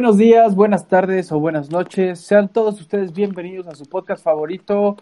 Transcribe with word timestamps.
Buenos 0.00 0.16
días, 0.16 0.54
buenas 0.54 0.88
tardes 0.88 1.30
o 1.30 1.38
buenas 1.38 1.70
noches. 1.70 2.20
Sean 2.20 2.48
todos 2.48 2.80
ustedes 2.80 3.12
bienvenidos 3.12 3.66
a 3.66 3.74
su 3.74 3.84
podcast 3.84 4.24
favorito, 4.24 4.96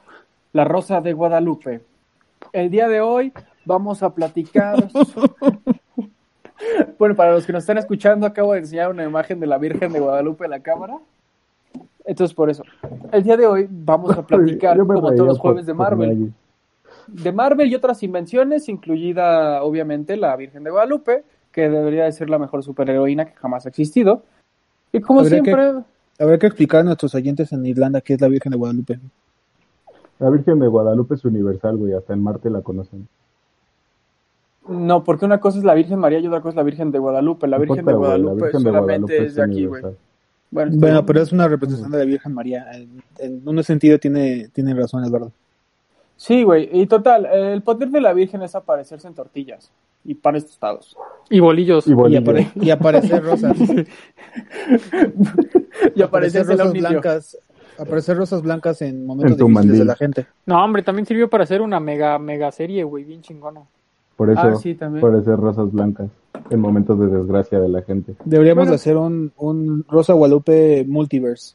La 0.52 0.64
Rosa 0.64 1.00
de 1.00 1.12
Guadalupe. 1.12 1.82
El 2.52 2.68
día 2.68 2.88
de 2.88 3.00
hoy 3.00 3.32
vamos 3.64 4.02
a 4.02 4.12
platicar. 4.12 4.74
bueno, 6.98 7.14
para 7.14 7.30
los 7.30 7.46
que 7.46 7.52
nos 7.52 7.62
están 7.62 7.78
escuchando, 7.78 8.26
acabo 8.26 8.54
de 8.54 8.58
enseñar 8.58 8.90
una 8.90 9.04
imagen 9.04 9.38
de 9.38 9.46
la 9.46 9.56
Virgen 9.56 9.92
de 9.92 10.00
Guadalupe 10.00 10.46
en 10.46 10.50
la 10.50 10.58
cámara. 10.58 10.98
Entonces, 12.04 12.34
por 12.34 12.50
eso. 12.50 12.64
El 13.12 13.22
día 13.22 13.36
de 13.36 13.46
hoy 13.46 13.68
vamos 13.70 14.18
a 14.18 14.26
platicar, 14.26 14.76
como 14.78 15.14
todos 15.14 15.28
los 15.28 15.38
jueves, 15.38 15.64
de 15.64 15.74
Marvel. 15.74 16.32
De 17.06 17.30
Marvel 17.30 17.68
y 17.68 17.76
otras 17.76 18.02
invenciones, 18.02 18.68
incluida 18.68 19.62
obviamente 19.62 20.16
la 20.16 20.34
Virgen 20.34 20.64
de 20.64 20.72
Guadalupe, 20.72 21.22
que 21.52 21.68
debería 21.68 22.02
de 22.02 22.10
ser 22.10 22.28
la 22.28 22.40
mejor 22.40 22.64
superheroína 22.64 23.26
que 23.26 23.36
jamás 23.36 23.64
ha 23.64 23.68
existido. 23.68 24.24
Y 24.92 25.00
como 25.00 25.20
Habría 25.20 25.38
que- 25.42 25.44
siempre, 25.44 25.84
Habrá 26.20 26.36
que 26.38 26.46
explicar 26.48 26.80
a 26.80 26.84
nuestros 26.84 27.14
oyentes 27.14 27.52
en 27.52 27.64
Irlanda 27.64 28.00
qué 28.00 28.14
es 28.14 28.20
la 28.20 28.26
Virgen 28.28 28.50
de 28.50 28.58
Guadalupe. 28.58 28.98
La 30.18 30.30
Virgen 30.30 30.58
de 30.58 30.66
Guadalupe 30.66 31.14
es 31.14 31.24
universal, 31.24 31.76
güey. 31.76 31.92
Hasta 31.92 32.12
en 32.12 32.22
Marte 32.22 32.50
la 32.50 32.60
conocen. 32.60 33.06
no, 34.68 35.02
porque 35.04 35.24
una 35.24 35.38
cosa 35.40 35.58
es 35.58 35.64
la 35.64 35.74
Virgen 35.74 35.98
María 35.98 36.18
y 36.18 36.26
otra 36.26 36.40
cosa 36.40 36.50
es 36.50 36.56
la 36.56 36.62
Virgen 36.64 36.90
de 36.90 36.98
Guadalupe. 36.98 37.46
La 37.46 37.56
Virgen 37.58 37.84
de 37.84 37.92
güey, 37.92 37.94
la 37.94 37.98
Guadalupe 37.98 38.34
Virgen 38.46 38.62
de 38.62 38.68
solamente 38.70 38.80
Guadalupe 38.82 39.26
es 39.26 39.34
de 39.36 39.42
aquí, 39.42 39.66
güey. 39.66 39.82
Bueno, 40.50 41.06
pero 41.06 41.22
es 41.22 41.32
una 41.32 41.46
representación 41.48 41.92
de 41.92 41.98
la 41.98 42.04
Virgen 42.04 42.34
María. 42.34 42.66
En, 42.72 43.02
en 43.18 43.48
un 43.48 43.62
sentido 43.62 43.98
tiene, 43.98 44.48
tiene 44.52 44.74
razón, 44.74 45.04
Eduardo. 45.04 45.30
Sí, 46.16 46.42
güey. 46.42 46.68
Y 46.72 46.86
total, 46.86 47.26
el 47.26 47.62
poder 47.62 47.90
de 47.90 48.00
la 48.00 48.12
Virgen 48.12 48.42
es 48.42 48.54
aparecerse 48.54 49.06
en 49.06 49.14
tortillas 49.14 49.70
y 50.04 50.14
panes 50.14 50.46
tostados. 50.46 50.96
Y 51.30 51.40
bolillos. 51.40 51.86
Y 51.86 51.90
Y, 51.90 51.94
bolillo. 51.94 52.20
apare- 52.20 52.50
y 52.56 52.70
aparecer 52.70 53.22
rosas. 53.24 53.56
y 55.94 56.02
aparecerse 56.02 56.52
el 56.52 56.58
rosas 56.58 56.72
blancas. 56.72 57.38
Aparecer 57.78 58.16
rosas 58.16 58.42
blancas 58.42 58.82
en 58.82 59.06
momentos 59.06 59.32
En 59.32 59.36
difíciles 59.46 59.54
mandil. 59.54 59.78
de 59.78 59.84
la 59.84 59.94
gente. 59.94 60.26
No, 60.46 60.64
hombre, 60.64 60.82
también 60.82 61.06
sirvió 61.06 61.28
para 61.30 61.44
hacer 61.44 61.62
una 61.62 61.78
mega, 61.78 62.18
mega 62.18 62.50
serie, 62.50 62.82
güey, 62.82 63.04
bien 63.04 63.20
chingona. 63.22 63.60
Por 64.16 64.30
eso, 64.30 64.40
Ah, 64.42 64.56
sí, 64.56 64.74
también. 64.74 65.00
por 65.00 65.24
ser 65.24 65.36
rosas 65.36 65.70
blancas. 65.70 66.08
En 66.50 66.58
momentos 66.60 66.98
de 66.98 67.06
desgracia 67.06 67.60
de 67.60 67.68
la 67.68 67.82
gente. 67.82 68.14
Deberíamos 68.24 68.62
Bueno. 68.62 68.70
de 68.72 68.76
hacer 68.76 68.96
un, 68.96 69.32
un 69.36 69.84
Rosa 69.88 70.12
Guadalupe 70.14 70.84
multiverse. 70.88 71.54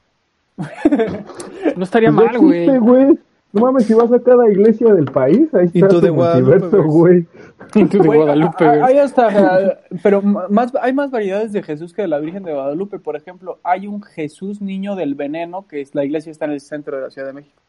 No 1.76 1.84
estaría 1.84 2.12
Pues 2.12 2.26
mal, 2.28 2.38
güey. 2.38 3.20
No 3.54 3.62
mames, 3.62 3.86
si 3.86 3.94
vas 3.94 4.12
a 4.12 4.20
cada 4.20 4.50
iglesia 4.50 4.92
del 4.92 5.06
país, 5.06 5.54
ahí 5.54 5.70
está 5.72 5.88
tu 5.88 6.14
multiverso, 6.14 6.84
güey. 6.84 7.28
de 7.74 7.98
Guadalupe. 8.00 8.66
Hay 8.66 8.98
hasta, 8.98 9.62
eh, 9.62 9.78
pero 10.02 10.24
más, 10.24 10.74
hay 10.82 10.92
más 10.92 11.12
variedades 11.12 11.54
de 11.54 11.62
Jesús 11.62 11.94
que 11.94 12.02
de 12.02 12.08
la 12.08 12.18
Virgen 12.20 12.42
de 12.42 12.52
Guadalupe. 12.52 12.98
Por 12.98 13.16
ejemplo, 13.16 13.60
hay 13.64 13.86
un 13.86 14.02
Jesús 14.02 14.60
niño 14.60 14.96
del 14.96 15.14
veneno, 15.14 15.68
que 15.68 15.82
es 15.82 15.94
la 15.94 16.04
iglesia 16.04 16.32
está 16.32 16.46
en 16.46 16.52
el 16.52 16.62
centro 16.62 16.98
de 16.98 17.04
la 17.04 17.12
Ciudad 17.12 17.28
de 17.28 17.34
México. 17.34 17.62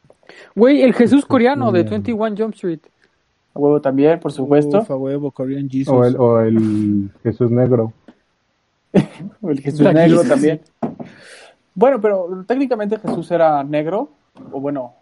Güey, 0.55 0.81
el 0.81 0.95
Jesús 0.95 1.27
coreano 1.27 1.71
de 1.71 1.83
Bien. 1.83 2.03
21 2.03 2.35
Jump 2.37 2.55
Street. 2.55 2.81
A 3.53 3.59
huevo 3.59 3.79
también, 3.83 4.19
por 4.21 4.33
supuesto. 4.33 4.79
Uf, 4.79 4.91
a 4.91 4.97
huevo, 4.97 5.31
Korean 5.33 5.69
Jesus. 5.69 5.95
O 5.95 6.05
el, 6.05 6.17
o 6.17 6.41
el 6.41 7.11
Jesús 7.23 7.51
Negro. 7.51 7.93
O 9.43 9.51
el 9.51 9.61
Jesús 9.61 9.81
Black 9.81 9.95
negro 9.97 10.23
Jesus. 10.23 10.29
también. 10.29 10.61
Bueno, 11.75 12.01
pero 12.01 12.45
técnicamente 12.47 12.99
Jesús 12.99 13.31
era 13.31 13.63
negro, 13.65 14.09
o 14.51 14.61
bueno, 14.61 14.95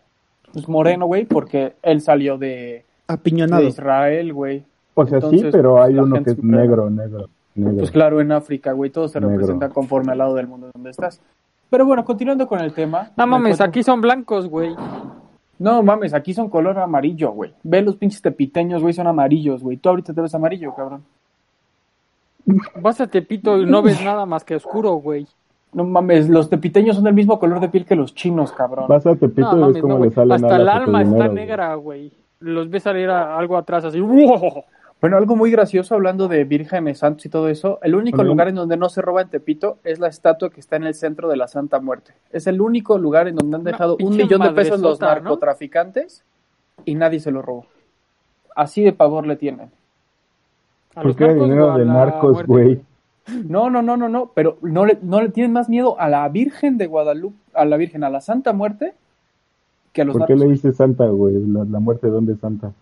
pues 0.53 0.69
moreno, 0.69 1.07
güey, 1.07 1.25
porque 1.25 1.75
él 1.83 2.01
salió 2.01 2.39
de, 2.39 2.47
de 2.47 2.85
Apiñonado. 3.09 3.63
Israel, 3.63 4.33
güey. 4.33 4.65
O 4.95 5.07
sea, 5.07 5.21
sí, 5.23 5.43
pero 5.51 5.75
pues, 5.75 5.85
hay 5.87 5.99
uno 5.99 6.23
que 6.23 6.31
es 6.31 6.43
negro, 6.43 6.91
negro, 6.91 7.29
negro. 7.55 7.79
Pues 7.79 7.91
claro, 7.91 8.21
en 8.21 8.33
África, 8.33 8.73
güey, 8.73 8.91
todo 8.91 9.09
se 9.09 9.21
Negro. 9.21 9.33
representa 9.37 9.69
conforme 9.71 10.13
al 10.13 10.19
lado 10.19 10.35
del 10.35 10.47
mundo 10.49 10.69
donde 10.75 10.91
estás. 10.91 11.21
Pero 11.71 11.87
bueno, 11.87 12.05
continuando 12.05 12.47
con 12.47 12.61
el 12.61 12.75
tema. 12.75 13.11
No 13.17 13.27
me 13.27 13.31
mames, 13.33 13.61
aquí 13.61 13.83
son 13.83 14.01
blancos, 14.03 14.49
güey. 14.49 14.75
No 15.59 15.83
mames, 15.83 16.13
aquí 16.13 16.35
son 16.35 16.51
color 16.51 16.79
amarillo, 16.79 17.31
güey. 17.33 17.55
Ve 17.63 17.81
los 17.83 17.97
pinches 17.97 18.21
tepiteños, 18.21 18.83
güey, 18.83 18.93
son 18.93 19.07
amarillos, 19.07 19.63
güey. 19.63 19.77
Tú 19.79 19.89
ahorita 19.89 20.13
te 20.13 20.21
ves 20.21 20.35
amarillo, 20.35 20.75
cabrón. 20.75 21.03
Vas 22.81 23.01
a 23.01 23.07
Tepito 23.07 23.57
y 23.59 23.67
no 23.67 23.83
ves 23.83 24.03
nada 24.05 24.27
más 24.27 24.45
que 24.45 24.57
oscuro, 24.57 24.95
güey. 24.95 25.27
No 25.73 25.85
mames, 25.85 26.29
los 26.29 26.51
tepiteños 26.51 26.97
son 26.97 27.05
del 27.05 27.15
mismo 27.15 27.39
color 27.39 27.61
de 27.61 27.69
piel 27.69 27.87
que 27.87 27.97
los 27.97 28.15
chinos, 28.15 28.53
cabrón. 28.53 28.87
Vas 28.89 29.07
a 29.07 29.15
Tepito 29.17 29.53
No 29.55 29.71
y 29.71 29.73
ves 29.73 29.83
cómo 29.83 29.99
no, 29.99 30.05
le 30.05 30.11
salen 30.11 30.33
Hasta 30.33 30.57
el 30.57 30.69
alma 30.69 31.03
está 31.03 31.29
negra, 31.29 31.75
güey. 31.77 32.13
Los 32.41 32.69
ves 32.69 32.83
salir 32.83 33.09
a- 33.09 33.39
algo 33.39 33.57
atrás 33.57 33.85
así. 33.85 34.01
¡wow! 34.01 34.65
Bueno, 35.01 35.17
algo 35.17 35.35
muy 35.35 35.51
gracioso 35.51 35.95
hablando 35.97 36.29
de 36.29 36.45
vírgenes 36.45 36.99
santos 36.99 37.27
y 37.27 37.29
todo 37.29 37.49
eso. 37.49 37.81
El 37.83 37.97
único 37.97 38.23
lugar 38.23 38.49
en 38.49 38.55
donde 38.55 38.77
no 38.77 38.89
se 38.89 39.03
roba 39.03 39.23
en 39.23 39.29
Tepito 39.31 39.79
es 39.83 39.99
la 39.99 40.07
estatua 40.07 40.51
que 40.51 40.61
está 40.61 40.77
en 40.77 40.85
el 40.85 40.95
centro 40.95 41.29
de 41.29 41.37
la 41.37 41.49
Santa 41.49 41.81
Muerte. 41.81 42.13
Es 42.31 42.47
el 42.47 42.61
único 42.61 42.99
lugar 42.99 43.27
en 43.27 43.35
donde 43.35 43.57
han 43.57 43.65
dejado 43.65 43.97
un 44.01 44.17
millón 44.17 44.43
de 44.43 44.51
pesos 44.51 44.81
los 44.81 45.01
narcotraficantes 45.01 46.25
y 46.85 46.95
nadie 46.95 47.19
se 47.19 47.33
lo 47.33 47.43
robó. 47.43 47.67
Así 48.55 48.85
de 48.85 48.93
pavor 48.93 49.27
le 49.27 49.35
tienen. 49.35 49.71
¿Por 50.95 51.17
qué 51.17 51.35
dinero 51.35 51.77
de 51.77 51.85
narcos, 51.85 52.33
muerte, 52.33 52.53
güey? 52.53 52.81
No, 53.49 53.71
no, 53.71 53.83
no, 53.83 53.97
no, 53.97 54.09
no, 54.09 54.31
pero 54.35 54.59
no 54.63 54.85
le, 54.85 54.99
no 55.03 55.21
le 55.23 55.29
tienen 55.29 55.53
más 55.53 55.69
miedo 55.69 55.99
a 56.01 56.09
la 56.09 56.29
Virgen 56.29 56.77
de 56.79 56.87
Guadalupe, 56.87 57.37
a 57.55 57.65
la 57.65 57.77
Virgen, 57.77 58.03
a 58.05 58.11
la 58.11 58.21
Santa 58.21 58.53
Muerte, 58.53 58.95
que 59.93 60.03
a 60.03 60.05
los 60.05 60.17
¿Por 60.17 60.27
qué 60.27 60.35
le 60.37 60.49
dices 60.49 60.77
Santa, 60.77 61.07
güey? 61.07 61.35
La, 61.47 61.65
la 61.65 61.79
muerte, 61.81 62.09
¿dónde 62.09 62.33
es 62.33 62.41
Santa? 62.41 62.73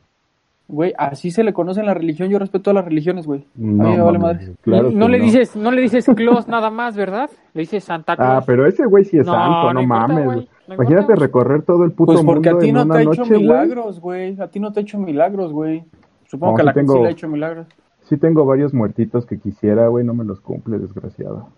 Güey, 0.69 0.95
así 0.97 1.33
se 1.33 1.43
le 1.43 1.53
conoce 1.53 1.81
en 1.81 1.87
la 1.87 1.95
religión. 1.95 2.29
Yo 2.31 2.39
respeto 2.39 2.63
todas 2.63 2.77
las 2.77 2.85
religiones, 2.85 3.27
güey. 3.27 3.45
No, 3.57 3.87
a 3.87 3.91
mí 3.91 3.97
me 3.97 4.03
vale 4.03 4.19
madre. 4.21 4.53
claro 4.63 4.91
no 4.93 5.09
le 5.09 5.19
dices, 5.19 5.57
no 5.57 5.73
le 5.73 5.83
dices 5.83 6.07
Claus 6.15 6.47
nada 6.47 6.71
más, 6.71 6.95
¿verdad? 6.97 7.29
Le 7.55 7.63
dices 7.63 7.83
Santa 7.83 8.15
Claus. 8.15 8.31
Ah, 8.41 8.45
pero 8.47 8.65
ese 8.67 8.87
güey 8.87 9.05
sí 9.05 9.19
es 9.19 9.27
No, 9.27 9.33
santo, 9.33 9.75
no, 9.75 9.83
importa, 9.83 10.07
mames. 10.07 10.25
güey, 10.27 10.49
Imagínate 10.69 11.01
importa. 11.03 11.21
recorrer 11.23 11.63
todo 11.63 11.83
el 11.83 11.91
puto 11.91 12.13
Pues 12.13 12.25
porque 12.25 12.49
a 12.51 12.53
mundo 12.53 12.65
ti 12.65 12.73
no 12.73 12.87
te 12.87 12.99
ha 12.99 13.03
hecho 13.03 13.27
milagros, 13.27 14.01
güey. 14.01 14.41
A 14.41 14.47
ti 14.47 14.61
no 14.61 14.73
te 14.73 14.79
ha 14.79 14.83
hecho 14.85 14.99
milagros, 14.99 15.53
güey. 15.53 15.83
Supongo 16.29 16.53
No, 16.53 16.57
que 16.57 16.63
a 16.63 16.65
la 16.67 16.73
gente 16.73 16.87
sí 16.87 16.93
tengo- 16.93 17.03
le 17.03 17.09
ha 17.09 17.13
hecho 17.13 17.29
milagros. 17.29 17.67
Sí 18.11 18.17
tengo 18.17 18.45
varios 18.45 18.75
muertitos 18.75 19.25
que 19.25 19.39
quisiera, 19.39 19.87
güey, 19.87 20.05
no 20.05 20.15
me 20.15 20.25
los 20.25 20.41
cumple, 20.41 20.81
desgraciado. 20.81 21.49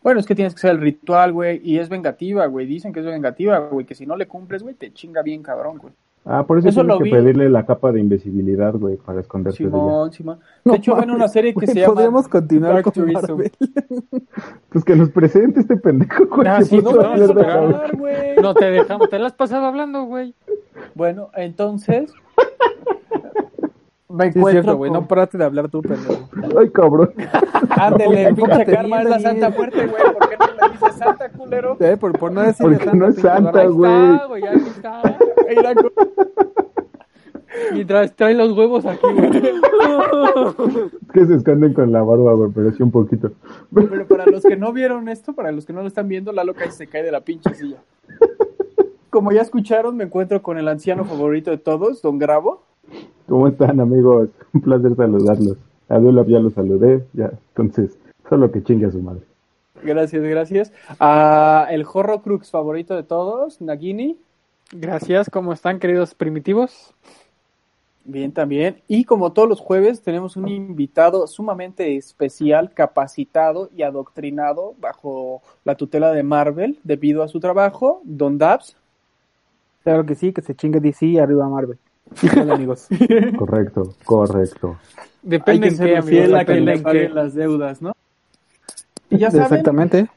Bueno, 0.00 0.20
es 0.20 0.26
que 0.26 0.36
tienes 0.36 0.54
que 0.54 0.58
hacer 0.60 0.70
el 0.70 0.80
ritual, 0.80 1.32
güey. 1.32 1.60
Y 1.64 1.78
es 1.78 1.88
vengativa, 1.88 2.46
güey. 2.46 2.66
Dicen 2.66 2.92
que 2.92 3.00
es 3.00 3.06
vengativa, 3.06 3.58
güey. 3.58 3.84
Que 3.84 3.96
si 3.96 4.06
no 4.06 4.16
le 4.16 4.28
cumples, 4.28 4.62
güey, 4.62 4.76
te 4.76 4.92
chinga 4.92 5.22
bien 5.22 5.42
cabrón, 5.42 5.78
güey. 5.78 5.92
Ah, 6.24 6.44
por 6.46 6.56
eso, 6.58 6.68
Eso 6.68 6.82
tienes 6.82 6.94
lo 6.94 6.98
que 6.98 7.04
vi. 7.04 7.10
pedirle 7.10 7.50
la 7.50 7.66
capa 7.66 7.90
de 7.90 7.98
invisibilidad, 7.98 8.74
güey, 8.74 8.96
para 8.96 9.20
esconderte 9.20 9.60
de 9.64 9.68
ella. 9.70 9.76
Simón, 9.76 10.12
Simón. 10.12 10.38
No 10.64 10.72
De 10.72 10.78
hecho, 10.78 10.92
ven 10.92 11.00
mames, 11.00 11.16
una 11.16 11.26
serie 11.28 11.50
que 11.50 11.54
güey, 11.54 11.66
se 11.66 11.80
llama 11.80 11.94
podríamos 11.94 12.28
continuar 12.28 12.74
Dark 12.74 12.92
con. 12.92 13.12
Marvel. 13.12 13.50
Pues 14.68 14.84
que 14.84 14.94
nos 14.94 15.10
presente 15.10 15.58
este 15.58 15.76
pendejo, 15.78 16.26
güey. 16.26 16.46
Ah, 16.46 16.58
que 16.60 16.64
sí, 16.66 16.78
no 16.80 17.14
esperar. 17.14 17.96
güey. 17.96 18.36
No 18.40 18.54
te 18.54 18.70
dejamos, 18.70 19.10
te 19.10 19.18
la 19.18 19.26
has 19.26 19.32
pasado 19.32 19.66
hablando, 19.66 20.04
güey. 20.04 20.32
Bueno, 20.94 21.30
entonces. 21.34 22.12
Me 24.10 24.24
Sí, 24.24 24.30
es 24.30 24.36
encuentro 24.36 24.50
cierto, 24.62 24.76
güey. 24.78 24.90
con- 24.90 25.00
No 25.02 25.06
paraste 25.08 25.36
de 25.38 25.44
hablar 25.44 25.68
tú, 25.68 25.82
pendejo. 25.82 26.28
Ay, 26.58 26.70
cabrón. 26.70 27.12
Ándele, 27.70 28.32
pinche 28.34 28.64
karma 28.64 29.02
es 29.02 29.08
la. 29.10 29.20
Santa 29.20 29.50
Muerte, 29.50 29.86
güey. 29.86 30.02
¿Por 30.14 30.28
qué 30.28 30.36
no 30.38 30.46
le 30.66 30.72
dices 30.72 30.94
Santa, 30.94 31.28
culero? 31.30 31.76
Eh, 31.80 31.96
por, 31.98 32.18
por 32.18 32.32
no 32.32 32.40
decir 32.42 32.66
Porque 32.66 32.86
no 32.96 33.08
es 33.08 33.16
santa, 33.16 33.60
Ahí 33.60 33.68
güey. 33.68 33.92
está, 34.14 34.26
güey, 34.26 34.42
ahí 34.46 34.56
está. 34.56 35.02
Y 37.74 37.84
trae, 37.84 38.08
trae 38.08 38.34
los 38.34 38.56
huevos 38.56 38.86
aquí, 38.86 39.06
güey. 39.14 39.26
Es 39.36 41.12
que 41.12 41.26
se 41.26 41.34
esconden 41.34 41.74
con 41.74 41.92
la 41.92 42.02
barba, 42.02 42.32
güey, 42.34 42.50
pero 42.54 42.72
sí 42.72 42.82
un 42.82 42.90
poquito. 42.90 43.32
Pero 43.74 44.06
para 44.06 44.26
los 44.26 44.42
que 44.42 44.56
no 44.56 44.72
vieron 44.72 45.08
esto, 45.08 45.34
para 45.34 45.50
los 45.52 45.66
que 45.66 45.72
no 45.72 45.82
lo 45.82 45.88
están 45.88 46.08
viendo, 46.08 46.32
Lalo 46.32 46.54
casi 46.54 46.70
se 46.72 46.86
cae 46.86 47.02
de 47.02 47.12
la 47.12 47.20
pinche 47.20 47.52
silla. 47.54 47.78
Como 49.10 49.32
ya 49.32 49.42
escucharon, 49.42 49.96
me 49.96 50.04
encuentro 50.04 50.42
con 50.42 50.58
el 50.58 50.68
anciano 50.68 51.04
favorito 51.04 51.50
de 51.50 51.58
todos, 51.58 52.00
Don 52.02 52.18
Grabo. 52.18 52.62
¿Cómo 53.28 53.48
están, 53.48 53.80
amigos? 53.80 54.30
Un 54.52 54.60
placer 54.60 54.96
saludarlos. 54.96 55.56
A 55.88 55.98
Dulab 55.98 56.26
ya 56.26 56.38
lo 56.38 56.50
saludé, 56.50 57.06
ya. 57.12 57.30
Entonces, 57.48 57.98
solo 58.28 58.50
que 58.50 58.62
chingue 58.62 58.86
a 58.86 58.90
su 58.90 59.00
madre. 59.00 59.22
Gracias, 59.82 60.22
gracias. 60.22 60.72
A 60.98 61.66
el 61.70 61.86
Horror 61.90 62.22
Crux 62.22 62.50
favorito 62.50 62.94
de 62.96 63.02
todos, 63.02 63.60
Nagini. 63.60 64.18
Gracias, 64.72 65.30
¿cómo 65.30 65.52
están, 65.52 65.78
queridos 65.78 66.14
primitivos? 66.14 66.94
Bien, 68.04 68.32
también. 68.32 68.80
Y 68.88 69.04
como 69.04 69.32
todos 69.32 69.48
los 69.48 69.60
jueves, 69.60 70.02
tenemos 70.02 70.36
un 70.36 70.48
invitado 70.48 71.26
sumamente 71.26 71.96
especial, 71.96 72.72
capacitado 72.72 73.70
y 73.76 73.82
adoctrinado 73.82 74.74
bajo 74.80 75.42
la 75.64 75.74
tutela 75.74 76.12
de 76.12 76.22
Marvel 76.22 76.78
debido 76.84 77.22
a 77.22 77.28
su 77.28 77.38
trabajo, 77.38 78.00
Don 78.04 78.38
Dabs. 78.38 78.76
Claro 79.84 80.06
que 80.06 80.14
sí, 80.14 80.32
que 80.32 80.42
se 80.42 80.54
chingue 80.54 80.80
DC 80.80 81.20
arriba 81.20 81.48
Marvel. 81.48 81.78
Hola, 82.40 82.54
amigos. 82.54 82.88
Correcto, 83.38 83.94
correcto. 84.04 84.76
Depende 85.22 85.68
Hay 85.68 85.76
que 85.76 85.82
en 85.94 85.94
qué, 85.96 86.02
fiel 86.02 86.34
a 86.36 86.44
que 86.44 86.60
le 86.60 86.74
en 86.74 86.82
paguen 86.82 87.08
qué. 87.08 87.14
las 87.14 87.34
deudas, 87.34 87.82
¿no? 87.82 87.92
Y 89.10 89.18
ya 89.18 89.30
saben, 89.30 89.44
Exactamente. 89.46 90.08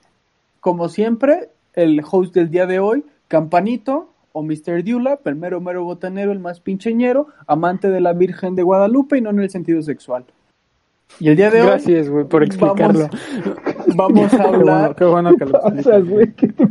como 0.60 0.90
siempre, 0.90 1.50
el 1.74 2.02
host 2.10 2.34
del 2.34 2.50
día 2.50 2.66
de 2.66 2.80
hoy, 2.80 3.06
Campanito 3.28 4.10
o 4.34 4.44
Mr. 4.44 4.84
Dula, 4.84 5.20
el 5.26 5.36
mero 5.36 5.60
mero 5.62 5.84
botanero, 5.84 6.32
el 6.32 6.40
más 6.40 6.60
pincheñero, 6.60 7.28
amante 7.48 7.90
de 7.90 8.00
la 8.02 8.14
Virgen 8.14 8.56
de 8.56 8.64
Guadalupe 8.64 9.18
y 9.18 9.22
no 9.22 9.30
en 9.32 9.40
el 9.40 9.50
sentido 9.50 9.82
sexual. 9.82 10.26
Y 11.20 11.30
el 11.30 11.36
día 11.36 11.50
de 11.52 11.62
hoy 11.62 11.68
Gracias, 11.68 12.10
güey, 12.10 12.26
por 12.26 12.44
explicarlo. 12.44 13.10
vamos, 13.96 14.28
vamos 14.30 14.34
a 14.34 14.38
Qué 14.38 14.44
bueno, 14.48 14.58
hablar. 14.72 14.96
qué 14.96 15.06
bueno 15.06 15.36
que 15.36 15.46
lo 15.46 16.06
güey, 16.06 16.32
¿qué 16.34 16.48
te- 16.48 16.68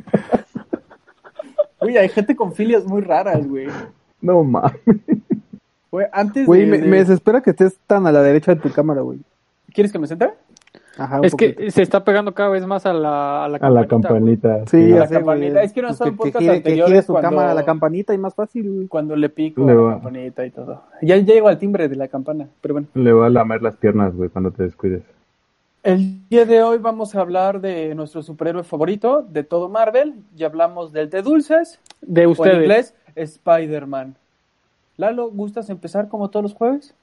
Güey, 1.81 1.97
hay 1.97 2.09
gente 2.11 2.37
con 2.37 2.53
filias 2.55 2.85
muy 2.87 3.01
raras, 3.03 3.47
güey. 3.47 3.69
No 4.21 4.43
mames. 4.45 4.73
Güey, 5.91 6.07
antes 6.13 6.47
Güey, 6.47 6.61
de, 6.63 6.67
me, 6.67 6.79
de- 6.79 6.87
me 6.87 6.97
desespera 6.99 7.41
que 7.41 7.51
estés 7.51 7.77
tan 7.87 8.07
a 8.07 8.13
la 8.13 8.23
derecha 8.23 8.55
de 8.55 8.61
tu 8.61 8.71
cámara, 8.71 9.01
güey. 9.01 9.19
¿Quieres 9.75 9.93
que 9.93 9.99
me 9.99 10.07
centre? 10.07 10.31
Ajá, 10.99 11.21
Es 11.23 11.35
que 11.35 11.71
se 11.71 11.83
está 11.83 12.05
pegando 12.05 12.35
cada 12.35 12.51
vez 12.51 12.67
más 12.67 12.85
a 12.85 12.93
la, 12.93 13.45
a 13.45 13.49
la 13.49 13.57
A 13.57 13.71
la 13.71 13.87
campanita, 13.87 14.09
güey. 14.11 14.37
campanita. 14.37 14.67
Sí, 14.71 14.89
la 14.89 14.97
ya 14.99 15.07
sé, 15.07 15.15
campanita. 15.15 15.53
güey. 15.55 15.65
Es 15.65 15.73
que 15.73 15.83
no 15.83 15.89
Pues 15.89 15.97
son 15.99 16.17
que, 16.19 16.33
que, 16.33 16.63
que 16.63 16.75
gire 16.85 17.03
su 17.03 17.13
cuando- 17.13 17.31
cámara 17.31 17.53
a 17.53 17.55
la 17.55 17.65
campanita 17.65 18.13
y 18.13 18.19
más 18.19 18.35
fácil, 18.35 18.71
güey. 18.71 18.87
Cuando 18.89 19.17
le 19.17 19.29
pico 19.31 19.65
Le 19.65 19.73
a 19.73 19.75
la 19.77 19.91
campanita 19.95 20.45
y 20.47 20.51
todo. 20.51 20.83
Ya 21.01 21.17
llego 21.17 21.49
al 21.49 21.59
timbre 21.59 21.89
de 21.89 21.97
la 21.97 22.09
campana, 22.09 22.49
pero 22.61 22.75
bueno. 22.75 22.89
Le 22.95 23.13
va 23.13 23.27
a 23.27 23.31
lamer 23.31 23.63
las 23.63 23.77
piernas, 23.77 24.15
güey, 24.15 24.29
cuando 24.29 24.51
te 24.51 24.65
descuides. 24.65 25.03
El 25.83 26.29
día 26.29 26.45
de 26.45 26.63
hoy 26.63 26.77
vamos 26.77 27.15
a 27.15 27.21
hablar 27.23 27.63
de 27.63 27.95
nuestro 27.95 28.23
superhéroe 28.23 28.65
favorito 28.65 29.23
de 29.27 29.45
todo 29.45 29.71
Marvel. 29.71 30.15
Ya 30.37 30.49
hablamos 30.49 30.93
del 30.93 31.09
de 31.09 31.23
dulces, 31.23 31.81
De 32.03 32.21
o 32.21 32.25
en 32.25 32.31
ustedes. 32.33 32.57
inglés, 32.59 32.95
Spider-Man. 33.15 34.15
Lalo, 34.97 35.31
¿gustas 35.31 35.71
empezar 35.71 36.09
como 36.09 36.29
todos 36.29 36.43
los 36.43 36.55
jueves? 36.55 36.95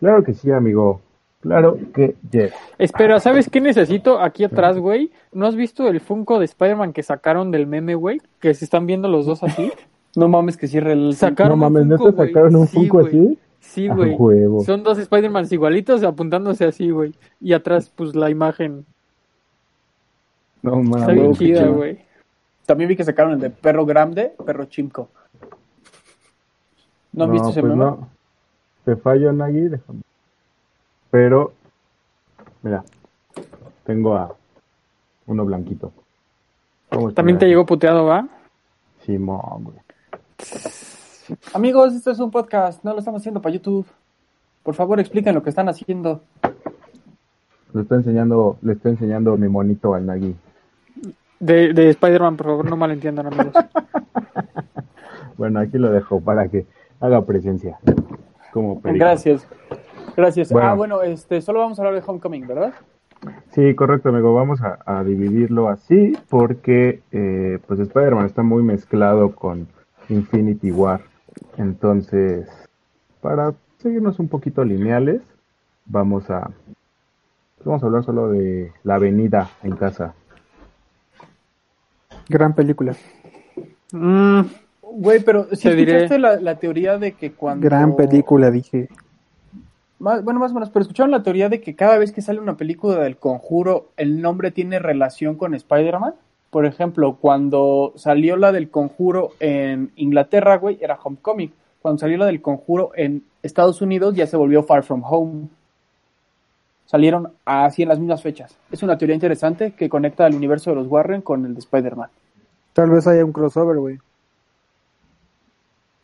Claro 0.00 0.24
que 0.24 0.34
sí, 0.34 0.50
amigo. 0.50 1.00
Claro 1.40 1.78
que 1.94 2.16
yes. 2.30 2.52
Espera, 2.78 3.20
¿sabes 3.20 3.48
qué 3.48 3.60
necesito 3.60 4.20
aquí 4.20 4.44
atrás, 4.44 4.78
güey? 4.78 5.10
¿No 5.32 5.46
has 5.46 5.54
visto 5.54 5.86
el 5.88 6.00
Funko 6.00 6.38
de 6.38 6.46
Spider-Man 6.46 6.92
que 6.92 7.02
sacaron 7.02 7.50
del 7.50 7.66
meme, 7.66 7.94
güey? 7.94 8.20
Que 8.40 8.54
se 8.54 8.64
están 8.64 8.86
viendo 8.86 9.08
los 9.08 9.26
dos 9.26 9.42
así. 9.42 9.72
No 10.16 10.28
mames 10.28 10.56
que 10.56 10.66
cierre 10.66 10.94
el... 10.94 11.14
Sacaron 11.14 11.58
no 11.58 11.66
un 11.66 11.72
mames, 11.72 11.88
¿neta 11.88 11.98
Funko, 11.98 12.16
güey. 12.16 12.28
sacaron 12.28 12.56
un 12.56 12.66
Sí, 12.66 12.76
Funko 12.78 13.00
así? 13.00 13.38
Sí, 13.60 13.88
güey. 13.88 14.16
Son 14.64 14.82
dos 14.82 14.96
Spider-Mans 14.96 15.52
igualitos 15.52 16.02
apuntándose 16.04 16.64
así, 16.64 16.88
güey. 16.88 17.12
Y 17.38 17.52
atrás, 17.52 17.92
pues, 17.94 18.16
la 18.16 18.30
imagen. 18.30 18.86
No 20.62 20.76
mames. 20.76 21.02
Está 21.02 21.12
bien 21.12 21.34
chida, 21.34 21.66
güey. 21.66 21.98
También 22.66 22.88
vi 22.88 22.96
que 22.96 23.04
sacaron 23.04 23.32
el 23.32 23.40
de 23.40 23.50
Perro 23.50 23.86
Grande, 23.86 24.34
Perro 24.44 24.64
Chimco. 24.64 25.08
¿No, 27.12 27.24
has 27.24 27.30
visto 27.30 27.50
ese 27.50 27.60
pues 27.60 27.72
meme? 27.72 27.84
no. 27.84 28.08
Te 28.84 28.96
fallo, 28.96 29.32
Nagui, 29.32 29.68
déjame. 29.68 30.00
Pero, 31.10 31.52
mira, 32.62 32.84
tengo 33.84 34.16
a 34.16 34.34
uno 35.26 35.44
blanquito. 35.44 35.92
¿Cómo 36.90 37.08
está, 37.08 37.16
También 37.16 37.38
te 37.38 37.46
llegó 37.46 37.64
puteado, 37.64 38.04
¿va? 38.04 38.28
Simón, 39.04 39.64
güey. 39.64 39.76
Amigos, 41.54 41.94
esto 41.94 42.10
es 42.10 42.18
un 42.18 42.30
podcast, 42.30 42.84
no 42.84 42.92
lo 42.92 42.98
estamos 42.98 43.22
haciendo 43.22 43.40
para 43.40 43.54
YouTube. 43.54 43.86
Por 44.62 44.74
favor, 44.74 45.00
expliquen 45.00 45.34
lo 45.34 45.42
que 45.42 45.50
están 45.50 45.68
haciendo. 45.68 46.22
Le 47.72 47.82
está 47.82 47.94
enseñando, 47.94 48.58
le 48.62 48.72
está 48.72 48.88
enseñando 48.88 49.36
mi 49.36 49.48
monito 49.48 49.94
al 49.94 50.06
Nagui. 50.06 50.34
De, 51.38 51.72
de 51.72 51.90
Spider-Man, 51.90 52.36
por 52.36 52.46
favor, 52.46 52.70
no 52.70 52.76
malentiendan, 52.76 53.26
amigos. 53.26 53.52
Bueno, 55.36 55.60
aquí 55.60 55.76
lo 55.76 55.90
dejo 55.90 56.20
para 56.20 56.48
que 56.48 56.66
haga 56.98 57.22
presencia. 57.26 57.78
Como 58.52 58.80
perico. 58.80 59.04
Gracias. 59.04 59.46
Gracias. 60.16 60.50
Bueno. 60.50 60.68
Ah, 60.68 60.74
bueno, 60.74 61.02
este, 61.02 61.42
solo 61.42 61.60
vamos 61.60 61.78
a 61.78 61.82
hablar 61.82 62.00
de 62.00 62.10
Homecoming, 62.10 62.46
¿verdad? 62.46 62.72
Sí, 63.50 63.74
correcto, 63.74 64.08
amigo. 64.08 64.34
Vamos 64.34 64.62
a, 64.62 64.78
a 64.86 65.04
dividirlo 65.04 65.68
así 65.68 66.16
porque 66.30 67.02
eh, 67.12 67.58
pues 67.66 67.80
Spider-Man 67.80 68.24
está 68.24 68.42
muy 68.42 68.62
mezclado 68.62 69.34
con 69.34 69.68
Infinity 70.08 70.70
War. 70.70 71.02
Entonces, 71.58 72.48
para 73.20 73.52
seguirnos 73.78 74.18
un 74.18 74.28
poquito 74.28 74.64
lineales, 74.64 75.20
vamos 75.84 76.30
a 76.30 76.50
vamos 77.64 77.82
a 77.82 77.86
hablar 77.86 78.04
solo 78.04 78.28
de 78.28 78.72
la 78.84 78.94
avenida 78.94 79.50
en 79.62 79.76
casa. 79.76 80.14
Gran 82.28 82.54
película. 82.54 82.94
Mm, 83.92 84.40
Güey, 84.98 85.20
pero 85.20 85.46
si 85.52 85.68
diré. 85.70 85.92
escuchaste 86.04 86.18
la, 86.18 86.36
la 86.40 86.58
teoría 86.58 86.96
de 86.96 87.12
que 87.12 87.32
cuando... 87.32 87.64
Gran 87.64 87.96
película, 87.96 88.50
dije. 88.50 88.88
Más- 89.98 90.22
bueno, 90.24 90.40
más 90.40 90.52
o 90.52 90.54
menos, 90.54 90.70
pero 90.70 90.82
escucharon 90.82 91.10
la 91.10 91.22
teoría 91.22 91.48
de 91.48 91.60
que 91.60 91.74
cada 91.74 91.98
vez 91.98 92.12
que 92.12 92.22
sale 92.22 92.38
una 92.40 92.56
película 92.56 92.96
del 93.00 93.16
conjuro, 93.16 93.88
el 93.96 94.20
nombre 94.22 94.50
tiene 94.52 94.78
relación 94.78 95.36
con 95.36 95.54
Spider-Man. 95.54 96.14
Por 96.50 96.64
ejemplo, 96.66 97.16
cuando 97.20 97.92
salió 97.96 98.36
la 98.36 98.52
del 98.52 98.70
conjuro 98.70 99.30
en 99.40 99.90
Inglaterra, 99.96 100.56
güey, 100.56 100.78
era 100.80 100.98
Homecoming. 101.02 101.52
Cuando 101.82 101.98
salió 101.98 102.16
la 102.18 102.26
del 102.26 102.40
conjuro 102.40 102.90
en 102.94 103.24
Estados 103.42 103.82
Unidos, 103.82 104.14
ya 104.14 104.26
se 104.26 104.36
volvió 104.36 104.62
Far 104.62 104.82
From 104.82 105.02
Home. 105.04 105.48
Salieron 106.86 107.32
así 107.44 107.82
en 107.82 107.88
las 107.88 107.98
mismas 107.98 108.22
fechas. 108.22 108.56
Es 108.70 108.82
una 108.82 108.96
teoría 108.96 109.14
interesante 109.14 109.72
que 109.72 109.88
conecta 109.88 110.24
al 110.24 110.34
universo 110.34 110.70
de 110.70 110.76
los 110.76 110.86
Warren 110.86 111.20
con 111.20 111.44
el 111.44 111.52
de 111.54 111.60
Spider-Man. 111.60 112.08
Tal 112.72 112.90
vez 112.90 113.06
haya 113.06 113.24
un 113.24 113.32
crossover, 113.32 113.76
güey. 113.78 113.98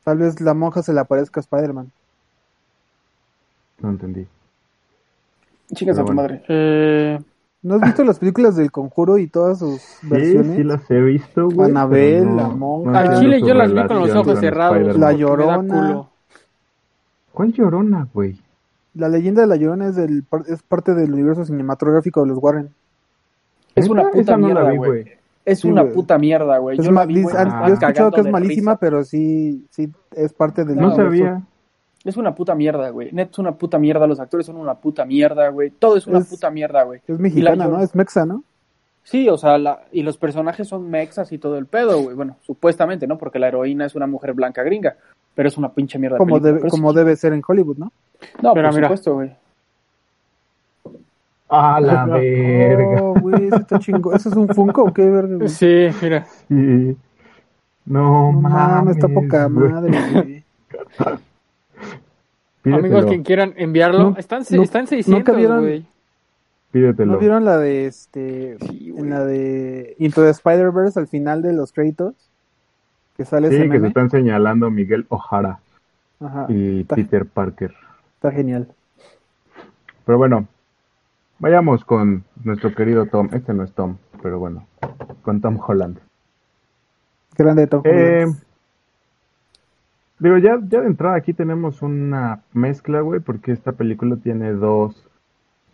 Tal 0.05 0.19
vez 0.19 0.41
la 0.41 0.55
monja 0.55 0.83
se 0.83 0.93
le 0.93 1.01
aparezca 1.01 1.39
a 1.41 1.43
Spider-Man. 1.43 1.93
No 3.81 3.91
entendí. 3.91 4.27
Chicas 5.75 5.97
a 5.99 6.01
tu 6.01 6.07
bueno. 6.07 6.23
madre. 6.23 6.43
eh, 6.49 7.19
¿No 7.63 7.77
has 7.77 7.81
visto 7.83 8.03
las 8.05 8.19
películas 8.19 8.57
del 8.57 8.73
Conjuro 8.73 9.19
y 9.19 9.29
todas 9.29 9.61
sus 9.61 9.81
Sí, 9.81 10.09
versiones? 10.09 10.57
sí 10.57 10.65
las 10.65 10.91
he 10.91 11.01
visto, 11.01 11.49
güey. 11.49 11.71
Anabel, 11.71 12.35
la 12.37 12.49
monja. 12.49 12.99
al 12.99 13.21
chile 13.21 13.41
yo 13.41 13.55
las 13.55 13.73
vi 13.73 13.87
con 13.87 14.01
los 14.01 14.15
ojos 14.17 14.41
cerrados. 14.41 14.97
La 14.99 15.13
Llorona. 15.13 16.05
¿Cuál 17.33 17.53
llorona, 17.53 18.09
güey? 18.13 18.37
La 18.95 19.09
leyenda 19.09 19.43
de 19.43 19.47
la 19.49 19.57
Llorona 19.57 19.89
es, 19.89 19.97
del, 19.97 20.25
es 20.49 20.63
parte 20.63 20.95
del 20.95 21.13
universo 21.13 21.45
cinematográfico 21.45 22.23
de 22.23 22.29
los 22.29 22.39
Warren. 22.43 22.71
Es 23.75 23.89
una 23.89 24.11
puta 24.11 24.37
no 24.37 24.47
mierda, 24.47 24.73
güey. 24.77 25.05
Es 25.45 25.61
Sí, 25.61 25.69
una 25.71 25.85
puta 25.87 26.19
mierda, 26.19 26.59
güey. 26.59 26.79
Es 26.79 26.85
Yo 26.87 26.93
vi, 27.07 27.19
he 27.21 27.73
escuchado 27.73 28.13
que 28.13 28.21
es 28.21 28.31
malísima, 28.31 28.73
risa. 28.73 28.81
pero 28.81 29.03
sí, 29.03 29.67
sí 29.71 29.91
es 30.15 30.33
parte 30.35 30.65
del 30.65 30.77
No, 30.77 30.89
universo. 30.89 31.05
sabía. 31.05 31.43
Es 32.05 32.17
una 32.17 32.35
puta 32.35 32.55
mierda, 32.55 32.91
güey. 32.91 33.11
Net 33.13 33.31
es 33.33 33.39
una 33.39 33.53
puta 33.53 33.79
mierda. 33.79 34.07
Los 34.07 34.21
actores 34.21 34.47
son 34.47 34.57
una 34.57 34.75
puta 34.75 35.05
mierda, 35.05 35.49
güey. 35.49 35.71
Todo 35.71 35.97
es 35.97 36.07
una 36.07 36.19
Es- 36.19 36.29
puta 36.29 36.51
mierda, 36.51 36.83
güey. 36.85 37.01
Es 37.07 37.19
mexicana, 37.19 37.67
¿no? 37.67 37.81
Es 37.81 37.95
mexa, 37.95 38.27
¿no? 38.27 38.45
Sí, 39.05 39.29
o 39.29 39.37
sea, 39.39 39.59
la... 39.59 39.81
y 39.91 40.03
los 40.03 40.17
personajes 40.17 40.69
son 40.69 40.89
mexas 40.89 41.33
y 41.33 41.39
todo 41.39 41.59
el 41.59 41.67
pedo, 41.67 42.01
güey. 42.03 42.15
Bueno, 42.15 42.37
supuestamente, 42.43 43.07
¿no? 43.09 43.19
Porque 43.19 43.39
la 43.41 43.49
heroína 43.49 43.87
es 43.87 43.95
una 43.97 44.07
mujer 44.07 44.33
blanca 44.35 44.63
gringa. 44.63 44.97
Pero 45.35 45.49
es 45.49 45.57
una 45.57 45.73
pinche 45.73 45.99
mierda. 45.99 46.17
de 46.17 46.19
Como, 46.19 46.35
película. 46.35 46.49
debe, 46.51 46.59
Pero 46.61 46.71
sí- 46.71 46.77
como 46.81 46.93
debe 46.93 47.17
ser 47.17 47.33
en 47.33 47.43
Hollywood, 47.47 47.77
¿no? 47.79 47.93
No, 48.43 48.55
Mira, 48.55 48.69
por 48.69 48.75
mira. 48.75 48.89
supuesto, 48.89 49.15
güey. 49.15 49.33
A 51.49 51.81
la 51.81 52.07
verga. 52.07 53.01
Güey, 53.21 53.47
eso 53.47 53.57
está 53.57 53.79
chingo. 53.79 54.13
¿Eso 54.15 54.29
es 54.29 54.37
un 54.37 54.49
Funko 54.49 54.85
o 54.85 54.93
qué 54.93 55.09
verga, 55.09 55.37
güey? 55.37 55.49
Sí, 55.49 55.89
mira. 56.03 56.25
Sí. 56.49 56.97
No, 57.85 58.33
No 58.33 58.41
mames, 58.41 58.97
está 58.97 59.09
poca 59.09 59.47
güey. 59.49 59.71
madre, 59.73 59.99
güey. 60.13 60.45
Amigos 62.65 63.07
que 63.07 63.23
quieran 63.23 63.55
enviarlo, 63.57 64.11
No, 64.11 64.17
están, 64.19 64.45
no, 64.51 64.63
están 64.63 64.83
nunca 64.85 64.89
600, 64.97 65.37
vieron- 65.37 65.61
güey. 65.63 65.85
Pídetelo. 66.71 67.13
¿No 67.13 67.19
vieron 67.19 67.45
la 67.45 67.59
de 67.59 67.87
este 67.87 68.57
Sí, 68.67 68.95
en 68.97 69.11
la 69.11 69.25
de 69.25 69.95
Into 69.99 70.23
the 70.23 70.31
Spider-Verse 70.31 70.99
al 70.99 71.07
final 71.09 71.43
de 71.43 71.53
los 71.53 71.71
créditos? 71.73 72.15
Que 73.23 73.27
sale 73.27 73.51
Sí, 73.51 73.55
ese 73.55 73.71
que 73.71 73.79
se 73.79 73.87
están 73.87 74.11
señalando 74.11 74.69
Miguel 74.69 75.07
O'Hara 75.09 75.61
Ajá, 76.19 76.47
y 76.49 76.81
está, 76.81 76.97
Peter 76.97 77.25
Parker. 77.25 77.73
está 78.15 78.33
genial. 78.33 78.67
Pero 80.05 80.19
bueno, 80.19 80.49
vayamos 81.39 81.85
con 81.85 82.25
nuestro 82.43 82.75
querido 82.75 83.07
Tom. 83.07 83.29
Este 83.33 83.55
no 83.55 83.63
es 83.63 83.73
Tom, 83.75 83.99
pero 84.25 84.41
bueno, 84.41 84.67
con 85.23 85.41
Tom 85.41 85.57
Holland. 85.65 85.99
Grande 87.39 87.69
Tom 87.69 87.83
Eh, 87.85 88.25
Holland. 88.25 88.43
Digo, 90.19 90.39
ya, 90.39 90.59
ya 90.69 90.81
de 90.81 90.87
entrada 90.89 91.15
aquí 91.15 91.33
tenemos 91.33 91.81
una 91.81 92.41
mezcla, 92.53 93.03
güey, 93.03 93.21
porque 93.21 93.53
esta 93.53 93.71
película 93.71 94.17
tiene 94.17 94.51
dos, 94.53 95.09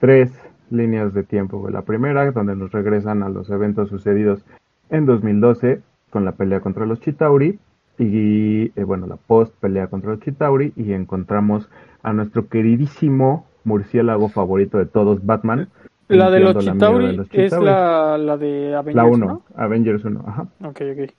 tres 0.00 0.30
líneas 0.70 1.14
de 1.14 1.22
tiempo, 1.22 1.58
güey. 1.60 1.72
La 1.72 1.80
primera, 1.80 2.30
donde 2.30 2.56
nos 2.56 2.72
regresan 2.72 3.22
a 3.22 3.30
los 3.30 3.48
eventos 3.48 3.88
sucedidos 3.88 4.44
en 4.90 5.06
2012 5.06 5.80
con 6.10 6.24
la 6.24 6.32
pelea 6.32 6.60
contra 6.60 6.86
los 6.86 7.00
Chitauri 7.00 7.58
y, 7.98 8.72
eh, 8.78 8.84
bueno, 8.84 9.06
la 9.06 9.16
post 9.16 9.54
pelea 9.60 9.88
contra 9.88 10.12
los 10.12 10.20
Chitauri 10.20 10.72
y 10.76 10.92
encontramos 10.92 11.68
a 12.02 12.12
nuestro 12.12 12.48
queridísimo 12.48 13.46
murciélago 13.64 14.28
favorito 14.28 14.78
de 14.78 14.86
todos, 14.86 15.24
Batman. 15.24 15.68
La 16.08 16.30
de 16.30 16.40
los 16.40 16.54
la 16.54 16.72
Chitauri 16.72 17.06
de 17.08 17.12
los 17.12 17.28
es 17.32 17.52
la, 17.52 18.16
la 18.18 18.36
de 18.36 18.74
Avengers, 18.74 18.96
La 18.96 19.04
1, 19.04 19.26
¿no? 19.26 19.42
Avengers 19.56 20.04
1, 20.04 20.24
ajá. 20.26 20.46
Ok, 20.64 20.80
ok. 20.92 21.12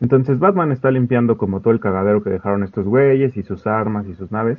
Entonces 0.00 0.38
Batman 0.38 0.72
está 0.72 0.90
limpiando 0.90 1.36
como 1.38 1.60
todo 1.60 1.72
el 1.72 1.80
cagadero 1.80 2.22
que 2.22 2.30
dejaron 2.30 2.62
estos 2.62 2.84
güeyes 2.86 3.36
y 3.36 3.42
sus 3.42 3.66
armas 3.66 4.06
y 4.06 4.14
sus 4.14 4.32
naves. 4.32 4.58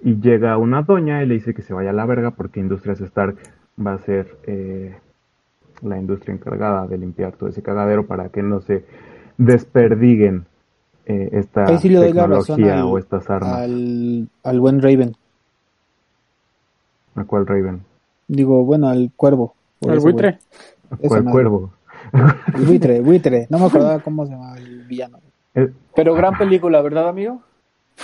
Y 0.00 0.20
llega 0.20 0.58
una 0.58 0.82
doña 0.82 1.22
y 1.22 1.26
le 1.26 1.34
dice 1.34 1.54
que 1.54 1.62
se 1.62 1.72
vaya 1.72 1.90
a 1.90 1.94
la 1.94 2.04
verga 2.04 2.32
porque 2.32 2.60
Industrias 2.60 3.00
Stark 3.00 3.36
va 3.78 3.94
a 3.94 3.98
ser 3.98 4.36
eh, 4.46 4.96
la 5.82 5.98
industria 5.98 6.34
encargada 6.34 6.86
de 6.86 6.98
limpiar 6.98 7.32
todo 7.32 7.48
ese 7.48 7.62
cagadero 7.62 8.06
para 8.06 8.28
que 8.28 8.42
no 8.42 8.60
se 8.60 8.84
desperdiguen 9.38 10.46
eh, 11.06 11.28
esta 11.32 11.66
Ahí 11.66 11.78
sí 11.78 11.88
le 11.90 11.98
doy 11.98 12.12
la 12.12 12.26
razón 12.26 12.56
tecnología 12.56 12.80
al, 12.82 12.88
o 12.92 12.98
estas 12.98 13.28
armas. 13.30 13.52
al, 13.52 14.28
al 14.42 14.60
buen 14.60 14.80
Raven. 14.80 15.14
¿A 17.14 17.24
cuál 17.24 17.46
Raven? 17.46 17.82
Digo, 18.28 18.64
bueno, 18.64 18.88
al 18.88 19.10
cuervo. 19.14 19.54
Eso, 19.80 20.00
buitre. 20.00 20.38
¿A 20.90 20.94
Esa 20.96 21.08
cuál 21.08 21.24
madre. 21.24 21.32
cuervo? 21.32 21.70
El 22.54 22.64
buitre, 22.66 23.00
buitre. 23.00 23.46
No 23.50 23.58
me 23.58 23.66
acordaba 23.66 23.98
cómo 24.00 24.24
se 24.26 24.32
llamaba 24.32 24.56
el 24.56 24.82
villano. 24.86 25.18
Eh, 25.54 25.68
Pero 25.94 26.14
gran 26.14 26.36
película, 26.38 26.80
¿verdad, 26.80 27.08
amigo? 27.08 27.40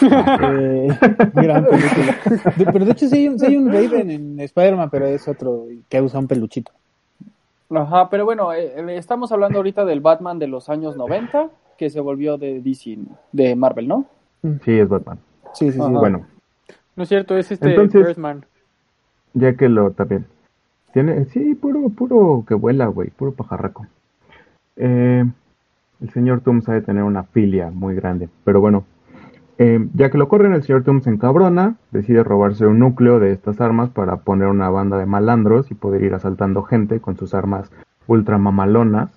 Eh, 0.00 0.88
gran 1.34 1.64
película. 1.66 2.16
De- 2.56 2.66
pero 2.66 2.84
de 2.84 2.92
hecho 2.92 3.08
sí 3.08 3.16
hay, 3.16 3.28
un, 3.28 3.38
sí 3.38 3.46
hay 3.46 3.56
un 3.56 3.72
Raven 3.72 4.10
en 4.10 4.40
Spider-Man, 4.40 4.88
pero 4.90 5.06
es 5.06 5.26
otro 5.26 5.64
que 5.88 6.00
usa 6.00 6.20
un 6.20 6.28
peluchito. 6.28 6.70
Ajá, 7.70 8.08
pero 8.10 8.24
bueno, 8.24 8.52
eh, 8.52 8.72
eh, 8.76 8.96
estamos 8.96 9.30
hablando 9.32 9.58
ahorita 9.58 9.84
del 9.84 10.00
Batman 10.00 10.38
de 10.38 10.48
los 10.48 10.68
años 10.68 10.96
90, 10.96 11.48
que 11.78 11.88
se 11.90 12.00
volvió 12.00 12.36
de 12.36 12.60
DC, 12.60 12.98
de 13.32 13.54
Marvel, 13.56 13.88
¿no? 13.88 14.06
sí, 14.64 14.78
es 14.78 14.88
Batman. 14.88 15.18
Sí, 15.54 15.66
sí, 15.66 15.72
sí. 15.72 15.80
Ajá. 15.80 15.90
Bueno, 15.90 16.26
No 16.96 17.02
es 17.04 17.08
cierto, 17.08 17.36
es 17.36 17.50
este 17.52 17.68
Entonces- 17.70 18.04
Birdman. 18.06 18.44
ya 19.34 19.54
que 19.54 19.68
lo 19.68 19.92
también. 19.92 20.26
Tiene, 20.92 21.24
sí, 21.26 21.54
puro, 21.54 21.88
puro 21.90 22.44
que 22.46 22.54
vuela, 22.54 22.86
güey, 22.86 23.10
puro 23.10 23.32
pajarraco. 23.32 23.86
Eh, 24.76 25.24
el 26.00 26.10
señor 26.10 26.40
Tooms 26.40 26.68
ha 26.68 26.72
de 26.72 26.82
tener 26.82 27.04
una 27.04 27.22
filia 27.22 27.70
muy 27.70 27.94
grande, 27.94 28.28
pero 28.44 28.60
bueno, 28.60 28.84
eh, 29.62 29.86
ya 29.92 30.10
que 30.10 30.16
lo 30.16 30.26
corren, 30.26 30.54
el 30.54 30.62
señor 30.62 30.84
Tooms 30.84 31.04
se 31.04 31.10
encabrona, 31.10 31.74
decide 31.90 32.24
robarse 32.24 32.66
un 32.66 32.78
núcleo 32.78 33.20
de 33.20 33.30
estas 33.32 33.60
armas 33.60 33.90
para 33.90 34.16
poner 34.16 34.48
una 34.48 34.70
banda 34.70 34.96
de 34.96 35.04
malandros 35.04 35.70
y 35.70 35.74
poder 35.74 36.02
ir 36.02 36.14
asaltando 36.14 36.62
gente 36.62 37.00
con 37.00 37.18
sus 37.18 37.34
armas 37.34 37.70
ultra 38.06 38.38
mamalonas 38.38 39.10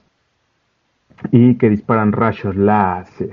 y 1.32 1.56
que 1.56 1.70
disparan 1.70 2.12
rayos 2.12 2.56
láser. 2.58 3.32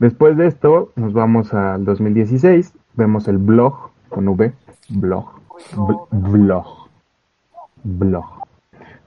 Después 0.00 0.36
de 0.36 0.48
esto, 0.48 0.90
nos 0.96 1.12
vamos 1.12 1.54
al 1.54 1.84
2016, 1.84 2.74
vemos 2.94 3.28
el 3.28 3.38
blog 3.38 3.90
con 4.08 4.26
V, 4.26 4.52
blog, 4.88 5.26
bl- 5.76 6.08
blog, 6.10 6.88
blog 7.84 8.24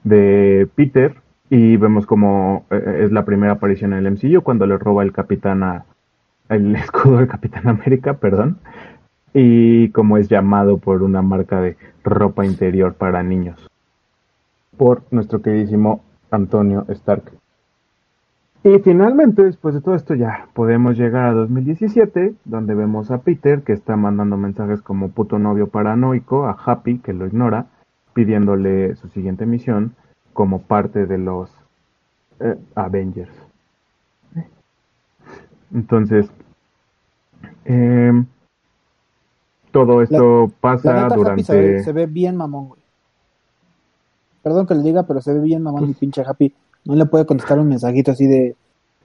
de 0.04 0.68
Peter 0.74 1.16
y 1.50 1.76
vemos 1.76 2.06
como 2.06 2.64
eh, 2.70 3.02
es 3.04 3.12
la 3.12 3.24
primera 3.24 3.54
aparición 3.54 3.92
en 3.92 4.06
el 4.06 4.12
MCU 4.12 4.42
cuando 4.42 4.66
le 4.66 4.78
roba 4.78 5.02
el 5.02 5.12
capitán 5.12 5.62
a 5.62 5.84
el 6.48 6.76
escudo 6.76 7.18
del 7.18 7.28
Capitán 7.28 7.68
América, 7.68 8.14
perdón, 8.14 8.58
y 9.32 9.90
como 9.90 10.16
es 10.18 10.28
llamado 10.28 10.78
por 10.78 11.02
una 11.02 11.22
marca 11.22 11.60
de 11.60 11.76
ropa 12.04 12.44
interior 12.44 12.94
para 12.94 13.22
niños 13.22 13.68
por 14.76 15.02
nuestro 15.10 15.40
queridísimo 15.40 16.02
Antonio 16.30 16.84
Stark. 16.88 17.32
Y 18.62 18.78
finalmente, 18.78 19.44
después 19.44 19.74
de 19.74 19.82
todo 19.82 19.94
esto, 19.94 20.14
ya 20.14 20.48
podemos 20.54 20.96
llegar 20.96 21.26
a 21.26 21.32
2017, 21.32 22.34
donde 22.46 22.74
vemos 22.74 23.10
a 23.10 23.18
Peter 23.18 23.62
que 23.62 23.74
está 23.74 23.94
mandando 23.96 24.36
mensajes 24.38 24.80
como 24.80 25.10
puto 25.10 25.38
novio 25.38 25.68
paranoico 25.68 26.46
a 26.46 26.56
Happy, 26.64 26.98
que 26.98 27.12
lo 27.12 27.26
ignora, 27.26 27.66
pidiéndole 28.14 28.96
su 28.96 29.08
siguiente 29.08 29.44
misión 29.44 29.94
como 30.32 30.62
parte 30.62 31.06
de 31.06 31.18
los 31.18 31.54
eh, 32.40 32.56
Avengers. 32.74 33.53
Entonces, 35.74 36.30
em, 37.64 38.24
todo 39.72 40.02
esto 40.02 40.50
pasa 40.60 40.94
La 40.94 41.02
neta, 41.08 41.32
Happy 41.32 41.42
se 41.42 41.52
ve, 41.52 41.62
durante... 41.62 41.82
se 41.84 41.92
ve 41.92 42.06
bien 42.06 42.36
mamón, 42.36 42.68
güey. 42.68 42.80
Perdón 44.42 44.66
que 44.66 44.74
le 44.74 44.82
diga, 44.82 45.02
pero 45.04 45.20
se 45.20 45.32
ve 45.34 45.40
bien 45.40 45.62
mamón 45.62 45.84
el 45.84 45.94
pinche 45.94 46.22
Happy. 46.24 46.52
No 46.84 46.94
le 46.94 47.06
puede 47.06 47.26
contestar 47.26 47.58
un 47.58 47.68
mensajito 47.68 48.12
así 48.12 48.26
de... 48.26 48.54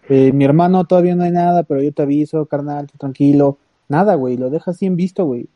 eh, 0.09 0.31
mi 0.33 0.45
hermano 0.45 0.83
todavía 0.85 1.15
no 1.15 1.23
hay 1.23 1.31
nada, 1.31 1.63
pero 1.63 1.81
yo 1.81 1.91
te 1.91 2.03
aviso, 2.03 2.45
carnal, 2.45 2.87
tú 2.87 2.97
tranquilo. 2.97 3.57
Nada, 3.87 4.15
güey, 4.15 4.37
lo 4.37 4.49
deja 4.49 4.71
así 4.71 4.85
en 4.85 4.95
visto, 4.95 5.25
güey. 5.25 5.41
Es 5.41 5.47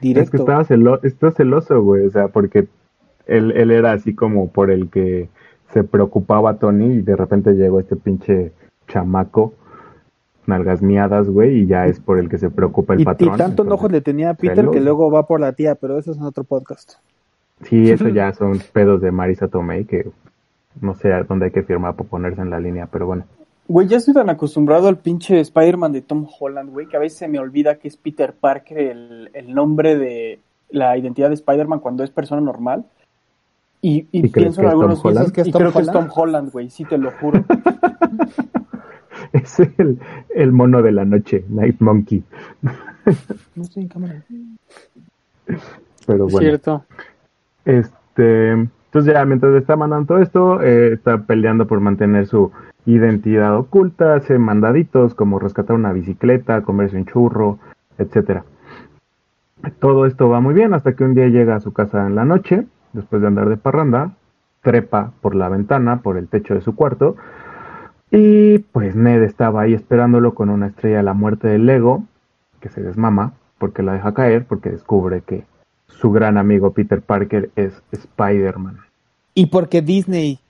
que 0.00 0.06
Directo. 0.06 0.36
estaba 0.38 0.64
celo- 0.64 1.00
está 1.02 1.30
celoso, 1.32 1.82
güey, 1.82 2.06
o 2.06 2.10
sea, 2.10 2.28
porque 2.28 2.68
él, 3.26 3.52
él 3.52 3.70
era 3.70 3.92
así 3.92 4.14
como 4.14 4.48
por 4.48 4.70
el 4.70 4.88
que 4.88 5.28
se 5.72 5.84
preocupaba 5.84 6.58
Tony 6.58 6.94
y 6.94 7.02
de 7.02 7.16
repente 7.16 7.52
llegó 7.52 7.80
este 7.80 7.96
pinche 7.96 8.52
chamaco, 8.88 9.54
nalgas 10.50 10.82
miadas, 10.82 11.28
güey, 11.28 11.62
y 11.62 11.66
ya 11.66 11.86
es 11.86 11.98
por 12.00 12.18
el 12.18 12.28
que 12.28 12.38
se 12.38 12.50
preocupa 12.50 12.94
el 12.94 13.00
y, 13.00 13.02
y 13.02 13.06
patrón. 13.06 13.36
tanto 13.36 13.62
enojo 13.64 13.88
le 13.88 14.00
tenía 14.00 14.30
a 14.30 14.34
Peter 14.34 14.56
celos. 14.56 14.74
que 14.74 14.80
luego 14.80 15.10
va 15.10 15.26
por 15.26 15.40
la 15.40 15.52
tía, 15.52 15.74
pero 15.74 15.98
eso 15.98 16.12
es 16.12 16.18
en 16.18 16.24
otro 16.24 16.44
podcast. 16.44 16.94
Sí, 17.62 17.90
eso 17.90 18.08
ya 18.08 18.32
son 18.32 18.60
pedos 18.72 19.00
de 19.00 19.10
Marisa 19.10 19.48
Tomei 19.48 19.84
que 19.84 20.10
no 20.80 20.94
sé 20.94 21.12
a 21.12 21.22
dónde 21.24 21.46
hay 21.46 21.50
que 21.50 21.62
firmar 21.62 21.94
para 21.94 22.08
ponerse 22.08 22.40
en 22.42 22.50
la 22.50 22.60
línea, 22.60 22.86
pero 22.86 23.06
bueno. 23.06 23.24
Güey, 23.68 23.86
ya 23.86 23.98
estoy 23.98 24.14
tan 24.14 24.28
acostumbrado 24.30 24.88
al 24.88 24.98
pinche 24.98 25.38
Spider-Man 25.40 25.92
de 25.92 26.02
Tom 26.02 26.26
Holland, 26.38 26.70
güey, 26.70 26.86
que 26.86 26.96
a 26.96 27.00
veces 27.00 27.18
se 27.18 27.28
me 27.28 27.38
olvida 27.38 27.76
que 27.76 27.88
es 27.88 27.96
Peter 27.96 28.32
Parker 28.32 28.78
el, 28.78 29.30
el 29.32 29.54
nombre 29.54 29.96
de 29.96 30.40
la 30.70 30.96
identidad 30.96 31.28
de 31.28 31.34
Spider-Man 31.34 31.80
cuando 31.80 32.02
es 32.02 32.10
persona 32.10 32.40
normal. 32.40 32.84
Y, 33.82 34.06
y 34.12 34.26
¿Y 34.26 34.30
crees 34.30 34.56
pienso 34.56 34.60
que 34.60 34.66
en 34.66 34.66
es 34.66 34.72
Tom 34.72 34.80
algunos 34.80 35.02
piensas 35.02 35.32
¿Que 35.32 35.40
es 35.42 35.46
y 35.48 35.52
Tom 35.52 35.60
creo 35.60 35.72
que 35.72 35.78
es 35.78 35.86
Tom 35.86 35.96
Holland? 35.96 36.12
Holland, 36.16 36.52
güey, 36.52 36.70
sí 36.70 36.84
te 36.84 36.98
lo 36.98 37.12
juro. 37.12 37.44
Es 39.32 39.60
el, 39.60 39.98
el 40.34 40.52
mono 40.52 40.82
de 40.82 40.92
la 40.92 41.04
noche, 41.04 41.44
Night 41.48 41.76
Monkey. 41.80 42.22
No 43.56 43.62
estoy 43.62 43.84
en 43.84 43.88
cámara. 43.88 44.22
Pero 46.06 46.26
Es 46.26 46.32
bueno. 46.32 46.38
cierto. 46.38 46.84
Este, 47.64 48.50
entonces 48.50 49.14
ya 49.14 49.24
mientras 49.24 49.54
está 49.54 49.74
mandando 49.74 50.06
todo 50.06 50.18
esto, 50.18 50.62
eh, 50.62 50.92
está 50.92 51.18
peleando 51.24 51.66
por 51.66 51.80
mantener 51.80 52.26
su 52.26 52.52
identidad 52.86 53.56
oculta, 53.56 54.14
hace 54.14 54.38
mandaditos 54.38 55.14
como 55.14 55.38
rescatar 55.38 55.76
una 55.76 55.92
bicicleta, 55.92 56.62
comerse 56.62 56.96
un 56.98 57.06
churro, 57.06 57.58
etcétera. 57.98 58.44
Todo 59.78 60.06
esto 60.06 60.28
va 60.28 60.40
muy 60.40 60.54
bien 60.54 60.74
hasta 60.74 60.94
que 60.94 61.04
un 61.04 61.14
día 61.14 61.28
llega 61.28 61.56
a 61.56 61.60
su 61.60 61.72
casa 61.72 62.06
en 62.06 62.14
la 62.14 62.24
noche, 62.24 62.66
después 62.92 63.22
de 63.22 63.28
andar 63.28 63.48
de 63.48 63.56
parranda, 63.56 64.12
trepa 64.62 65.12
por 65.20 65.34
la 65.34 65.48
ventana, 65.48 66.00
por 66.02 66.16
el 66.16 66.28
techo 66.28 66.54
de 66.54 66.60
su 66.60 66.74
cuarto, 66.74 67.16
y 68.10 68.58
pues 68.58 68.96
Ned 68.96 69.22
estaba 69.22 69.62
ahí 69.62 69.74
esperándolo 69.74 70.34
con 70.34 70.50
una 70.50 70.66
estrella 70.68 70.98
de 70.98 71.02
la 71.04 71.14
muerte 71.14 71.48
del 71.48 71.66
Lego, 71.66 72.04
que 72.60 72.68
se 72.68 72.82
desmama 72.82 73.32
porque 73.58 73.82
la 73.82 73.92
deja 73.92 74.14
caer, 74.14 74.46
porque 74.46 74.70
descubre 74.70 75.22
que 75.22 75.44
su 75.86 76.10
gran 76.10 76.38
amigo 76.38 76.72
Peter 76.72 77.00
Parker 77.02 77.50
es 77.56 77.82
Spider-Man 77.92 78.78
Y 79.34 79.46
porque 79.46 79.82
Disney, 79.82 80.40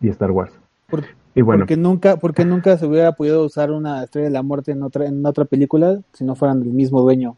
y 0.00 0.08
Star 0.08 0.30
Wars. 0.30 0.52
por- 0.88 1.04
Y 1.34 1.42
bueno, 1.42 1.60
porque 1.62 1.76
nunca, 1.76 2.16
porque 2.16 2.44
nunca 2.44 2.76
se 2.76 2.86
hubiera 2.86 3.12
podido 3.12 3.44
usar 3.44 3.70
una 3.70 4.02
estrella 4.04 4.26
de 4.28 4.32
la 4.32 4.42
muerte 4.42 4.72
en 4.72 4.82
otra, 4.82 5.06
en 5.06 5.24
otra 5.24 5.44
película 5.44 6.00
si 6.12 6.24
no 6.24 6.34
fueran 6.34 6.60
del 6.60 6.72
mismo 6.72 7.00
dueño. 7.02 7.36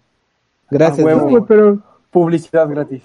Gracias, 0.70 1.04
huevo, 1.04 1.26
Disney. 1.26 1.44
pero 1.46 1.78
Publicidad 2.10 2.68
gratis. 2.68 3.02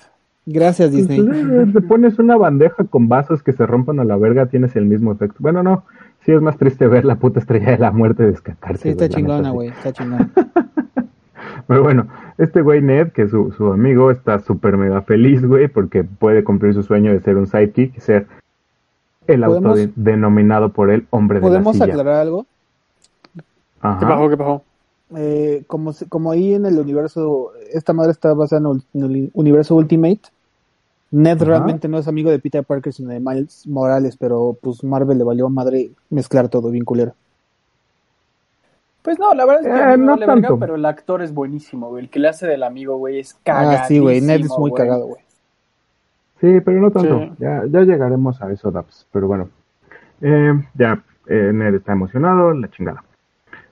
Gracias, 0.50 0.92
Disney. 0.94 1.22
pues, 1.24 1.74
te 1.74 1.82
pones 1.82 2.18
una 2.20 2.38
bandeja 2.38 2.86
con 2.86 3.10
vasos 3.10 3.44
que 3.44 3.52
se 3.52 3.66
rompan 3.66 4.00
a 4.00 4.06
la 4.06 4.16
verga, 4.16 4.46
tienes 4.46 4.76
el 4.78 4.86
mismo 4.86 5.12
efecto. 5.12 5.36
Bueno, 5.40 5.62
no, 5.62 5.84
sí 6.26 6.32
es 6.32 6.42
más 6.42 6.58
triste 6.58 6.88
ver 6.88 7.04
la 7.04 7.18
puta 7.18 7.40
estrella 7.42 7.72
de 7.72 7.78
la 7.80 7.92
muerte 7.92 8.26
descacarse. 8.26 8.84
Sí, 8.84 8.90
está 8.90 9.10
chingona, 9.10 9.52
güey, 9.52 9.68
está 9.70 9.92
chingona. 9.92 10.30
Pero 11.68 11.84
bueno, 11.84 12.08
este 12.38 12.62
güey 12.62 12.82
Ned, 12.82 13.12
que 13.12 13.24
es 13.24 13.32
su, 13.32 13.52
su 13.52 13.74
amigo, 13.74 14.10
está 14.10 14.40
súper 14.40 14.78
mega 14.78 15.02
feliz, 15.02 15.46
güey, 15.46 15.68
porque 15.68 16.06
puede 16.06 16.46
cumplir 16.46 16.74
su 16.74 16.82
sueño 16.84 17.12
de 17.12 17.20
ser 17.20 17.36
un 17.36 17.48
sidekick 17.48 17.98
y 17.98 18.00
ser 18.00 18.28
el 19.28 19.42
¿Podemos- 19.44 19.78
autodenominado 19.82 20.70
por 20.70 20.90
él 20.92 21.06
hombre 21.10 21.40
de 21.40 21.42
la 21.42 21.48
¿Podemos 21.50 21.74
silla. 21.74 21.86
aclarar 21.88 22.22
algo? 22.22 22.46
Ajá. 23.82 24.00
¿Qué 24.00 24.06
pasó? 24.06 24.30
¿Qué 24.30 24.38
pasó? 24.38 24.64
Eh, 25.18 25.64
como, 25.68 25.92
se- 25.92 26.08
como 26.08 26.32
ahí 26.32 26.54
en 26.54 26.66
el 26.66 26.80
universo, 26.80 27.52
esta 27.74 27.92
madre 27.92 28.12
está 28.12 28.34
basada 28.34 28.62
en 28.62 28.78
el, 28.78 28.84
en 28.94 29.12
el 29.16 29.32
universo 29.34 29.76
Ultimate. 29.76 30.22
Ned 31.12 31.42
realmente 31.42 31.88
no 31.88 31.98
es 32.00 32.08
amigo 32.08 32.30
de 32.30 32.40
Peter 32.40 32.64
Parker, 32.66 32.92
sino 32.92 33.10
de 33.10 33.20
Miles 33.20 33.66
Morales, 33.68 34.18
pero 34.18 34.58
pues 34.62 34.84
Marvel 34.84 35.18
le 35.18 35.24
valió 35.24 35.48
madre 35.50 35.92
mezclar 36.10 36.50
todo 36.50 36.70
bien 36.70 36.84
culero. 36.84 37.14
Pues 39.02 39.18
no, 39.20 39.34
la 39.34 39.46
verdad 39.46 39.62
es 39.62 39.68
que 39.68 39.74
Eh, 39.80 39.84
a 39.94 39.98
no 39.98 40.06
vale 40.14 40.26
verga, 40.26 40.34
tanto. 40.42 40.60
pero 40.60 40.76
el 40.76 40.86
actor 40.86 41.22
es 41.22 41.34
buenísimo, 41.34 41.90
güey. 41.90 42.04
El 42.04 42.10
que 42.10 42.20
le 42.20 42.28
hace 42.28 42.46
del 42.46 42.64
amigo, 42.64 42.98
güey, 42.98 43.20
es 43.20 43.36
cagadísimo, 43.44 43.84
Ah, 43.84 43.88
sí, 43.88 44.00
güey. 44.00 44.20
Ned 44.22 44.42
es 44.42 44.50
muy 44.58 44.70
güey. 44.72 44.74
cagado, 44.84 45.06
güey. 45.08 45.22
Sí, 46.42 46.60
pero 46.64 46.82
no 46.82 46.92
tanto. 46.92 47.20
Sí. 47.20 47.32
Ya, 47.40 47.64
ya 47.68 47.82
llegaremos 47.82 48.42
a 48.42 48.52
eso, 48.52 48.70
Daps. 48.72 49.08
Pero 49.12 49.28
bueno, 49.28 49.50
Eh, 50.20 50.52
ya 50.74 51.02
eh, 51.28 51.52
Ned 51.54 51.76
está 51.76 51.94
emocionado, 51.94 52.52
la 52.54 52.70
chingada. 52.70 53.04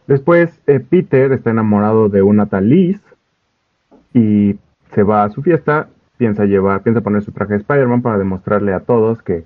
Después, 0.08 0.58
eh, 0.68 0.80
Peter 0.80 1.32
está 1.34 1.50
enamorado 1.50 2.08
de 2.08 2.22
una 2.22 2.46
tal 2.46 2.70
Liz 2.70 3.02
y 4.14 4.56
se 4.94 5.04
va 5.04 5.24
a 5.24 5.30
su 5.32 5.42
fiesta. 5.42 5.90
Piensa 6.18 6.46
llevar, 6.46 6.82
piensa 6.82 7.02
poner 7.02 7.22
su 7.22 7.32
traje 7.32 7.54
de 7.54 7.60
Spider-Man 7.60 8.02
para 8.02 8.18
demostrarle 8.18 8.74
a 8.74 8.82
todos 8.82 9.22
que 9.22 9.44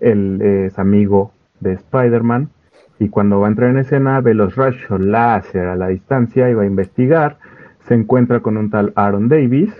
él 0.00 0.40
es 0.42 0.78
amigo 0.78 1.32
de 1.60 1.72
Spider-Man. 1.72 2.50
Y 2.98 3.08
cuando 3.08 3.40
va 3.40 3.46
a 3.46 3.50
entrar 3.50 3.70
en 3.70 3.78
escena, 3.78 4.20
ve 4.20 4.34
los 4.34 4.56
rayos 4.56 5.00
láser 5.00 5.66
a 5.66 5.76
la 5.76 5.88
distancia 5.88 6.48
y 6.48 6.54
va 6.54 6.62
a 6.62 6.66
investigar. 6.66 7.38
Se 7.86 7.94
encuentra 7.94 8.40
con 8.40 8.56
un 8.56 8.70
tal 8.70 8.92
Aaron 8.96 9.28
Davis, 9.28 9.70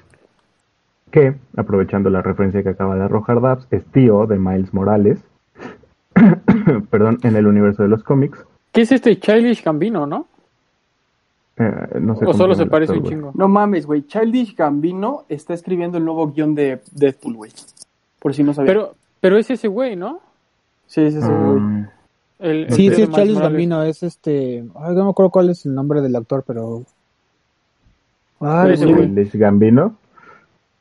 que, 1.10 1.34
aprovechando 1.56 2.10
la 2.10 2.22
referencia 2.22 2.62
que 2.62 2.68
acaba 2.70 2.94
de 2.94 3.04
arrojar 3.04 3.40
Dabs, 3.40 3.66
es 3.70 3.84
tío 3.86 4.26
de 4.26 4.38
Miles 4.38 4.74
Morales, 4.74 5.24
perdón, 6.90 7.18
en 7.22 7.36
el 7.36 7.46
universo 7.46 7.82
de 7.82 7.88
los 7.88 8.02
cómics. 8.02 8.44
¿Qué 8.72 8.82
es 8.82 8.92
este 8.92 9.18
Childish 9.18 9.64
Gambino, 9.64 10.06
no? 10.06 10.28
Eh, 11.58 11.98
no 12.00 12.16
sé 12.16 12.26
O 12.26 12.34
solo 12.34 12.54
se 12.54 12.66
parece 12.66 12.92
actor, 12.92 12.96
un 12.98 13.02
güey. 13.02 13.14
chingo. 13.14 13.32
No 13.34 13.48
mames, 13.48 13.86
güey. 13.86 14.06
Childish 14.06 14.54
Gambino 14.54 15.24
está 15.28 15.54
escribiendo 15.54 15.96
el 15.98 16.04
nuevo 16.04 16.26
guion 16.28 16.54
de 16.54 16.82
Deadpool, 16.92 17.34
güey. 17.36 17.52
Por 18.20 18.34
si 18.34 18.42
no 18.42 18.52
sabía. 18.52 18.68
Pero, 18.72 18.94
pero 19.20 19.38
es 19.38 19.50
ese 19.50 19.68
güey, 19.68 19.96
¿no? 19.96 20.20
sí, 20.86 21.10
sí, 21.10 21.20
sí, 21.20 21.28
güey. 21.28 21.84
El, 22.38 22.64
el 22.66 22.72
Sí, 22.72 22.90
sí, 22.94 23.02
es 23.02 23.08
Morales. 23.08 23.38
Gambino, 23.38 23.82
es 23.82 24.02
este. 24.02 24.64
Ay, 24.74 24.94
no 24.94 25.04
me 25.04 25.10
acuerdo 25.10 25.30
cuál 25.30 25.48
es 25.50 25.64
el 25.64 25.74
nombre 25.74 26.02
del 26.02 26.14
actor, 26.14 26.44
pero. 26.46 26.82
Ay, 28.40 28.72
Ese. 28.74 28.86
Childish 28.86 29.32
Gambino. 29.36 29.96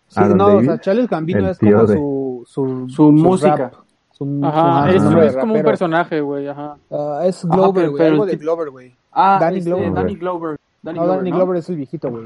Sí, 0.07 0.19
Aaron 0.19 0.37
no, 0.37 0.45
o 0.45 0.49
Davis, 0.49 0.65
sea, 0.67 0.79
Charles 0.81 1.07
Gambino 1.09 1.39
el 1.39 1.45
es 1.47 1.57
como 1.59 1.85
de- 1.85 1.95
su, 1.97 2.43
su, 2.45 2.89
Su 2.89 3.11
música. 3.11 3.55
rap, 3.55 3.73
su- 4.11 4.41
Ajá, 4.43 4.83
su- 4.83 4.89
es, 4.89 4.95
su 4.97 5.03
nombre 5.05 5.21
de 5.21 5.27
es 5.29 5.37
como 5.37 5.55
un 5.55 5.63
personaje, 5.63 6.21
güey, 6.21 6.47
ajá. 6.47 6.77
Ah, 6.91 7.21
es 7.25 7.43
Glover, 7.45 7.85
pero- 7.85 7.91
güey. 7.93 8.07
Algo 8.07 8.25
de 8.25 8.35
Glover, 8.35 8.69
güey. 8.69 8.95
Ah, 9.13 9.37
Danny 9.39 9.57
este, 9.59 9.69
Glover. 9.69 9.93
Danny 9.93 10.15
Glover. 10.15 10.57
Danny 10.85 10.99
No, 10.99 11.03
Glover, 11.05 11.17
Danny 11.19 11.31
¿no? 11.31 11.35
Glover 11.37 11.57
es 11.57 11.69
el 11.69 11.75
viejito, 11.75 12.09
güey. 12.09 12.25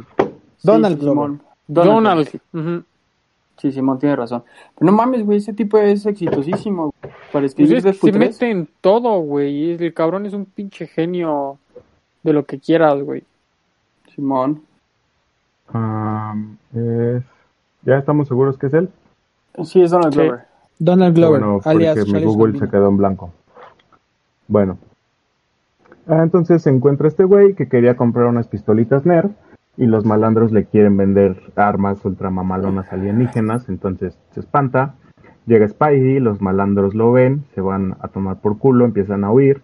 Donald 0.64 0.96
sí, 0.98 1.02
Glover. 1.02 1.16
Simón. 1.16 1.42
Donald. 1.68 2.42
Sí, 3.58 3.72
Simón 3.74 4.00
tiene 4.00 4.16
razón. 4.16 4.44
Pero 4.78 4.92
no 4.92 4.98
mames, 4.98 5.26
güey, 5.26 5.38
ese 5.40 5.54
tipo 5.54 5.78
es 5.78 6.06
exitosísimo. 6.06 6.94
güey. 7.02 7.14
Para 7.14 7.16
Pues 7.32 7.44
escribir 7.46 7.78
es 7.78 7.84
que 7.84 7.90
Deadpool 7.92 8.12
se 8.14 8.18
3. 8.20 8.30
mete 8.32 8.52
en 8.52 8.70
todo, 8.82 9.20
güey. 9.20 9.72
El 9.74 9.94
cabrón 9.94 10.26
es 10.26 10.34
un 10.34 10.46
pinche 10.46 10.88
genio 10.88 11.58
de 12.24 12.34
lo 12.34 12.46
que 12.46 12.60
quieras, 12.60 13.02
güey. 13.02 13.24
Simón. 14.16 14.62
um, 15.74 16.56
es- 16.74 17.24
¿Ya 17.84 17.98
estamos 17.98 18.28
seguros 18.28 18.58
que 18.58 18.68
es 18.68 18.74
él? 18.74 18.90
Sí, 19.64 19.82
es 19.82 19.92
Donald 19.92 20.14
Sí. 20.14 20.20
Glover. 20.20 20.40
Donald 20.80 21.16
Glover, 21.16 21.40
bueno, 21.42 21.60
alias 21.66 21.98
porque 21.98 22.14
mi 22.14 22.24
Google 22.24 22.46
Gambino. 22.54 22.66
se 22.66 22.72
quedó 22.72 22.88
en 22.90 22.98
blanco. 22.98 23.32
Bueno. 24.48 24.78
Ah, 26.10 26.24
entonces 26.24 26.64
se 26.64 26.72
encuentra 26.72 27.08
este 27.08 27.24
güey 27.24 27.54
que 27.54 27.68
quería 27.68 27.96
comprar 27.96 28.26
unas 28.26 28.48
pistolitas 28.48 29.06
Nerf 29.06 29.32
y 29.78 29.86
los 29.86 30.06
malandros 30.06 30.52
le 30.52 30.66
quieren 30.66 30.98
vender 30.98 31.40
armas 31.56 32.04
ultramamalonas 32.04 32.92
alienígenas, 32.92 33.70
entonces 33.70 34.18
se 34.32 34.40
espanta. 34.40 34.96
Llega 35.46 35.68
Spidey, 35.68 36.20
los 36.20 36.42
malandros 36.42 36.96
lo 36.96 37.12
ven, 37.12 37.46
se 37.54 37.62
van 37.62 37.96
a 38.02 38.08
tomar 38.08 38.42
por 38.42 38.58
culo, 38.58 38.86
empiezan 38.86 39.24
a 39.24 39.32
huir. 39.32 39.62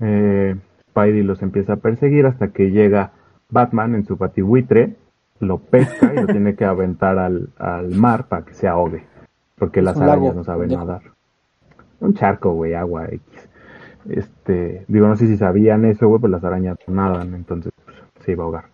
Eh, 0.00 0.56
Spidey 0.90 1.22
los 1.22 1.40
empieza 1.40 1.72
a 1.72 1.76
perseguir 1.76 2.26
hasta 2.26 2.48
que 2.48 2.70
llega 2.70 3.12
Batman 3.48 3.94
en 3.94 4.04
su 4.04 4.16
batibuitre, 4.16 4.94
lo 5.40 5.56
pesca 5.56 6.12
y 6.12 6.20
lo 6.20 6.26
tiene 6.26 6.54
que 6.54 6.66
aventar 6.66 7.18
al, 7.18 7.48
al 7.56 7.94
mar 7.94 8.26
para 8.28 8.44
que 8.44 8.52
se 8.52 8.68
ahogue, 8.68 9.06
porque 9.56 9.80
las 9.80 9.98
arañas 9.98 10.36
no 10.36 10.44
saben 10.44 10.68
nadar. 10.68 11.00
Un 12.00 12.12
charco, 12.12 12.52
güey, 12.52 12.74
agua 12.74 13.06
X. 13.06 13.47
Este, 14.08 14.84
digo, 14.88 15.06
no 15.08 15.16
sé 15.16 15.26
si 15.26 15.36
sabían 15.36 15.84
eso, 15.84 16.08
güey, 16.08 16.20
pues 16.20 16.30
las 16.30 16.44
arañas 16.44 16.76
no 16.86 16.94
nadan, 16.94 17.34
entonces 17.34 17.72
pues, 17.84 17.96
se 18.24 18.32
iba 18.32 18.42
a 18.42 18.46
ahogar. 18.46 18.64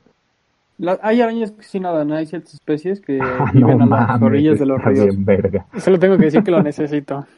La- 0.78 0.98
hay 1.02 1.20
arañas 1.20 1.52
que 1.52 1.62
sí 1.62 1.78
nadan, 1.80 2.12
hay 2.12 2.26
ciertas 2.26 2.54
especies 2.54 3.00
que 3.00 3.18
Ah, 3.22 3.50
viven 3.52 3.78
no 3.78 3.84
a 3.84 3.88
las 4.00 4.08
mames, 4.08 4.22
orillas 4.22 4.58
de 4.58 4.66
los 4.66 4.78
está 4.78 4.90
ríos. 4.90 5.06
bien 5.06 5.24
verga. 5.24 5.66
Solo 5.78 5.98
tengo 5.98 6.16
que 6.18 6.24
decir 6.24 6.42
que 6.42 6.50
lo 6.50 6.62
necesito. 6.62 7.26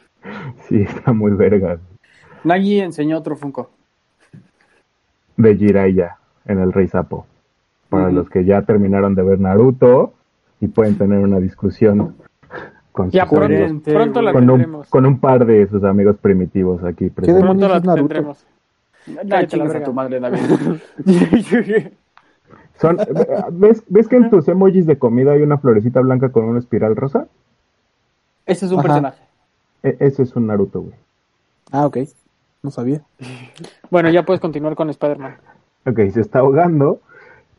Sí, 0.67 0.81
está 0.81 1.13
muy 1.13 1.31
verga. 1.31 1.77
Nagi 2.43 2.81
enseñó 2.81 3.17
otro 3.19 3.35
Funko. 3.37 3.69
De 5.37 5.55
Jiraiya 5.55 6.17
en 6.45 6.59
el 6.59 6.73
Rey 6.73 6.87
Sapo. 6.87 7.25
Para 7.89 8.11
los 8.11 8.29
que 8.29 8.43
ya 8.43 8.63
terminaron 8.63 9.15
de 9.15 9.23
ver 9.23 9.39
Naruto 9.39 10.13
y 10.59 10.67
pueden 10.67 10.97
tener 10.97 11.19
una 11.19 11.39
discusión 11.39 12.15
con, 12.97 13.11
Ya 13.11 13.27
sus 13.27 13.37
amigos- 13.39 13.81
pronto, 13.83 14.21
la 14.23 14.33
con, 14.33 14.43
un, 14.43 14.49
tendremos. 14.49 14.89
con 14.89 15.05
un 15.05 15.19
par 15.19 15.45
de 15.45 15.67
sus 15.67 15.83
amigos 15.83 16.17
primitivos 16.17 16.83
aquí 16.83 17.09
presentes. 17.11 17.43
Pronto 17.43 17.67
la 17.69 17.79
tendremos. 17.81 18.45
Ya 19.05 19.15
Cállate 19.21 19.47
chingas 19.47 19.67
la 19.67 19.71
a 19.71 19.73
verga. 19.73 19.85
tu 19.85 19.93
madre, 19.93 20.19
David. 20.19 20.39
Son, 22.81 22.97
¿ves, 23.53 23.83
¿Ves 23.87 24.07
que 24.07 24.15
en 24.17 24.29
tus 24.29 24.47
emojis 24.47 24.85
de 24.85 24.97
comida 24.97 25.31
hay 25.31 25.41
una 25.41 25.57
florecita 25.57 26.01
blanca 26.01 26.29
con 26.29 26.45
una 26.45 26.59
espiral 26.59 26.95
rosa? 26.95 27.27
Ese 28.45 28.65
es 28.65 28.71
un 28.71 28.79
Ajá. 28.79 28.87
personaje. 28.87 29.21
E- 29.83 29.97
ese 29.99 30.23
es 30.23 30.35
un 30.35 30.47
Naruto, 30.47 30.81
güey. 30.81 30.93
Ah, 31.71 31.85
ok. 31.85 31.97
No 32.63 32.71
sabía. 32.71 33.01
Bueno, 33.89 34.09
ya 34.09 34.23
puedes 34.23 34.41
continuar 34.41 34.75
con 34.75 34.89
Spider-Man. 34.89 35.37
Ok, 35.85 35.95
se 36.11 36.19
está 36.19 36.39
ahogando 36.39 36.99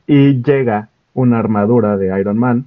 y 0.06 0.42
llega 0.42 0.90
una 1.14 1.38
armadura 1.38 1.96
de 1.96 2.20
Iron 2.20 2.36
Man. 2.38 2.66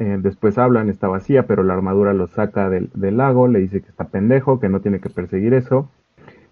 Eh, 0.00 0.16
después 0.18 0.56
hablan, 0.56 0.88
está 0.88 1.08
vacía, 1.08 1.46
pero 1.46 1.62
la 1.62 1.74
armadura 1.74 2.14
lo 2.14 2.26
saca 2.26 2.70
del, 2.70 2.88
del 2.94 3.18
lago, 3.18 3.48
le 3.48 3.58
dice 3.58 3.82
que 3.82 3.90
está 3.90 4.04
pendejo, 4.04 4.58
que 4.58 4.70
no 4.70 4.80
tiene 4.80 4.98
que 4.98 5.10
perseguir 5.10 5.52
eso. 5.52 5.90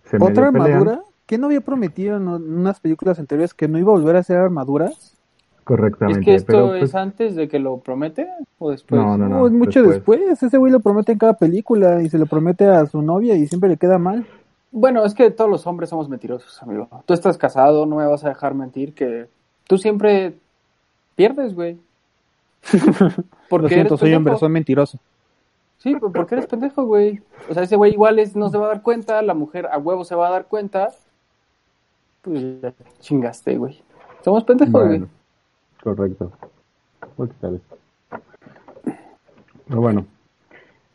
Se 0.05 0.19
¿Otra 0.21 0.49
armadura? 0.49 1.01
¿Qué 1.25 1.39
no 1.39 1.47
había 1.47 1.63
prometido 1.63 2.19
en 2.19 2.29
unas 2.29 2.79
películas 2.81 3.19
anteriores 3.19 3.55
que 3.55 3.67
no 3.67 3.79
iba 3.79 3.91
a 3.91 3.97
volver 3.97 4.17
a 4.17 4.19
hacer 4.19 4.37
armaduras? 4.37 5.17
Correctamente. 5.65 6.21
¿Es 6.21 6.25
que 6.27 6.35
esto 6.35 6.53
pero, 6.53 6.69
pues, 6.69 6.83
es 6.83 6.95
antes 6.95 7.37
de 7.37 7.49
que 7.49 7.59
lo 7.59 7.79
promete 7.79 8.29
o 8.59 8.71
después? 8.71 9.01
No, 9.01 9.17
no, 9.17 9.29
No, 9.31 9.47
es 9.47 9.53
mucho 9.53 9.83
después. 9.83 10.21
después. 10.21 10.43
Ese 10.43 10.59
güey 10.59 10.71
lo 10.71 10.81
promete 10.81 11.13
en 11.13 11.19
cada 11.19 11.35
película 11.39 12.03
y 12.03 12.11
se 12.11 12.19
lo 12.19 12.27
promete 12.27 12.67
a 12.67 12.85
su 12.85 13.01
novia 13.01 13.35
y 13.35 13.47
siempre 13.47 13.71
le 13.71 13.79
queda 13.79 13.97
mal. 13.97 14.27
Bueno, 14.73 15.07
es 15.07 15.15
que 15.15 15.31
todos 15.31 15.51
los 15.51 15.67
hombres 15.67 15.89
somos 15.89 16.11
mentirosos, 16.11 16.63
amigo. 16.63 16.89
Tú 17.07 17.15
estás 17.15 17.39
casado, 17.39 17.87
no 17.87 17.97
me 17.97 18.05
vas 18.05 18.25
a 18.27 18.29
dejar 18.29 18.55
mentir 18.55 18.93
que 18.93 19.27
tú 19.67 19.79
siempre 19.79 20.35
pierdes, 21.17 21.55
güey. 21.55 21.79
Porque 23.49 23.63
Lo 23.65 23.69
siento, 23.69 23.97
soy 23.97 24.15
hombre, 24.15 24.33
pendejo. 24.33 24.41
soy 24.41 24.49
mentiroso. 24.51 24.99
Sí, 25.79 25.93
pero 25.95 26.11
porque 26.11 26.35
eres 26.35 26.47
pendejo, 26.49 26.85
güey. 26.87 27.21
O 27.49 27.55
sea, 27.55 27.63
ese 27.63 27.77
güey 27.77 27.93
igual 27.93 28.19
es, 28.19 28.35
no 28.35 28.49
se 28.49 28.59
va 28.59 28.65
a 28.65 28.69
dar 28.69 28.83
cuenta, 28.83 29.23
la 29.23 29.35
mujer 29.35 29.69
a 29.71 29.79
huevo 29.79 30.05
se 30.05 30.17
va 30.17 30.27
a 30.27 30.31
dar 30.33 30.47
cuenta. 30.47 30.89
Pues 32.23 32.61
ya 32.61 32.75
chingaste, 32.99 33.57
güey. 33.57 33.81
Somos 34.25 34.43
pendejos, 34.43 34.73
güey. 34.73 34.87
Bueno, 34.99 35.09
correcto. 35.83 36.33
Voy 37.17 37.29
a 37.29 37.31
quitar 37.31 37.53
esto. 37.55 37.79
Pero 39.69 39.81
bueno, 39.81 40.05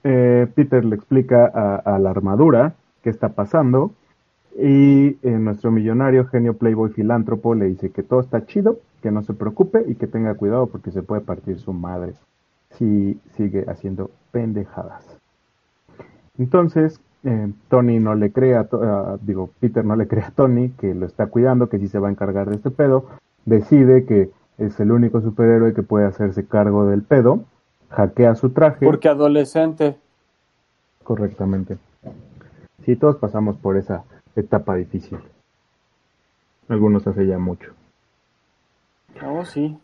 eh, 0.03 0.47
Peter 0.53 0.83
le 0.83 0.95
explica 0.95 1.49
a, 1.53 1.75
a 1.77 1.97
la 1.99 2.09
armadura 2.09 2.73
qué 3.03 3.09
está 3.09 3.29
pasando 3.29 3.91
y 4.57 5.07
eh, 5.07 5.17
nuestro 5.23 5.71
millonario 5.71 6.25
genio 6.27 6.55
playboy 6.57 6.91
filántropo 6.91 7.55
le 7.55 7.65
dice 7.65 7.89
que 7.91 8.03
todo 8.03 8.19
está 8.19 8.45
chido, 8.45 8.79
que 9.03 9.11
no 9.11 9.21
se 9.21 9.33
preocupe 9.33 9.83
y 9.87 9.95
que 9.95 10.07
tenga 10.07 10.33
cuidado 10.35 10.67
porque 10.67 10.89
se 10.89 11.03
puede 11.03 11.21
partir 11.21 11.59
su 11.59 11.73
madre 11.73 12.13
si 12.71 13.19
sigue 13.35 13.65
haciendo 13.69 14.09
pendejadas. 14.31 15.05
Entonces, 16.39 16.99
eh, 17.25 17.51
Tony 17.67 17.99
no 17.99 18.15
le 18.15 18.31
cree 18.31 18.55
a, 18.55 18.63
To- 18.63 18.81
a- 18.81 19.17
digo, 19.21 19.49
Peter 19.59 19.83
no 19.85 19.95
le 19.97 20.07
cree 20.07 20.23
a 20.23 20.31
Tony 20.31 20.69
que 20.69 20.95
lo 20.95 21.05
está 21.05 21.27
cuidando, 21.27 21.67
que 21.69 21.79
sí 21.79 21.89
se 21.89 21.99
va 21.99 22.07
a 22.07 22.11
encargar 22.11 22.49
de 22.49 22.55
este 22.55 22.71
pedo. 22.71 23.05
Decide 23.45 24.05
que 24.05 24.31
es 24.57 24.79
el 24.79 24.91
único 24.91 25.19
superhéroe 25.21 25.73
que 25.73 25.83
puede 25.83 26.05
hacerse 26.05 26.45
cargo 26.45 26.85
del 26.87 27.03
pedo. 27.03 27.43
Hackea 27.89 28.35
su 28.35 28.51
traje 28.51 28.85
Porque 28.85 29.09
adolescente. 29.09 29.97
correctamente. 31.03 31.77
Sí, 32.85 32.95
todos 32.95 33.17
pasamos 33.17 33.57
por 33.57 33.75
esa 33.77 34.03
etapa 34.35 34.75
difícil. 34.75 35.19
Algunos 36.69 37.05
hace 37.05 37.27
ya 37.27 37.37
mucho. 37.37 37.73
Oh, 39.21 39.45
sí. 39.45 39.77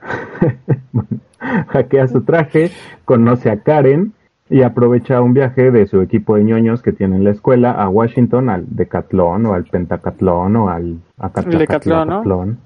Hackea 1.68 2.08
su 2.08 2.22
traje, 2.22 2.70
conoce 3.04 3.50
a 3.50 3.60
Karen 3.60 4.12
y 4.50 4.62
aprovecha 4.62 5.20
un 5.22 5.34
viaje 5.34 5.70
de 5.70 5.86
su 5.86 6.00
equipo 6.00 6.36
de 6.36 6.44
ñoños 6.44 6.82
que 6.82 6.92
tiene 6.92 7.16
en 7.16 7.24
la 7.24 7.30
escuela 7.30 7.72
a 7.72 7.88
Washington, 7.88 8.50
al 8.50 8.64
Decatlón 8.68 9.46
o 9.46 9.54
al 9.54 9.64
Pentacatlón 9.64 10.56
o 10.56 10.68
al 10.68 11.00
Decatlón, 11.46 12.08
¿no? 12.08 12.56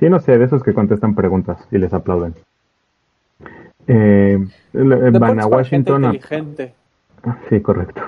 Sí, 0.00 0.08
no 0.08 0.18
sé, 0.18 0.38
de 0.38 0.44
esos 0.44 0.62
que 0.62 0.74
contestan 0.74 1.14
preguntas 1.14 1.66
y 1.70 1.78
les 1.78 1.94
aplauden. 1.94 2.34
Eh, 3.86 4.38
van 4.72 5.40
a 5.40 5.46
Washington 5.46 6.04
a, 6.04 6.14
inteligente. 6.14 6.74
Sí, 7.48 7.60
correcto. 7.60 8.02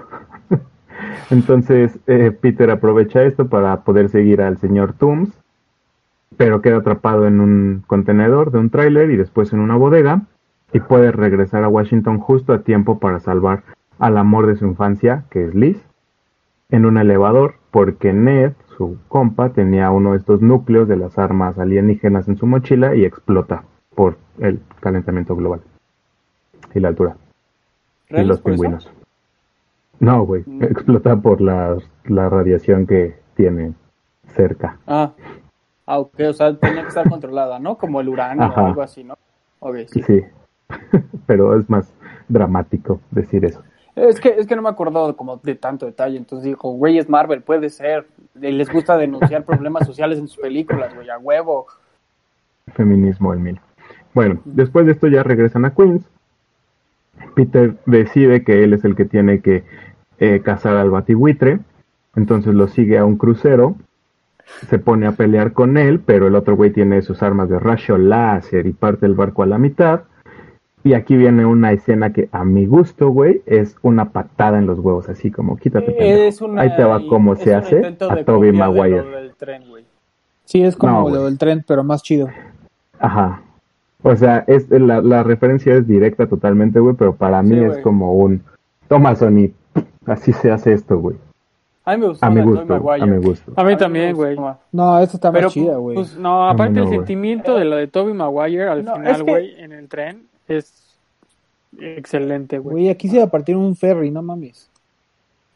Entonces, 1.30 1.98
eh, 2.06 2.32
Peter 2.32 2.70
aprovecha 2.70 3.22
esto 3.22 3.48
para 3.48 3.82
poder 3.82 4.08
seguir 4.08 4.42
al 4.42 4.58
señor 4.58 4.94
Tooms 4.94 5.30
pero 6.36 6.60
queda 6.62 6.78
atrapado 6.78 7.26
en 7.26 7.40
un 7.40 7.82
contenedor 7.86 8.50
de 8.50 8.58
un 8.58 8.70
tráiler 8.70 9.10
y 9.10 9.16
después 9.16 9.52
en 9.52 9.60
una 9.60 9.76
bodega 9.76 10.22
y 10.72 10.80
puede 10.80 11.12
regresar 11.12 11.64
a 11.64 11.68
Washington 11.68 12.18
justo 12.18 12.52
a 12.52 12.62
tiempo 12.62 12.98
para 12.98 13.20
salvar 13.20 13.62
al 13.98 14.18
amor 14.18 14.46
de 14.46 14.56
su 14.56 14.66
infancia, 14.66 15.24
que 15.30 15.44
es 15.44 15.54
Liz, 15.54 15.80
en 16.70 16.84
un 16.84 16.98
elevador 16.98 17.54
porque 17.70 18.12
Ned, 18.12 18.52
su 18.76 18.98
compa, 19.08 19.50
tenía 19.50 19.90
uno 19.90 20.12
de 20.12 20.18
estos 20.18 20.42
núcleos 20.42 20.88
de 20.88 20.96
las 20.96 21.18
armas 21.18 21.58
alienígenas 21.58 22.28
en 22.28 22.36
su 22.36 22.46
mochila 22.46 22.94
y 22.94 23.04
explota 23.04 23.64
por 23.94 24.18
el 24.38 24.60
calentamiento 24.80 25.34
global 25.36 25.60
y 26.74 26.80
la 26.80 26.88
altura 26.88 27.16
y 28.08 28.12
¿Reales 28.14 28.28
los 28.28 28.38
eso? 28.40 28.44
pingüinos. 28.44 28.90
No, 30.00 30.24
güey, 30.26 30.42
Mm. 30.46 30.62
explota 30.64 31.16
por 31.16 31.40
la, 31.40 31.76
la 32.04 32.28
radiación 32.28 32.86
que 32.86 33.14
tiene 33.34 33.72
cerca. 34.26 34.76
Ah. 34.86 35.12
Ah, 35.86 36.00
ok, 36.00 36.20
o 36.28 36.32
sea, 36.32 36.54
tenía 36.56 36.82
que 36.82 36.88
estar 36.88 37.08
controlada, 37.08 37.58
¿no? 37.60 37.78
Como 37.78 38.00
el 38.00 38.08
uranio 38.08 38.44
Ajá. 38.44 38.62
o 38.62 38.66
algo 38.66 38.82
así, 38.82 39.04
¿no? 39.04 39.16
Ok, 39.60 39.76
sí. 39.86 40.02
Sí, 40.02 40.24
pero 41.26 41.58
es 41.58 41.70
más 41.70 41.94
dramático 42.28 43.00
decir 43.10 43.44
eso. 43.44 43.62
Es 43.94 44.20
que, 44.20 44.28
es 44.28 44.46
que 44.46 44.56
no 44.56 44.62
me 44.62 44.68
acuerdo 44.68 45.16
como 45.16 45.38
de 45.38 45.54
tanto 45.54 45.86
detalle, 45.86 46.18
entonces 46.18 46.44
dijo, 46.44 46.70
güey, 46.72 46.98
es 46.98 47.08
Marvel, 47.08 47.40
puede 47.42 47.70
ser. 47.70 48.06
Les 48.34 48.70
gusta 48.70 48.98
denunciar 48.98 49.44
problemas 49.44 49.86
sociales 49.86 50.18
en 50.18 50.28
sus 50.28 50.36
películas, 50.36 50.94
güey, 50.94 51.08
a 51.08 51.18
huevo. 51.18 51.66
Feminismo 52.74 53.32
el 53.32 53.38
mil. 53.38 53.60
Bueno, 54.12 54.40
después 54.44 54.84
de 54.84 54.92
esto 54.92 55.06
ya 55.06 55.22
regresan 55.22 55.64
a 55.64 55.74
Queens. 55.74 56.04
Peter 57.34 57.76
decide 57.86 58.44
que 58.44 58.64
él 58.64 58.74
es 58.74 58.84
el 58.84 58.96
que 58.96 59.06
tiene 59.06 59.40
que 59.40 59.64
eh, 60.18 60.42
cazar 60.44 60.76
al 60.76 60.90
batibuitre. 60.90 61.60
Entonces 62.16 62.54
lo 62.54 62.68
sigue 62.68 62.98
a 62.98 63.04
un 63.06 63.16
crucero. 63.16 63.76
Se 64.68 64.78
pone 64.78 65.06
a 65.06 65.12
pelear 65.12 65.52
con 65.52 65.76
él, 65.76 66.00
pero 66.00 66.28
el 66.28 66.34
otro 66.34 66.56
güey 66.56 66.70
tiene 66.70 67.02
sus 67.02 67.22
armas 67.22 67.48
de 67.48 67.58
rayo 67.58 67.98
láser 67.98 68.66
y 68.66 68.72
parte 68.72 69.06
el 69.06 69.14
barco 69.14 69.42
a 69.42 69.46
la 69.46 69.58
mitad. 69.58 70.02
Y 70.84 70.94
aquí 70.94 71.16
viene 71.16 71.44
una 71.44 71.72
escena 71.72 72.12
que 72.12 72.28
a 72.30 72.44
mi 72.44 72.64
gusto, 72.64 73.08
güey, 73.08 73.42
es 73.46 73.76
una 73.82 74.10
patada 74.10 74.58
en 74.58 74.66
los 74.66 74.78
huevos, 74.78 75.08
así 75.08 75.30
como 75.32 75.56
quítate. 75.56 75.90
pendejo". 75.92 76.22
Es 76.22 76.40
una- 76.40 76.62
Ahí 76.62 76.76
te 76.76 76.84
va 76.84 77.00
cómo 77.08 77.32
es 77.32 77.40
se 77.40 77.54
hace 77.54 77.84
a 77.84 78.24
Toby 78.24 78.46
de 78.48 78.52
Maguire. 78.52 79.02
del 79.02 79.34
tren. 79.34 79.64
Sí, 80.44 80.62
es 80.62 80.76
como 80.76 81.08
No, 81.08 81.14
lo 81.16 81.24
del 81.24 81.38
tren, 81.38 81.64
pero 81.66 81.82
más 81.82 82.02
chido. 82.04 82.28
Ajá. 83.00 83.42
O 84.02 84.14
sea, 84.14 84.44
es 84.46 84.70
la, 84.70 85.00
la 85.02 85.24
referencia 85.24 85.74
es 85.74 85.88
directa 85.88 86.28
totalmente, 86.28 86.78
güey, 86.78 86.94
pero 86.94 87.16
para 87.16 87.42
mí 87.42 87.56
Sí, 87.56 87.64
es 87.64 87.78
como 87.78 88.12
un 88.14 88.42
toma 88.86 89.16
Sony, 89.16 89.50
así 90.06 90.32
se 90.32 90.52
hace 90.52 90.72
esto, 90.72 90.98
güey. 91.00 91.16
A 91.88 91.92
mí 91.94 92.00
me 92.00 92.08
gustó 92.08 92.26
A 92.26 92.30
mi 92.30 92.42
gusto, 92.42 92.66
Maguire. 92.66 93.02
a 93.02 93.06
mi 93.06 93.24
gusto. 93.24 93.52
A 93.54 93.62
mí 93.64 93.76
también, 93.76 94.14
güey. 94.16 94.36
No, 94.72 94.98
esta 94.98 95.16
está 95.16 95.30
Pero, 95.30 95.46
más 95.46 95.52
chida, 95.54 95.76
güey. 95.76 95.94
Pues 95.94 96.16
no, 96.18 96.48
aparte 96.48 96.72
no, 96.74 96.80
el 96.80 96.86
güey. 96.88 96.98
sentimiento 96.98 97.54
de 97.56 97.64
la 97.64 97.76
de 97.76 97.86
Toby 97.86 98.12
Maguire 98.12 98.68
al 98.68 98.84
No, 98.84 98.96
final, 98.96 99.12
es 99.12 99.16
que- 99.22 99.30
güey, 99.30 99.60
en 99.60 99.72
el 99.72 99.88
tren 99.88 100.26
es 100.48 100.98
excelente, 101.78 102.58
güey. 102.58 102.72
Güey, 102.74 102.88
aquí 102.88 103.08
se 103.08 103.18
va 103.18 103.24
a 103.24 103.28
partir 103.30 103.56
un 103.56 103.76
ferry, 103.76 104.10
no 104.10 104.20
mames. 104.22 104.68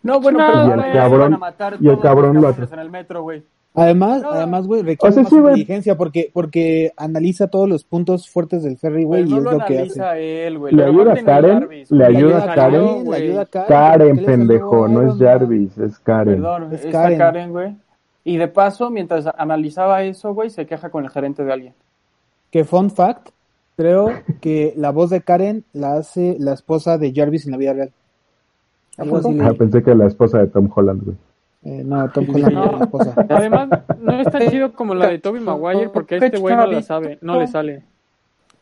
No, 0.03 0.21
bueno, 0.21 0.39
No, 0.39 0.47
pero 0.47 0.83
y 0.83 0.87
el 0.89 0.93
cabrón- 0.95 1.21
van 1.21 1.35
a 1.35 1.39
matar 1.39 1.77
y 1.81 1.89
el 1.89 1.99
cabrón 2.01 2.41
lo 2.41 2.49
en 2.51 2.79
el 2.79 2.91
metro, 2.91 3.23
güey. 3.23 3.43
Además, 3.73 4.23
No. 4.23 4.31
además, 4.31 4.67
güey, 4.67 4.83
requiere 4.83 5.11
O 5.11 5.13
sea, 5.13 5.23
más 5.23 5.31
sí, 5.31 5.37
inteligencia 5.37 5.97
porque, 5.97 6.29
porque 6.33 6.93
analiza 6.97 7.47
todos 7.47 7.69
los 7.69 7.85
puntos 7.85 8.29
fuertes 8.29 8.65
del 8.65 8.77
ferry, 8.79 9.05
güey, 9.05 9.23
y 9.23 9.31
no 9.31 9.39
es 9.39 9.45
lo 9.45 9.53
lo 9.53 9.59
que 9.65 9.75
analiza 9.79 10.11
hace. 10.11 10.47
él. 10.49 10.55
Le 10.61 10.73
Lo 10.73 10.85
ayuda 10.87 11.13
a 11.13 11.25
Karen, 11.25 11.61
Jarvis, 11.61 11.91
le 11.93 12.05
ayuda 12.05 12.39
a 12.53 12.55
Karen. 12.55 13.11
le 13.11 13.17
ayuda 13.17 13.41
a 13.43 13.47
Karen. 13.47 13.69
Karen, 13.69 14.09
¿Qué 14.09 14.15
le 14.15 14.27
salió 14.27 14.27
pendejo, 14.39 14.89
no 14.89 15.03
es? 15.13 15.19
Jarvis, 15.21 15.79
es 15.79 15.99
Karen. 16.01 16.35
Perdón, 16.35 16.69
Es 16.73 16.87
Karen. 16.87 17.19
Karen, 17.19 17.51
güey. 17.53 17.77
Y 18.25 18.37
de 18.39 18.49
paso, 18.49 18.91
mientras 18.91 19.27
analizaba 19.39 20.03
eso, 20.03 20.35
güey, 20.35 20.51
se 20.51 20.67
queja 20.67 20.91
con 20.91 21.05
el 21.05 21.11
gerente 21.11 21.45
de 21.45 21.53
alguien. 21.53 21.75
Que 22.51 22.65
fun 22.65 22.91
fact, 22.91 23.29
creo 23.77 24.11
que 24.41 24.75
la 24.77 24.91
voz 24.91 25.11
de 25.11 25.21
Karen 25.21 25.65
la 25.73 25.95
hace 25.95 26.37
la 26.41 26.55
esposa 26.55 26.99
de 26.99 27.13
Jarvis 27.15 27.47
en 27.47 27.53
la 27.53 27.57
vida 27.57 27.73
real. 27.73 27.93
Ah, 28.99 29.53
pensé 29.57 29.83
que 29.83 29.95
la 29.95 30.07
esposa 30.07 30.39
de 30.41 30.49
Tom 30.49 30.69
Holland, 30.75 31.05
güey. 31.05 31.17
Eh, 31.63 31.83
no, 31.85 32.09
Tom 32.11 32.27
Holland 32.29 32.55
no 32.55 32.65
era 32.65 32.73
la 32.79 32.85
esposa. 32.85 33.15
Además, 33.29 33.69
no 34.01 34.13
es 34.19 34.31
tan 34.31 34.49
chido 34.49 34.73
como 34.73 34.95
la 34.95 35.09
de 35.09 35.19
Toby 35.19 35.41
Maguire 35.41 35.91
porque 35.91 36.17
este 36.17 36.39
güey 36.39 36.57
no 36.57 36.67
la 36.67 36.83
sabe, 36.83 37.19
no 37.21 37.39
le 37.39 37.47
sale. 37.47 37.83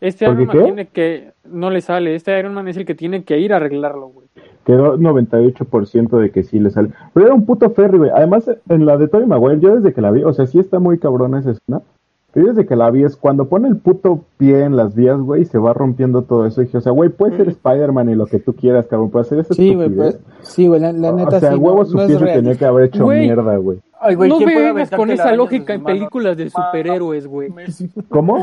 Este 0.00 0.26
¿Por 0.26 0.36
qué 0.36 0.42
Iron 0.42 0.46
Man 0.46 0.56
qué? 0.56 0.64
tiene 0.64 0.86
que, 0.88 1.32
no 1.44 1.70
le 1.70 1.80
sale, 1.80 2.14
este 2.14 2.38
Iron 2.38 2.54
Man 2.54 2.68
es 2.68 2.76
el 2.76 2.84
que 2.84 2.94
tiene 2.94 3.24
que 3.24 3.38
ir 3.38 3.52
a 3.52 3.56
arreglarlo, 3.56 4.08
güey. 4.08 4.26
Quedó 4.64 4.98
98% 4.98 6.18
de 6.18 6.30
que 6.30 6.42
sí 6.42 6.58
le 6.58 6.70
sale. 6.70 6.90
Pero 7.14 7.26
era 7.26 7.34
un 7.34 7.46
puto 7.46 7.70
ferry, 7.70 7.98
güey. 7.98 8.10
Además, 8.14 8.50
en 8.68 8.84
la 8.84 8.96
de 8.96 9.08
Tobey 9.08 9.26
Maguire, 9.26 9.60
yo 9.60 9.76
desde 9.76 9.94
que 9.94 10.00
la 10.00 10.10
vi, 10.10 10.22
o 10.24 10.32
sea, 10.32 10.46
sí 10.46 10.58
está 10.58 10.78
muy 10.78 10.98
cabrona 10.98 11.40
esa 11.40 11.52
escena. 11.52 11.80
Pero 12.32 12.48
desde 12.48 12.66
que 12.66 12.76
la 12.76 12.90
vi 12.90 13.04
es 13.04 13.16
cuando 13.16 13.48
pone 13.48 13.68
el 13.68 13.78
puto 13.78 14.24
pie 14.36 14.62
en 14.64 14.76
las 14.76 14.94
vías, 14.94 15.18
güey, 15.18 15.42
y 15.42 15.44
se 15.46 15.56
va 15.58 15.72
rompiendo 15.72 16.22
todo 16.22 16.46
eso. 16.46 16.60
Y 16.60 16.66
dije, 16.66 16.76
o 16.78 16.80
sea, 16.82 16.92
güey, 16.92 17.08
puede 17.08 17.36
ser 17.36 17.48
Spider-Man 17.48 18.10
y 18.10 18.14
lo 18.14 18.26
que 18.26 18.38
tú 18.38 18.54
quieras, 18.54 18.86
cabrón, 18.86 19.08
pero 19.10 19.22
hacer 19.22 19.38
eso 19.38 19.54
Sí, 19.54 19.74
güey, 19.74 19.88
pues, 19.88 20.18
sí, 20.42 20.66
güey, 20.66 20.80
la, 20.80 20.92
la 20.92 21.12
neta 21.12 21.38
o 21.38 21.40
sea, 21.40 21.52
sí, 21.52 21.56
huevo 21.58 21.78
no, 21.78 21.84
su 21.86 21.96
no 21.96 22.06
pie 22.06 22.18
se 22.18 22.24
tenía 22.26 22.54
que 22.54 22.64
haber 22.66 22.84
hecho 22.86 23.06
mierda, 23.06 23.56
güey. 23.56 23.80
Ay, 24.00 24.14
güey, 24.14 24.28
no 24.30 24.36
¿quién 24.36 24.50
puede 24.52 24.72
vengas 24.72 24.90
con 24.90 25.10
esa 25.10 25.32
lógica 25.34 25.74
en 25.74 25.82
películas 25.82 26.36
de 26.36 26.50
superhéroes, 26.50 27.26
güey. 27.26 27.48
¿Cómo? 28.10 28.38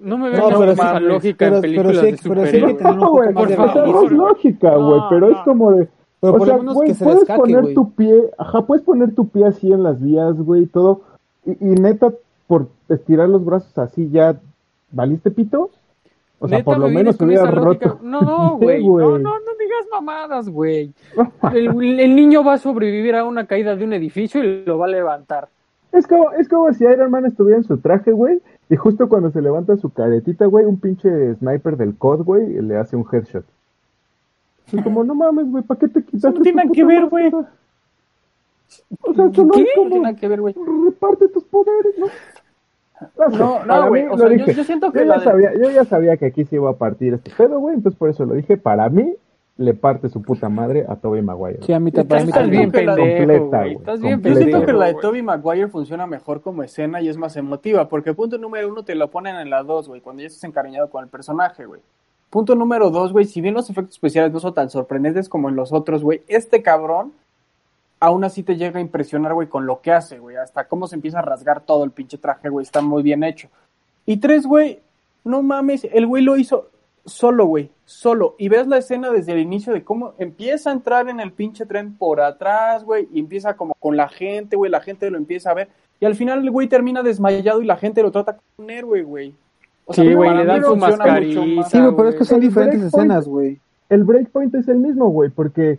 No 0.00 0.16
me 0.16 0.30
No, 0.30 0.50
con 0.50 0.64
sí, 0.66 0.70
esa 0.74 1.00
lógica 1.00 1.36
pero- 1.38 1.56
en 1.56 1.60
películas 1.62 1.96
de 1.96 2.00
pero 2.02 2.16
sí 2.16 2.22
superhéroes. 2.22 2.80
No, 2.96 3.10
güey, 3.10 3.34
no 3.34 3.40
es 3.44 3.56
realismo. 3.58 4.26
lógica, 4.28 4.76
güey, 4.76 5.00
No, 5.00 5.06
pero 5.10 5.26
es 5.30 5.36
no. 5.38 5.44
como 5.44 5.72
de... 5.72 5.88
Pero 6.20 6.32
o 6.34 6.38
por 6.38 6.46
sea, 6.46 6.56
güey, 6.56 6.94
se 6.94 7.04
puedes 7.04 7.24
poner 7.28 7.74
tu 7.74 7.92
pie, 7.94 8.14
ajá, 8.38 8.62
puedes 8.62 8.84
poner 8.84 9.14
tu 9.14 9.28
pie 9.28 9.46
así 9.46 9.72
en 9.72 9.82
las 9.82 10.00
vías, 10.00 10.36
güey, 10.40 10.62
y 10.62 10.66
todo. 10.66 11.02
Y, 11.44 11.50
y 11.52 11.74
neta, 11.74 12.12
por 12.48 12.68
estirar 12.88 13.28
los 13.28 13.44
brazos 13.44 13.76
así 13.78 14.10
ya, 14.10 14.36
¿valiste 14.90 15.30
pito? 15.30 15.70
O 16.40 16.48
sea, 16.48 16.58
Neta, 16.58 16.64
por 16.66 16.78
lo 16.78 16.88
me 16.88 16.94
menos 16.94 17.02
vienes 17.02 17.16
con 17.18 17.26
hubiera 17.28 17.42
esa 17.44 17.52
lógica. 17.52 17.88
roto. 17.90 18.00
No, 18.02 18.58
Sí, 18.60 18.80
güey. 18.80 19.04
No, 19.06 19.18
no, 19.18 19.30
no 19.38 19.52
digas 19.58 19.86
mamadas, 19.92 20.48
güey. 20.48 20.92
El, 21.52 22.00
el 22.00 22.16
niño 22.16 22.42
va 22.44 22.54
a 22.54 22.58
sobrevivir 22.58 23.14
a 23.16 23.24
una 23.24 23.46
caída 23.46 23.76
de 23.76 23.84
un 23.84 23.92
edificio 23.92 24.42
y 24.42 24.64
lo 24.64 24.78
va 24.78 24.86
a 24.86 24.90
levantar. 24.90 25.48
Es 25.92 26.06
como, 26.06 26.32
es 26.32 26.48
como 26.48 26.72
si 26.74 26.84
Iron 26.84 27.10
Man 27.10 27.24
estuviera 27.26 27.56
en 27.58 27.64
su 27.64 27.78
traje, 27.78 28.12
güey, 28.12 28.40
y 28.68 28.76
justo 28.76 29.08
cuando 29.08 29.30
se 29.30 29.40
levanta 29.40 29.76
su 29.78 29.90
caretita, 29.90 30.44
güey, 30.46 30.66
un 30.66 30.78
pinche 30.78 31.34
sniper 31.36 31.76
del 31.78 31.96
COD, 31.96 32.24
güey, 32.24 32.46
le 32.62 32.76
hace 32.76 32.94
un 32.94 33.06
headshot. 33.10 33.44
Es 34.70 34.82
como, 34.84 35.02
no 35.02 35.14
mames, 35.14 35.50
güey, 35.50 35.64
¿para 35.64 35.80
qué 35.80 35.88
te 35.88 36.04
quitaste 36.04 36.38
no 36.38 36.42
tiene 36.42 36.70
que 36.70 36.84
ver, 36.84 37.06
güey. 37.06 37.32
O 39.00 39.14
sea, 39.14 39.32
solo 39.32 39.52
¿Qué? 39.54 39.62
es 39.62 39.68
No 39.82 39.88
tiene 39.88 40.16
que 40.16 40.28
ver, 40.28 40.40
güey. 40.42 40.54
reparte 40.84 41.28
tus 41.28 41.44
poderes, 41.44 41.98
¿no? 41.98 42.06
No, 43.18 43.30
sé, 43.30 43.66
No, 43.66 43.88
güey, 43.88 44.06
o 44.08 44.16
sea, 44.18 44.28
yo- 44.28 44.34
dije. 44.34 44.54
yo 44.54 44.64
siento 44.64 44.92
que 44.92 45.00
yo 45.00 45.04
ya 45.06 45.18
de- 45.18 45.24
sabía, 45.24 45.52
yo 45.54 45.70
ya 45.70 45.84
sabía 45.84 46.16
que 46.16 46.26
aquí 46.26 46.44
se 46.44 46.56
iba 46.56 46.70
a 46.70 46.76
partir 46.76 47.14
este 47.14 47.30
pedo, 47.36 47.58
güey, 47.60 47.76
entonces 47.76 47.98
por 47.98 48.10
eso 48.10 48.24
lo 48.24 48.34
dije, 48.34 48.56
para 48.56 48.88
mí, 48.88 49.14
le 49.56 49.74
parte 49.74 50.08
su 50.08 50.22
puta 50.22 50.48
madre 50.48 50.86
a 50.88 50.94
Tobey 50.94 51.20
Maguire. 51.20 51.58
Sí, 51.62 51.72
a 51.72 51.80
mí, 51.80 51.90
ta- 51.90 52.04
para 52.04 52.22
mí 52.22 52.28
Estás 52.28 52.42
Estás 52.42 52.42
también. 52.42 52.70
bien 52.70 52.86
pendejo, 52.86 53.08
completa, 53.18 53.58
güey. 53.58 53.74
Estás 53.74 54.00
bien 54.00 54.22
Yo 54.22 54.34
siento 54.36 54.64
que 54.66 54.72
la 54.72 54.86
de. 54.86 54.94
Toby 54.94 55.22
Maguire 55.22 55.66
funciona 55.68 56.06
mejor 56.06 56.42
como 56.42 56.62
escena 56.62 57.00
y 57.00 57.08
es 57.08 57.16
más 57.16 57.36
emotiva, 57.36 57.88
porque 57.88 58.14
punto 58.14 58.38
número 58.38 58.68
uno 58.68 58.84
te 58.84 58.94
lo 58.94 59.10
ponen 59.10 59.34
en 59.36 59.50
la 59.50 59.64
dos, 59.64 59.88
güey, 59.88 60.00
cuando 60.00 60.22
ya 60.22 60.28
estás 60.28 60.44
encariñado 60.44 60.88
con 60.90 61.02
el 61.02 61.10
personaje, 61.10 61.66
güey. 61.66 61.80
Punto 62.30 62.54
número 62.54 62.90
dos, 62.90 63.12
güey, 63.12 63.24
si 63.24 63.40
bien 63.40 63.54
los 63.54 63.68
efectos 63.68 63.94
especiales 63.96 64.32
no 64.32 64.38
son 64.38 64.54
tan 64.54 64.70
sorprendentes 64.70 65.28
como 65.28 65.48
en 65.48 65.56
los 65.56 65.72
otros, 65.72 66.04
güey, 66.04 66.22
este 66.28 66.62
cabrón 66.62 67.12
aún 68.00 68.24
así 68.24 68.42
te 68.42 68.56
llega 68.56 68.78
a 68.78 68.82
impresionar, 68.82 69.34
güey, 69.34 69.48
con 69.48 69.66
lo 69.66 69.80
que 69.80 69.92
hace, 69.92 70.18
güey, 70.18 70.36
hasta 70.36 70.68
cómo 70.68 70.86
se 70.86 70.94
empieza 70.94 71.18
a 71.18 71.22
rasgar 71.22 71.60
todo 71.60 71.84
el 71.84 71.90
pinche 71.90 72.18
traje, 72.18 72.48
güey, 72.48 72.62
está 72.64 72.80
muy 72.80 73.02
bien 73.02 73.24
hecho. 73.24 73.48
Y 74.06 74.18
tres, 74.18 74.46
güey, 74.46 74.80
no 75.24 75.42
mames, 75.42 75.86
el 75.92 76.06
güey 76.06 76.22
lo 76.22 76.36
hizo 76.36 76.70
solo, 77.04 77.46
güey, 77.46 77.70
solo. 77.84 78.34
Y 78.38 78.48
ves 78.48 78.66
la 78.66 78.78
escena 78.78 79.10
desde 79.10 79.32
el 79.32 79.38
inicio 79.38 79.72
de 79.72 79.82
cómo 79.82 80.14
empieza 80.18 80.70
a 80.70 80.74
entrar 80.74 81.08
en 81.08 81.20
el 81.20 81.32
pinche 81.32 81.66
tren 81.66 81.96
por 81.96 82.20
atrás, 82.20 82.84
güey, 82.84 83.08
y 83.12 83.20
empieza 83.20 83.54
como 83.56 83.74
con 83.74 83.96
la 83.96 84.08
gente, 84.08 84.56
güey, 84.56 84.70
la 84.70 84.80
gente 84.80 85.10
lo 85.10 85.18
empieza 85.18 85.50
a 85.50 85.54
ver. 85.54 85.68
Y 86.00 86.04
al 86.04 86.14
final 86.14 86.40
el 86.40 86.50
güey 86.50 86.68
termina 86.68 87.02
desmayado 87.02 87.60
y 87.60 87.66
la 87.66 87.76
gente 87.76 88.02
lo 88.02 88.12
trata 88.12 88.34
como 88.34 88.66
un 88.66 88.70
héroe, 88.70 89.02
güey. 89.02 89.34
O 89.84 89.92
Sí, 89.94 90.12
güey, 90.14 90.34
le 90.36 90.44
dan 90.44 90.62
su 90.62 90.68
funciona 90.70 90.96
mucho 90.96 91.04
mascarita, 91.04 91.40
más. 91.40 91.70
Sí, 91.70 91.80
güey, 91.80 91.96
pero 91.96 92.08
es 92.10 92.14
que 92.14 92.24
son 92.24 92.36
El 92.42 92.48
diferentes 92.48 92.82
escenas, 92.82 93.26
güey. 93.26 93.58
el 93.88 94.04
breakpoint 94.04 94.54
es 94.54 94.68
el 94.68 94.76
mismo, 94.78 95.08
güey, 95.08 95.30
porque 95.30 95.78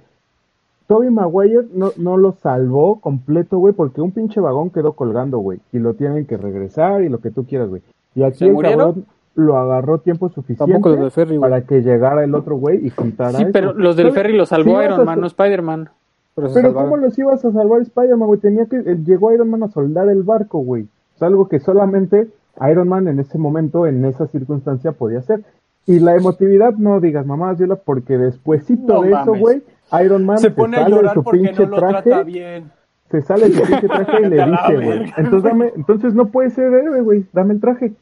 Toby 0.90 1.12
Maguire 1.12 1.68
no, 1.72 1.92
no 1.98 2.18
lo 2.18 2.32
salvó 2.32 3.00
completo, 3.00 3.60
güey, 3.60 3.76
porque 3.76 4.02
un 4.02 4.12
pinche 4.12 4.40
vagón 4.42 4.72
quedó 4.72 4.94
colgando, 4.94 5.38
güey, 5.38 5.60
y 5.72 5.78
lo 5.78 5.94
tienen 5.94 6.26
que 6.26 6.36
regresar 6.36 7.04
y 7.04 7.10
lo 7.10 7.20
que 7.20 7.30
tú 7.30 7.46
quieras, 7.46 7.70
güey. 7.70 7.84
Y 8.16 8.24
aquí 8.24 8.40
¿Se 8.40 8.48
el 8.48 8.58
cabrón 8.58 9.06
lo 9.36 9.56
agarró 9.58 10.00
tiempo 10.00 10.30
suficiente 10.30 10.74
Tampoco 10.74 10.90
los 10.90 11.00
del 11.00 11.12
ferry, 11.12 11.38
güey. 11.38 11.52
para 11.52 11.62
que 11.64 11.82
llegara 11.84 12.24
el 12.24 12.34
otro 12.34 12.56
güey 12.58 12.88
y 12.88 12.90
quitara 12.90 13.34
Sí, 13.38 13.44
eso. 13.44 13.52
pero 13.54 13.74
los 13.74 13.96
del 13.96 14.12
ferry 14.14 14.38
Sí 14.40 14.46
salvó 14.48 14.82
Iron 14.84 15.06
Man, 15.06 15.22
no 15.22 15.28
Spider-Man. 15.28 15.90
Pero. 16.34 16.74
¿cómo 16.74 16.98
los 16.98 17.18
ibas 17.20 17.46
a 17.46 17.52
salvar 17.52 17.82
Spider-Man, 17.82 18.28
güey? 18.28 18.40
Tenía 18.40 18.66
que... 18.66 18.78
eh, 18.78 18.98
Llegó 19.06 19.32
Iron 19.32 19.50
Man 19.52 19.62
a 19.62 19.68
soldar 19.68 20.10
el 20.10 20.24
barco, 20.24 20.58
güey. 20.60 20.88
Es 21.16 21.22
algo 21.22 21.48
que 21.48 21.60
solamente 21.60 22.30
Iron 22.70 22.88
Man 22.90 23.08
en 23.08 23.20
ese 23.20 23.38
momento, 23.38 23.86
en 23.86 24.04
esa 24.06 24.26
circunstancia, 24.28 24.92
podía 24.94 25.20
hacer. 25.20 25.44
Y 25.86 26.00
la 26.00 26.16
emotividad, 26.16 26.74
no 26.74 27.00
digas 27.00 27.26
mamás, 27.26 27.58
Yola, 27.60 27.76
porque 27.76 28.18
despuésito 28.18 28.94
No 28.96 29.02
de 29.04 29.12
eso, 29.12 29.34
güey, 29.36 29.62
Iron 30.04 30.26
Man 30.26 30.38
Se 30.40 30.52
pone 30.52 30.78
a 30.78 30.82
sale 30.84 30.96
de 30.96 31.02
llorar 31.02 31.14
su 31.16 31.24
porque 31.24 31.40
pinche 31.40 31.64
no 31.66 31.70
lo 31.70 31.78
traje, 31.78 32.10
trata 32.10 32.24
bien. 32.24 32.72
se 33.10 33.22
sale 33.22 33.50
de 33.50 33.62
pinche 33.62 33.88
traje 33.88 34.22
y 34.22 34.26
le 34.30 34.42
A 34.42 34.46
dice, 34.46 34.76
güey. 34.86 35.14
Entonces, 35.18 35.44
dame, 35.44 35.72
entonces 35.76 36.14
no 36.14 36.28
puede 36.28 36.50
ser 36.52 36.74
héroe, 36.74 37.02
güey. 37.02 37.26
Dame 37.34 37.54
el 37.56 37.60
traje. 37.62 37.94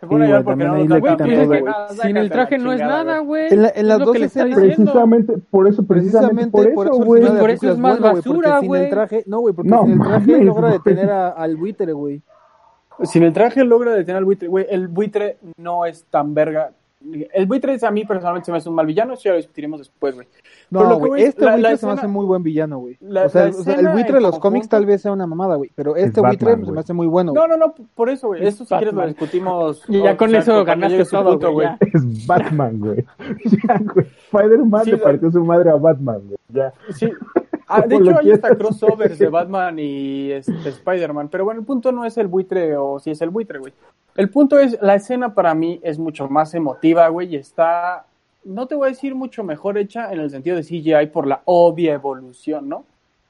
Se 0.00 0.06
pone 0.08 0.24
a 0.24 0.26
Sí, 0.26 0.30
llorar 0.32 0.44
porque 0.44 0.64
no 0.64 0.74
güey. 0.74 1.46
güey. 1.46 1.64
Ah, 1.68 1.86
sin 2.02 2.16
el 2.16 2.30
traje 2.30 2.58
no 2.58 2.72
es 2.72 2.80
nada, 2.80 3.18
güey. 3.20 3.52
En 3.52 3.62
la- 3.62 3.72
en 3.74 3.88
las 3.88 3.94
Es 4.00 4.00
lo 4.00 4.06
dos 4.06 4.16
escenas-. 4.16 4.54
Precisamente, 4.58 5.34
por 5.50 5.68
eso, 5.68 5.86
precisamente, 5.86 6.50
Precisamente 6.50 6.74
por, 6.74 6.86
eso, 6.88 7.04
güey. 7.04 7.22
Por 7.38 7.50
eso 7.50 7.70
es 7.70 7.78
más 7.78 7.98
bueno, 8.00 8.10
güey, 8.10 8.14
basura, 8.22 8.58
sin 8.60 8.68
güey. 8.68 8.84
el 8.84 8.90
traje, 8.90 9.24
no, 9.26 9.40
güey, 9.40 9.54
porque 9.54 9.70
No 9.70 9.82
sin 9.84 9.92
el 9.92 9.98
traje 10.08 10.30
mames, 10.32 10.44
logra 10.46 10.70
detener 10.70 11.10
a- 11.10 11.28
al 11.30 11.56
buitre, 11.56 11.92
güey. 11.92 12.22
Sin 13.04 13.22
el 13.22 13.32
traje 13.32 13.64
logra 13.64 13.92
detener 13.92 14.16
al 14.18 14.24
buitre. 14.24 14.48
Güey, 14.48 14.66
el 14.68 14.88
buitre 14.88 15.38
no 15.56 15.86
es 15.86 16.04
tan 16.10 16.34
verga. 16.34 16.70
El 17.32 17.46
buitre 17.46 17.76
a 17.82 17.90
mí 17.90 18.04
personalmente 18.04 18.46
se 18.46 18.52
me 18.52 18.58
hace 18.58 18.68
un 18.68 18.74
mal 18.74 18.86
villano, 18.86 19.14
eso 19.14 19.22
ya 19.24 19.30
lo 19.32 19.36
discutiremos 19.36 19.78
después, 19.78 20.14
güey. 20.14 20.26
No, 20.70 20.98
güey, 20.98 21.22
este 21.24 21.44
la- 21.44 21.52
buitre 21.52 21.70
la 21.72 21.76
se 21.76 21.86
me 21.86 21.92
hace 21.92 22.06
muy 22.06 22.24
buen 22.24 22.42
villano, 22.42 22.78
güey. 22.78 22.94
O 23.02 23.28
sea, 23.28 23.44
la 23.44 23.50
o 23.50 23.52
sea, 23.62 23.74
el 23.74 23.88
buitre 23.88 24.08
en 24.08 24.14
de 24.14 24.20
los 24.22 24.30
conjunto- 24.32 24.40
cómics 24.40 24.68
tal 24.68 24.86
vez 24.86 25.02
sea 25.02 25.12
una 25.12 25.26
mamada, 25.26 25.56
güey, 25.56 25.70
pero 25.74 25.96
este 25.96 26.20
Batman, 26.20 26.30
buitre 26.54 26.66
se 26.66 26.72
me 26.72 26.80
hace 26.80 26.92
muy 26.94 27.06
bueno. 27.06 27.32
No, 27.34 27.46
no, 27.46 27.56
no, 27.56 27.74
por 27.94 28.08
eso, 28.10 28.28
güey. 28.28 28.46
Esto 28.46 28.64
si 28.64 28.72
Batman. 28.74 28.78
quieres 28.78 28.94
lo 28.94 29.06
discutimos. 29.06 29.82
Y 29.88 30.02
ya 30.02 30.12
o 30.12 30.16
con 30.16 30.30
sea, 30.30 30.38
eso 30.40 30.64
ganaste 30.64 31.04
todo, 31.04 31.30
punto, 31.32 31.52
güey. 31.52 31.68
Es 31.92 32.26
Batman, 32.26 32.78
güey. 32.80 33.04
Ya, 33.68 33.78
güey. 33.78 34.06
Spider-Man 34.32 34.84
Sí, 34.84 34.90
le 34.92 34.96
partió 34.98 35.30
su 35.30 35.44
madre 35.44 35.70
a 35.70 35.74
Batman, 35.76 36.20
güey. 36.24 36.36
Ya. 36.48 36.72
Sí. 36.90 37.10
Ah, 37.66 37.80
de 37.82 37.96
hecho, 37.96 38.18
hay 38.18 38.30
hasta 38.32 38.54
crossovers 38.56 39.18
de 39.18 39.28
Batman 39.30 39.78
y 39.78 40.32
este, 40.32 40.68
Spider-Man. 40.68 41.28
Pero 41.28 41.44
bueno, 41.44 41.60
el 41.60 41.66
punto 41.66 41.92
no 41.92 42.04
es 42.04 42.16
el 42.18 42.26
buitre 42.26 42.76
o 42.76 42.98
si 42.98 43.10
es 43.10 43.20
el 43.22 43.30
buitre, 43.30 43.58
güey. 43.58 43.72
El 44.16 44.30
punto 44.30 44.58
es, 44.58 44.78
la 44.80 44.94
escena 44.94 45.34
para 45.34 45.54
mí 45.54 45.80
es 45.82 45.98
mucho 45.98 46.28
más 46.28 46.54
emotiva, 46.54 47.08
güey, 47.08 47.34
y 47.34 47.36
está, 47.36 48.06
no 48.44 48.66
te 48.66 48.74
voy 48.74 48.86
a 48.86 48.90
decir 48.90 49.14
mucho 49.14 49.42
mejor 49.42 49.76
hecha 49.76 50.12
en 50.12 50.20
el 50.20 50.30
sentido 50.30 50.56
de 50.56 50.62
CGI 50.62 51.06
por 51.12 51.26
la 51.26 51.42
obvia 51.46 51.94
evolución, 51.94 52.68
¿no? 52.68 52.84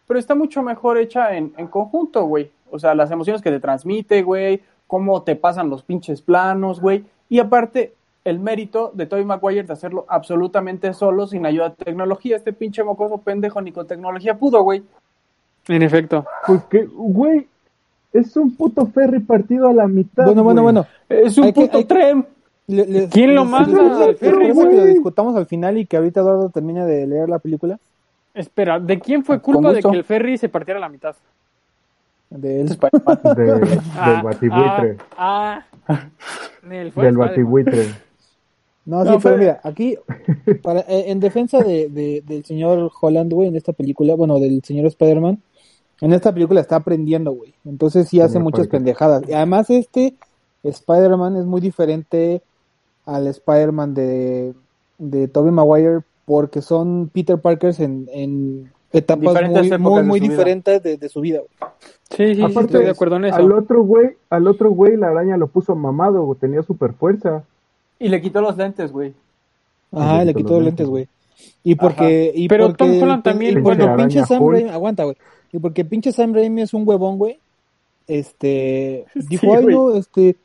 Pero 0.06 0.18
está 0.18 0.34
mucho 0.34 0.62
mejor 0.62 0.98
hecha 0.98 1.36
en, 1.36 1.54
en 1.56 1.68
conjunto, 1.68 2.24
güey. 2.26 2.50
O 2.70 2.78
sea, 2.78 2.94
las 2.94 3.10
emociones 3.10 3.40
que 3.40 3.50
te 3.50 3.60
transmite, 3.60 4.22
güey, 4.22 4.60
cómo 4.86 5.22
te 5.22 5.36
pasan 5.36 5.70
los 5.70 5.82
pinches 5.82 6.20
planos, 6.20 6.80
güey. 6.80 7.04
Y 7.30 7.38
aparte, 7.38 7.94
el 8.24 8.38
mérito 8.40 8.90
de 8.94 9.06
Tobey 9.06 9.24
Maguire 9.24 9.64
de 9.64 9.72
hacerlo 9.72 10.06
absolutamente 10.08 10.92
solo, 10.94 11.26
sin 11.26 11.44
ayuda 11.46 11.70
de 11.70 11.84
tecnología. 11.84 12.36
Este 12.36 12.52
pinche 12.52 12.82
mocoso 12.82 13.18
pendejo 13.18 13.60
ni 13.60 13.70
con 13.72 13.86
tecnología 13.86 14.36
pudo, 14.38 14.62
güey. 14.62 14.82
En 15.68 15.82
efecto. 15.82 16.24
Porque, 16.46 16.86
güey, 16.90 17.46
es 18.12 18.36
un 18.36 18.54
puto 18.56 18.86
ferry 18.86 19.20
partido 19.20 19.68
a 19.68 19.72
la 19.74 19.86
mitad. 19.88 20.24
Bueno, 20.24 20.42
bueno, 20.44 20.62
güey. 20.62 20.74
bueno. 20.74 20.86
Es 21.08 21.36
un 21.38 21.44
Hay 21.44 21.52
que- 21.52 21.60
puto 21.62 21.78
hay 21.78 21.84
tren. 21.84 22.26
Le- 22.66 23.08
¿Quién 23.10 23.34
lo 23.34 23.44
manda 23.44 23.82
les- 23.82 23.92
al 24.00 24.08
les- 24.08 24.18
ferry, 24.18 24.46
¿les 24.46 24.56
parece 24.56 24.70
que 24.70 24.80
lo 24.80 24.84
discutamos 24.86 25.36
al 25.36 25.44
final 25.46 25.76
y 25.76 25.84
que 25.84 25.98
ahorita 25.98 26.20
Eduardo 26.20 26.48
termine 26.48 26.86
de 26.86 27.06
leer 27.06 27.28
la 27.28 27.38
película? 27.38 27.78
Espera, 28.32 28.80
¿de 28.80 28.98
quién 28.98 29.22
fue 29.22 29.40
Con 29.40 29.54
culpa 29.56 29.72
de 29.74 29.82
que 29.82 29.88
el 29.88 30.04
ferry 30.04 30.38
se 30.38 30.48
partiera 30.48 30.78
a 30.78 30.80
la 30.80 30.88
mitad? 30.88 31.14
De 32.30 32.62
él. 32.62 32.66
Spider-Man. 32.68 33.18
De- 33.36 33.44
del 33.44 33.80
Ah, 33.98 34.22
batibuitre. 34.24 34.96
Ah, 35.16 35.62
ah. 35.88 36.00
Nel, 36.62 36.90
fue 36.90 37.04
del 37.04 37.12
Spider-Man. 37.12 37.28
batibuitre. 37.28 37.86
No, 38.86 39.02
sí, 39.04 39.10
No, 39.10 39.18
pero 39.20 39.36
mira, 39.38 39.60
aquí, 39.62 39.96
para, 40.62 40.80
eh, 40.80 41.04
en 41.06 41.20
defensa 41.20 41.62
de, 41.62 41.88
de- 41.88 42.22
del 42.26 42.44
señor 42.44 42.90
Holland, 43.00 43.32
güey, 43.32 43.48
en 43.48 43.56
esta 43.56 43.72
película, 43.72 44.14
bueno, 44.14 44.38
del 44.38 44.62
señor 44.62 44.86
Spider-Man, 44.86 45.40
en 46.00 46.12
esta 46.12 46.32
película 46.34 46.60
está 46.60 46.76
aprendiendo, 46.76 47.32
güey. 47.32 47.54
Entonces 47.64 48.08
sí 48.08 48.20
hace 48.20 48.38
muchas 48.38 48.66
pendejadas. 48.68 49.22
Y 49.28 49.32
además 49.32 49.70
este 49.70 50.14
Spider-Man 50.62 51.36
es 51.36 51.44
muy 51.46 51.60
diferente 51.60 52.42
al 53.06 53.26
Spider-Man 53.26 53.94
de, 53.94 54.54
de 54.98 55.28
Tobey 55.28 55.52
Maguire 55.52 56.00
porque 56.24 56.62
son 56.62 57.10
Peter 57.12 57.38
Parkers 57.38 57.80
en, 57.80 58.08
en 58.12 58.72
etapas 58.92 59.34
muy, 59.42 59.70
muy, 59.78 59.96
de 60.00 60.02
muy 60.02 60.20
diferentes 60.20 60.82
de, 60.82 60.96
de 60.96 61.08
su 61.08 61.20
vida. 61.20 61.38
güey. 61.40 61.70
Sí, 62.10 62.26
sí, 62.28 62.34
sí, 62.36 62.42
Aparte, 62.42 62.60
estoy 62.72 62.84
de 62.84 62.90
acuerdo 62.90 63.16
en 63.16 63.26
eso. 63.26 63.36
Al 63.36 63.52
otro 63.52 63.82
güey, 63.82 64.10
al 64.30 64.46
otro 64.46 64.70
güey 64.70 64.96
la 64.96 65.08
araña 65.08 65.36
lo 65.36 65.48
puso 65.48 65.74
mamado, 65.74 66.34
tenía 66.40 66.62
super 66.62 66.92
fuerza. 66.94 67.44
Y 67.98 68.08
le 68.08 68.20
quitó 68.20 68.40
los 68.40 68.56
lentes, 68.56 68.90
güey. 68.92 69.12
Ajá, 69.92 70.18
le 70.20 70.26
le 70.26 70.34
quitó 70.34 70.54
los 70.54 70.64
lentes, 70.64 70.86
güey. 70.86 71.08
Y 71.62 71.74
porque, 71.76 72.32
y 72.34 72.48
Pero 72.48 72.66
porque 72.68 72.84
Tom 72.84 73.02
Holland 73.02 73.22
también, 73.22 73.62
porque 73.62 73.86
pinche 73.96 74.24
Sam. 74.24 74.46
Raimi, 74.50 74.70
aguanta, 74.70 75.04
güey. 75.04 75.16
Y 75.52 75.58
porque 75.58 75.84
pinche 75.84 76.12
Sam 76.12 76.34
Raimi 76.34 76.62
es 76.62 76.74
un 76.74 76.86
huevón, 76.86 77.18
güey. 77.18 77.38
Este, 78.06 79.06
dijo, 79.28 79.54
ay, 79.54 79.64
no, 79.66 79.94
este, 79.94 80.36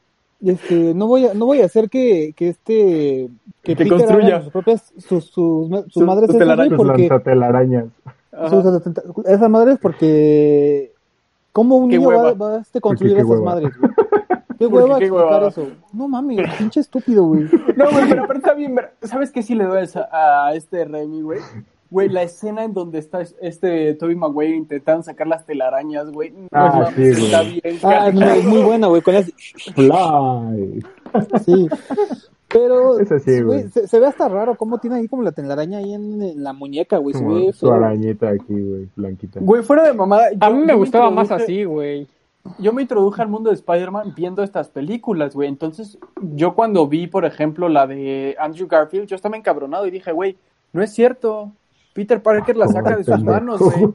este, 0.46 0.94
no 0.94 1.08
voy 1.08 1.26
a, 1.28 1.34
no 1.34 1.46
voy 1.46 1.62
a 1.62 1.66
hacer 1.66 1.90
que, 1.90 2.34
que 2.36 2.50
este, 2.50 3.28
que, 3.64 3.76
Que 3.76 3.76
Peter 3.76 3.98
construya. 3.98 4.28
haga 4.36 4.44
sus 4.44 4.52
propias, 4.54 4.94
sus, 4.98 5.26
sus, 5.26 5.68
sus, 5.70 5.86
Sus- 5.94 6.04
madres 6.04 6.30
sus 6.30 6.38
telarañas. 6.40 6.78
Porque, 6.78 7.10
sus- 8.50 9.26
esas 9.26 9.50
madres 9.50 9.78
porque, 9.82 10.94
¿cómo 11.52 11.76
un 11.78 11.90
Qué 11.90 11.98
niño 11.98 12.10
va, 12.10 12.16
hueva. 12.18 12.34
va 12.34 12.56
a 12.58 12.62
este, 12.62 12.80
construir 12.80 13.18
esas 13.18 13.30
hueva. 13.30 13.44
madres, 13.44 13.72
güey? 13.80 13.92
¿Qué 14.60 14.68
hueva 14.68 15.00
qué 15.00 15.06
explicar 15.06 15.34
hueva. 15.34 15.48
eso? 15.48 15.68
No 15.94 16.08
mames, 16.08 16.38
pinche 16.60 16.80
estúpido, 16.82 17.24
güey. 17.24 17.44
No, 17.76 17.90
güey, 17.92 18.08
pero, 18.10 18.28
pero 18.28 18.38
está 18.40 18.54
bien. 18.54 18.76
ver- 18.76 18.92
¿Sabes 19.02 19.32
qué 19.32 19.42
sí 19.42 19.56
le 19.56 19.64
doy 19.64 19.88
a, 20.12 20.48
a 20.48 20.54
este 20.54 20.86
Remy, 20.86 21.22
güey? 21.24 21.40
Güey, 21.92 22.08
la 22.10 22.22
escena 22.22 22.64
en 22.66 22.74
donde 22.76 23.00
está 23.00 23.22
este 23.42 23.96
Toby 23.96 24.16
Maguire 24.16 24.56
intentando 24.56 25.02
sacar 25.02 25.26
las 25.26 25.46
telarañas, 25.48 26.12
güey. 26.12 26.30
No 26.32 26.48
Ah, 26.52 26.72
mames, 26.94 26.94
sí, 26.96 27.02
güey. 27.14 27.26
está 27.26 27.42
bien. 27.42 27.80
Ah, 27.82 28.12
no, 28.14 28.26
es 28.30 28.46
muy 28.46 28.62
buena, 28.62 28.88
güey, 28.88 29.02
con 29.02 29.16
las, 29.16 29.32
Fly. 29.74 30.84
Sí. 31.46 31.68
Pero 32.52 33.00
Es 33.00 33.12
así, 33.12 33.42
güey. 33.42 33.70
se, 33.70 33.88
se 33.88 34.00
ve 34.00 34.08
hasta 34.08 34.28
raro 34.28 34.56
cómo 34.56 34.80
tiene 34.80 34.98
ahí 34.98 35.08
como 35.08 35.22
la 35.22 35.32
telaraña 35.32 35.78
ahí 35.80 35.94
en, 35.94 36.22
en 36.22 36.44
la 36.44 36.52
muñeca, 36.54 36.98
güey. 36.98 37.14
Se 37.16 37.24
ve 37.24 37.54
su 37.54 37.72
arañita 37.72 38.30
aquí, 38.30 38.60
güey, 38.60 38.88
blanquita. 38.96 39.40
Güey, 39.40 39.62
fuera 39.64 39.84
de 39.84 39.94
mamada. 39.94 40.30
A 40.40 40.50
mí 40.50 40.64
me 40.66 40.74
gustaba 40.76 41.12
más 41.12 41.30
así, 41.32 41.64
güey. 41.64 42.08
Yo 42.58 42.74
me 42.74 42.82
introduje 42.82 43.22
al 43.22 43.28
mundo 43.30 43.50
de 43.50 43.56
Spider-Man 43.56 44.14
viendo 44.16 44.44
estas 44.44 44.70
películas, 44.70 45.36
güey. 45.36 45.48
Entonces, 45.48 45.98
yo 46.22 46.56
cuando 46.56 46.88
vi, 46.88 47.08
por 47.08 47.26
ejemplo, 47.26 47.70
la 47.70 47.86
de 47.88 48.36
Andrew 48.40 48.68
Garfield, 48.68 49.08
yo 49.08 49.16
estaba 49.16 49.38
encabronado 49.38 49.86
y 49.86 49.92
dije, 49.92 50.12
güey, 50.12 50.38
no 50.74 50.82
es 50.82 50.92
cierto. 50.92 51.52
Peter 51.92 52.22
Parker 52.22 52.56
la 52.56 52.68
saca 52.68 52.96
de 52.96 53.04
sus 53.04 53.22
manos, 53.24 53.60
güey. 53.60 53.92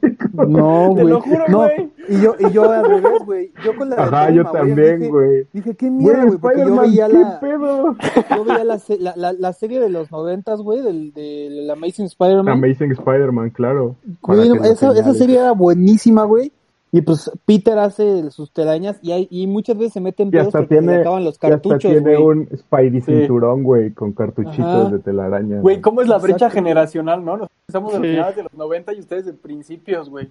No, 0.47 0.91
Te 0.95 1.01
güey. 1.01 1.07
lo 1.07 1.21
juro, 1.21 1.45
no. 1.47 1.57
güey. 1.59 1.89
Y 2.09 2.21
yo, 2.21 2.35
y 2.37 2.51
yo 2.51 2.69
al 2.69 2.85
revés, 2.85 3.25
güey. 3.25 3.51
Yo 3.63 3.75
con 3.75 3.89
la 3.89 3.95
de 3.95 4.01
Ajá, 4.03 4.21
Tobey 4.27 4.35
yo 4.35 4.43
Maguire 4.43 4.75
también, 4.75 5.09
güey. 5.11 5.47
Dije, 5.53 5.75
qué 5.75 5.89
mierda, 5.89 6.25
güey. 6.25 6.37
Porque 6.37 6.57
yo 6.59 6.63
Spider-Man, 6.65 6.85
veía 6.91 7.07
¿qué 7.07 7.13
la, 7.17 7.39
pedo? 7.39 7.95
yo 8.35 8.43
veía 8.43 8.63
la, 8.63 8.79
la, 8.99 9.13
la, 9.15 9.33
la 9.33 9.53
serie 9.53 9.79
de 9.79 9.89
los 9.89 10.11
noventas, 10.11 10.61
güey, 10.61 10.81
del, 10.81 11.13
del 11.13 11.69
Amazing 11.71 12.05
Spider-Man. 12.05 12.49
Amazing 12.49 12.91
Spider-Man, 12.91 13.49
claro. 13.51 13.95
Esa, 14.65 14.91
esa 14.91 15.13
serie 15.13 15.39
era 15.39 15.53
buenísima, 15.53 16.25
güey. 16.25 16.51
Y 16.91 17.01
pues 17.01 17.29
Peter 17.45 17.77
hace 17.77 18.31
sus 18.31 18.51
telarañas 18.51 18.97
y, 19.01 19.11
hay, 19.11 19.27
y 19.29 19.47
muchas 19.47 19.77
veces 19.77 19.93
se 19.93 19.99
meten 20.01 20.31
pedos 20.31 20.47
hasta 20.47 20.59
porque 20.59 20.75
se 20.75 20.81
le 20.81 20.87
tiene, 20.87 21.01
acaban 21.01 21.23
los 21.25 21.33
y 21.33 21.35
hasta 21.35 21.49
cartuchos, 21.49 21.79
tiene 21.91 22.17
un 22.17 22.47
Spidey 22.55 23.01
cinturón, 23.01 23.63
güey, 23.63 23.91
con 23.91 24.13
cartuchitos 24.13 24.65
Ajá. 24.85 24.89
de 24.91 24.99
telaraña. 24.99 25.59
Güey, 25.59 25.81
¿cómo 25.81 26.01
es 26.01 26.07
la 26.07 26.19
brecha 26.19 26.49
generacional, 26.49 27.25
no? 27.25 27.47
Estamos 27.67 27.91
de 27.93 27.99
Sí. 27.99 28.13
finales 28.13 28.35
de 28.37 28.43
los 28.43 28.53
90 28.53 28.93
y 28.93 28.99
ustedes 28.99 29.25
de 29.25 29.33
principios, 29.33 30.09
güey. 30.09 30.29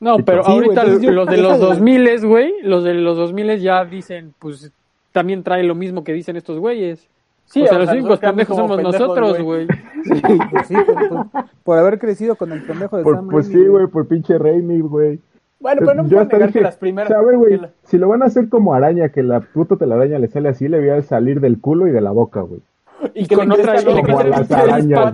No, 0.00 0.18
pero 0.18 0.44
sí, 0.44 0.50
güey, 0.52 0.64
ahorita 0.64 0.84
los 0.84 1.00
de 1.00 1.12
los 1.12 1.26
déjale. 1.28 1.58
2000, 1.58 2.26
güey, 2.26 2.52
los 2.64 2.84
de 2.84 2.94
los 2.94 3.16
2000 3.16 3.58
ya 3.60 3.84
dicen, 3.86 4.34
pues 4.38 4.70
también 5.12 5.42
trae 5.42 5.62
lo 5.62 5.74
mismo 5.74 6.04
que 6.04 6.12
dicen 6.12 6.36
estos 6.36 6.58
güeyes. 6.58 7.08
Sí, 7.46 7.62
o 7.62 7.66
sea, 7.66 7.76
o 7.76 7.80
los 7.80 7.90
únicos 7.90 8.18
pendejos 8.18 8.56
somos 8.56 8.76
pendejos, 8.76 9.00
nosotros, 9.00 9.40
güey. 9.42 9.66
güey. 9.66 9.78
Sí, 10.04 10.20
pues 10.50 10.66
sí, 10.66 10.74
por, 10.86 11.08
por- 11.08 11.44
por 11.62 11.78
haber 11.78 11.98
crecido 11.98 12.36
con 12.36 12.52
el 12.52 12.62
pendejo 12.62 12.98
de 12.98 13.04
Por, 13.04 13.14
Sam 13.16 13.28
pues 13.28 13.46
Raimi, 13.48 13.62
sí, 13.62 13.68
güey, 13.68 13.86
por 13.86 14.06
pinche 14.06 14.36
Raimi, 14.38 14.80
güey. 14.80 15.18
Bueno, 15.60 15.80
pero 15.80 15.94
no 15.94 16.02
Yo 16.08 16.16
puedo 16.18 16.24
negar 16.24 16.48
dije, 16.48 16.58
que 16.58 16.64
las 16.64 16.76
primeras... 16.76 17.10
o 17.10 17.14
sea, 17.14 17.20
a 17.22 17.24
ver, 17.24 17.36
güey, 17.38 17.50
que 17.56 17.62
la- 17.62 17.70
si 17.84 17.98
lo 17.98 18.08
van 18.08 18.22
a 18.22 18.26
hacer 18.26 18.48
como 18.48 18.74
araña, 18.74 19.08
que 19.08 19.22
la 19.22 19.40
puta 19.40 19.76
telaraña 19.76 20.18
le 20.18 20.28
sale 20.28 20.48
así, 20.48 20.68
le 20.68 20.78
voy 20.80 20.90
a 20.90 21.02
salir 21.02 21.40
del 21.40 21.60
culo 21.60 21.86
y 21.88 21.90
de 21.92 22.00
la 22.00 22.10
boca, 22.10 22.40
güey. 22.42 22.60
Y 23.14 23.26
con 23.28 23.48
le 23.48 23.54
otra 23.54 23.74
Como 23.84 24.18
a 24.18 24.24
las 24.24 24.50
arañas, 24.50 25.12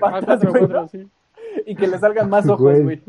patas 0.00 0.44
güey. 0.44 1.06
Y 1.66 1.74
que 1.76 1.86
le 1.86 1.98
salgan 1.98 2.30
más 2.30 2.48
ojos, 2.48 2.80
Güey. 2.82 3.02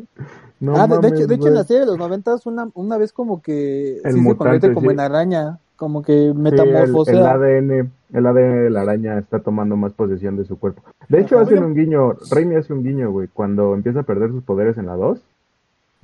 No 0.60 0.76
ah, 0.76 0.88
de, 0.88 1.08
hecho, 1.10 1.28
de 1.28 1.36
hecho 1.36 1.48
en 1.50 1.56
la 1.56 1.64
serie 1.64 1.82
de 1.82 1.88
los 1.88 1.98
noventas 1.98 2.46
una, 2.46 2.70
una 2.74 2.98
vez 2.98 3.12
como 3.12 3.42
que 3.42 3.98
El 4.04 4.14
sí 4.14 4.24
se 4.24 4.36
convierte 4.36 4.74
como 4.74 4.90
sí. 4.90 4.94
en 4.94 5.00
araña, 5.02 5.60
como 5.76 6.02
que 6.02 6.14
Sí, 6.14 6.28
el, 6.28 6.36
metamorfosea. 6.36 7.16
el 7.16 7.26
ADN, 7.26 7.92
el 8.14 8.26
ADN 8.28 8.64
de 8.64 8.70
la 8.70 8.82
araña 8.82 9.18
está 9.20 9.40
tomando 9.40 9.76
más 9.76 9.92
posesión 9.94 10.38
de 10.38 10.46
su 10.46 10.58
cuerpo. 10.58 10.82
De 11.10 11.20
hecho, 11.20 11.36
Ajá. 11.36 11.46
hacen 11.46 11.64
un 11.64 11.76
guiño, 11.76 12.14
Raimi 12.32 12.56
hace 12.56 12.72
un 12.74 12.84
guiño, 12.84 13.12
güey, 13.12 13.28
cuando 13.34 13.74
empieza 13.74 14.02
a 14.02 14.04
perder 14.04 14.30
sus 14.32 14.44
poderes 14.44 14.78
en 14.78 14.86
la 14.86 14.96
2. 14.96 15.22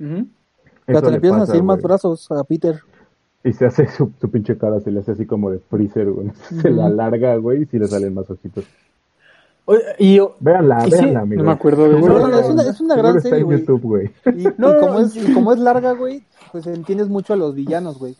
Le 0.00 1.14
empiezan 1.14 1.42
a 1.42 1.46
salir 1.46 1.62
más 1.62 1.80
brazos 1.80 2.30
a 2.32 2.42
Peter. 2.44 2.80
Y 3.44 3.52
se 3.52 3.66
hace 3.66 3.86
su, 3.88 4.12
su 4.20 4.30
pinche 4.30 4.58
cara, 4.58 4.80
se 4.80 4.90
le 4.90 5.00
hace 5.00 5.12
así 5.12 5.24
como 5.26 5.50
de 5.50 5.58
freezer, 5.60 6.10
güey. 6.10 6.30
Se 6.60 6.68
la 6.70 6.86
alarga, 6.86 7.36
güey, 7.36 7.62
y 7.62 7.66
sí 7.66 7.78
le 7.78 7.86
salen 7.86 8.12
más 8.14 8.28
ojitos. 8.30 8.64
Oye, 9.66 9.80
Y 9.98 10.16
yo, 10.16 10.36
Véanla, 10.40 10.86
Y 10.86 10.90
sí, 10.90 10.96
véanla, 11.02 11.20
amigo. 11.20 11.42
no 11.42 11.46
me 11.46 11.52
acuerdo 11.54 11.84
de 11.88 12.00
No, 12.00 12.28
no, 12.28 12.38
es 12.38 12.48
una- 12.50 12.62
es 12.68 12.80
una 12.80 12.96
gran 12.96 13.16
está 13.16 13.28
serie, 13.30 13.38
en 13.40 13.44
güey. 13.46 13.60
YouTube, 13.60 13.82
güey. 13.82 14.10
Y, 14.36 14.44
No, 14.58 14.78
como 14.80 14.98
es, 14.98 15.16
y 15.16 15.32
como 15.32 15.52
es 15.52 15.58
larga, 15.58 15.92
güey, 15.92 16.22
pues 16.52 16.66
entiendes 16.66 17.08
mucho 17.08 17.32
a 17.32 17.36
los 17.36 17.54
villanos, 17.54 17.98
güey. 17.98 18.14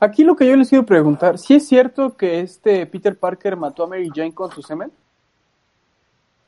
aquí 0.00 0.24
lo 0.24 0.34
que 0.36 0.48
yo 0.48 0.56
les 0.56 0.68
quiero 0.68 0.86
preguntar, 0.86 1.38
¿sí 1.38 1.54
es 1.56 1.66
cierto 1.68 2.16
que 2.16 2.40
este 2.40 2.86
Peter 2.86 3.16
Parker 3.18 3.56
mató 3.56 3.84
a 3.84 3.86
Mary 3.88 4.08
Jane 4.14 4.32
con 4.34 4.50
su 4.50 4.62
semen? 4.62 4.90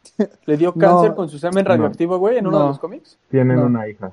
Le 0.46 0.56
dio 0.56 0.72
No. 0.74 0.80
cáncer 0.80 1.14
con 1.14 1.28
su 1.28 1.38
semen 1.38 1.64
radioactivo, 1.64 2.18
güey, 2.18 2.38
en 2.38 2.46
uno 2.46 2.58
No. 2.58 2.62
de 2.64 2.68
los 2.70 2.78
cómics. 2.78 3.18
Tienen 3.30 3.56
No. 3.58 3.66
una 3.66 3.88
hija. 3.88 4.12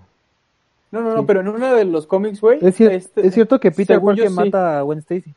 No, 0.91 1.02
no, 1.02 1.13
no, 1.13 1.19
Sí. 1.19 1.23
pero 1.28 1.41
en 1.41 1.47
uno 1.50 1.76
de 1.76 1.86
los 1.86 2.08
cómics, 2.08 2.39
güey. 2.39 2.60
Es, 2.62 2.80
cier- 2.80 2.91
este- 2.91 3.28
es 3.28 3.34
cierto 3.34 3.60
que 3.60 3.71
Peter 3.71 4.00
Parker 4.02 4.30
sí. 4.30 4.34
mata 4.34 4.80
a 4.80 4.82
Gwen 4.84 5.00
Stacy. 5.00 5.34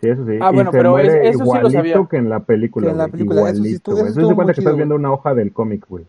Sí, 0.00 0.08
eso 0.08 0.24
sí. 0.26 0.38
Ah, 0.40 0.50
y 0.52 0.54
bueno, 0.54 0.70
se 0.70 0.76
pero 0.78 0.90
muere 0.90 1.28
es- 1.28 1.34
eso 1.36 1.44
sí 1.46 1.58
lo 1.60 1.70
sabía. 1.70 2.06
que 2.08 2.16
en 2.16 2.28
la 2.28 2.40
película. 2.40 2.86
Que 2.86 2.92
en 2.92 2.98
la 2.98 3.08
película, 3.08 3.40
eso 3.42 3.50
sí 3.50 3.56
igualito, 3.58 3.92
eso 3.92 4.06
Eso 4.06 4.28
se 4.28 4.34
cuenta 4.34 4.44
que 4.52 4.60
estás 4.60 4.64
chido, 4.72 4.76
viendo 4.76 4.94
una 4.94 5.12
hoja 5.12 5.34
del 5.34 5.52
cómic, 5.52 5.86
güey. 5.88 6.04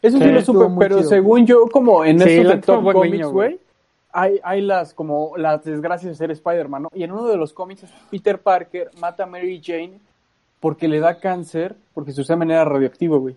Eso 0.00 0.18
sí, 0.18 0.24
Sí, 0.24 0.30
lo 0.30 0.40
supe, 0.42 0.64
pero 0.78 0.98
chido. 0.98 1.08
según 1.08 1.46
yo, 1.46 1.66
como 1.66 2.04
en 2.04 2.20
Sí, 2.20 2.28
esos 2.30 2.44
la 2.46 2.54
de 2.56 2.60
Top 2.62 2.92
Comics, 2.92 3.26
güey, 3.26 3.58
hay, 4.12 4.40
hay 4.44 4.60
las 4.62 4.94
como 4.94 5.32
las 5.36 5.64
desgracias 5.64 6.10
de 6.12 6.14
ser 6.16 6.30
Spider-Man, 6.30 6.82
¿no? 6.84 6.88
Y 6.94 7.02
en 7.02 7.12
uno 7.12 7.26
de 7.26 7.36
los 7.36 7.52
cómics 7.52 7.84
Peter 8.10 8.38
Parker 8.38 8.90
mata 9.00 9.24
a 9.24 9.26
Mary 9.26 9.60
Jane 9.62 9.98
porque 10.60 10.88
le 10.88 11.00
da 11.00 11.18
cáncer 11.18 11.76
porque 11.94 12.12
su 12.12 12.24
semen 12.24 12.50
era 12.50 12.64
radioactivo, 12.64 13.18
güey. 13.20 13.36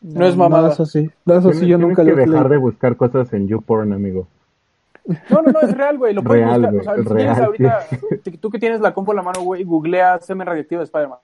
No 0.00 0.26
es 0.26 0.36
mamada. 0.36 0.70
eso 0.70 0.86
sí. 0.86 1.10
No, 1.24 1.34
eso 1.34 1.52
sí, 1.52 1.60
Tienes- 1.60 1.68
yo 1.70 1.78
nunca 1.78 2.04
que 2.04 2.10
lo 2.12 2.18
he 2.22 2.26
dejar 2.26 2.48
de 2.48 2.56
buscar 2.56 2.96
cosas 2.96 3.32
en 3.32 3.48
YouPorn, 3.48 3.92
amigo. 3.92 4.26
No, 5.30 5.42
no, 5.42 5.52
no, 5.52 5.60
es 5.60 5.76
real, 5.76 5.96
güey. 5.98 6.12
Lo 6.14 6.22
puedes 6.22 6.44
Real, 6.44 6.60
buscar. 6.70 7.00
o 7.00 7.02
sea, 7.02 7.02
si 7.02 7.14
real, 7.14 7.44
ahorita, 7.44 7.80
sí. 8.22 8.30
tú 8.40 8.50
que 8.50 8.58
tienes 8.58 8.80
la 8.80 8.92
compu 8.92 9.12
en 9.12 9.16
la 9.16 9.22
mano, 9.22 9.40
güey, 9.42 9.64
googlea 9.64 10.18
semen 10.20 10.46
radioactivo 10.46 10.80
de 10.80 10.84
Spider-Man. 10.84 11.18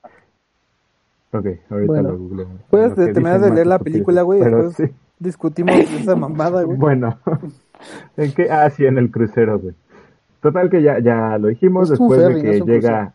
Ok, 1.31 1.45
ahorita 1.69 1.85
Bueno, 1.87 2.11
lo 2.11 2.17
googleo. 2.17 2.47
Puedes 2.69 2.97
Lo 2.97 3.05
terminar 3.05 3.39
de 3.41 3.51
leer 3.51 3.67
la 3.67 3.79
película, 3.79 4.21
güey, 4.23 4.39
después 4.39 4.73
sí. 4.75 4.83
discutimos 5.19 5.75
esa 5.75 6.15
mamada, 6.15 6.63
güey. 6.63 6.77
Bueno, 6.79 7.19
¿en 8.17 8.33
qué? 8.33 8.49
Ah, 8.49 8.69
sí, 8.69 8.85
en 8.85 8.97
el 8.97 9.11
crucero, 9.11 9.59
güey. 9.59 9.75
Total 10.41 10.69
que 10.69 10.81
ya, 10.81 10.99
ya 10.99 11.37
lo 11.37 11.47
dijimos 11.49 11.83
Es 11.91 11.97
después 11.99 12.19
ferry, 12.19 12.41
de 12.41 12.59
no 12.59 12.65
que 12.65 12.71
llega 12.71 13.13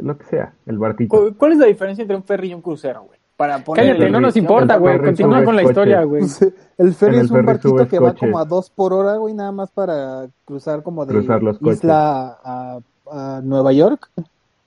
lo 0.00 0.16
que 0.18 0.24
sea, 0.26 0.52
el 0.66 0.78
barquito. 0.78 1.16
¿Cu- 1.16 1.34
¿Cuál 1.36 1.52
es 1.52 1.58
la 1.58 1.66
diferencia 1.66 2.02
entre 2.02 2.16
un 2.16 2.22
ferry 2.24 2.50
y 2.50 2.54
un 2.54 2.62
crucero, 2.62 3.04
güey? 3.04 3.18
Para 3.36 3.58
poner 3.62 3.84
Cállate, 3.94 4.10
no 4.10 4.20
nos 4.20 4.34
importa, 4.36 4.76
güey. 4.78 4.98
Continúa 4.98 5.44
con 5.44 5.56
la 5.56 5.62
coches. 5.62 5.70
historia, 5.76 6.02
güey. 6.04 6.22
El 6.78 6.94
ferry 6.94 7.18
el 7.18 7.24
es 7.26 7.30
un 7.30 7.36
ferry 7.36 7.46
barquito 7.46 7.88
que 7.88 7.98
va 7.98 8.08
coches. 8.12 8.20
como 8.20 8.38
a 8.38 8.44
dos 8.46 8.70
por 8.70 8.92
hora, 8.94 9.16
güey, 9.16 9.34
nada 9.34 9.52
más 9.52 9.70
para 9.70 10.26
cruzar 10.46 10.82
como 10.82 11.04
de 11.04 11.12
Cruzar 11.14 11.42
los 11.42 11.58
coches. 11.58 11.78
isla 11.78 12.38
a, 12.42 12.78
a 13.10 13.40
Nueva 13.42 13.72
York. 13.72 14.10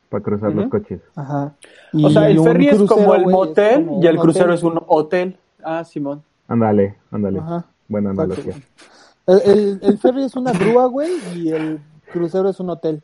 Para 0.09 0.23
cruzar 0.23 0.53
los 0.53 0.69
coches. 0.69 1.01
Ajá. 1.15 1.53
O 2.03 2.09
sea, 2.09 2.29
el 2.29 2.39
ferry 2.41 2.67
es 2.69 2.77
crucero, 2.77 2.95
como 3.01 3.15
el 3.15 3.25
motel 3.27 3.85
como 3.85 4.03
y 4.03 4.07
el 4.07 4.17
crucero 4.17 4.45
hotel. 4.45 4.55
es 4.57 4.63
un 4.63 4.81
hotel. 4.87 5.37
Ah, 5.63 5.83
Simón. 5.83 6.23
Ándale, 6.47 6.95
ándale. 7.11 7.39
Ajá. 7.39 7.65
Buena 7.87 8.11
analogía. 8.11 8.53
El, 9.27 9.41
el, 9.45 9.79
el 9.83 9.97
ferry 9.99 10.23
es 10.23 10.35
una 10.35 10.51
grúa, 10.51 10.85
güey, 10.87 11.11
y 11.35 11.49
el 11.49 11.79
crucero 12.11 12.49
es 12.49 12.59
un 12.59 12.69
hotel. 12.71 13.03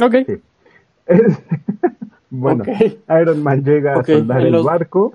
Ok. 0.00 0.14
Sí. 0.26 0.40
Es- 1.06 1.40
bueno. 2.30 2.64
Iron 3.20 3.42
Man 3.42 3.62
llega 3.64 3.92
a 3.92 4.04
soldar 4.18 4.40
el 4.42 4.52
barco 4.64 5.14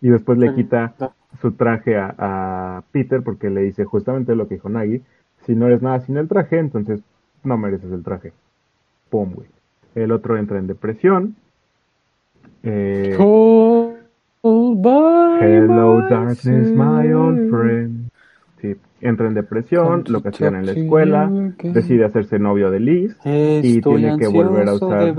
y 0.00 0.08
después 0.08 0.38
le 0.38 0.54
quita 0.54 0.94
su 1.40 1.52
traje 1.52 1.96
a, 1.96 2.14
a 2.18 2.82
Peter 2.92 3.22
porque 3.22 3.50
le 3.50 3.62
dice 3.62 3.84
justamente 3.84 4.34
lo 4.34 4.48
que 4.48 4.54
dijo 4.54 4.68
Nagi. 4.68 5.02
Si 5.46 5.54
no 5.54 5.66
eres 5.66 5.82
nada 5.82 6.00
sin 6.00 6.16
el 6.16 6.28
traje, 6.28 6.58
entonces 6.58 7.00
no 7.44 7.56
mereces 7.56 7.90
el 7.92 8.02
traje. 8.02 8.32
Pum, 9.08 9.32
güey. 9.34 9.48
El 9.94 10.12
otro 10.12 10.36
entra 10.36 10.58
en 10.58 10.66
depresión. 10.66 11.34
Eh, 12.62 13.16
Oh, 13.18 13.94
oh, 14.42 14.74
bye, 14.76 15.46
Hello, 15.46 16.00
bye, 16.00 16.10
darkness, 16.10 16.70
my 16.72 17.12
old 17.12 17.50
friend. 17.50 17.99
Sí, 18.60 18.76
entra 19.00 19.26
en 19.26 19.34
depresión, 19.34 20.04
lo 20.08 20.22
castigan 20.22 20.56
en 20.56 20.66
la 20.66 20.72
escuela, 20.72 21.30
decide 21.62 22.04
hacerse 22.04 22.38
novio 22.38 22.70
de 22.70 22.80
Liz 22.80 23.16
y 23.24 23.80
tiene 23.80 24.18
que 24.18 24.26
volver 24.28 24.68
a 24.68 24.74
usar 24.74 25.14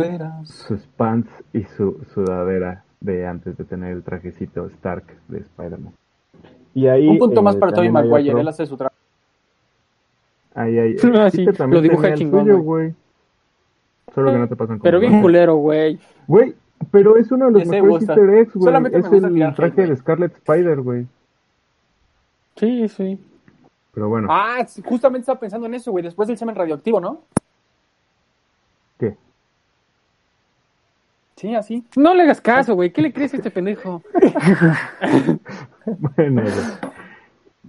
sus 0.46 0.82
pants 0.96 1.30
y 1.54 1.64
su 1.64 1.98
sudadera 2.14 2.84
de 3.00 3.26
antes 3.26 3.58
de 3.58 3.64
tener 3.66 3.94
el 3.94 4.04
trajecito 4.04 4.68
Stark 4.68 5.06
de 5.28 5.40
Spider-Man. 5.40 5.94
Y 6.76 6.88
ahí, 6.88 7.08
Un 7.08 7.18
punto 7.18 7.40
eh, 7.40 7.44
más 7.44 7.56
para 7.56 7.72
Tobey 7.74 7.90
Maguire, 7.90 8.30
otro- 8.30 8.40
él 8.42 8.48
hace 8.48 8.66
su 8.66 8.78
trabajo. 8.78 8.96
Ahí 10.54 10.78
Ah, 11.16 11.30
sí, 11.32 11.38
Peter 11.40 11.58
también 11.58 11.78
lo 11.78 11.90
dibuja 11.90 12.14
chingón, 12.14 12.42
suyo, 12.42 12.60
güey. 12.60 12.94
Solo 14.14 14.32
que 14.34 14.38
no 14.38 14.48
te 14.48 14.56
pasan 14.56 14.80
Pero 14.82 15.00
bien 15.00 15.22
culero, 15.22 15.56
güey. 15.56 15.98
Güey, 16.28 16.54
pero 16.92 17.16
es 17.18 17.32
uno 17.32 17.46
de 17.48 17.52
los 17.54 17.62
Ese 17.64 17.72
mejores 17.72 17.98
gusta. 18.00 18.14
easter 18.14 18.30
eggs, 18.36 18.54
güey. 18.54 18.76
Es 18.94 19.10
gusta 19.10 19.28
el 19.28 19.56
traje 19.56 19.88
de 19.88 19.96
Scarlet 19.96 20.34
Spider, 20.34 20.82
güey. 20.82 21.08
Sí, 22.58 22.88
sí. 22.90 23.20
Pero 23.94 24.08
bueno, 24.10 24.28
Ah, 24.32 24.66
justamente 24.86 25.24
estaba 25.24 25.40
pensando 25.40 25.68
en 25.68 25.74
eso, 25.74 25.92
güey, 25.92 26.04
después 26.04 26.28
del 26.28 26.38
semen 26.38 26.56
radioactivo, 26.56 27.00
¿no? 27.02 27.22
¿qué? 28.98 29.18
Sí, 31.36 31.56
así. 31.56 31.84
No 31.98 32.14
le 32.14 32.24
hagas 32.24 32.40
caso, 32.40 32.76
güey. 32.76 32.92
¿Qué 32.92 33.02
le 33.02 33.12
crees 33.12 33.34
a 33.34 33.38
este 33.38 33.52
pendejo? 33.52 34.02
Bueno. 36.16 36.44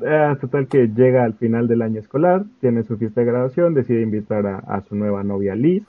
Ah, 0.07 0.37
total 0.41 0.67
que 0.69 0.89
llega 0.89 1.25
al 1.25 1.35
final 1.35 1.67
del 1.69 1.81
año 1.83 1.99
escolar, 2.01 2.45
tiene 2.61 2.83
su 2.83 2.97
fiesta 2.99 3.21
de 3.21 3.27
graduación, 3.27 3.73
decide 3.75 4.03
invitar 4.03 4.47
a, 4.47 4.59
a 4.59 4.83
su 4.83 4.95
nueva 4.95 5.23
novia 5.23 5.55
Liz. 5.55 5.85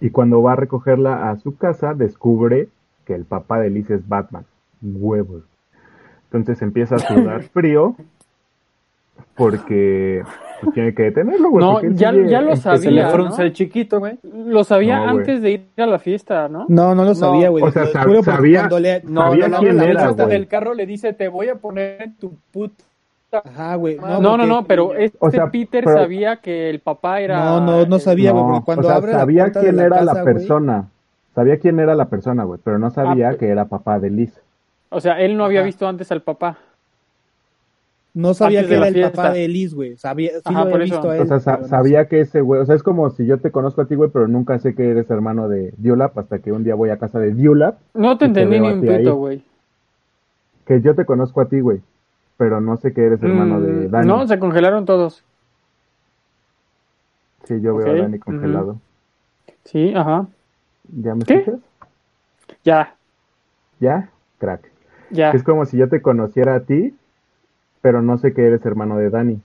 Y 0.00 0.10
cuando 0.10 0.42
va 0.42 0.52
a 0.52 0.56
recogerla 0.56 1.30
a 1.30 1.36
su 1.38 1.56
casa, 1.56 1.94
descubre 1.94 2.68
que 3.04 3.14
el 3.14 3.24
papá 3.24 3.60
de 3.60 3.70
Liz 3.70 3.90
es 3.90 4.06
Batman. 4.08 4.44
Huevos. 4.82 5.44
Entonces 6.24 6.60
empieza 6.62 6.96
a 6.96 6.98
sudar 6.98 7.42
frío 7.52 7.96
porque 9.34 10.22
pues, 10.60 10.74
tiene 10.74 10.94
que 10.94 11.04
detenerlo, 11.04 11.50
güey. 11.50 11.64
No, 11.64 11.80
ya- 11.94 12.10
sigue 12.12 12.28
ya 12.28 12.40
lo 12.40 12.50
Que 12.50 12.56
se 12.56 12.70
le 12.72 12.78
Sabía, 12.78 13.08
frunce 13.10 13.38
¿no? 13.42 13.46
el 13.46 13.52
chiquito, 13.52 13.98
güey. 14.00 14.18
Lo 14.22 14.64
sabía 14.64 14.98
No, 14.98 15.08
antes 15.10 15.40
de 15.42 15.50
ir 15.52 15.66
a 15.76 15.86
la 15.86 15.98
fiesta, 15.98 16.48
¿no? 16.48 16.66
No, 16.68 16.94
no 16.94 17.04
lo 17.04 17.14
sabía, 17.14 17.48
güey. 17.50 17.62
o 17.64 17.70
sea, 17.70 17.84
sab- 17.84 18.04
juro 18.06 18.22
sabía- 18.22 18.60
cuando 18.60 18.80
le- 18.80 19.02
No, 19.04 19.22
Sabía 19.28 19.48
no, 19.48 19.56
no, 19.56 19.62
quién 19.62 19.76
la 19.76 19.84
era, 19.84 20.08
güey. 20.08 20.28
del 20.28 20.46
carro 20.48 20.74
le 20.74 20.86
dice, 20.86 21.12
te 21.12 21.28
voy 21.28 21.48
a 21.48 21.54
poner 21.54 22.02
en 22.02 22.16
tu 22.16 22.32
puta... 22.52 22.84
Ajá, 23.30 23.74
güey. 23.74 23.96
No, 23.98 24.20
no, 24.20 24.30
porque- 24.32 24.46
no, 24.46 24.64
pero 24.64 24.94
este 24.94 25.18
O 25.20 25.30
sea, 25.30 25.50
Peter 25.50 25.84
pero- 25.84 25.98
sabía 25.98 26.36
que 26.36 26.70
el 26.70 26.80
papá 26.80 27.20
era. 27.20 27.44
No, 27.44 27.60
no, 27.60 27.84
no 27.86 27.98
sabía, 27.98 28.32
güey, 28.32 28.62
cuando 28.62 28.88
o 28.88 28.90
sea, 28.90 28.96
abre 28.96 29.12
la 29.12 29.18
sabía 29.18 29.44
de 29.44 29.52
quién 29.60 29.76
la 29.76 29.84
era 29.84 29.98
casa, 29.98 30.14
la 30.14 30.24
persona. 30.24 30.88
Sabía 31.34 31.58
quién 31.58 31.78
era 31.78 31.94
la 31.94 32.06
persona, 32.06 32.42
güey, 32.44 32.58
pero 32.64 32.78
no 32.78 32.90
sabía 32.90 33.28
Ah, 33.28 33.34
que 33.36 33.48
era 33.48 33.66
papá 33.66 34.00
de 34.00 34.10
Liz. 34.10 34.32
O 34.88 35.00
sea, 35.00 35.20
él 35.20 35.36
no 35.36 35.44
había 35.44 35.62
visto 35.62 35.86
antes 35.86 36.10
al 36.10 36.22
papá. 36.22 36.56
No 38.14 38.34
sabía 38.34 38.60
Antes 38.60 38.70
que 38.70 38.76
era 38.76 38.88
el 38.88 38.94
fiesta. 38.94 39.12
papá 39.16 39.32
de 39.32 39.46
Liz, 39.48 39.74
güey. 39.74 39.96
Sabía, 39.96 40.30
sí 40.32 40.40
Ajá, 40.44 40.64
lo 40.64 40.70
por 40.70 40.80
había 40.80 40.84
eso. 40.86 40.94
visto 40.96 41.10
a 41.10 41.16
él. 41.16 41.22
O 41.22 41.26
sea, 41.26 41.40
sa- 41.40 41.50
pero 41.52 41.62
no 41.62 41.68
sabía 41.68 42.08
que 42.08 42.20
ese 42.20 42.40
güey, 42.40 42.60
o 42.60 42.66
sea, 42.66 42.74
es 42.74 42.82
como 42.82 43.10
si 43.10 43.26
yo 43.26 43.38
te 43.38 43.50
conozco 43.50 43.82
a 43.82 43.86
ti, 43.86 43.94
güey, 43.94 44.10
pero 44.10 44.26
nunca 44.26 44.58
sé 44.58 44.74
que 44.74 44.90
eres 44.90 45.08
hermano 45.10 45.48
de 45.48 45.72
Diulap 45.76 46.18
hasta 46.18 46.38
que 46.40 46.50
un 46.50 46.64
día 46.64 46.74
voy 46.74 46.90
a 46.90 46.98
casa 46.98 47.20
de 47.20 47.32
Diulap, 47.34 47.78
No 47.94 48.18
te 48.18 48.24
entendí 48.24 48.58
ni 48.60 48.70
un 48.72 48.80
pito, 48.80 49.14
güey. 49.16 49.44
que 50.66 50.80
yo 50.80 50.94
te 50.94 51.04
conozco 51.04 51.40
a 51.42 51.48
ti, 51.48 51.60
güey, 51.60 51.80
pero 52.36 52.60
no 52.60 52.76
sé 52.76 52.92
que 52.92 53.04
eres 53.04 53.22
hermano 53.22 53.60
de 53.60 53.88
Mm, 53.88 53.90
Dani. 53.90 54.06
No, 54.08 54.26
se 54.26 54.38
congelaron 54.38 54.84
todos. 54.84 55.22
Sí, 57.44 57.60
yo 57.60 57.76
veo 57.76 57.90
a 57.92 57.96
Dani 58.02 58.18
congelado. 58.18 58.76
Sí, 59.64 59.92
ajá. 59.94 60.26
¿Ya 60.90 61.14
me 61.14 61.24
¿Qué? 61.24 61.34
escuchas? 61.38 61.60
Ya, 62.64 62.94
¿Ya? 63.80 64.10
Crack. 64.38 64.70
ya. 65.10 65.30
Es 65.30 65.42
como 65.42 65.64
si 65.66 65.76
yo 65.76 65.88
te 65.88 66.02
conociera 66.02 66.54
a 66.56 66.60
ti, 66.60 66.94
pero 67.80 68.02
no 68.02 68.18
sé 68.18 68.32
que 68.32 68.46
eres 68.46 68.64
hermano 68.66 68.96
de 68.98 69.10
Dani. 69.10 69.40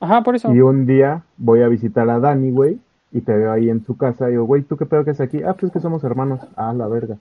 Ajá, 0.00 0.22
por 0.22 0.34
eso. 0.34 0.52
Y 0.54 0.60
un 0.60 0.86
día 0.86 1.22
voy 1.36 1.62
a 1.62 1.68
visitar 1.68 2.08
a 2.08 2.18
Dani, 2.18 2.50
güey, 2.50 2.78
y 3.12 3.20
te 3.20 3.36
veo 3.36 3.52
ahí 3.52 3.68
en 3.70 3.84
su 3.84 3.96
casa 3.96 4.28
y 4.28 4.32
digo, 4.32 4.44
güey, 4.44 4.62
¿tú 4.62 4.76
qué 4.76 4.86
pedo 4.86 5.04
que 5.04 5.10
es 5.10 5.20
aquí? 5.20 5.42
Ah, 5.42 5.52
pues 5.54 5.64
es 5.64 5.72
que 5.72 5.80
somos 5.80 6.02
hermanos. 6.04 6.40
Ah, 6.56 6.72
la 6.72 6.86
verga. 6.88 7.16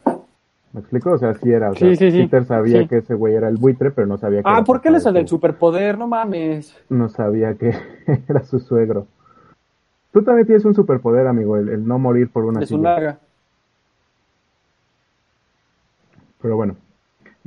¿Me 0.71 0.81
explico? 0.81 1.11
O 1.11 1.17
sea, 1.17 1.33
sí 1.33 1.51
era. 1.51 1.71
O 1.71 1.75
sea, 1.75 1.89
Sí, 1.89 1.95
sí, 1.95 2.11
sí. 2.11 2.21
Peter 2.23 2.45
sabía 2.45 2.87
que 2.87 2.97
ese 2.97 3.15
güey 3.15 3.33
era 3.33 3.49
el 3.49 3.57
buitre, 3.57 3.89
pero 3.91 4.05
no 4.05 4.17
sabía 4.19 4.43
que 4.43 4.49
Ah, 4.49 4.57
era 4.57 4.63
¿por 4.63 4.81
qué 4.81 4.89
es 4.89 5.03
de 5.03 5.19
el 5.19 5.27
superpoder? 5.27 5.97
No 5.97 6.07
mames. 6.07 6.77
No 6.89 7.09
sabía 7.09 7.55
que 7.55 7.73
era 8.29 8.43
su 8.43 8.59
suegro. 8.59 9.07
Tú 10.13 10.21
también 10.23 10.45
tienes 10.45 10.65
un 10.65 10.75
superpoder, 10.75 11.27
amigo, 11.27 11.57
el, 11.57 11.69
el 11.69 11.87
no 11.87 11.97
morir 11.99 12.29
por 12.31 12.45
una 12.45 12.61
su 12.61 12.67
silla. 12.77 12.81
larga. 12.83 13.17
Pero 16.41 16.55
bueno, 16.55 16.75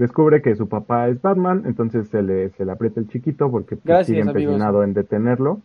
descubre 0.03 0.43
que 0.43 0.55
su 0.55 0.69
papá 0.69 1.09
es 1.09 1.23
Batman, 1.23 1.63
entonces 1.67 2.09
se 2.09 2.23
le, 2.23 2.51
se 2.51 2.65
le 2.65 2.73
aprieta 2.73 3.01
el 3.01 3.09
chiquito 3.09 3.51
porque 3.51 3.77
pues, 3.77 3.87
Gracias, 3.87 4.07
sigue 4.07 4.21
empecinado 4.21 4.85
en 4.85 4.93
detenerlo. 4.93 5.61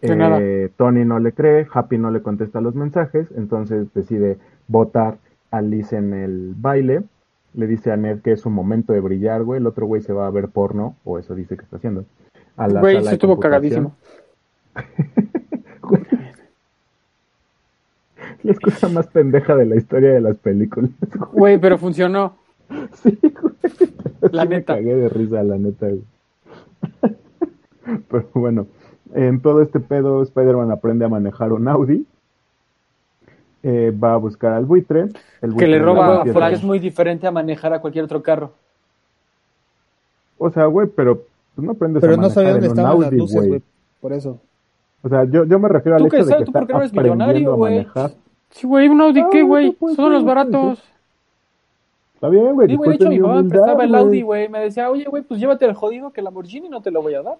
De 0.00 0.64
Eh. 0.64 0.70
Tony 0.76 1.04
no 1.04 1.18
le 1.18 1.32
cree, 1.32 1.66
Happy 1.72 1.98
no 1.98 2.10
le 2.10 2.20
contesta 2.20 2.60
los 2.60 2.74
mensajes, 2.74 3.28
entonces 3.36 3.86
decide 3.94 4.38
votar 4.68 5.18
a 5.50 5.60
Liz 5.62 5.92
en 5.92 6.12
el 6.12 6.54
baile. 6.56 7.02
Le 7.54 7.66
dice 7.66 7.92
a 7.92 7.96
Ned 7.96 8.20
que 8.20 8.32
es 8.32 8.40
su 8.40 8.50
momento 8.50 8.92
de 8.92 9.00
brillar, 9.00 9.42
güey. 9.42 9.60
El 9.60 9.66
otro 9.66 9.86
güey 9.86 10.02
se 10.02 10.12
va 10.12 10.26
a 10.26 10.30
ver 10.30 10.48
porno, 10.48 10.96
o 11.04 11.18
eso 11.18 11.34
dice 11.34 11.56
que 11.56 11.62
está 11.62 11.76
haciendo. 11.76 12.04
A 12.56 12.68
la 12.68 12.80
Güey, 12.80 13.02
de 13.02 13.12
estuvo 13.12 13.38
cagadísimo. 13.38 13.94
La 18.42 18.52
excusa 18.52 18.88
más 18.88 19.06
pendeja 19.08 19.56
de 19.56 19.66
la 19.66 19.76
historia 19.76 20.12
de 20.12 20.20
las 20.20 20.36
películas. 20.36 20.90
Güey, 21.32 21.58
pero 21.58 21.78
funcionó. 21.78 22.36
Sí, 22.94 23.18
güey. 23.22 23.54
La 24.32 24.42
Sí 24.42 24.48
me 24.48 24.56
neta. 24.56 24.74
cagué 24.74 24.94
de 24.96 25.08
risa, 25.08 25.42
la 25.42 25.56
neta, 25.58 25.86
güey. 25.88 26.02
Pero 28.10 28.28
bueno, 28.34 28.66
en 29.14 29.40
todo 29.40 29.62
este 29.62 29.80
pedo, 29.80 30.22
Spider-Man 30.22 30.70
aprende 30.70 31.04
a 31.04 31.08
manejar 31.08 31.52
un 31.52 31.68
Audi. 31.68 32.06
eh, 33.62 33.90
va 33.92 34.14
a 34.14 34.16
buscar 34.16 34.52
al 34.52 34.64
buitre. 34.64 35.08
El 35.42 35.50
buitre 35.50 35.66
le 35.68 35.78
roba 35.80 36.06
a 36.06 36.16
empieza- 36.18 36.50
es 36.50 36.62
muy 36.62 36.78
diferente 36.78 37.26
a 37.26 37.30
manejar 37.32 37.72
a 37.72 37.80
cualquier 37.80 38.04
otro 38.04 38.22
carro. 38.22 38.52
O 40.38 40.50
sea, 40.50 40.66
güey, 40.66 40.86
pero 40.88 41.22
tú 41.56 41.62
no 41.62 41.72
aprendes 41.72 42.00
Pero 42.00 42.12
a 42.12 42.16
no 42.16 42.22
manejar 42.22 42.34
sabía 42.44 42.50
en 42.58 42.60
dónde 42.74 42.82
un 42.82 42.86
Audi, 42.86 43.16
luces, 43.18 43.48
güey. 43.48 43.62
Por 44.00 44.12
eso. 44.12 44.38
O 45.02 45.08
sea, 45.08 45.24
yo, 45.24 45.44
yo 45.44 45.58
me 45.58 45.68
refiero 45.68 45.96
al 45.96 46.02
hecho 46.02 46.10
que 46.10 46.16
de 46.18 46.22
sabes, 46.24 46.38
que 46.38 46.44
tú 46.44 46.50
está 46.50 46.58
porque 46.60 46.72
no 46.74 46.78
eres 46.80 46.92
millonario, 46.92 47.52
a 47.52 47.56
güey. 47.56 47.74
manejar. 47.74 48.10
Sí, 48.50 48.66
güey, 48.66 48.88
un 48.88 49.00
Audi, 49.00 49.20
Ah, 49.20 49.28
¿qué, 49.32 49.42
güey? 49.42 49.72
pues, 49.72 49.96
Son 49.96 50.12
los 50.12 50.22
sí, 50.22 50.26
baratos. 50.28 50.82
Está 52.16 52.30
bien, 52.30 52.54
güey. 52.54 52.68
Sí, 52.68 52.76
güey, 52.76 52.90
de 52.90 52.96
hecho, 52.96 53.08
mi 53.08 53.20
papá 53.20 53.42
prestaba 53.48 53.84
el. 53.84 53.94
Audi, 53.94 54.22
güey. 54.22 54.48
Me 54.48 54.60
decía, 54.60 54.90
oye, 54.90 55.04
güey, 55.04 55.22
pues 55.22 55.38
llévate 55.38 55.66
el 55.66 55.74
jodido 55.74 56.12
que 56.12 56.20
el 56.20 56.24
Lamborghini 56.24 56.68
no 56.68 56.80
te 56.80 56.90
lo 56.90 57.02
voy 57.02 57.14
a 57.14 57.22
dar. 57.22 57.36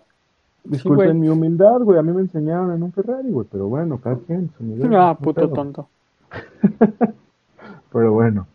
Disculpen 0.64 1.18
mi 1.18 1.28
humildad, 1.28 1.80
güey. 1.80 1.98
A 1.98 2.02
mí 2.02 2.12
me 2.12 2.20
enseñaron 2.20 2.72
en 2.72 2.82
un 2.82 2.92
Ferrari, 2.92 3.30
güey. 3.30 3.46
Pero 3.50 3.68
bueno, 3.68 3.98
cada 3.98 4.16
quien. 4.16 4.50
su 4.56 4.64
nivel, 4.64 4.94
Ah, 4.94 5.16
puto 5.18 5.40
pedo. 5.42 5.52
tonto. 5.52 5.88
Pero 7.92 8.12
bueno, 8.12 8.46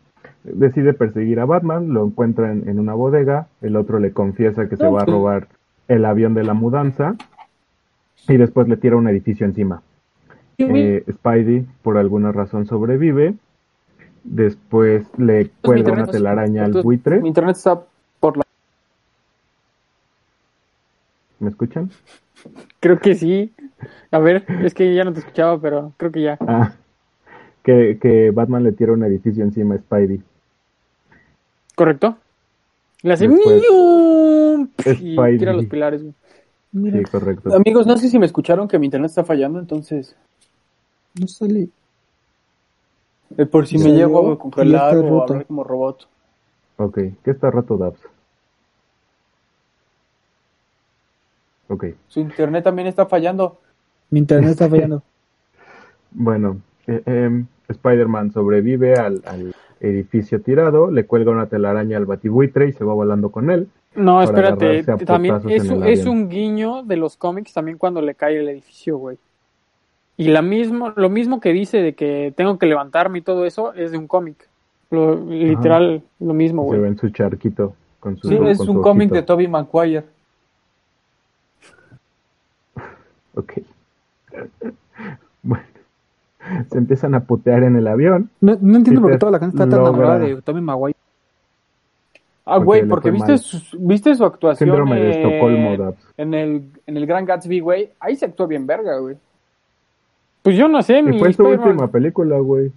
decide 0.44 0.94
perseguir 0.94 1.40
a 1.40 1.44
Batman, 1.44 1.92
lo 1.92 2.06
encuentra 2.06 2.52
en, 2.52 2.68
en 2.68 2.78
una 2.78 2.94
bodega, 2.94 3.48
el 3.60 3.76
otro 3.76 3.98
le 3.98 4.12
confiesa 4.12 4.68
que 4.68 4.76
se 4.76 4.86
va 4.86 5.02
a 5.02 5.04
robar 5.04 5.48
el 5.88 6.04
avión 6.04 6.34
de 6.34 6.44
la 6.44 6.54
mudanza 6.54 7.16
y 8.28 8.36
después 8.36 8.68
le 8.68 8.76
tira 8.76 8.96
un 8.96 9.08
edificio 9.08 9.46
encima. 9.46 9.82
Eh, 10.58 11.04
Spidey, 11.10 11.66
por 11.82 11.96
alguna 11.98 12.30
razón, 12.30 12.66
sobrevive. 12.66 13.34
Después 14.24 15.06
le 15.18 15.46
Pues 15.46 15.82
cuelga 15.82 15.92
una 15.92 16.06
telaraña 16.06 16.64
al 16.64 16.72
buitre. 16.82 17.20
Mi 17.20 17.28
internet 17.28 17.56
está 17.56 17.82
por 18.20 18.36
la... 18.36 18.44
¿Me 21.40 21.50
escuchan? 21.50 21.90
Creo 22.80 22.98
que 23.00 23.14
sí. 23.14 23.52
A 24.10 24.18
ver, 24.18 24.44
es 24.62 24.74
que 24.74 24.94
ya 24.94 25.04
no 25.04 25.12
te 25.12 25.20
escuchaba, 25.20 25.60
pero 25.60 25.92
creo 25.96 26.12
que 26.12 26.22
ya. 26.22 26.36
Ah, 26.40 26.74
que, 27.64 27.98
que 28.00 28.30
Batman 28.30 28.62
le 28.64 28.72
tira 28.72 28.92
un 28.92 29.02
edificio 29.04 29.42
encima 29.42 29.74
a 29.74 29.78
Spidey. 29.78 30.22
¿Correcto? 31.74 32.16
Le 33.02 33.12
hace 33.14 33.26
Después- 33.28 33.62
y 35.00 35.14
Spidey. 35.14 35.38
tira 35.38 35.52
los 35.52 35.66
pilares, 35.66 36.02
güey. 36.02 36.14
Sí, 36.72 37.02
correcto. 37.10 37.54
Amigos, 37.54 37.86
no 37.86 37.96
sé 37.96 38.08
si 38.08 38.18
me 38.18 38.26
escucharon 38.26 38.66
que 38.68 38.78
mi 38.78 38.86
internet 38.86 39.10
está 39.10 39.24
fallando, 39.24 39.58
entonces... 39.58 40.16
No 41.20 41.26
salí. 41.26 41.70
Eh, 43.38 43.46
por 43.46 43.66
si 43.66 43.76
me 43.78 43.84
salió 43.84 43.96
llego 43.96 44.32
a 44.32 44.38
congelar 44.38 44.96
o 44.96 45.02
roto. 45.02 45.32
hablar 45.32 45.46
como 45.46 45.64
robot. 45.64 46.08
Ok, 46.76 46.98
¿qué 47.22 47.30
está 47.30 47.50
rato, 47.50 47.76
Dabs? 47.76 48.00
Ok, 51.68 51.86
Su 52.08 52.20
internet 52.20 52.64
también 52.64 52.88
está 52.88 53.06
fallando. 53.06 53.58
Mi 54.10 54.18
internet 54.18 54.50
está 54.50 54.68
fallando. 54.68 55.02
bueno, 56.10 56.60
eh, 56.86 57.02
em, 57.06 57.46
Spider-Man 57.68 58.32
sobrevive 58.32 58.94
al, 58.94 59.22
al 59.24 59.54
edificio 59.80 60.40
tirado, 60.40 60.90
le 60.90 61.06
cuelga 61.06 61.30
una 61.30 61.46
telaraña 61.46 61.96
al 61.96 62.06
batibuitre 62.06 62.68
y 62.68 62.72
se 62.72 62.84
va 62.84 62.94
volando 62.94 63.30
con 63.30 63.50
él. 63.50 63.68
No, 63.94 64.22
espérate, 64.22 64.84
también 65.04 65.40
es, 65.48 65.64
es 65.64 66.06
un 66.06 66.28
guiño 66.28 66.82
de 66.82 66.96
los 66.96 67.16
cómics 67.16 67.52
también 67.52 67.78
cuando 67.78 68.00
le 68.00 68.14
cae 68.14 68.38
el 68.38 68.48
edificio, 68.48 68.96
güey. 68.96 69.18
Y 70.16 70.28
la 70.28 70.42
mismo, 70.42 70.92
lo 70.94 71.08
mismo 71.08 71.40
que 71.40 71.52
dice 71.52 71.78
de 71.78 71.94
que 71.94 72.32
tengo 72.36 72.58
que 72.58 72.66
levantarme 72.66 73.18
y 73.18 73.22
todo 73.22 73.44
eso 73.46 73.72
es 73.74 73.92
de 73.92 73.98
un 73.98 74.06
cómic. 74.06 74.48
Lo, 74.90 75.14
literal, 75.24 76.02
lo 76.20 76.34
mismo, 76.34 76.62
Se 76.64 76.66
güey. 76.68 76.80
ve 76.80 76.88
en 76.88 76.98
su 76.98 77.08
charquito. 77.10 77.74
Con 77.98 78.18
su, 78.18 78.28
Sí, 78.28 78.38
es 78.46 78.58
con 78.58 78.68
un 78.70 78.82
cómic 78.82 79.10
de 79.10 79.22
Toby 79.22 79.48
Maguire. 79.48 80.04
Ok. 83.34 83.52
bueno, 85.42 85.64
se 86.70 86.78
empiezan 86.78 87.14
a 87.14 87.20
putear 87.20 87.62
en 87.62 87.76
el 87.76 87.86
avión. 87.86 88.28
No, 88.40 88.56
no 88.60 88.76
entiendo 88.76 89.00
por 89.00 89.12
qué 89.12 89.18
toda 89.18 89.32
la 89.32 89.38
gente 89.38 89.56
está 89.56 89.64
tan 89.68 89.78
logra- 89.80 89.88
enamorada 89.88 90.18
de 90.18 90.42
Tommy 90.42 90.60
Maguire. 90.60 90.96
Ah, 92.44 92.56
Porque 92.56 92.64
güey, 92.64 92.88
porque 92.88 93.02
fue 93.10 93.12
viste 93.12 93.32
mal. 93.32 93.38
su, 93.38 93.78
viste 93.78 94.14
su 94.16 94.24
actuación 94.24 94.68
Síndrome 94.68 94.96
de 95.00 95.10
Estocolmo, 95.12 95.76
Dabs. 95.76 95.98
en 96.16 96.34
el 96.34 96.64
en 96.86 96.96
el 96.96 97.06
Gran 97.06 97.24
Gatsby, 97.24 97.60
güey. 97.60 97.90
Ahí 98.00 98.16
se 98.16 98.24
actuó 98.26 98.46
bien 98.48 98.66
verga, 98.66 98.98
güey. 98.98 99.16
Pues 100.42 100.56
yo 100.56 100.68
no 100.68 100.82
sé, 100.82 101.02
mi 101.02 101.18
fue 101.18 101.32
su 101.32 101.44
última 101.44 101.88
película, 101.88 102.38
güey. 102.38 102.72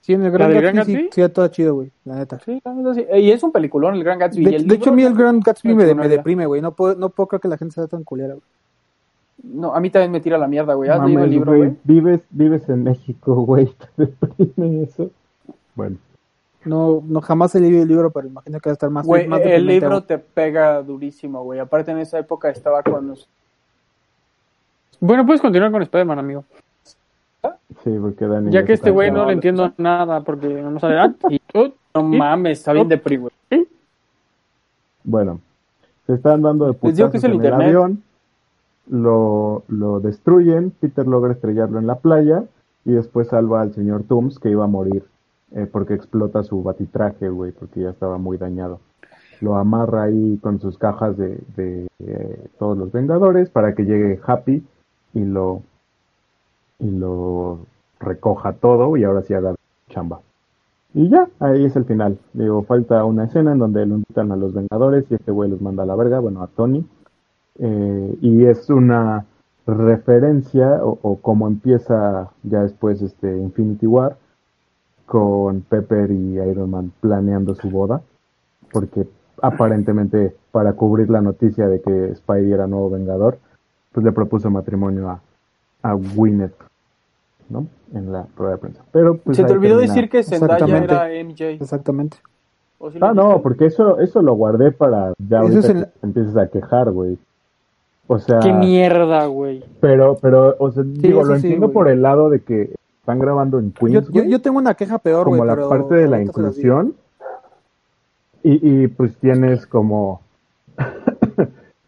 Sí, 0.00 0.14
en 0.14 0.22
el 0.24 0.30
Gran 0.30 0.52
Gatsby, 0.52 0.62
Gran 0.62 0.86
sí, 0.86 0.92
Gatsby? 0.92 1.08
sí, 1.12 1.20
está 1.20 1.50
chido, 1.50 1.74
güey, 1.74 1.90
la 2.04 2.14
neta. 2.16 2.38
Sí, 2.44 2.62
la 2.64 2.72
neta 2.72 2.94
sí. 2.94 3.04
Eh, 3.10 3.20
Y 3.20 3.30
es 3.30 3.42
un 3.42 3.52
peliculón 3.52 3.94
el 3.94 4.04
Gran 4.04 4.18
Gatsby. 4.18 4.44
De, 4.44 4.50
y 4.52 4.54
el 4.54 4.66
de 4.66 4.74
hecho, 4.76 4.90
a 4.90 4.92
mí 4.94 5.02
el 5.02 5.14
Gran 5.14 5.40
Gatsby 5.40 5.74
me, 5.74 5.84
deprime, 5.84 6.46
güey. 6.46 6.62
No 6.62 6.72
puedo, 6.72 6.94
no 6.94 7.10
puedo 7.10 7.26
creer 7.26 7.40
que 7.42 7.48
la 7.48 7.58
gente 7.58 7.74
sea 7.74 7.86
tan 7.88 8.04
culera, 8.04 8.34
güey. 8.34 8.44
No, 9.42 9.74
a 9.74 9.80
mí 9.80 9.90
también 9.90 10.10
me 10.10 10.20
tira 10.20 10.38
la 10.38 10.48
mierda, 10.48 10.74
güey. 10.74 10.88
¿Has 10.88 11.00
leído 11.00 11.20
Mames, 11.20 11.24
el 11.24 11.30
libro, 11.30 11.52
güey, 11.52 11.60
güey? 11.60 11.76
Vives, 11.84 12.20
vives 12.30 12.68
en 12.68 12.84
México, 12.84 13.34
güey. 13.34 13.66
¿Te 13.96 14.06
deprime 14.06 14.82
eso? 14.84 15.10
Bueno, 15.74 15.96
No, 16.64 17.02
no 17.06 17.20
jamás 17.20 17.54
he 17.54 17.60
leído 17.60 17.82
el 17.82 17.88
libro, 17.88 18.10
pero 18.10 18.26
imagino 18.28 18.58
que 18.60 18.70
va 18.70 18.72
a 18.72 18.74
estar 18.74 18.90
más, 18.90 19.06
Güey, 19.06 19.28
más 19.28 19.40
el 19.42 19.66
libro 19.66 19.92
aún. 19.94 20.02
te 20.02 20.18
pega 20.18 20.80
durísimo, 20.82 21.42
güey. 21.44 21.60
Aparte 21.60 21.90
en 21.90 21.98
esa 21.98 22.18
época 22.18 22.48
estaba 22.48 22.82
con. 22.82 23.14
Bueno, 25.00 25.26
puedes 25.26 25.40
continuar 25.40 25.70
con 25.70 25.82
Spider-Man, 25.82 26.18
amigo. 26.18 26.44
Sí, 27.84 27.96
porque 28.00 28.26
Dani. 28.26 28.50
Ya 28.50 28.62
que 28.62 28.68
se 28.68 28.74
este 28.74 28.90
güey 28.90 29.10
no 29.10 29.26
le 29.26 29.32
entiendo 29.34 29.72
nada 29.78 30.22
porque 30.22 30.48
no 30.62 30.78
sabe. 30.80 30.98
ah, 30.98 31.14
y- 31.30 31.40
No 31.94 32.02
mames, 32.04 32.58
está 32.58 32.72
bien 32.72 32.88
depri, 32.88 33.16
güey. 33.16 33.32
Bueno, 35.04 35.40
se 36.06 36.14
están 36.14 36.42
dando 36.42 36.66
de 36.66 36.74
putazos 36.74 37.10
que 37.10 37.16
es 37.18 37.24
el 37.24 37.32
en 37.34 37.44
el 37.44 37.52
avión, 37.54 38.02
lo, 38.88 39.64
lo 39.68 40.00
destruyen, 40.00 40.70
Peter 40.70 41.06
logra 41.06 41.32
estrellarlo 41.32 41.78
en 41.78 41.86
la 41.86 41.96
playa 41.96 42.44
y 42.84 42.92
después 42.92 43.28
salva 43.28 43.62
al 43.62 43.72
señor 43.74 44.02
Tooms 44.04 44.38
que 44.38 44.50
iba 44.50 44.64
a 44.64 44.68
morir 44.68 45.04
eh, 45.52 45.66
porque 45.70 45.94
explota 45.94 46.42
su 46.42 46.62
batitraje, 46.62 47.28
güey, 47.30 47.52
porque 47.52 47.80
ya 47.80 47.90
estaba 47.90 48.18
muy 48.18 48.36
dañado. 48.36 48.80
Lo 49.40 49.56
amarra 49.56 50.02
ahí 50.04 50.38
con 50.42 50.60
sus 50.60 50.76
cajas 50.78 51.16
de, 51.16 51.38
de, 51.56 51.86
eh, 52.00 52.46
todos 52.58 52.76
los 52.76 52.92
Vengadores 52.92 53.48
para 53.50 53.74
que 53.74 53.84
llegue 53.84 54.20
Happy 54.26 54.62
y 55.14 55.20
lo 55.24 55.62
y 56.78 56.90
lo 56.90 57.60
recoja 58.00 58.52
todo 58.54 58.96
y 58.96 59.04
ahora 59.04 59.22
sí 59.22 59.34
haga 59.34 59.54
chamba. 59.88 60.20
Y 60.94 61.08
ya, 61.10 61.28
ahí 61.40 61.64
es 61.64 61.76
el 61.76 61.84
final. 61.84 62.18
Digo, 62.32 62.62
falta 62.62 63.04
una 63.04 63.24
escena 63.24 63.52
en 63.52 63.58
donde 63.58 63.84
lo 63.86 63.96
invitan 63.96 64.32
a 64.32 64.36
los 64.36 64.54
Vengadores 64.54 65.04
y 65.10 65.14
este 65.14 65.32
güey 65.32 65.50
los 65.50 65.60
manda 65.60 65.82
a 65.82 65.86
la 65.86 65.96
verga, 65.96 66.18
bueno, 66.20 66.42
a 66.42 66.46
Tony. 66.48 66.84
Eh, 67.58 68.18
y 68.22 68.44
es 68.44 68.70
una 68.70 69.26
referencia 69.66 70.84
o, 70.84 70.98
o 71.02 71.16
como 71.16 71.46
empieza 71.46 72.30
ya 72.42 72.62
después 72.62 73.02
este 73.02 73.36
Infinity 73.36 73.86
War 73.86 74.16
con 75.08 75.62
Pepper 75.62 76.10
y 76.10 76.34
Iron 76.34 76.70
Man 76.70 76.92
planeando 77.00 77.54
su 77.54 77.70
boda, 77.70 78.02
porque 78.72 79.08
aparentemente 79.42 80.36
para 80.52 80.74
cubrir 80.74 81.10
la 81.10 81.20
noticia 81.20 81.66
de 81.66 81.80
que 81.80 82.14
Spidey 82.14 82.52
era 82.52 82.66
nuevo 82.66 82.90
Vengador, 82.90 83.38
pues 83.92 84.04
le 84.04 84.12
propuso 84.12 84.50
matrimonio 84.50 85.08
a, 85.08 85.20
a 85.82 85.92
Gwyneth, 85.94 86.54
¿no? 87.48 87.66
En 87.94 88.12
la 88.12 88.26
rueda 88.36 88.52
de 88.52 88.58
prensa. 88.58 88.82
Pero 88.92 89.16
pues 89.16 89.36
Se 89.36 89.44
te 89.44 89.52
olvidó 89.52 89.76
termina. 89.78 89.94
decir 89.94 90.10
que 90.10 90.22
Zendaya 90.22 90.78
era 90.78 91.08
MJ. 91.24 91.50
Exactamente. 91.62 92.18
¿O 92.78 92.90
sí 92.90 92.98
lo 92.98 93.06
Ah, 93.06 93.14
no, 93.14 93.22
dijiste? 93.24 93.42
porque 93.42 93.66
eso, 93.66 93.98
eso 94.00 94.22
lo 94.22 94.34
guardé 94.34 94.72
para 94.72 95.12
ya 95.18 95.42
Eso 95.42 95.58
es 95.60 95.66
que 95.72 95.86
empieces 96.02 96.36
a 96.36 96.48
quejar, 96.48 96.90
güey. 96.90 97.18
O 98.06 98.18
sea, 98.18 98.38
Qué 98.40 98.52
mierda, 98.52 99.26
güey. 99.26 99.64
pero, 99.80 100.16
pero, 100.20 100.56
o 100.58 100.70
sea, 100.70 100.82
digo, 100.86 101.24
lo 101.24 101.36
sí, 101.36 101.46
entiendo 101.46 101.72
por 101.72 101.88
el 101.88 102.00
lado 102.02 102.30
de 102.30 102.40
que 102.40 102.74
están 103.00 103.18
grabando 103.18 103.58
en 103.58 103.72
Queens, 103.72 104.08
yo, 104.10 104.22
yo 104.24 104.40
tengo 104.40 104.58
una 104.58 104.74
queja 104.74 104.98
peor, 104.98 105.28
güey, 105.28 105.38
como 105.40 105.44
la 105.46 105.54
pero 105.54 105.68
parte 105.68 105.94
de 105.94 106.08
la 106.08 106.20
inclusión. 106.22 106.94
Y, 108.42 108.84
y 108.84 108.86
pues 108.88 109.16
tienes 109.16 109.66
como, 109.66 110.20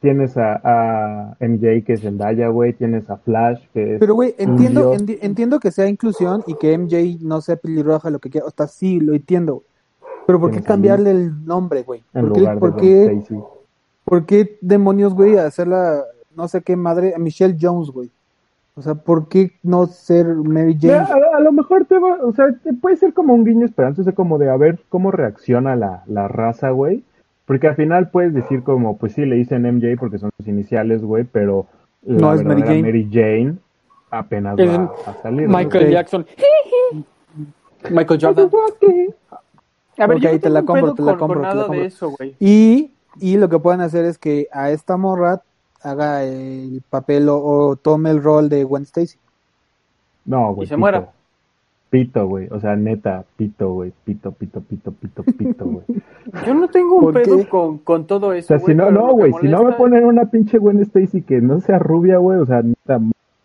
tienes 0.00 0.36
a, 0.36 0.60
a 0.64 1.36
MJ 1.40 1.84
que 1.84 1.92
es 1.92 2.00
Zendaya, 2.00 2.48
güey, 2.48 2.72
tienes 2.72 3.08
a 3.10 3.16
Flash 3.18 3.60
que 3.72 3.94
es 3.94 4.00
Pero, 4.00 4.14
güey, 4.14 4.34
entiendo, 4.38 4.94
enti- 4.94 5.18
entiendo 5.20 5.60
que 5.60 5.70
sea 5.70 5.86
inclusión 5.88 6.42
y 6.46 6.54
que 6.54 6.76
MJ 6.76 7.18
no 7.20 7.40
sea 7.40 7.56
pelirroja, 7.56 8.10
lo 8.10 8.18
que 8.18 8.30
quiera. 8.30 8.46
Hasta 8.46 8.66
sí, 8.66 8.98
lo 8.98 9.14
entiendo. 9.14 9.62
Pero 10.26 10.40
¿por 10.40 10.50
qué 10.50 10.62
cambiarle 10.62 11.10
el 11.10 11.44
nombre, 11.44 11.82
güey? 11.82 12.02
¿Por 12.12 12.32
qué, 12.32 12.48
por, 12.58 12.76
qué, 12.76 13.04
Stacy. 13.04 13.40
¿Por 14.04 14.26
qué 14.26 14.58
demonios, 14.60 15.14
güey, 15.14 15.36
hacerla, 15.36 16.02
no 16.34 16.48
sé 16.48 16.62
qué 16.62 16.76
madre, 16.76 17.14
a 17.14 17.18
Michelle 17.18 17.56
Jones, 17.60 17.90
güey? 17.90 18.10
O 18.76 18.82
sea, 18.82 18.94
¿por 18.94 19.28
qué 19.28 19.52
no 19.62 19.86
ser 19.86 20.26
Mary 20.26 20.78
Jane? 20.80 20.94
a, 20.94 21.36
a 21.36 21.40
lo 21.40 21.52
mejor 21.52 21.84
te 21.84 21.98
va, 21.98 22.16
o 22.22 22.32
sea, 22.32 22.46
te 22.62 22.72
puede 22.72 22.96
ser 22.96 23.12
como 23.12 23.34
un 23.34 23.44
guiño 23.44 23.66
esperanza, 23.66 24.00
o 24.00 24.04
sea, 24.04 24.14
como 24.14 24.38
de 24.38 24.48
a 24.48 24.56
ver 24.56 24.78
cómo 24.88 25.10
reacciona 25.10 25.76
la, 25.76 26.04
la 26.06 26.28
raza, 26.28 26.70
güey. 26.70 27.02
Porque 27.50 27.66
al 27.66 27.74
final 27.74 28.10
puedes 28.10 28.32
decir 28.32 28.62
como, 28.62 28.96
pues 28.96 29.14
sí, 29.14 29.26
le 29.26 29.34
dicen 29.34 29.62
MJ 29.62 29.96
porque 29.98 30.18
son 30.20 30.30
sus 30.36 30.46
iniciales, 30.46 31.02
güey, 31.02 31.24
pero 31.24 31.66
la 32.02 32.20
No, 32.20 32.32
es 32.32 32.44
Mary 32.44 32.62
Jane. 32.62 32.82
Mary 32.82 33.08
Jane 33.10 33.56
apenas 34.08 34.56
Es 34.56 34.70
va 34.70 34.92
a 35.04 35.14
salir. 35.20 35.48
Michael. 35.48 35.90
Jackson. 35.90 36.24
Michael 37.90 38.20
Jordan. 38.22 38.50
A 39.98 40.06
ver, 40.06 40.18
yo 40.20 40.38
te 40.38 40.48
la 40.48 40.62
compro, 40.62 40.94
te 40.94 41.02
la 41.02 41.16
compro, 41.16 41.40
con 41.40 41.42
te 41.42 41.48
la 41.48 41.54
nada 41.54 41.66
compro. 41.66 41.80
de 41.80 41.86
eso, 41.88 42.10
güey. 42.10 42.36
Y, 42.38 42.92
y 43.18 43.36
lo 43.36 43.48
que 43.48 43.58
pueden 43.58 43.80
hacer 43.80 44.04
es 44.04 44.16
que 44.16 44.46
a 44.52 44.70
esta 44.70 44.96
morra 44.96 45.42
haga 45.82 46.22
el 46.22 46.84
papel 46.88 47.28
o, 47.28 47.38
o 47.42 47.74
tome 47.74 48.10
el 48.10 48.22
rol 48.22 48.48
de 48.48 48.62
Gwen 48.62 48.84
Stacy. 48.84 49.18
No, 50.24 50.54
güey. 50.54 50.68
se 50.68 50.74
Tito. 50.76 50.78
muera. 50.78 51.10
Pito, 51.90 52.26
güey. 52.26 52.48
O 52.50 52.60
sea, 52.60 52.76
neta, 52.76 53.24
pito, 53.36 53.72
güey. 53.72 53.92
Pito, 54.04 54.32
pito, 54.32 54.60
pito, 54.60 54.92
pito, 54.92 55.22
pito, 55.24 55.64
güey. 55.66 55.84
Yo 56.46 56.54
no 56.54 56.68
tengo 56.68 56.96
un 56.96 57.12
¿Por 57.12 57.22
pedo 57.22 57.48
con, 57.48 57.78
con 57.78 58.06
todo 58.06 58.28
O 58.28 58.32
eso. 58.32 58.48
sea, 58.48 58.58
si 58.60 58.74
no, 58.74 58.90
no, 58.90 59.12
güey, 59.12 59.32
si 59.40 59.48
no 59.48 59.64
me 59.64 59.72
ponen 59.72 60.04
una 60.04 60.26
pinche 60.30 60.58
Gwen 60.58 60.80
Stacy 60.80 61.22
que 61.22 61.40
no 61.40 61.60
sea 61.60 61.78
rubia, 61.78 62.18
güey, 62.18 62.38
o 62.38 62.46
sea, 62.46 62.62
neta, 62.62 63.00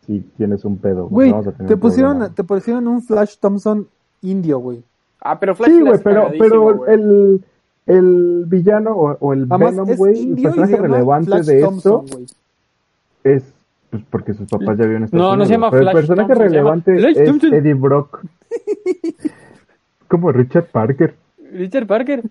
si 0.05 0.19
tienes 0.37 0.63
un 0.65 0.77
pedo, 0.77 1.07
Güey, 1.07 1.33
te 1.67 1.77
pusieron, 1.77 2.33
te 2.33 2.43
pusieron 2.43 2.87
un 2.87 3.01
Flash 3.01 3.37
Thompson 3.39 3.87
indio, 4.21 4.59
güey. 4.59 4.83
Ah, 5.21 5.39
pero 5.39 5.55
Flash 5.55 5.71
Sí, 5.71 5.77
le 5.81 5.89
güey, 5.89 5.99
pero, 6.03 6.29
pero 6.37 6.85
el, 6.85 7.43
el 7.87 8.43
villano 8.45 8.91
o, 8.91 9.17
o 9.19 9.33
el 9.33 9.47
Además, 9.49 9.71
Venom, 9.71 9.95
güey, 9.97 10.13
el 10.13 10.19
indio 10.19 10.49
y 10.49 10.53
se 10.53 10.59
personaje 10.59 10.77
relevante 10.81 11.31
Flash 11.31 11.45
de 11.47 11.61
Thompson, 11.61 12.05
esto 12.05 12.17
güey. 12.17 12.25
es 13.23 13.54
pues 13.95 14.09
porque 14.09 14.33
sus 14.33 14.49
papás 14.49 14.77
ya 14.77 14.85
viven 14.85 14.97
en 14.97 15.03
Estados 15.05 15.25
No, 15.25 15.37
no 15.37 15.45
se 15.45 15.51
llama 15.51 15.71
pero 15.71 15.83
Flash 15.83 15.95
el 15.95 16.01
personaje 16.01 16.27
Thompson, 16.27 16.49
se 16.49 16.55
llama 16.55 16.71
relevante 16.71 16.99
Flash 16.99 17.17
es 17.17 17.25
Thompson. 17.25 17.53
Eddie 17.53 17.73
Brock. 17.73 18.25
Como 20.07 20.31
Richard 20.31 20.65
Parker. 20.67 21.15
Richard 21.51 21.87
Parker. 21.87 22.23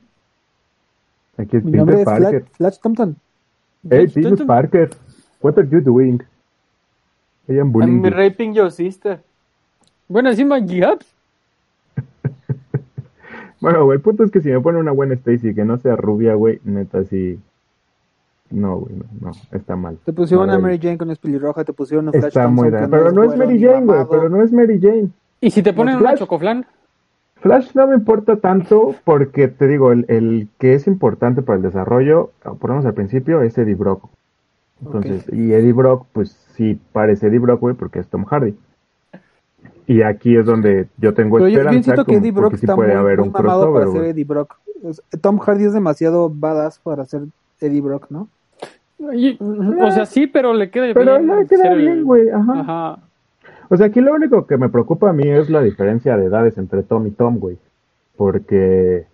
Aquí 1.36 1.56
es 1.56 1.64
Mi 1.64 1.72
nombre 1.72 1.96
Peter 1.96 2.00
es 2.00 2.04
Flash, 2.04 2.22
Parker. 2.22 2.44
Flash 2.56 2.78
Thompson. 2.80 3.16
Hey, 3.82 3.88
Flash 3.90 4.14
Peter 4.14 4.28
Thompson. 4.30 4.46
Parker. 4.46 4.90
What 5.40 5.58
are 5.58 5.68
you 5.68 5.80
doing? 5.80 6.22
I 7.48 7.58
am 7.58 7.72
bullying 7.72 8.04
I'm 8.04 8.04
you. 8.04 8.10
raping 8.10 8.54
your 8.54 8.70
sister. 8.70 9.20
Bueno, 10.08 10.30
encima 10.30 10.58
Gibbs. 10.60 11.06
Bueno, 13.60 13.84
güey, 13.86 13.96
el 13.96 14.02
punto 14.02 14.24
es 14.24 14.30
que 14.30 14.42
si 14.42 14.50
me 14.50 14.60
pone 14.60 14.78
una 14.78 14.92
buena 14.92 15.14
Stacy 15.14 15.54
que 15.54 15.64
no 15.64 15.78
sea 15.78 15.96
rubia, 15.96 16.34
güey, 16.34 16.60
neta, 16.64 17.02
sí. 17.04 17.38
No, 18.50 18.78
güey, 18.78 18.94
no, 18.96 19.04
no, 19.20 19.32
está 19.52 19.74
mal. 19.74 19.98
Te 20.04 20.12
pusieron 20.12 20.50
a. 20.50 20.58
Mary 20.58 20.78
Jane 20.78 20.98
con 20.98 21.10
espilirroja, 21.10 21.64
te 21.64 21.72
pusieron 21.72 22.08
a 22.08 22.12
Flash 22.12 22.24
Está 22.26 22.44
Thompson 22.44 22.70
muy 22.70 22.88
Pero 22.90 23.10
no 23.12 23.24
es 23.24 23.36
Mary 23.36 23.60
Jane, 23.60 23.86
güey, 23.86 24.00
pero 24.08 24.28
no 24.28 24.42
es 24.42 24.52
Mary 24.52 24.78
Jane. 24.80 25.08
¿Y 25.40 25.50
si 25.50 25.62
te 25.62 25.72
ponen 25.72 25.94
No, 25.94 26.00
una 26.00 26.10
Flash. 26.10 26.20
chocoflan? 26.20 26.66
Flash 27.36 27.70
no 27.74 27.86
me 27.88 27.94
importa 27.94 28.36
tanto 28.36 28.94
porque 29.04 29.48
te 29.48 29.66
digo, 29.66 29.92
el, 29.92 30.04
el 30.08 30.48
que 30.58 30.74
es 30.74 30.86
importante 30.86 31.42
para 31.42 31.56
el 31.56 31.62
desarrollo, 31.62 32.30
ponemos 32.58 32.86
al 32.86 32.94
principio, 32.94 33.42
es 33.42 33.56
Eddie 33.58 33.74
Brock. 33.74 34.08
Entonces, 34.84 35.24
y 35.32 35.52
Eddie 35.52 35.72
Brock, 35.72 36.06
pues 36.12 36.30
sí 36.54 36.78
parece 36.92 37.26
Eddie 37.26 37.38
Brock, 37.40 37.60
güey, 37.60 37.74
porque 37.74 37.98
es 37.98 38.06
Tom 38.08 38.24
Hardy. 38.24 38.54
Y 39.86 40.02
aquí 40.02 40.36
es 40.36 40.46
donde 40.46 40.88
yo 40.96 41.12
tengo 41.12 41.36
Pero 41.36 41.48
yo, 41.48 41.54
yo 41.54 41.60
esperanza, 41.60 41.82
siento 41.84 42.04
que 42.06 42.14
Eddie 42.16 42.32
Brock 42.32 42.52
sí 42.54 42.60
está 42.64 42.74
puede 42.74 42.90
muy, 42.92 42.98
haber 43.00 43.18
muy 43.18 43.26
un 43.28 43.32
mamado 43.32 43.72
para 43.74 43.86
ser. 43.90 44.04
Eddie 44.04 44.24
Brock. 44.24 44.56
Es- 44.82 45.02
Tom 45.20 45.38
Hardy 45.38 45.64
es 45.64 45.72
demasiado 45.74 46.30
badass 46.30 46.78
para 46.78 47.04
ser 47.04 47.22
Eddie 47.64 47.80
Brock, 47.80 48.06
¿no? 48.10 48.28
Y- 49.12 49.36
o 49.40 49.90
sea, 49.90 50.06
sí, 50.06 50.26
pero 50.26 50.54
le 50.54 50.70
queda 50.70 50.94
Pero 50.94 51.18
bien. 51.18 51.36
le 51.38 51.46
queda 51.46 51.74
bien, 51.74 52.04
güey, 52.04 52.30
ajá. 52.30 52.60
Ajá. 52.60 52.98
O 53.68 53.76
sea, 53.76 53.86
aquí 53.86 54.00
lo 54.00 54.14
único 54.14 54.46
que 54.46 54.56
me 54.56 54.68
preocupa 54.68 55.10
a 55.10 55.12
mí 55.12 55.26
es 55.28 55.50
la 55.50 55.60
diferencia 55.62 56.16
de 56.16 56.26
edades 56.26 56.56
entre 56.58 56.82
Tom 56.82 57.06
y 57.06 57.10
Tom, 57.10 57.38
güey. 57.38 57.58
Porque 58.16 59.06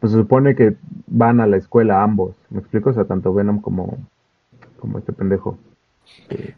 pues, 0.00 0.12
se 0.12 0.18
supone 0.18 0.54
que 0.54 0.76
van 1.06 1.40
a 1.40 1.46
la 1.46 1.56
escuela 1.56 2.02
ambos. 2.02 2.36
¿Me 2.50 2.60
explico? 2.60 2.90
O 2.90 2.92
sea, 2.92 3.04
tanto 3.04 3.34
Venom 3.34 3.60
como, 3.60 3.98
como 4.78 4.98
este 4.98 5.12
pendejo. 5.12 5.58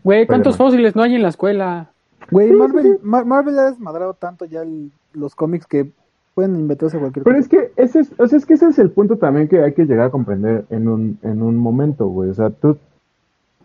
Güey, 0.05 0.27
¿cuántos 0.27 0.57
fósiles 0.57 0.95
no 0.95 1.03
hay 1.03 1.15
en 1.15 1.23
la 1.23 1.29
escuela? 1.29 1.91
Güey, 2.31 2.49
Sí, 2.49 2.55
Marvel, 2.55 2.83
sí, 2.85 2.93
sí. 2.93 2.99
Mar- 3.03 3.25
Marvel 3.25 3.59
ha 3.59 3.71
desmadrado 3.71 4.15
tanto 4.15 4.45
ya 4.45 4.63
el- 4.63 4.91
los 5.15 5.35
cómics 5.35 5.67
que 5.67 5.91
pueden 6.35 6.57
inventarse 6.57 6.99
cualquier 6.99 7.25
Pero 7.25 7.37
cosa. 7.37 7.41
es 7.45 7.49
que 7.49 7.73
ese 7.83 8.01
es, 8.01 8.13
o 8.19 8.27
sea, 8.27 8.39
es 8.39 8.47
que 8.47 8.55
ese 8.55 8.67
es 8.67 8.79
el 8.79 8.91
punto 8.91 9.17
también 9.17 9.49
que 9.49 9.63
hay 9.63 9.73
que 9.73 9.87
llegar 9.87 10.07
a 10.07 10.11
comprender 10.11 10.65
en 10.71 10.89
un, 10.89 11.19
en 11.23 11.43
un 11.43 11.57
momento, 11.57 12.07
güey. 12.09 12.31
O 12.31 12.35
sea, 12.35 12.51
tú, 12.51 12.79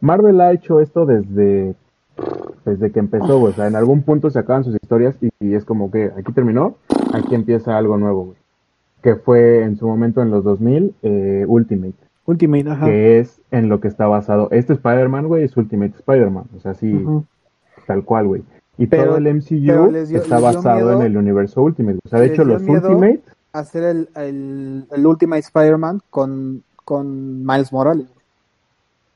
Marvel 0.02 0.42
ha 0.42 0.52
hecho 0.52 0.80
esto 0.80 1.06
desde, 1.06 1.76
desde 2.66 2.92
que 2.92 3.00
empezó, 3.00 3.40
güey. 3.40 3.54
O 3.54 3.56
sea, 3.56 3.68
en 3.68 3.76
algún 3.76 4.02
punto 4.04 4.30
se 4.30 4.40
acaban 4.40 4.64
sus 4.64 4.76
historias 4.76 5.16
y, 5.22 5.30
y 5.40 5.54
es 5.56 5.66
como 5.66 5.92
que 5.92 6.12
aquí 6.18 6.32
terminó, 6.34 6.76
aquí 7.14 7.36
empieza 7.36 7.78
algo 7.78 7.98
nuevo, 7.98 8.26
güey. 8.26 8.38
Que 9.02 9.16
fue 9.16 9.64
en 9.64 9.78
su 9.78 9.88
momento 9.88 10.22
en 10.22 10.32
los 10.32 10.44
2000, 10.44 10.96
eh, 11.04 11.46
Ultimate. 11.48 11.94
Ultimate, 12.26 12.70
ajá. 12.72 12.86
que 12.88 13.20
es 13.20 13.40
en 13.52 13.70
lo 13.70 13.80
que 13.80 13.88
está 13.88 14.08
basado. 14.08 14.48
Este 14.50 14.74
Spider-Man, 14.74 15.28
güey, 15.28 15.44
es 15.44 15.56
Ultimate 15.56 15.94
Spider-Man. 15.96 16.46
O 16.58 16.60
sea, 16.60 16.74
sí, 16.74 17.06
tal 17.86 18.04
cual, 18.04 18.26
güey. 18.28 18.44
Y 18.78 18.88
Pero- 18.88 19.06
todo 19.06 19.18
el 19.18 19.28
MCU 19.28 19.56
dio- 19.60 19.96
está 20.20 20.40
basado 20.40 20.76
miedo- 20.76 20.94
en 21.00 21.02
el 21.08 21.18
universo 21.18 21.62
Ultimate. 21.62 22.00
O 22.06 22.10
sea, 22.10 22.20
de 22.20 22.28
hecho, 22.28 22.44
los 22.44 22.62
Ultimate, 22.62 23.22
Hacer 23.54 23.84
el, 23.84 24.10
el, 24.16 24.86
el 24.92 25.08
Ultimate 25.08 25.40
Spider-Man 25.40 26.02
con, 26.10 26.62
con 26.84 27.46
Miles 27.46 27.72
Morales. 27.72 28.08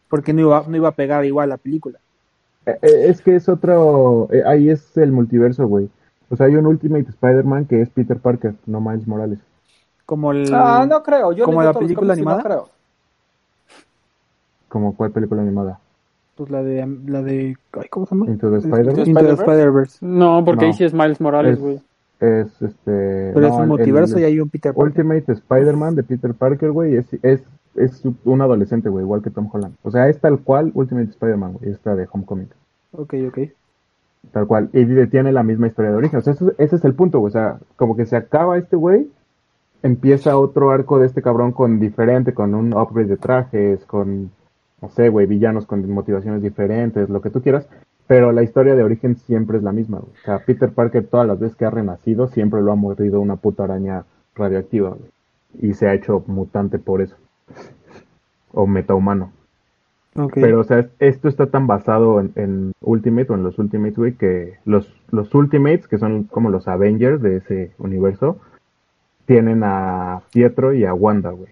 Porque 0.08 0.32
no 0.32 0.42
iba, 0.42 0.64
no 0.66 0.78
iba 0.78 0.88
a 0.88 0.94
pegar 0.94 1.26
igual 1.26 1.50
la 1.50 1.58
película. 1.58 2.00
eh, 2.66 2.78
eh, 2.82 3.06
es 3.10 3.22
que 3.22 3.36
es 3.36 3.50
otro. 3.50 4.30
eh, 4.32 4.44
ahí 4.46 4.70
es 4.70 4.96
el 4.98 5.12
multiverso, 5.12 5.68
güey. 5.68 5.90
O 6.30 6.36
sea, 6.38 6.46
hay 6.46 6.56
un 6.56 6.68
Ultimate 6.68 7.10
Spider-Man 7.10 7.66
que 7.66 7.82
es 7.82 7.90
Peter 7.90 8.18
Parker, 8.18 8.54
no 8.66 8.80
Miles 8.80 9.06
Morales. 9.08 9.40
Como 10.06 10.32
el... 10.32 10.50
Ah, 10.54 10.86
no 10.90 11.04
creo. 11.04 11.34
Yo 11.34 11.44
¿Como 11.46 11.62
la 11.62 11.74
película 11.74 12.06
y 12.06 12.08
no 12.08 12.14
animada? 12.14 12.44
creo. 12.44 12.70
Como 14.68 14.96
cuál 14.96 15.12
película 15.12 15.42
animada? 15.42 15.80
Pues 16.40 16.52
la 16.52 16.64
de... 16.64 16.88
La 17.08 17.22
de 17.22 17.58
ay, 17.74 17.88
¿Cómo 17.90 18.06
se 18.06 18.16
llama? 18.16 18.28
Into 18.32 18.50
the 18.50 18.58
Este, 18.60 19.02
Spider-Verse? 19.34 19.98
No, 20.06 20.42
porque 20.46 20.62
No. 20.66 20.72
ahí 20.72 20.74
sí 20.78 20.86
es 20.86 20.94
Miles 20.94 21.20
Morales, 21.20 21.56
Es- 21.56 21.60
güey. 21.60 21.82
Es 22.22 22.62
este. 22.62 23.32
Pero 23.34 23.48
es 23.48 23.54
un 23.54 23.64
el- 23.64 23.68
multiverso 23.68 24.16
el 24.18 24.22
y 24.24 24.26
hay 24.26 24.40
un 24.40 24.50
Peter 24.50 24.74
Parker. 24.74 24.88
Ultimate 25.04 25.32
Spider-Man 25.34 25.96
de 25.96 26.04
Peter 26.04 26.34
Parker, 26.34 26.72
güey, 26.72 26.96
es, 26.96 27.08
es, 27.24 27.44
es 27.76 28.04
un 28.24 28.42
adolescente, 28.42 28.88
güey, 28.88 29.04
igual 29.04 29.22
que 29.22 29.30
Tom 29.30 29.50
Holland. 29.52 29.76
O 29.84 29.92
sea, 29.92 30.08
es 30.08 30.18
tal 30.22 30.40
cual 30.40 30.72
Ultimate 30.76 31.10
Spider-Man, 31.10 31.54
güey, 31.60 31.72
esta 31.72 31.94
de 31.96 32.08
Homecoming. 32.10 32.48
Ok, 32.94 33.16
ok. 33.28 33.40
Tal 34.32 34.48
cual. 34.48 34.70
Y 34.72 34.86
tiene 35.08 35.34
la 35.34 35.44
misma 35.44 35.68
historia 35.68 35.92
de 35.92 35.98
origen. 35.98 36.20
O 36.20 36.22
sea, 36.22 36.34
ese, 36.34 36.46
ese 36.58 36.76
es 36.78 36.86
el 36.86 36.94
punto, 36.94 37.20
güey. 37.20 37.30
O 37.30 37.34
sea, 37.34 37.60
como 37.76 37.96
que 37.98 38.06
se 38.06 38.16
acaba 38.16 38.58
este 38.58 38.78
güey, 38.78 39.10
empieza 39.84 40.38
otro 40.38 40.72
arco 40.72 41.00
de 41.00 41.06
este 41.06 41.22
cabrón 41.22 41.52
con 41.52 41.80
diferente, 41.82 42.34
con 42.34 42.54
un 42.56 42.74
upgrade 42.74 43.08
de 43.10 43.18
trajes, 43.18 43.84
con, 43.86 44.32
no 44.82 44.90
sé, 44.90 45.10
güey, 45.10 45.26
villanos 45.26 45.66
con 45.66 45.90
motivaciones 45.92 46.42
diferentes, 46.42 47.10
lo 47.10 47.22
que 47.22 47.30
tú 47.30 47.42
quieras. 47.42 47.68
Pero 48.08 48.32
la 48.32 48.42
historia 48.42 48.76
de 48.76 48.84
origen 48.84 49.18
siempre 49.18 49.58
es 49.58 49.64
la 49.64 49.72
misma, 49.72 50.00
güey. 50.00 50.12
O 50.12 50.26
sea, 50.26 50.40
Peter 50.40 50.72
Parker 50.72 51.06
todas 51.06 51.28
las 51.28 51.40
veces 51.40 51.56
que 51.56 51.66
ha 51.66 51.70
renacido 51.70 52.28
siempre 52.28 52.62
lo 52.62 52.72
ha 52.72 52.76
mordido 52.76 53.22
una 53.22 53.36
puta 53.36 53.66
araña 53.66 54.06
radioactiva, 54.36 54.90
güey. 54.90 55.12
Y 55.62 55.74
se 55.74 55.88
ha 55.88 55.94
hecho 55.94 56.24
mutante 56.28 56.80
por 56.80 57.02
eso. 57.02 57.16
O 58.52 58.66
metahumano. 58.66 59.32
Ok. 60.16 60.34
Pero, 60.36 60.62
o 60.62 60.64
sea, 60.64 60.90
esto 61.00 61.28
está 61.28 61.48
tan 61.48 61.68
basado 61.68 62.20
en, 62.20 62.32
en 62.36 62.72
Ultimate 62.82 63.32
o 63.32 63.36
en 63.36 63.44
los 63.44 63.60
Ultimates, 63.60 63.98
güey, 63.98 64.14
que 64.14 64.58
los, 64.66 64.92
los 65.12 65.34
Ultimates, 65.36 65.88
que 65.88 66.00
son 66.00 66.24
como 66.24 66.50
los 66.50 66.68
Avengers 66.68 67.22
de 67.22 67.38
ese 67.38 67.72
universo, 67.78 68.40
tienen 69.26 69.62
a 69.64 70.24
Pietro 70.32 70.74
y 70.74 70.86
a 70.86 70.94
Wanda, 70.96 71.30
güey. 71.30 71.52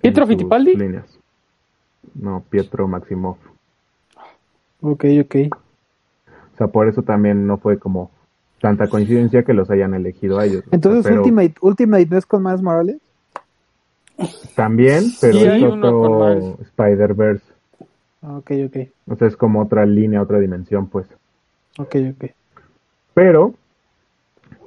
¿Pietro 0.00 0.26
Fittipaldi? 0.26 0.76
líneas. 0.76 1.18
No, 2.14 2.44
Pietro 2.50 2.88
Maximoff. 2.88 3.38
Ok, 4.80 5.04
ok. 5.22 5.36
O 6.54 6.56
sea, 6.58 6.66
por 6.66 6.88
eso 6.88 7.02
también 7.02 7.46
no 7.46 7.58
fue 7.58 7.78
como 7.78 8.10
tanta 8.60 8.88
coincidencia 8.88 9.42
que 9.44 9.54
los 9.54 9.70
hayan 9.70 9.94
elegido 9.94 10.38
a 10.38 10.46
ellos. 10.46 10.64
Entonces 10.70 11.04
Pero 11.04 11.22
Ultimate, 11.22 11.54
Ultimate 11.60 12.06
no 12.06 12.16
es 12.18 12.26
con 12.26 12.42
Miles 12.42 12.62
Morales. 12.62 12.98
También, 14.54 15.04
pero 15.20 15.38
Sí, 15.38 15.44
es 15.46 15.62
otro. 15.62 16.58
Spider-Verse. 16.60 17.44
Ah, 18.22 18.36
Ok, 18.36 18.52
ok. 18.66 18.76
O 19.08 19.16
sea, 19.16 19.26
es 19.28 19.36
como 19.36 19.60
otra 19.62 19.84
línea, 19.84 20.22
otra 20.22 20.38
dimensión, 20.38 20.86
pues. 20.88 21.06
Ok, 21.78 21.96
ok. 22.14 22.30
Pero 23.14 23.54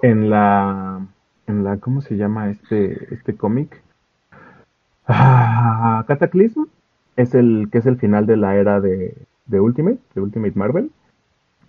en 0.01 0.29
la 0.29 1.05
en 1.47 1.63
la 1.63 1.77
¿cómo 1.77 2.01
se 2.01 2.17
llama 2.17 2.49
este 2.49 3.13
este 3.13 3.36
cómic? 3.36 3.81
Ah, 5.07 6.03
Cataclysm 6.07 6.63
es 7.16 7.34
el 7.36 7.70
que 7.72 7.78
es 7.80 7.86
el 7.86 7.97
final 7.97 8.26
de 8.26 8.38
la 8.38 8.55
era 8.55 8.82
de, 8.82 9.16
de 9.45 9.59
Ultimate, 9.59 9.99
de 10.13 10.22
Ultimate 10.22 10.53
Marvel, 10.55 10.91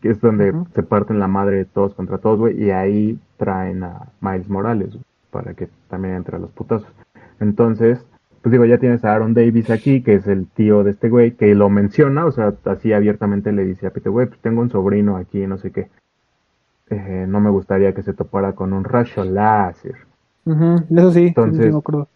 que 0.00 0.10
es 0.10 0.20
donde 0.20 0.52
se 0.74 0.82
parten 0.82 1.18
la 1.18 1.28
madre 1.28 1.56
de 1.58 1.64
todos 1.64 1.94
contra 1.94 2.18
todos, 2.18 2.38
güey, 2.38 2.62
y 2.62 2.70
ahí 2.70 3.18
traen 3.36 3.82
a 3.84 4.08
Miles 4.20 4.48
Morales 4.48 4.98
para 5.30 5.54
que 5.54 5.68
también 5.88 6.14
entre 6.14 6.36
a 6.36 6.40
los 6.40 6.50
putazos. 6.50 6.88
Entonces, 7.40 8.04
pues 8.42 8.50
digo, 8.52 8.64
ya 8.64 8.78
tienes 8.78 9.04
a 9.04 9.14
Aaron 9.14 9.34
Davis 9.34 9.70
aquí, 9.70 10.02
que 10.02 10.14
es 10.14 10.26
el 10.26 10.46
tío 10.46 10.84
de 10.84 10.90
este 10.92 11.08
güey, 11.08 11.32
que 11.32 11.54
lo 11.54 11.68
menciona, 11.68 12.24
o 12.26 12.32
sea, 12.32 12.54
así 12.64 12.92
abiertamente 12.92 13.52
le 13.52 13.64
dice 13.64 13.86
a 13.86 13.90
Peter, 13.90 14.10
güey, 14.12 14.26
pues 14.26 14.40
tengo 14.40 14.60
un 14.60 14.70
sobrino 14.70 15.16
aquí, 15.16 15.46
no 15.46 15.58
sé 15.58 15.70
qué. 15.70 15.88
Eh, 16.88 17.26
no 17.28 17.40
me 17.40 17.50
gustaría 17.50 17.92
que 17.94 18.02
se 18.02 18.12
topara 18.14 18.52
con 18.52 18.72
un 18.72 18.84
rayo 18.84 19.24
láser. 19.24 19.96
Eso 20.90 21.10
sí, 21.10 21.20
sí, 21.20 21.26
Entonces- 21.28 21.66
sí, 21.66 21.72
me 21.72 21.78
acuerdo. 21.78 22.08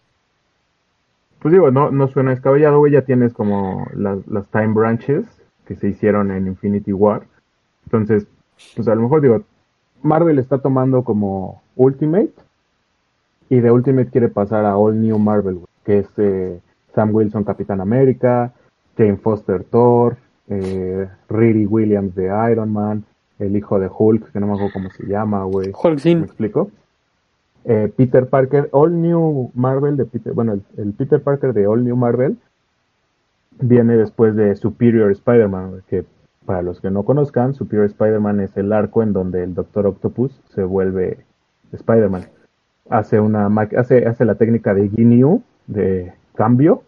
Pues 1.40 1.52
digo, 1.52 1.70
no, 1.70 1.90
no 1.90 2.08
suena 2.08 2.30
descabellado, 2.30 2.78
güey, 2.78 2.92
ya 2.92 3.02
tienes 3.02 3.32
como 3.32 3.86
las, 3.94 4.26
las 4.26 4.46
time 4.48 4.74
branches 4.74 5.24
que 5.66 5.74
se 5.74 5.88
hicieron 5.88 6.30
en 6.30 6.46
Infinity 6.46 6.92
War. 6.92 7.22
Entonces, 7.84 8.26
pues 8.76 8.86
a 8.88 8.94
lo 8.94 9.02
mejor 9.02 9.22
digo, 9.22 9.42
Marvel 10.02 10.38
está 10.38 10.58
tomando 10.58 11.02
como 11.02 11.62
Ultimate 11.76 12.32
y 13.48 13.60
de 13.60 13.70
Ultimate 13.70 14.10
quiere 14.10 14.28
pasar 14.28 14.64
a 14.64 14.76
All 14.76 15.00
New 15.00 15.18
Marvel, 15.18 15.54
güey, 15.56 15.66
que 15.84 15.98
es 16.00 16.08
eh, 16.18 16.60
Sam 16.94 17.14
Wilson 17.14 17.44
Capitán 17.44 17.80
América, 17.80 18.52
Jane 18.96 19.16
Foster 19.16 19.64
Thor, 19.64 20.16
eh, 20.48 21.08
Riri 21.28 21.64
Williams 21.66 22.14
de 22.14 22.26
Iron 22.50 22.72
Man, 22.72 23.04
el 23.38 23.56
hijo 23.56 23.80
de 23.80 23.88
Hulk, 23.88 24.32
que 24.32 24.40
no 24.40 24.46
me 24.46 24.52
acuerdo 24.52 24.72
cómo 24.74 24.90
se 24.90 25.06
llama, 25.06 25.44
güey. 25.44 25.68
¿Me 25.68 25.74
Holzin. 25.74 26.24
explico? 26.24 26.70
Eh, 27.64 27.92
Peter 27.94 28.26
Parker, 28.26 28.68
All 28.72 29.00
New 29.00 29.50
Marvel 29.54 29.96
de 29.96 30.06
Peter, 30.06 30.32
bueno, 30.32 30.58
el, 30.76 30.92
Peter 30.94 31.22
Parker 31.22 31.52
de 31.52 31.66
All 31.66 31.84
New 31.84 31.96
Marvel 31.96 32.38
viene 33.60 33.96
después 33.96 34.34
de 34.34 34.56
Superior 34.56 35.10
Spider-Man, 35.10 35.82
que 35.88 36.04
para 36.46 36.62
los 36.62 36.80
que 36.80 36.90
no 36.90 37.04
conozcan, 37.04 37.54
Superior 37.54 37.86
Spider-Man 37.86 38.40
es 38.40 38.56
el 38.56 38.72
arco 38.72 39.02
en 39.02 39.12
donde 39.12 39.42
el 39.44 39.54
Doctor 39.54 39.86
Octopus 39.86 40.40
se 40.48 40.64
vuelve 40.64 41.18
Spider-Man. 41.72 42.24
Hace 42.88 43.20
una 43.20 43.48
hace, 43.76 44.06
hace 44.06 44.24
la 44.24 44.36
técnica 44.36 44.74
de 44.74 44.88
Ginyu, 44.88 45.42
de 45.66 46.14
cambio, 46.34 46.82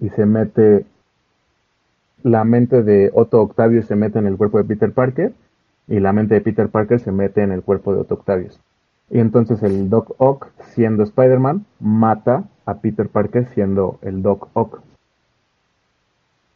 y 0.00 0.10
se 0.10 0.26
mete 0.26 0.84
la 2.22 2.44
mente 2.44 2.82
de 2.82 3.10
Otto 3.14 3.40
Octavius 3.40 3.86
se 3.86 3.96
mete 3.96 4.18
en 4.18 4.26
el 4.26 4.36
cuerpo 4.36 4.58
de 4.58 4.64
Peter 4.64 4.92
Parker 4.92 5.32
y 5.86 6.00
la 6.00 6.12
mente 6.12 6.34
de 6.34 6.40
Peter 6.40 6.68
Parker 6.68 7.00
se 7.00 7.12
mete 7.12 7.42
en 7.42 7.52
el 7.52 7.62
cuerpo 7.62 7.94
de 7.94 8.00
Otto 8.00 8.14
Octavius. 8.14 8.60
Y 9.10 9.20
entonces 9.20 9.62
el 9.62 9.88
Doc 9.88 10.14
Ock, 10.18 10.48
siendo 10.74 11.02
Spider-Man, 11.02 11.64
mata 11.80 12.44
a 12.66 12.74
Peter 12.80 13.08
Parker 13.08 13.46
siendo 13.54 13.98
el 14.02 14.22
Doc 14.22 14.48
Ock. 14.52 14.82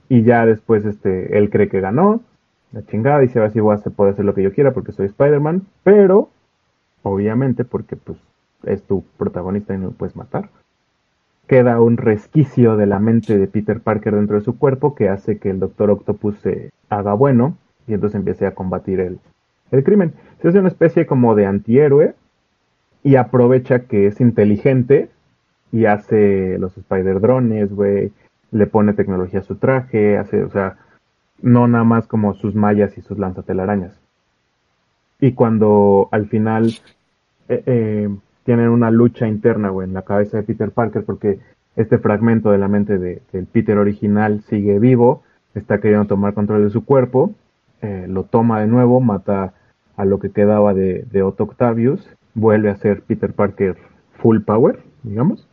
Y 0.08 0.22
ya 0.22 0.44
después 0.44 0.84
este, 0.84 1.38
él 1.38 1.48
cree 1.48 1.68
que 1.68 1.80
ganó, 1.80 2.20
la 2.72 2.84
chingada, 2.86 3.20
dice 3.20 3.38
ahora 3.38 3.50
sí 3.50 3.60
voy 3.60 3.72
a 3.72 3.76
hacer, 3.76 3.92
hacer 4.08 4.24
lo 4.24 4.34
que 4.34 4.42
yo 4.42 4.52
quiera 4.52 4.72
porque 4.72 4.92
soy 4.92 5.06
Spider-Man, 5.06 5.62
pero 5.82 6.30
obviamente 7.02 7.64
porque 7.64 7.96
pues 7.96 8.18
es 8.64 8.82
tu 8.82 9.04
protagonista 9.18 9.74
y 9.74 9.78
no 9.78 9.86
lo 9.86 9.92
puedes 9.92 10.16
matar. 10.16 10.48
Queda 11.46 11.80
un 11.80 11.96
resquicio 11.96 12.76
de 12.76 12.86
la 12.86 12.98
mente 12.98 13.36
de 13.36 13.46
Peter 13.46 13.80
Parker 13.80 14.14
dentro 14.14 14.36
de 14.36 14.44
su 14.44 14.58
cuerpo 14.58 14.94
que 14.94 15.08
hace 15.08 15.38
que 15.38 15.50
el 15.50 15.60
Doctor 15.60 15.90
Octopus 15.90 16.38
se 16.38 16.70
haga 16.88 17.14
bueno 17.14 17.56
y 17.86 17.94
entonces 17.94 18.18
empiece 18.18 18.46
a 18.46 18.54
combatir 18.54 19.00
el, 19.00 19.18
el 19.70 19.84
crimen. 19.84 20.14
Se 20.40 20.48
hace 20.48 20.58
una 20.58 20.68
especie 20.68 21.04
como 21.06 21.34
de 21.34 21.46
antihéroe 21.46 22.14
y 23.02 23.16
aprovecha 23.16 23.80
que 23.80 24.06
es 24.06 24.20
inteligente 24.20 25.08
y 25.72 25.86
hace 25.86 26.58
los 26.58 26.76
spider 26.76 27.20
drones, 27.20 27.72
güey, 27.74 28.12
le 28.50 28.66
pone 28.66 28.92
tecnología 28.92 29.40
a 29.40 29.44
su 29.44 29.56
traje, 29.56 30.18
hace, 30.18 30.42
o 30.44 30.50
sea, 30.50 30.76
no 31.40 31.66
nada 31.66 31.84
más 31.84 32.06
como 32.06 32.34
sus 32.34 32.54
mallas 32.54 32.96
y 32.98 33.00
sus 33.00 33.18
lanzatelarañas. 33.18 33.98
Y 35.20 35.32
cuando 35.32 36.08
al 36.12 36.26
final 36.28 36.66
eh, 37.48 37.62
eh, 37.66 38.08
tienen 38.44 38.68
una 38.68 38.90
lucha 38.90 39.26
interna, 39.26 39.70
güey, 39.70 39.88
en 39.88 39.94
la 39.94 40.02
cabeza 40.02 40.36
de 40.36 40.42
Peter 40.42 40.70
Parker, 40.70 41.04
porque 41.04 41.38
este 41.76 41.98
fragmento 41.98 42.50
de 42.50 42.58
la 42.58 42.68
mente 42.68 42.98
de- 42.98 43.22
del 43.32 43.46
Peter 43.46 43.78
original 43.78 44.42
sigue 44.42 44.78
vivo, 44.78 45.22
está 45.54 45.78
queriendo 45.80 46.06
tomar 46.06 46.34
control 46.34 46.64
de 46.64 46.70
su 46.70 46.84
cuerpo, 46.84 47.32
eh, 47.80 48.06
lo 48.08 48.24
toma 48.24 48.60
de 48.60 48.66
nuevo, 48.66 49.00
mata 49.00 49.54
a 49.96 50.04
lo 50.04 50.18
que 50.18 50.30
quedaba 50.30 50.74
de, 50.74 51.04
de 51.10 51.22
Otto 51.22 51.44
Octavius, 51.44 52.08
vuelve 52.34 52.70
a 52.70 52.76
ser 52.76 53.02
Peter 53.02 53.32
Parker 53.32 53.76
full 54.18 54.40
power, 54.40 54.80
digamos, 55.02 55.48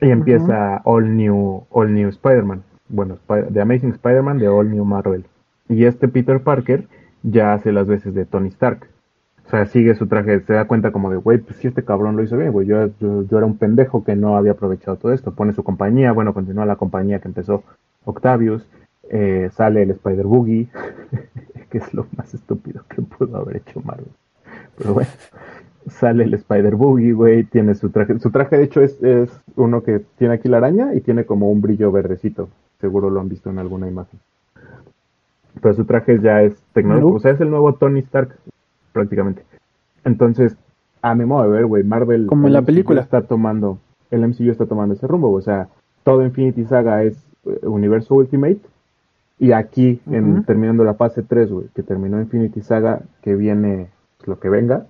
y 0.00 0.10
empieza 0.10 0.80
All 0.84 1.16
New, 1.16 1.64
All 1.70 1.94
New 1.94 2.08
Spider-Man. 2.08 2.62
Bueno, 2.88 3.18
The 3.52 3.60
Amazing 3.60 3.90
Spider-Man 3.90 4.38
de 4.38 4.48
All 4.48 4.70
New 4.70 4.84
Marvel. 4.84 5.24
Y 5.68 5.84
este 5.84 6.08
Peter 6.08 6.40
Parker 6.40 6.86
ya 7.22 7.52
hace 7.52 7.72
las 7.72 7.88
veces 7.88 8.14
de 8.14 8.24
Tony 8.24 8.48
Stark. 8.48 8.88
O 9.46 9.50
sea, 9.50 9.66
sigue 9.66 9.94
su 9.94 10.06
traje, 10.06 10.40
se 10.40 10.52
da 10.52 10.66
cuenta 10.66 10.92
como 10.92 11.10
de, 11.10 11.16
güey, 11.16 11.38
pues 11.38 11.56
si 11.56 11.68
este 11.68 11.82
cabrón 11.82 12.16
lo 12.16 12.22
hizo 12.22 12.36
bien, 12.36 12.52
güey, 12.52 12.66
yo, 12.66 12.90
yo, 13.00 13.22
yo 13.22 13.38
era 13.38 13.46
un 13.46 13.56
pendejo 13.56 14.04
que 14.04 14.14
no 14.14 14.36
había 14.36 14.52
aprovechado 14.52 14.98
todo 14.98 15.12
esto. 15.12 15.34
Pone 15.34 15.54
su 15.54 15.64
compañía, 15.64 16.12
bueno, 16.12 16.34
continúa 16.34 16.66
la 16.66 16.76
compañía 16.76 17.18
que 17.18 17.28
empezó 17.28 17.64
Octavius, 18.04 18.66
eh, 19.10 19.48
sale 19.52 19.82
el 19.82 19.90
Spider 19.92 20.26
Boogie, 20.26 20.68
que 21.70 21.78
es 21.78 21.94
lo 21.94 22.06
más 22.16 22.34
estúpido 22.34 22.84
que 22.88 23.02
pudo 23.02 23.38
haber 23.38 23.56
hecho 23.56 23.80
Marvel. 23.80 24.12
Pero 24.76 24.94
bueno, 24.94 25.10
sale 25.88 26.24
el 26.24 26.34
Spider 26.34 26.76
Boogie, 26.76 27.12
güey, 27.12 27.44
tiene 27.44 27.74
su 27.74 27.90
traje, 27.90 28.18
su 28.18 28.30
traje 28.30 28.56
de 28.56 28.64
hecho 28.64 28.80
es, 28.80 29.02
es 29.02 29.30
uno 29.56 29.82
que 29.82 30.00
tiene 30.16 30.34
aquí 30.34 30.48
la 30.48 30.58
araña 30.58 30.94
y 30.94 31.00
tiene 31.00 31.24
como 31.24 31.50
un 31.50 31.60
brillo 31.60 31.90
verdecito, 31.92 32.48
seguro 32.80 33.10
lo 33.10 33.20
han 33.20 33.28
visto 33.28 33.50
en 33.50 33.58
alguna 33.58 33.88
imagen. 33.88 34.20
Pero 35.60 35.74
su 35.74 35.84
traje 35.84 36.20
ya 36.20 36.42
es 36.42 36.54
tecnológico, 36.72 37.10
No. 37.10 37.16
o 37.16 37.20
sea, 37.20 37.32
es 37.32 37.40
el 37.40 37.50
nuevo 37.50 37.74
Tony 37.74 38.00
Stark, 38.00 38.36
prácticamente. 38.92 39.42
Entonces, 40.04 40.56
a 41.02 41.14
mi 41.14 41.24
modo 41.24 41.44
de 41.44 41.48
ver, 41.50 41.66
güey, 41.66 41.84
Marvel 41.84 42.26
Como 42.26 42.46
en 42.46 42.52
la 42.52 42.60
MCU 42.60 42.66
película. 42.66 43.00
está 43.00 43.22
tomando, 43.22 43.78
el 44.10 44.26
MCU 44.26 44.50
está 44.50 44.66
tomando 44.66 44.94
ese 44.94 45.06
rumbo, 45.06 45.32
o 45.32 45.40
sea, 45.40 45.68
todo 46.04 46.24
Infinity 46.24 46.64
Saga 46.64 47.02
es 47.02 47.16
eh, 47.46 47.66
universo 47.66 48.14
Ultimate 48.14 48.60
y 49.38 49.52
aquí, 49.52 50.00
en, 50.10 50.44
terminando 50.44 50.82
la 50.84 50.94
fase 50.94 51.22
3, 51.22 51.50
güey, 51.50 51.66
que 51.74 51.82
terminó 51.82 52.20
Infinity 52.20 52.60
Saga, 52.60 53.02
que 53.22 53.36
viene 53.36 53.88
pues, 54.18 54.28
lo 54.28 54.40
que 54.40 54.48
venga, 54.48 54.86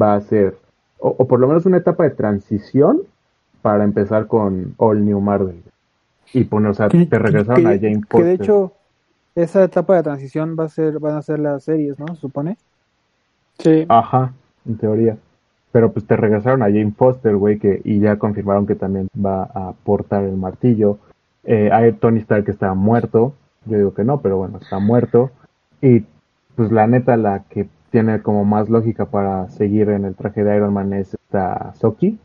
va 0.00 0.14
a 0.14 0.20
ser, 0.20 0.56
o, 0.98 1.14
o 1.18 1.26
por 1.28 1.40
lo 1.40 1.48
menos 1.48 1.66
una 1.66 1.76
etapa 1.78 2.04
de 2.04 2.10
transición 2.10 3.00
para 3.62 3.84
empezar 3.84 4.26
con 4.26 4.74
All 4.78 5.04
New 5.04 5.20
Marvel. 5.20 5.62
Y 6.32 6.44
poner, 6.44 6.70
o 6.70 6.74
sea, 6.74 6.88
Que- 6.88 7.06
te 7.06 7.18
regresaron 7.18 7.62
que- 7.62 7.68
a 7.68 7.72
Jane 7.78 8.00
Que 8.02 8.06
Foster. 8.08 8.26
de 8.26 8.32
hecho, 8.34 8.72
esa 9.34 9.64
etapa 9.64 9.96
de 9.96 10.02
transición 10.02 10.56
va 10.58 10.64
a 10.64 10.68
ser, 10.68 10.98
van 10.98 11.16
a 11.16 11.22
ser 11.22 11.38
las 11.38 11.64
series, 11.64 11.98
¿no? 11.98 12.06
Se 12.14 12.20
supone. 12.20 12.56
Sí. 13.58 13.86
Ajá, 13.88 14.32
en 14.66 14.76
teoría. 14.76 15.16
Pero 15.72 15.92
pues 15.92 16.06
te 16.06 16.16
regresaron 16.16 16.62
a 16.62 16.66
Jane 16.66 16.92
Foster, 16.96 17.36
güey, 17.36 17.58
que, 17.58 17.80
y 17.84 18.00
ya 18.00 18.18
confirmaron 18.18 18.66
que 18.66 18.74
también 18.74 19.08
va 19.14 19.42
a 19.44 19.72
portar 19.84 20.24
el 20.24 20.36
martillo. 20.36 20.98
Eh, 21.44 21.70
hay 21.72 21.92
Tony 21.92 22.18
Stark 22.20 22.44
que 22.44 22.50
está 22.50 22.74
muerto. 22.74 23.32
Yo 23.66 23.76
digo 23.76 23.94
que 23.94 24.04
no, 24.04 24.20
pero 24.20 24.38
bueno, 24.38 24.58
está 24.58 24.78
muerto. 24.78 25.30
Y 25.80 26.04
pues 26.56 26.72
la 26.72 26.86
neta, 26.86 27.16
la 27.16 27.44
que 27.48 27.68
tiene 27.90 28.20
como 28.22 28.44
más 28.44 28.68
lógica 28.68 29.06
para 29.06 29.48
seguir 29.50 29.88
en 29.90 30.04
el 30.04 30.14
traje 30.14 30.44
de 30.44 30.56
Iron 30.56 30.72
Man 30.74 30.92
es 30.92 31.14
esta 31.14 31.72
Soki, 31.74 32.18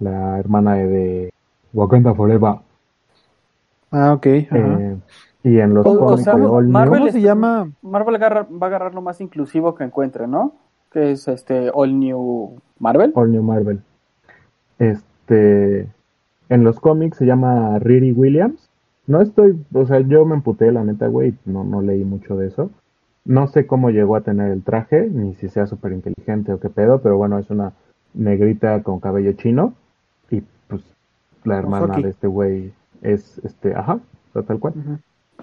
la 0.00 0.38
hermana 0.38 0.74
de, 0.74 0.86
de 0.88 1.32
Wakanda 1.72 2.14
Forever. 2.14 2.54
Ah, 3.90 4.12
ok. 4.14 4.26
ajá. 4.50 4.58
Eh, 4.58 4.96
y 5.44 5.58
en 5.58 5.74
los 5.74 5.84
O- 5.86 5.92
o 5.92 5.98
cómics 6.06 6.24
sea, 6.24 6.34
de 6.36 6.46
All 6.46 6.64
New- 6.64 6.72
Marvel 6.72 6.98
¿Cómo 6.98 7.06
es- 7.08 7.12
se 7.12 7.20
llama? 7.20 7.70
Marvel 7.82 8.14
agarra- 8.16 8.46
va 8.50 8.66
a 8.66 8.68
agarrar 8.68 8.94
lo 8.94 9.02
más 9.02 9.20
inclusivo 9.20 9.74
que 9.74 9.84
encuentre, 9.84 10.26
¿no? 10.26 10.52
Que 10.90 11.12
es 11.12 11.26
este 11.28 11.70
All 11.74 11.98
New 11.98 12.54
Marvel. 12.78 13.12
All 13.14 13.30
New 13.32 13.42
Marvel. 13.42 13.80
Este, 14.78 15.86
en 16.48 16.64
los 16.64 16.80
cómics 16.80 17.18
se 17.18 17.26
llama 17.26 17.78
Riri 17.78 18.12
Williams. 18.12 18.68
No 19.06 19.20
estoy, 19.20 19.58
o 19.72 19.86
sea, 19.86 20.00
yo 20.00 20.24
me 20.24 20.34
emputé, 20.36 20.70
la 20.72 20.84
neta, 20.84 21.06
güey, 21.08 21.34
no, 21.44 21.64
no 21.64 21.82
leí 21.82 22.04
mucho 22.04 22.36
de 22.36 22.48
eso. 22.48 22.70
No 23.24 23.46
sé 23.46 23.66
cómo 23.66 23.90
llegó 23.90 24.16
a 24.16 24.22
tener 24.22 24.50
el 24.50 24.62
traje, 24.62 25.08
ni 25.08 25.34
si 25.36 25.48
sea 25.48 25.66
súper 25.66 25.92
inteligente 25.92 26.52
o 26.52 26.58
qué 26.60 26.68
pedo, 26.68 27.00
pero 27.00 27.16
bueno, 27.16 27.38
es 27.38 27.50
una 27.50 27.72
negrita 28.14 28.82
con 28.82 28.98
cabello 29.00 29.32
chino. 29.34 29.74
Y 30.30 30.42
pues 30.68 30.82
la 31.44 31.58
hermana 31.58 31.98
de 31.98 32.08
este 32.10 32.26
güey 32.26 32.72
es, 33.00 33.38
este, 33.44 33.74
ajá, 33.74 34.00
tal 34.32 34.58
cual. 34.58 34.74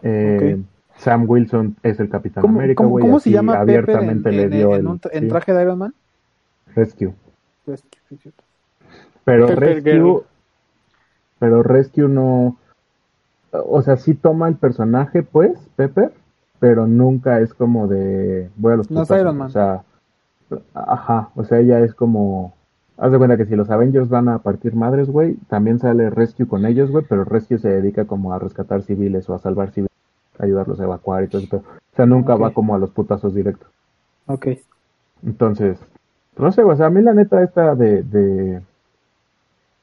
Eh. 0.03 0.61
Sam 0.97 1.23
Wilson 1.30 1.77
es 1.82 1.97
el 2.01 2.09
Capitán 2.09 2.41
¿Cómo, 2.41 2.59
América, 2.59 2.84
güey. 2.84 3.01
cómo 3.05 3.21
se 3.21 3.32
llama 3.32 3.53
Pepper 3.61 3.69
en, 3.69 3.80
abiertamente 3.80 4.32
le 4.34 4.43
en- 4.43 4.49
dio 4.51 4.73
en 4.73 4.80
el 4.82 4.88
un 4.88 5.01
en 5.13 5.27
traje 5.30 5.53
de 5.53 5.61
Iron 5.61 5.77
Man? 5.77 5.93
Rescue. 6.75 7.13
Sí, 7.65 8.17
sí. 8.21 8.32
Pero 9.23 9.47
Pepper 9.47 9.59
Rescue, 9.75 9.91
Girl. 9.93 10.21
pero 11.39 11.63
Rescue 11.63 12.09
no, 12.09 12.57
o 13.51 13.82
sea, 13.82 13.95
sí 13.95 14.13
toma 14.13 14.49
el 14.49 14.55
personaje, 14.55 15.23
pues, 15.23 15.57
Pepper, 15.77 16.11
pero 16.60 16.88
nunca 16.88 17.39
es 17.39 17.53
como 17.53 17.88
de, 17.88 18.49
voy 18.57 18.74
a 18.74 18.78
los 18.78 18.91
No 18.91 19.01
putazos, 19.01 19.22
Iron 19.22 19.38
Man. 19.38 19.47
O 19.47 19.51
sea, 19.51 19.84
ajá, 20.74 21.30
o 21.36 21.43
sea, 21.43 21.60
ella 21.60 21.80
es 21.80 21.93
como, 21.93 22.53
haz 22.97 23.12
de 23.12 23.18
cuenta 23.18 23.38
que 23.38 23.45
si 23.45 23.55
los 23.55 23.70
Avengers 23.70 24.10
van 24.10 24.30
a 24.30 24.39
partir 24.39 24.76
madres, 24.76 25.10
güey, 25.10 25.36
también 25.47 25.80
sale 25.80 26.10
Rescue 26.10 26.47
con 26.47 26.66
ellos, 26.66 26.91
güey, 26.91 27.05
pero 27.07 27.24
Rescue 27.24 27.60
se 27.60 27.70
dedica 27.70 28.05
como 28.05 28.34
a 28.34 28.39
rescatar 28.39 28.82
civiles 28.82 29.30
o 29.30 29.34
a 29.34 29.39
salvar 29.39 29.72
civiles, 29.72 29.91
ayudarlos 30.38 30.80
a 30.80 30.84
evacuar 30.84 31.24
y 31.24 31.28
todo 31.28 31.41
eso. 31.41 31.57
O 31.57 31.95
sea, 31.95 32.05
nunca 32.05 32.36
va 32.36 32.51
como 32.51 32.76
a 32.76 32.80
los 32.80 32.91
putazos 32.91 33.34
directos. 33.34 33.70
Ok. 34.28 34.47
Entonces, 35.24 35.80
no 36.38 36.51
sé, 36.51 36.64
o 36.64 36.76
sea, 36.76 36.88
a 36.88 36.89
mí 36.89 37.01
la 37.01 37.14
neta 37.14 37.43
esta 37.43 37.76
de, 37.76 38.03
de... 38.03 38.62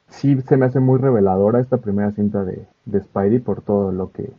Sí 0.08 0.40
se 0.42 0.56
me 0.56 0.66
hace 0.66 0.80
muy 0.80 0.98
reveladora 0.98 1.60
esta 1.60 1.78
primera 1.78 2.12
cinta 2.12 2.44
de, 2.44 2.64
de 2.84 3.00
Spidey 3.00 3.40
por 3.40 3.60
todo 3.60 3.90
lo 3.92 4.12
que 4.12 4.30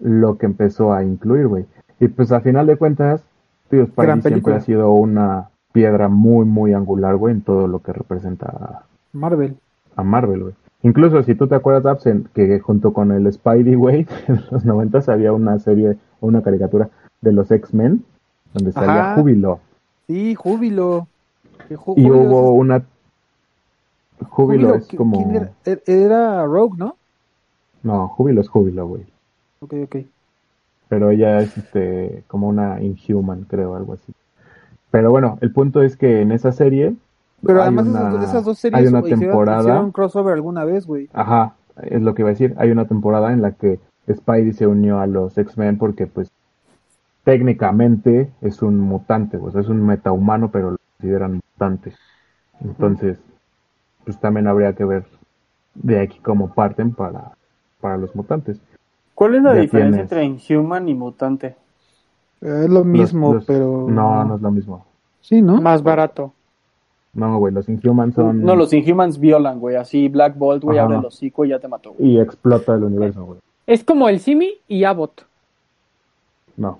lo 0.00 0.38
que 0.38 0.46
empezó 0.46 0.92
a 0.92 1.02
incluir, 1.04 1.46
güey. 1.48 1.66
Y 2.00 2.08
pues 2.08 2.32
a 2.32 2.40
final 2.40 2.66
de 2.66 2.76
cuentas, 2.76 3.22
tío, 3.70 3.86
Spidey 3.86 4.06
Gran 4.06 4.22
siempre 4.22 4.54
ha 4.54 4.60
sido 4.60 4.92
una 4.92 5.48
piedra 5.72 6.08
muy, 6.08 6.44
muy 6.44 6.72
angular, 6.72 7.16
güey, 7.16 7.34
en 7.34 7.42
todo 7.42 7.66
lo 7.68 7.80
que 7.80 7.92
representa 7.92 8.46
a, 8.46 8.82
Marvel. 9.12 9.56
a 9.96 10.02
Marvel, 10.04 10.42
güey. 10.42 10.54
Incluso 10.82 11.22
si 11.22 11.34
tú 11.34 11.46
te 11.48 11.54
acuerdas, 11.54 11.86
Absen, 11.86 12.28
que 12.34 12.60
junto 12.60 12.92
con 12.92 13.10
el 13.12 13.32
Spidey, 13.32 13.74
güey, 13.74 14.06
en 14.28 14.40
los 14.50 14.64
noventas 14.64 15.08
había 15.08 15.32
una 15.32 15.58
serie, 15.58 15.96
o 16.20 16.26
una 16.26 16.42
caricatura 16.42 16.90
de 17.22 17.32
los 17.32 17.50
X-Men, 17.50 18.04
donde 18.52 18.72
salía 18.72 19.12
Ajá. 19.12 19.14
Júbilo. 19.16 19.60
Sí, 20.06 20.34
Júbilo. 20.34 21.06
Jú- 21.70 21.94
Y 21.96 22.10
hubo 22.10 22.52
es- 22.54 22.60
una. 22.60 22.82
Júbilo 24.28 24.74
es 24.74 24.88
¿qui- 24.88 24.96
como. 24.96 25.30
era? 25.34 25.50
Er- 25.64 25.82
Era 25.86 26.44
Rogue, 26.44 26.76
¿no? 26.78 26.96
No, 27.82 28.08
Júbilo 28.08 28.40
es 28.40 28.48
Júbilo, 28.48 28.86
güey. 28.86 29.04
Ok, 29.64 29.74
ok. 29.84 29.96
pero 30.88 31.10
ella 31.10 31.40
es 31.40 31.56
este 31.56 32.22
como 32.28 32.48
una 32.48 32.80
Inhuman, 32.82 33.44
creo, 33.44 33.74
algo 33.74 33.94
así. 33.94 34.12
Pero 34.90 35.10
bueno, 35.10 35.38
el 35.40 35.52
punto 35.52 35.82
es 35.82 35.96
que 35.96 36.20
en 36.20 36.30
esa 36.32 36.52
serie 36.52 36.94
Pero 37.42 37.62
además 37.62 37.86
una- 37.86 38.10
esas, 38.10 38.28
esas 38.28 38.44
dos 38.44 38.58
series 38.58 38.80
hay 38.80 38.86
una 38.86 39.00
hicieron- 39.00 39.20
temporada 39.20 39.60
hicieron 39.60 39.84
un 39.86 39.92
crossover 39.92 40.34
alguna 40.34 40.64
vez, 40.64 40.86
güey. 40.86 41.08
Ajá, 41.12 41.54
es 41.82 42.00
lo 42.02 42.14
que 42.14 42.22
iba 42.22 42.28
a 42.28 42.32
decir. 42.32 42.54
Hay 42.58 42.70
una 42.70 42.86
temporada 42.86 43.32
en 43.32 43.42
la 43.42 43.52
que 43.52 43.80
Spidey 44.12 44.52
se 44.52 44.66
unió 44.66 45.00
a 45.00 45.06
los 45.06 45.36
X-Men 45.38 45.78
porque, 45.78 46.06
pues, 46.06 46.30
técnicamente 47.24 48.30
es 48.42 48.62
un 48.62 48.78
mutante, 48.78 49.36
o 49.38 49.50
sea, 49.50 49.62
es 49.62 49.68
un 49.68 49.84
metahumano, 49.84 50.50
pero 50.50 50.72
lo 50.72 50.76
consideran 50.98 51.40
mutante. 51.52 51.94
Entonces, 52.60 53.18
pues 54.04 54.18
también 54.20 54.46
habría 54.46 54.74
que 54.74 54.84
ver 54.84 55.06
de 55.74 56.00
aquí 56.00 56.18
cómo 56.20 56.52
parten 56.54 56.92
para, 56.92 57.32
para 57.80 57.96
los 57.96 58.14
mutantes. 58.14 58.60
¿Cuál 59.14 59.36
es 59.36 59.42
la 59.42 59.52
diferencia 59.54 60.06
tienes. 60.06 60.28
entre 60.34 60.54
Inhuman 60.56 60.88
y 60.88 60.94
mutante? 60.94 61.46
Eh, 62.40 62.62
Es 62.64 62.68
lo 62.70 62.84
mismo, 62.84 63.28
Los- 63.28 63.34
los- 63.36 63.44
pero... 63.46 63.86
No, 63.88 64.24
no 64.24 64.36
es 64.36 64.42
lo 64.42 64.50
mismo. 64.50 64.84
Sí, 65.20 65.40
¿no? 65.40 65.60
Más 65.60 65.82
barato. 65.82 66.32
No, 67.14 67.38
güey, 67.38 67.54
los 67.54 67.68
Inhumans 67.68 68.14
son... 68.16 68.42
No, 68.42 68.56
los 68.56 68.72
Inhumans 68.72 69.18
violan, 69.20 69.60
güey. 69.60 69.76
Así 69.76 70.08
Black 70.08 70.36
Bolt, 70.36 70.64
güey, 70.64 70.78
Ajá. 70.78 70.86
abre 70.86 70.98
el 70.98 71.04
hocico 71.04 71.44
y 71.44 71.50
ya 71.50 71.60
te 71.60 71.68
mató, 71.68 71.92
güey. 71.92 72.10
Y 72.10 72.20
explota 72.20 72.74
el 72.74 72.82
universo, 72.84 73.24
güey. 73.24 73.38
Es 73.66 73.84
como 73.84 74.08
el 74.08 74.18
Simi 74.18 74.54
y 74.66 74.82
Abbott. 74.84 75.24
No. 76.56 76.78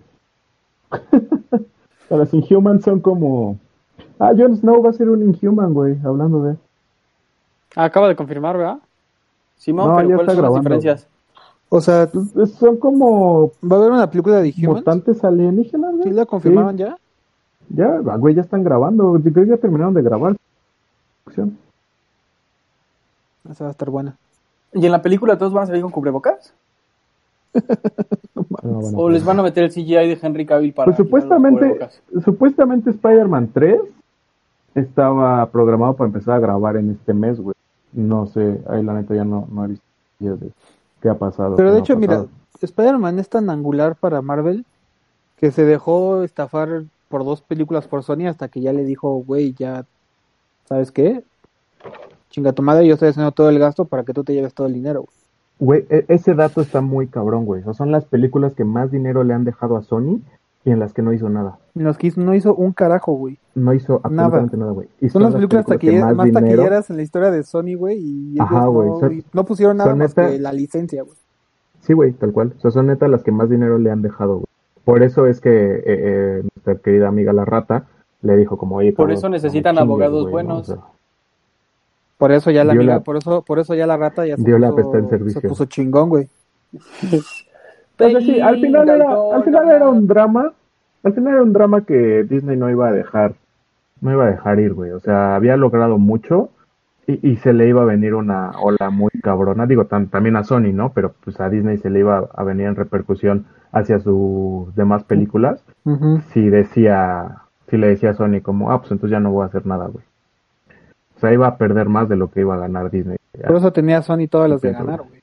los 2.11 2.35
Inhumans 2.35 2.83
son 2.85 3.01
como... 3.01 3.59
Ah, 4.19 4.33
Jon 4.37 4.57
Snow 4.57 4.83
va 4.83 4.91
a 4.91 4.93
ser 4.93 5.09
un 5.09 5.23
Inhuman, 5.23 5.73
güey, 5.73 5.97
hablando 6.05 6.43
de... 6.43 6.57
Acaba 7.77 8.09
de 8.09 8.17
confirmar, 8.17 8.57
¿verdad? 8.57 8.79
Simón, 9.57 9.89
No, 9.91 9.97
pero 9.97 10.09
ya 10.09 10.15
¿cuáles 10.17 10.21
está 10.21 10.35
son 10.35 10.43
las 10.43 10.51
grabando. 10.53 10.61
diferencias? 10.61 11.09
O 11.69 11.81
sea, 11.81 12.09
Pues, 12.11 12.53
Son 12.53 12.77
como 12.77 13.53
¿va 13.63 13.77
a 13.77 13.81
haber 13.81 13.93
una 13.93 14.11
película 14.11 14.41
de 14.41 14.51
Humans? 14.57 14.79
mutantes 14.81 15.25
alienígenas, 15.25 15.93
güey. 15.93 16.05
¿Sí 16.05 16.11
la 16.11 16.27
confirmaron 16.27 16.73
Sí. 16.77 16.85
ya? 16.85 16.99
Ya, 17.71 18.01
ah, 18.11 18.17
güey, 18.17 18.35
ya 18.35 18.43
están 18.43 18.63
grabando. 18.63 19.17
Yo 19.19 19.33
creo 19.33 19.45
que 19.45 19.51
ya 19.51 19.57
terminaron 19.57 19.95
de 19.95 20.03
grabar. 20.03 20.37
Esa 23.51 23.65
va 23.65 23.69
a 23.69 23.73
estar 23.73 23.91
buena. 23.91 24.17
¿Y 24.73 24.85
en 24.87 24.93
la 24.93 25.03
película 25.03 25.39
todos 25.39 25.53
van 25.53 25.65
a 25.65 25.67
salir 25.67 25.83
con 25.83 25.91
cubrebocas? 25.91 26.53
No, 28.63 28.81
bueno, 28.81 28.99
¿O 28.99 29.11
les 29.11 29.25
van 29.25 29.39
a 29.39 29.43
meter 29.43 29.65
el 29.65 29.71
CGI 29.71 29.95
de 30.09 30.19
Henry 30.21 30.47
Cavill 30.47 30.73
para 30.73 30.87
Pues 30.87 30.97
supuestamente, 30.97 31.79
supuestamente 32.25 32.91
Spider-Man 32.91 33.51
3 33.53 33.79
estaba 34.75 35.45
programado 35.51 35.95
para 35.95 36.09
empezar 36.09 36.37
a 36.37 36.39
grabar 36.41 36.77
en 36.77 36.91
este 36.93 37.13
mes, 37.13 37.39
güey. 37.39 37.55
No 37.93 38.27
sé, 38.27 38.61
ahí 38.69 38.83
la 38.83 38.95
neta 38.95 39.15
ya 39.15 39.25
no, 39.25 39.47
no 39.53 39.65
he 39.67 39.69
visto 39.69 39.85
qué 41.05 41.11
ha 41.11 41.19
pasado. 41.19 41.55
Pero 41.57 41.71
de 41.71 41.79
no 41.81 41.85
hecho, 41.85 41.97
mira. 41.99 42.25
Spider-Man 42.63 43.19
es 43.19 43.29
tan 43.29 43.51
angular 43.51 43.95
para 43.95 44.23
Marvel 44.23 44.65
que 45.37 45.51
se 45.51 45.67
dejó 45.67 46.23
estafar 46.23 46.85
por 47.11 47.27
dos 47.27 47.43
películas 47.43 47.87
por 47.87 48.03
Sony 48.03 48.27
hasta 48.27 48.49
que 48.49 48.63
ya 48.63 48.73
le 48.73 48.85
dijo, 48.85 49.17
güey, 49.17 49.53
ya, 49.53 49.85
¿sabes 50.67 50.91
qué? 50.91 51.23
Chinga 52.31 52.53
tu 52.55 52.63
madre, 52.63 52.87
yo 52.87 52.95
estoy 52.95 53.11
haciendo 53.11 53.33
todo 53.33 53.51
el 53.51 53.59
gasto 53.59 53.85
para 53.85 54.05
que 54.05 54.15
tú 54.15 54.25
te 54.25 54.33
lleves 54.33 54.55
todo 54.55 54.67
el 54.67 54.73
dinero. 54.73 55.05
güey". 55.59 55.85
Güey, 55.85 55.87
e- 55.91 56.07
ese 56.09 56.35
dato 56.35 56.63
está 56.63 56.81
muy 56.81 57.07
cabrón, 57.07 57.45
güey. 57.45 57.61
O 57.61 57.65
sea, 57.65 57.75
son 57.75 57.93
las 57.93 58.07
películas 58.07 58.55
que 58.55 58.65
más 58.65 58.91
dinero 58.91 59.25
le 59.25 59.35
han 59.35 59.45
dejado 59.45 59.77
a 59.77 59.83
Sony 59.83 60.21
y 60.65 60.71
en 60.71 60.79
las 60.81 60.93
que 60.95 61.03
no 61.03 61.13
hizo 61.13 61.29
nada. 61.29 61.59
En 61.75 61.93
que 61.95 62.07
hizo- 62.07 62.21
no 62.21 62.35
hizo 62.35 62.55
un 62.55 62.73
carajo, 62.73 63.13
güey. 63.13 63.39
No 63.55 63.75
hizo 63.75 64.01
absolutamente 64.03 64.57
nada, 64.57 64.73
güey. 64.73 64.89
Y 65.01 65.09
Son 65.11 65.23
las 65.23 65.35
películas 65.35 65.67
taquilleras, 65.67 66.15
más 66.17 66.25
dinero- 66.27 66.47
taquilleras 66.47 66.91
en 66.91 66.97
la 66.97 67.03
historia 67.03 67.31
de 67.31 67.43
Sony, 67.43 67.75
güey, 67.77 67.99
y 67.99 68.37
Ajá, 68.41 68.61
no, 68.63 68.73
güey, 68.73 68.89
son- 69.01 69.25
no 69.33 69.45
pusieron 69.45 69.77
nada 69.77 69.95
más 69.95 70.17
neta- 70.17 70.31
que 70.31 70.39
la 70.39 70.53
licencia, 70.53 71.03
güey. 71.03 71.17
Sí, 71.81 71.93
güey, 71.93 72.13
tal 72.13 72.33
cual. 72.33 72.55
O 72.57 72.61
sea, 72.61 72.71
son 72.71 72.87
neta 72.87 73.07
las 73.09 73.23
que 73.23 73.31
más 73.33 73.51
dinero 73.51 73.77
le 73.79 73.91
han 73.91 74.01
dejado, 74.03 74.35
güey. 74.37 74.47
Por 74.85 75.03
eso 75.03 75.27
es 75.27 75.41
que 75.41 75.51
eh, 75.77 75.83
eh, 75.87 76.43
nuestra 76.55 76.77
querida 76.77 77.09
amiga 77.09 77.33
la 77.33 77.45
rata 77.45 77.85
le 78.23 78.37
dijo 78.37 78.57
como, 78.57 78.77
oye, 78.77 78.93
Por 78.95 79.13
eso 79.13 79.29
necesitan 79.29 79.75
chingues, 79.75 79.83
abogados 79.89 80.31
buenos. 80.31 80.69
O 80.71 80.75
sea, 80.75 80.83
Por 82.17 82.33
eso 82.33 82.51
ya 82.51 82.65
la 82.65 82.73
amiga, 82.73 82.95
la- 82.95 83.01
por 83.01 83.17
eso, 83.17 83.43
por 83.43 83.59
eso 83.59 83.75
ya 83.75 83.87
la 83.87 83.97
rata 83.99 84.25
ya 84.27 84.37
se 84.37 84.43
dio 84.45 84.59
la 84.59 84.71
puso, 84.71 84.77
pesta 84.83 84.99
en 84.99 85.09
servicio. 85.11 85.41
se 85.43 85.49
puso 85.49 85.65
chingón, 85.67 86.09
güey. 86.09 86.29
sea, 87.99 88.21
sí, 88.21 88.41
al 88.41 88.61
final 88.61 88.89
era, 88.89 89.07
al 89.35 89.45
final 89.45 89.71
era 89.71 89.89
un 89.89 90.07
drama, 90.07 90.53
al 91.03 91.13
final 91.13 91.35
era 91.35 91.43
un 91.43 91.53
drama 91.53 91.81
que 91.85 92.25
Disney 92.25 92.57
no 92.57 92.71
iba 92.71 92.89
a 92.89 92.93
dejar, 92.93 93.35
no 94.01 94.13
iba 94.13 94.25
a 94.25 94.31
dejar 94.31 94.59
ir, 94.61 94.73
güey. 94.75 94.91
O 94.93 95.01
sea, 95.01 95.37
había 95.37 95.57
logrado 95.57 95.99
mucho 95.99 96.51
y, 97.07 97.29
y 97.31 97.37
se 97.37 97.53
le 97.53 97.69
iba 97.69 97.83
a 97.83 97.87
venir 97.87 98.15
una 98.15 98.53
ola 98.61 98.91
muy 98.91 99.11
cabrona. 99.23 99.67
Digo, 99.67 99.85
tan- 99.87 100.09
también 100.09 100.37
a 100.37 100.45
Sony, 100.45 100.73
¿no? 100.73 100.93
Pero 100.93 101.15
pues 101.25 101.41
a 101.41 101.49
Disney 101.49 101.77
se 101.79 101.91
le 101.91 102.01
iba 102.01 102.29
a 102.35 102.43
venir 102.45 102.67
en 102.67 102.77
repercusión 102.77 103.47
hacia 103.73 103.99
sus 103.99 104.75
demás 104.75 105.05
películas. 105.05 105.63
Si 106.33 106.49
decía, 106.49 107.43
si 107.69 107.77
le 107.77 107.89
decía 107.89 108.11
a 108.11 108.15
Sony 108.15 108.41
como, 108.43 108.73
ah, 108.73 108.79
pues 108.81 108.93
entonces 108.93 109.13
ya 109.13 109.21
no 109.21 109.31
voy 109.33 109.43
a 109.45 109.47
hacer 109.47 109.67
nada, 109.67 109.87
güey. 109.89 110.05
O 111.17 111.21
sea, 111.21 111.33
iba 111.33 111.47
a 111.47 111.57
perder 111.59 111.89
más 111.89 112.09
de 112.09 112.17
lo 112.17 112.31
que 112.31 112.41
iba 112.41 112.55
a 112.55 112.59
ganar 112.59 112.91
Disney. 112.91 113.17
Por 113.47 113.57
eso 113.57 113.73
tenía 113.73 114.03
Sony 114.03 114.27
todas 114.29 114.49
las 114.51 114.61
de 114.61 114.73
ganar, 114.73 115.01
güey. 115.09 115.21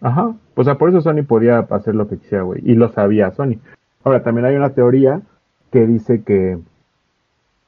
Ajá, 0.00 0.34
o 0.54 0.64
sea, 0.64 0.76
por 0.76 0.88
eso 0.88 1.00
Sony 1.00 1.22
podía 1.26 1.58
hacer 1.58 1.94
lo 1.94 2.08
que 2.08 2.16
quisiera, 2.16 2.42
güey. 2.42 2.62
Y 2.64 2.74
lo 2.74 2.88
sabía 2.88 3.30
Sony. 3.32 3.58
Ahora, 4.02 4.22
también 4.22 4.46
hay 4.46 4.56
una 4.56 4.70
teoría 4.70 5.20
que 5.70 5.86
dice 5.86 6.22
que, 6.22 6.58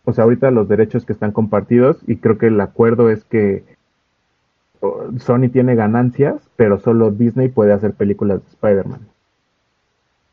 o 0.04 0.12
sea, 0.12 0.24
ahorita 0.24 0.50
los 0.50 0.68
derechos 0.68 1.04
que 1.04 1.12
están 1.12 1.32
compartidos, 1.32 2.02
y 2.06 2.16
creo 2.16 2.38
que 2.38 2.46
el 2.46 2.60
acuerdo 2.60 3.10
es 3.10 3.24
que 3.24 3.64
Sony 5.18 5.48
tiene 5.52 5.74
ganancias, 5.74 6.48
pero 6.56 6.78
solo 6.78 7.10
Disney 7.10 7.48
puede 7.48 7.72
hacer 7.72 7.92
películas 7.92 8.40
de 8.42 8.48
Spider-Man. 8.48 9.00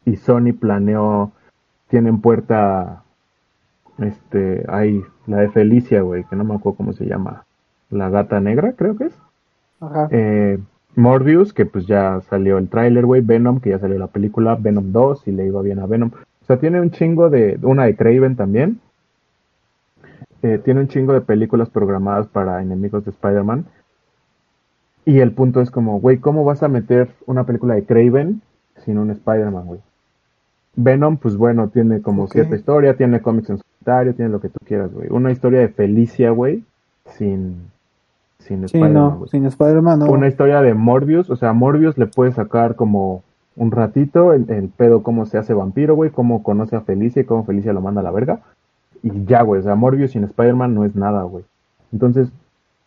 Y 0.05 0.15
Sony 0.15 0.53
planeó, 0.59 1.31
tiene 1.89 2.09
en 2.09 2.21
puerta, 2.21 3.03
este, 3.99 4.65
hay 4.69 5.03
la 5.27 5.37
de 5.37 5.49
Felicia, 5.49 6.01
güey, 6.01 6.23
que 6.23 6.35
no 6.35 6.45
me 6.45 6.55
acuerdo 6.55 6.77
cómo 6.77 6.93
se 6.93 7.05
llama. 7.05 7.45
La 7.91 8.09
gata 8.09 8.39
negra, 8.39 8.73
creo 8.73 8.95
que 8.95 9.05
es. 9.05 9.17
Ajá. 9.81 10.07
Eh, 10.11 10.59
Morbius, 10.95 11.53
que 11.53 11.65
pues 11.65 11.85
ya 11.85 12.21
salió 12.29 12.57
el 12.57 12.69
tráiler, 12.69 13.05
güey. 13.05 13.21
Venom, 13.21 13.59
que 13.59 13.69
ya 13.71 13.79
salió 13.79 13.97
la 13.97 14.07
película. 14.07 14.55
Venom 14.55 14.91
2, 14.91 15.27
y 15.27 15.31
le 15.31 15.45
iba 15.45 15.61
bien 15.61 15.79
a 15.79 15.85
Venom. 15.85 16.11
O 16.13 16.45
sea, 16.45 16.57
tiene 16.57 16.81
un 16.81 16.91
chingo 16.91 17.29
de... 17.29 17.59
Una 17.61 17.85
de 17.85 17.95
Craven 17.95 18.35
también. 18.35 18.79
Eh, 20.41 20.59
tiene 20.63 20.81
un 20.81 20.87
chingo 20.87 21.13
de 21.13 21.21
películas 21.21 21.69
programadas 21.69 22.27
para 22.27 22.61
enemigos 22.61 23.05
de 23.05 23.11
Spider-Man. 23.11 23.65
Y 25.05 25.19
el 25.19 25.31
punto 25.31 25.61
es 25.61 25.71
como, 25.71 25.99
güey, 25.99 26.17
¿cómo 26.17 26.43
vas 26.43 26.63
a 26.63 26.67
meter 26.67 27.09
una 27.25 27.45
película 27.45 27.75
de 27.75 27.83
Craven 27.83 28.41
sin 28.77 28.97
un 28.97 29.11
Spider-Man, 29.11 29.65
güey? 29.65 29.79
Venom, 30.75 31.17
pues 31.17 31.35
bueno, 31.35 31.69
tiene 31.69 32.01
como 32.01 32.27
cierta 32.27 32.55
historia, 32.55 32.95
tiene 32.95 33.21
cómics 33.21 33.49
en 33.49 33.57
solitario, 33.57 34.15
tiene 34.15 34.31
lo 34.31 34.39
que 34.39 34.49
tú 34.49 34.59
quieras, 34.63 34.93
güey. 34.93 35.07
Una 35.09 35.31
historia 35.31 35.59
de 35.59 35.69
Felicia, 35.69 36.29
güey, 36.31 36.63
sin, 37.05 37.69
sin 38.39 38.59
Sí, 38.67 38.77
Spider-Man, 38.77 38.93
no, 38.93 39.27
sin 39.27 39.45
Spider-Man, 39.45 39.99
no. 39.99 40.05
una 40.11 40.27
historia 40.27 40.61
de 40.61 40.73
Morbius, 40.73 41.29
o 41.29 41.35
sea, 41.35 41.53
Morbius 41.53 41.97
le 41.97 42.07
puede 42.07 42.31
sacar 42.31 42.75
como 42.75 43.23
un 43.55 43.71
ratito 43.71 44.33
el, 44.33 44.49
el 44.49 44.69
pedo 44.69 45.03
cómo 45.03 45.25
se 45.25 45.37
hace 45.37 45.53
vampiro, 45.53 45.95
güey, 45.95 46.11
cómo 46.11 46.43
conoce 46.43 46.75
a 46.75 46.81
Felicia 46.81 47.21
y 47.21 47.25
cómo 47.25 47.43
Felicia 47.45 47.73
lo 47.73 47.81
manda 47.81 48.01
a 48.01 48.03
la 48.03 48.11
verga. 48.11 48.39
Y 49.03 49.25
ya, 49.25 49.41
güey, 49.43 49.59
o 49.61 49.63
sea, 49.63 49.75
Morbius 49.75 50.11
sin 50.11 50.23
Spider-Man 50.23 50.73
no 50.73 50.85
es 50.85 50.95
nada, 50.95 51.23
güey. 51.23 51.43
Entonces, 51.91 52.29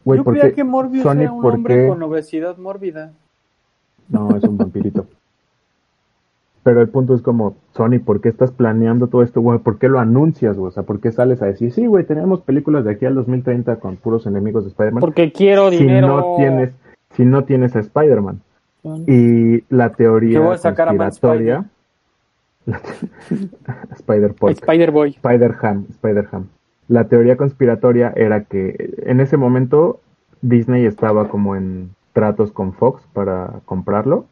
güey, 0.04 0.18
Yo 0.18 0.24
¿por 0.24 0.34
creía 0.34 0.50
qué 0.50 0.56
que 0.56 0.64
Morbius 0.64 1.02
Sony, 1.02 1.20
era 1.22 1.32
un 1.32 1.42
por 1.42 1.54
hombre 1.54 1.74
qué? 1.82 1.88
con 1.88 2.02
obesidad 2.02 2.56
mórbida. 2.58 3.12
No, 4.08 4.34
es 4.36 4.44
un 4.44 4.56
vampirito. 4.58 5.06
Pero 6.62 6.80
el 6.80 6.88
punto 6.88 7.14
es 7.14 7.22
como, 7.22 7.56
Sony, 7.72 7.98
¿por 8.04 8.20
qué 8.20 8.28
estás 8.28 8.52
planeando 8.52 9.08
todo 9.08 9.22
esto, 9.22 9.40
güey? 9.40 9.58
¿Por 9.58 9.78
qué 9.78 9.88
lo 9.88 9.98
anuncias, 9.98 10.56
güey? 10.56 10.68
O 10.68 10.70
sea, 10.70 10.84
¿por 10.84 11.00
qué 11.00 11.10
sales 11.10 11.42
a 11.42 11.46
decir, 11.46 11.72
sí, 11.72 11.86
güey, 11.86 12.04
tenemos 12.04 12.42
películas 12.42 12.84
de 12.84 12.92
aquí 12.92 13.04
al 13.04 13.16
2030 13.16 13.76
con 13.76 13.96
puros 13.96 14.26
enemigos 14.26 14.64
de 14.64 14.70
Spider-Man? 14.70 15.00
Porque 15.00 15.32
quiero 15.32 15.70
si 15.70 15.78
dinero. 15.78 16.06
no 16.06 16.36
tienes, 16.36 16.74
si 17.10 17.24
no 17.24 17.44
tienes 17.44 17.74
a 17.74 17.80
Spider-Man. 17.80 18.40
Y 19.06 19.64
la 19.74 19.90
teoría 19.90 20.40
voy 20.40 20.54
a 20.54 20.58
sacar 20.58 20.88
a 20.88 20.92
Man 20.92 21.08
conspiratoria. 21.08 21.64
Spider-Pork. 23.96 24.52
Spider-Boy. 24.52 25.10
Spider-Ham. 25.10 25.86
Spider-Ham. 25.90 26.46
La 26.88 27.04
teoría 27.04 27.36
conspiratoria 27.36 28.12
era 28.14 28.44
que 28.44 28.94
en 29.04 29.20
ese 29.20 29.36
momento 29.36 30.00
Disney 30.42 30.84
estaba 30.84 31.28
como 31.28 31.56
en 31.56 31.90
tratos 32.12 32.52
con 32.52 32.72
Fox 32.72 33.02
para 33.12 33.60
comprarlo. 33.64 34.26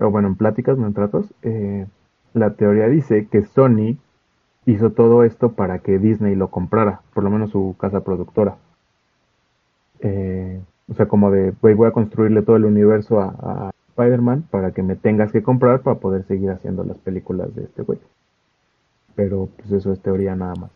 O 0.00 0.10
bueno, 0.10 0.28
en 0.28 0.36
pláticas, 0.36 0.78
no 0.78 0.86
en 0.86 0.94
tratos. 0.94 1.32
Eh, 1.42 1.86
la 2.32 2.50
teoría 2.54 2.88
dice 2.88 3.28
que 3.28 3.44
Sony 3.44 3.96
hizo 4.66 4.90
todo 4.90 5.24
esto 5.24 5.52
para 5.52 5.78
que 5.80 5.98
Disney 5.98 6.34
lo 6.34 6.48
comprara, 6.48 7.00
por 7.12 7.24
lo 7.24 7.30
menos 7.30 7.50
su 7.50 7.76
casa 7.78 8.02
productora. 8.02 8.56
Eh, 10.00 10.60
o 10.90 10.94
sea, 10.94 11.06
como 11.06 11.30
de, 11.30 11.52
voy 11.60 11.86
a 11.86 11.92
construirle 11.92 12.42
todo 12.42 12.56
el 12.56 12.64
universo 12.64 13.20
a, 13.20 13.70
Spider-Man 13.96 14.42
para 14.50 14.72
que 14.72 14.82
me 14.82 14.96
tengas 14.96 15.30
que 15.30 15.44
comprar 15.44 15.82
para 15.82 16.00
poder 16.00 16.24
seguir 16.24 16.50
haciendo 16.50 16.82
las 16.82 16.98
películas 16.98 17.54
de 17.54 17.62
este 17.62 17.82
güey. 17.82 18.00
Pero 19.14 19.48
pues 19.56 19.70
eso 19.70 19.92
es 19.92 20.00
teoría 20.00 20.34
nada 20.34 20.54
más. 20.56 20.72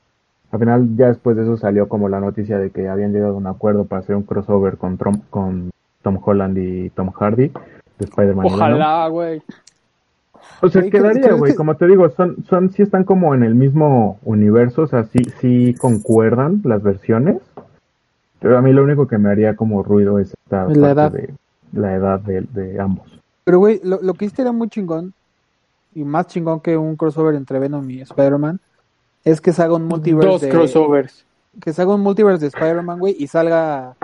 Al 0.53 0.61
final, 0.61 0.97
ya 0.97 1.09
después 1.09 1.37
de 1.37 1.43
eso 1.43 1.57
salió 1.57 1.89
como 1.89 2.09
la 2.09 2.21
noticia 2.21 2.59
de 2.59 2.71
que 2.71 2.89
habían 2.89 3.13
llegado 3.13 3.35
a 3.35 3.39
un 3.39 3.49
acuerdo 3.49 3.87
para 3.87 4.03
hacer 4.03 4.15
un 4.15 4.23
crossover 4.23 4.77
con, 4.77 4.97
con 5.31 5.71
Tom 6.03 6.19
Holland 6.25 6.59
y 6.59 6.91
Tom 6.91 7.11
Hardy 7.11 7.51
de 7.99 8.05
Spider-Man. 8.05 8.47
Ojalá, 8.47 9.09
güey. 9.09 9.43
O 10.61 10.69
sea, 10.69 10.81
Güey, 10.81 10.91
creo- 10.91 11.03
quedaría, 11.03 11.33
güey, 11.35 11.53
que- 11.53 11.57
como 11.57 11.77
te 11.77 11.87
digo, 11.87 12.09
son, 12.11 12.45
son, 12.49 12.71
sí 12.73 12.83
están 12.83 13.05
como 13.05 13.35
en 13.35 13.43
el 13.43 13.55
mismo 13.55 14.19
universo, 14.25 14.83
o 14.83 14.87
sea, 14.87 15.05
sí, 15.05 15.19
sí 15.41 15.75
concuerdan 15.75 16.61
las 16.65 16.83
versiones, 16.83 17.37
pero 18.41 18.59
a 18.59 18.63
mí 18.63 18.73
lo 18.73 18.83
único 18.83 19.07
que 19.07 19.19
me 19.19 19.31
haría 19.31 19.55
como 19.57 19.83
ruido 19.83 20.19
es 20.19 20.35
esta 20.45 20.71
Es 20.71 20.77
la 20.77 20.95
parte 20.95 21.19
edad. 21.25 21.29
de 21.73 21.81
la 21.81 21.95
edad 21.95 22.21
de, 22.21 22.41
de 22.43 22.81
ambos. 22.81 23.07
Pero, 23.45 23.59
güey, 23.59 23.81
lo, 23.85 24.01
lo 24.03 24.15
que 24.15 24.25
hiciste 24.27 24.43
era 24.43 24.53
muy 24.53 24.69
chingón, 24.69 25.13
y 25.95 26.05
más 26.05 26.27
chingón 26.29 26.61
que 26.61 26.77
un 26.77 26.97
crossover 26.97 27.35
entre 27.35 27.59
Venom 27.59 27.89
y 27.91 28.01
Spider-Man, 28.01 28.61
es 29.25 29.41
que 29.41 29.53
se 29.53 29.63
haga 29.63 29.75
un 29.75 29.85
multiverse 29.85 30.29
Dos 30.29 30.41
de, 30.41 30.49
crossovers. 30.49 31.25
que 31.61 31.73
se 31.73 31.83
haga 31.83 31.95
un 31.95 32.01
multiverse 32.01 32.41
de 32.41 32.49
Spider-Man, 32.49 32.99
güey, 32.99 33.17
y 33.19 33.27
salga 33.27 33.95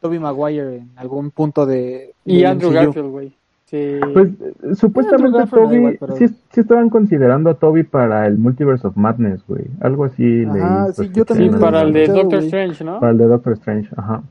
Tobey 0.00 0.18
Maguire 0.18 0.76
en 0.78 0.90
algún 0.96 1.30
punto 1.30 1.66
de... 1.66 2.14
Y 2.24 2.44
Andrew 2.44 2.70
MCU. 2.70 2.74
Garfield, 2.74 3.10
güey. 3.10 3.32
Sí. 3.70 4.00
Pues 4.12 4.30
supuestamente 4.76 5.46
Toby, 5.46 5.76
igual, 5.76 5.96
pero- 6.00 6.16
sí, 6.16 6.26
sí 6.26 6.60
estaban 6.60 6.90
considerando 6.90 7.50
a 7.50 7.54
Toby 7.54 7.84
para 7.84 8.26
el 8.26 8.36
Multiverse 8.36 8.84
of 8.88 8.96
Madness, 8.96 9.46
güey, 9.46 9.64
algo 9.80 10.06
así 10.06 10.44
Ajá, 10.44 10.54
leí, 10.86 10.88
sí, 10.88 10.92
pues, 10.96 11.12
yo 11.12 11.22
sí, 11.22 11.24
también 11.24 11.60
para 11.60 11.82
el 11.82 11.92
de 11.92 12.08
Doctor. 12.08 12.42
Strange, 12.42 12.82
¿no? 12.82 12.98
Para 12.98 13.12
el 13.12 13.18
de 13.18 13.26
Doctor 13.26 13.52
Strange, 13.52 13.88
ajá. 13.96 14.22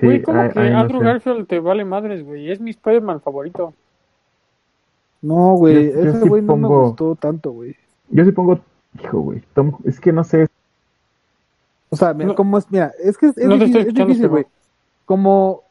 Sí, 0.00 0.06
Güey, 0.06 0.22
¿cómo 0.22 0.40
ahí- 0.40 0.48
que 0.50 0.70
no 0.70 0.78
Andrew 0.78 1.00
sé. 1.00 1.06
Garfield 1.06 1.46
te 1.46 1.60
vale 1.60 1.84
madres, 1.84 2.24
güey? 2.24 2.50
Es 2.50 2.60
mi 2.60 2.70
Spider-Man 2.70 3.20
favorito. 3.20 3.74
No, 5.20 5.54
güey, 5.56 5.88
ese 5.88 6.20
sí 6.22 6.28
güey 6.28 6.40
no 6.42 6.56
me 6.56 6.68
gustó 6.68 7.14
tanto, 7.14 7.52
güey. 7.52 7.76
Yo 8.08 8.24
sí 8.24 8.32
pongo, 8.32 8.58
hijo, 9.02 9.20
güey, 9.20 9.42
Tom- 9.54 9.76
es 9.84 10.00
que 10.00 10.12
no 10.12 10.24
sé, 10.24 10.48
O 11.90 11.96
sea, 11.96 12.14
mira, 12.14 12.28
No- 12.28 12.34
como 12.36 12.56
es, 12.56 12.70
mira, 12.70 12.90
es 13.04 13.18
que 13.18 13.26
es, 13.26 13.36
es 13.36 13.46
No 13.46 13.56
es 13.56 13.70
difícil, 13.94 14.28
güey. 14.28 14.46
Como, 15.04 15.62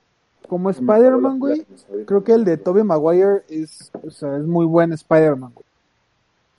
como 0.47 0.69
Spider-Man, 0.69 1.39
güey, 1.39 1.65
creo 2.05 2.23
que 2.23 2.33
el 2.33 2.43
de 2.45 2.57
Tobey 2.57 2.83
Maguire 2.83 3.43
es, 3.49 3.91
o 4.05 4.09
sea, 4.11 4.37
es 4.37 4.43
muy 4.45 4.65
buen 4.65 4.91
Spider-Man, 4.93 5.51
güey. 5.53 5.65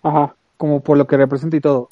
Ajá. 0.03 0.35
Como 0.57 0.80
por 0.80 0.97
lo 0.97 1.07
que 1.07 1.16
representa 1.16 1.57
y 1.57 1.61
todo. 1.61 1.89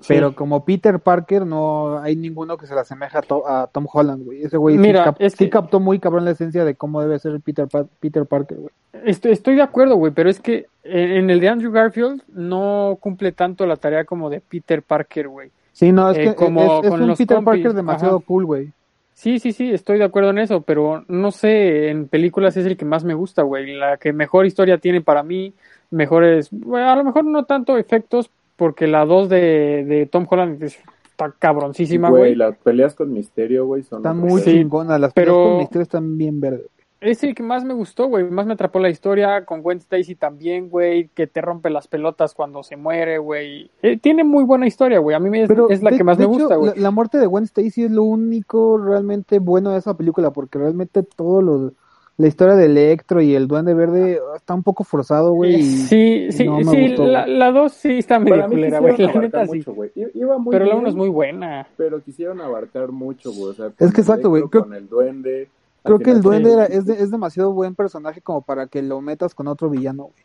Sí. 0.00 0.06
Pero 0.08 0.34
como 0.34 0.64
Peter 0.64 0.98
Parker, 0.98 1.46
no 1.46 1.98
hay 2.00 2.16
ninguno 2.16 2.58
que 2.58 2.66
se 2.66 2.74
le 2.74 2.80
asemeja 2.80 3.20
a, 3.20 3.22
To- 3.22 3.48
a 3.48 3.68
Tom 3.68 3.86
Holland, 3.90 4.24
güey. 4.24 4.42
Ese 4.42 4.56
güey 4.56 4.74
sí, 4.76 4.80
Mira, 4.82 5.04
cap- 5.04 5.16
es 5.18 5.32
sí 5.32 5.44
que- 5.44 5.50
captó 5.50 5.80
muy 5.80 5.98
cabrón 5.98 6.24
la 6.24 6.32
esencia 6.32 6.64
de 6.64 6.74
cómo 6.74 7.00
debe 7.00 7.18
ser 7.18 7.32
el 7.32 7.40
Peter, 7.40 7.68
Pa- 7.68 7.86
Peter 8.00 8.26
Parker, 8.26 8.58
güey. 8.58 8.70
Estoy, 9.04 9.32
estoy 9.32 9.54
de 9.56 9.62
acuerdo, 9.62 9.96
güey, 9.96 10.12
pero 10.12 10.28
es 10.28 10.40
que 10.40 10.66
en, 10.82 11.10
en 11.10 11.30
el 11.30 11.40
de 11.40 11.48
Andrew 11.48 11.72
Garfield 11.72 12.22
no 12.28 12.98
cumple 13.00 13.32
tanto 13.32 13.66
la 13.66 13.76
tarea 13.76 14.04
como 14.04 14.28
de 14.30 14.40
Peter 14.40 14.82
Parker, 14.82 15.28
güey. 15.28 15.50
Sí, 15.72 15.90
no, 15.90 16.10
es 16.10 16.18
Eh, 16.18 16.24
que 16.24 16.34
como 16.34 16.60
es, 16.80 16.84
es 16.84 16.90
con 16.90 17.00
un 17.02 17.08
los 17.08 17.18
Peter 17.18 17.36
compis, 17.36 17.62
Parker 17.62 17.72
demasiado 17.74 18.16
ajá. 18.18 18.24
cool, 18.26 18.44
güey. 18.44 18.72
Sí, 19.14 19.38
sí, 19.38 19.52
sí, 19.52 19.70
estoy 19.70 19.98
de 19.98 20.04
acuerdo 20.04 20.30
en 20.30 20.38
eso, 20.38 20.62
pero 20.62 21.04
no 21.08 21.30
sé, 21.30 21.88
en 21.88 22.08
películas 22.08 22.56
es 22.56 22.66
el 22.66 22.76
que 22.76 22.84
más 22.84 23.04
me 23.04 23.14
gusta, 23.14 23.42
güey. 23.42 23.74
La 23.74 23.96
que 23.96 24.12
mejor 24.12 24.44
historia 24.44 24.78
tiene 24.78 25.00
para 25.00 25.22
mí, 25.22 25.54
mejores, 25.90 26.48
bueno, 26.50 26.90
a 26.90 26.96
lo 26.96 27.04
mejor 27.04 27.24
no 27.24 27.44
tanto 27.44 27.78
efectos, 27.78 28.30
porque 28.56 28.86
la 28.86 29.04
2 29.04 29.28
de, 29.28 29.84
de 29.86 30.06
Tom 30.06 30.26
Holland 30.28 30.62
es- 30.62 30.78
está 31.10 31.32
cabroncísima, 31.38 32.10
Güey, 32.10 32.20
güey. 32.22 32.34
las 32.34 32.56
peleas 32.58 32.94
con 32.94 33.12
Misterio, 33.12 33.66
güey, 33.66 33.84
son... 33.84 33.98
Están 34.00 34.18
muy 34.18 34.42
chingonas. 34.42 35.00
Las 35.00 35.12
pero- 35.12 35.32
pero... 35.32 35.44
con 35.48 35.58
Misterio 35.58 35.82
están 35.82 36.18
bien 36.18 36.40
verdes. 36.40 36.66
Es 37.04 37.22
el 37.22 37.34
que 37.34 37.42
más 37.42 37.64
me 37.64 37.74
gustó, 37.74 38.06
güey. 38.08 38.24
Más 38.30 38.46
me 38.46 38.54
atrapó 38.54 38.78
la 38.78 38.88
historia. 38.88 39.44
Con 39.44 39.62
Gwen 39.62 39.78
Stacy 39.78 40.14
también, 40.14 40.68
güey. 40.70 41.08
Que 41.14 41.26
te 41.26 41.40
rompe 41.40 41.70
las 41.70 41.86
pelotas 41.88 42.34
cuando 42.34 42.62
se 42.62 42.76
muere, 42.76 43.18
güey. 43.18 43.70
Eh, 43.82 43.98
tiene 43.98 44.24
muy 44.24 44.44
buena 44.44 44.66
historia, 44.66 44.98
güey. 44.98 45.14
A 45.14 45.20
mí 45.20 45.30
me- 45.30 45.42
es, 45.42 45.48
Pero 45.48 45.68
es 45.70 45.82
la 45.82 45.90
de- 45.90 45.96
que 45.98 46.04
más 46.04 46.18
me 46.18 46.24
hecho, 46.24 46.32
gusta, 46.32 46.56
güey. 46.56 46.72
La, 46.76 46.82
la 46.82 46.90
muerte 46.90 47.18
de 47.18 47.26
Gwen 47.26 47.44
Stacy 47.44 47.84
es 47.84 47.90
lo 47.90 48.04
único 48.04 48.78
realmente 48.78 49.38
bueno 49.38 49.70
de 49.70 49.78
esa 49.78 49.96
película, 49.96 50.30
porque 50.32 50.58
realmente 50.58 51.02
todo 51.02 51.42
lo, 51.42 51.72
la 52.16 52.26
historia 52.28 52.54
de 52.54 52.66
Electro 52.66 53.20
y 53.20 53.34
el 53.34 53.48
Duende 53.48 53.74
Verde 53.74 54.20
está 54.36 54.54
un 54.54 54.62
poco 54.62 54.84
forzado, 54.84 55.32
güey. 55.32 55.62
Sí, 55.62 56.28
sí, 56.30 56.44
no 56.46 56.60
sí. 56.70 56.86
gustó, 56.88 57.06
la, 57.06 57.50
dos 57.50 57.72
sí 57.72 57.98
está 57.98 58.18
medio 58.20 58.36
Para 58.36 58.48
mí 58.48 58.54
culera, 58.54 58.78
güey. 58.78 58.96
La 58.96 59.12
neta 59.20 59.46
sí. 59.46 59.56
mucho, 59.58 59.74
Iba 60.14 60.38
muy 60.38 60.52
Pero 60.52 60.64
la 60.66 60.76
uno 60.76 60.88
es 60.88 60.94
muy 60.94 61.08
buena. 61.08 61.66
pero 61.76 62.00
quisieron 62.00 62.40
abarcar 62.40 62.92
mucho, 62.92 63.32
güey. 63.32 63.50
O 63.50 63.54
sea, 63.54 63.66
Es 63.78 63.92
que 63.92 64.00
exacto, 64.00 64.28
güey, 64.30 64.44
Con 64.44 64.72
el 64.74 64.88
duende. 64.88 65.48
Creo 65.84 65.98
que 65.98 66.10
el 66.10 66.22
Duende 66.22 66.52
era, 66.52 66.64
es, 66.66 66.86
de- 66.86 66.94
es 67.02 67.10
demasiado 67.10 67.52
buen 67.52 67.74
personaje 67.74 68.20
como 68.20 68.42
para 68.42 68.66
que 68.66 68.82
lo 68.82 69.00
metas 69.00 69.34
con 69.34 69.46
otro 69.48 69.68
villano, 69.70 70.04
güey. 70.04 70.24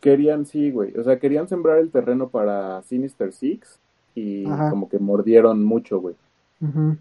Querían, 0.00 0.46
sí, 0.46 0.70
güey. 0.70 0.96
O 0.96 1.04
sea, 1.04 1.18
querían 1.18 1.46
sembrar 1.48 1.78
el 1.78 1.90
terreno 1.90 2.28
para 2.28 2.80
Sinister 2.82 3.32
Six 3.32 3.78
y 4.14 4.46
Ajá. 4.46 4.70
como 4.70 4.88
que 4.88 4.98
mordieron 4.98 5.62
mucho, 5.64 6.00
güey. 6.00 6.14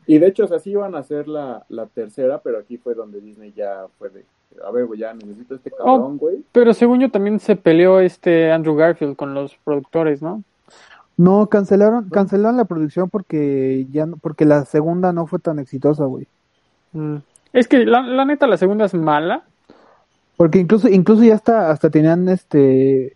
Y 0.07 0.19
de 0.19 0.27
hecho, 0.27 0.45
o 0.45 0.47
sea, 0.47 0.59
sí 0.59 0.71
iban 0.71 0.95
a 0.95 0.99
hacer 0.99 1.27
la, 1.27 1.65
la 1.67 1.85
tercera, 1.87 2.39
pero 2.41 2.59
aquí 2.59 2.77
fue 2.77 2.95
donde 2.95 3.19
Disney 3.19 3.51
ya 3.53 3.87
fue 3.97 4.09
de, 4.09 4.23
a 4.65 4.71
ver, 4.71 4.85
güey, 4.85 4.99
ya 5.01 5.13
necesito 5.13 5.55
este 5.55 5.69
Oh. 5.79 5.83
cabrón, 5.97 6.17
güey. 6.17 6.43
Pero 6.53 6.73
según 6.73 6.99
yo 7.01 7.11
también 7.11 7.39
se 7.41 7.57
peleó 7.57 7.99
este 7.99 8.51
Andrew 8.53 8.75
Garfield 8.75 9.17
con 9.17 9.33
los 9.33 9.57
productores, 9.65 10.21
¿no? 10.21 10.43
No, 11.17 11.47
cancelaron, 11.47 12.07
cancelaron 12.09 12.55
la 12.55 12.63
producción 12.63 13.09
porque 13.09 13.85
ya 13.91 14.05
no- 14.05 14.15
porque 14.15 14.45
la 14.45 14.63
segunda 14.63 15.11
no 15.11 15.27
fue 15.27 15.39
tan 15.39 15.59
exitosa, 15.59 16.05
güey. 16.05 16.25
Mm. 16.93 17.17
Es 17.53 17.67
que 17.67 17.85
la, 17.85 18.01
la 18.01 18.25
neta 18.25 18.47
la 18.47 18.57
segunda 18.57 18.85
es 18.85 18.93
mala. 18.93 19.43
Porque 20.37 20.59
incluso, 20.59 20.87
incluso 20.87 21.23
ya 21.23 21.35
hasta, 21.35 21.69
hasta 21.71 21.89
tenían 21.89 22.29
este 22.29 23.15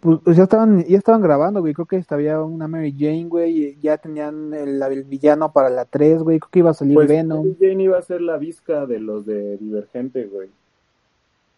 pues 0.00 0.36
ya 0.36 0.44
estaban, 0.44 0.84
ya 0.84 0.96
estaban 0.98 1.20
grabando, 1.20 1.60
güey. 1.60 1.74
Creo 1.74 1.86
que 1.86 2.04
había 2.10 2.40
una 2.40 2.68
Mary 2.68 2.94
Jane, 2.96 3.24
güey. 3.24 3.58
y 3.70 3.78
Ya 3.80 3.98
tenían 3.98 4.54
el, 4.54 4.80
el 4.80 5.02
villano 5.02 5.52
para 5.52 5.68
la 5.68 5.84
3, 5.84 6.22
güey. 6.22 6.38
Creo 6.38 6.50
que 6.50 6.58
iba 6.60 6.70
a 6.70 6.74
salir 6.74 6.94
Pues 6.94 7.08
Venom. 7.08 7.38
Mary 7.40 7.56
Jane 7.60 7.82
iba 7.82 7.98
a 7.98 8.02
ser 8.02 8.20
la 8.20 8.36
visca 8.38 8.86
de 8.86 9.00
los 9.00 9.26
de 9.26 9.56
Divergente, 9.56 10.26
güey. 10.26 10.48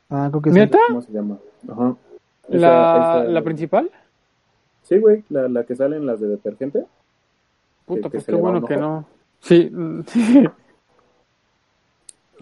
Ah, 0.09 0.29
creo 0.31 0.41
que 0.41 0.51
sí. 0.51 0.59
¿Neta? 0.59 0.79
¿Cómo 0.89 1.03
se 1.03 1.13
llama? 1.13 1.37
Ajá. 1.71 1.95
Esa- 2.49 2.57
La, 2.59 3.21
esa- 3.21 3.25
la 3.31 3.43
principal. 3.43 3.91
Sí, 4.83 4.99
güey, 4.99 5.25
la, 5.29 5.49
la 5.49 5.65
que 5.65 5.77
salen 5.77 6.07
las 6.07 6.19
de 6.21 6.29
Detergente. 6.29 6.87
Puta, 7.85 8.03
que 8.05 8.11
pues 8.11 8.25
qué 8.25 8.35
bueno 8.35 8.65
que 8.67 8.77
no. 8.79 9.05
Sí, 9.41 9.69
mm, 9.73 10.01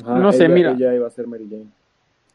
Ajá, 0.03 0.19
No 0.19 0.33
sé, 0.33 0.45
ella- 0.47 0.55
mira. 0.55 0.71
Ella 0.73 0.95
iba 0.95 1.07
a 1.07 1.11
ser 1.11 1.27
Mary 1.27 1.47
Jane. 1.51 1.67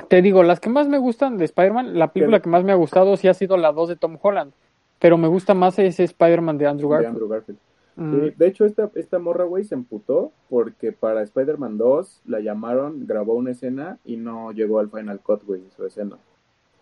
te 0.10 0.22
digo, 0.22 0.44
las 0.44 0.60
que 0.60 0.70
más 0.70 0.88
me 0.88 0.98
gustan 0.98 1.38
de 1.38 1.46
Spider-Man, 1.46 1.98
la 1.98 2.12
película 2.12 2.40
¿Qué? 2.40 2.44
que 2.44 2.50
más 2.50 2.64
me 2.64 2.72
ha 2.72 2.76
gustado 2.76 3.16
sí 3.18 3.28
ha 3.28 3.34
sido 3.34 3.56
la 3.58 3.72
2 3.72 3.90
de 3.90 3.96
Tom 3.96 4.18
Holland. 4.22 4.52
Pero 5.00 5.18
me 5.18 5.28
gusta 5.28 5.54
más 5.54 5.78
ese 5.80 6.04
Spider-Man 6.04 6.58
de 6.58 6.68
Andrew 6.68 6.90
De 6.90 6.94
Garfield. 6.96 7.14
Andrew 7.14 7.28
Garfield. 7.30 7.60
Mm. 7.98 8.12
Sí, 8.14 8.34
de 8.38 8.48
hecho, 8.48 8.66
esta, 8.66 8.90
esta 8.96 9.20
morra, 9.20 9.46
güey, 9.46 9.64
se 9.64 9.74
emputó 9.76 10.32
porque 10.50 10.92
para 10.92 11.22
Spider-Man 11.24 11.78
2 11.78 12.22
la 12.26 12.40
llamaron, 12.42 13.08
grabó 13.08 13.36
una 13.36 13.52
escena 13.52 13.98
y 14.04 14.18
no 14.18 14.52
llegó 14.52 14.80
al 14.80 14.90
Final 14.90 15.20
Cut, 15.22 15.44
güey, 15.46 15.62
su 15.76 15.86
escena. 15.86 16.18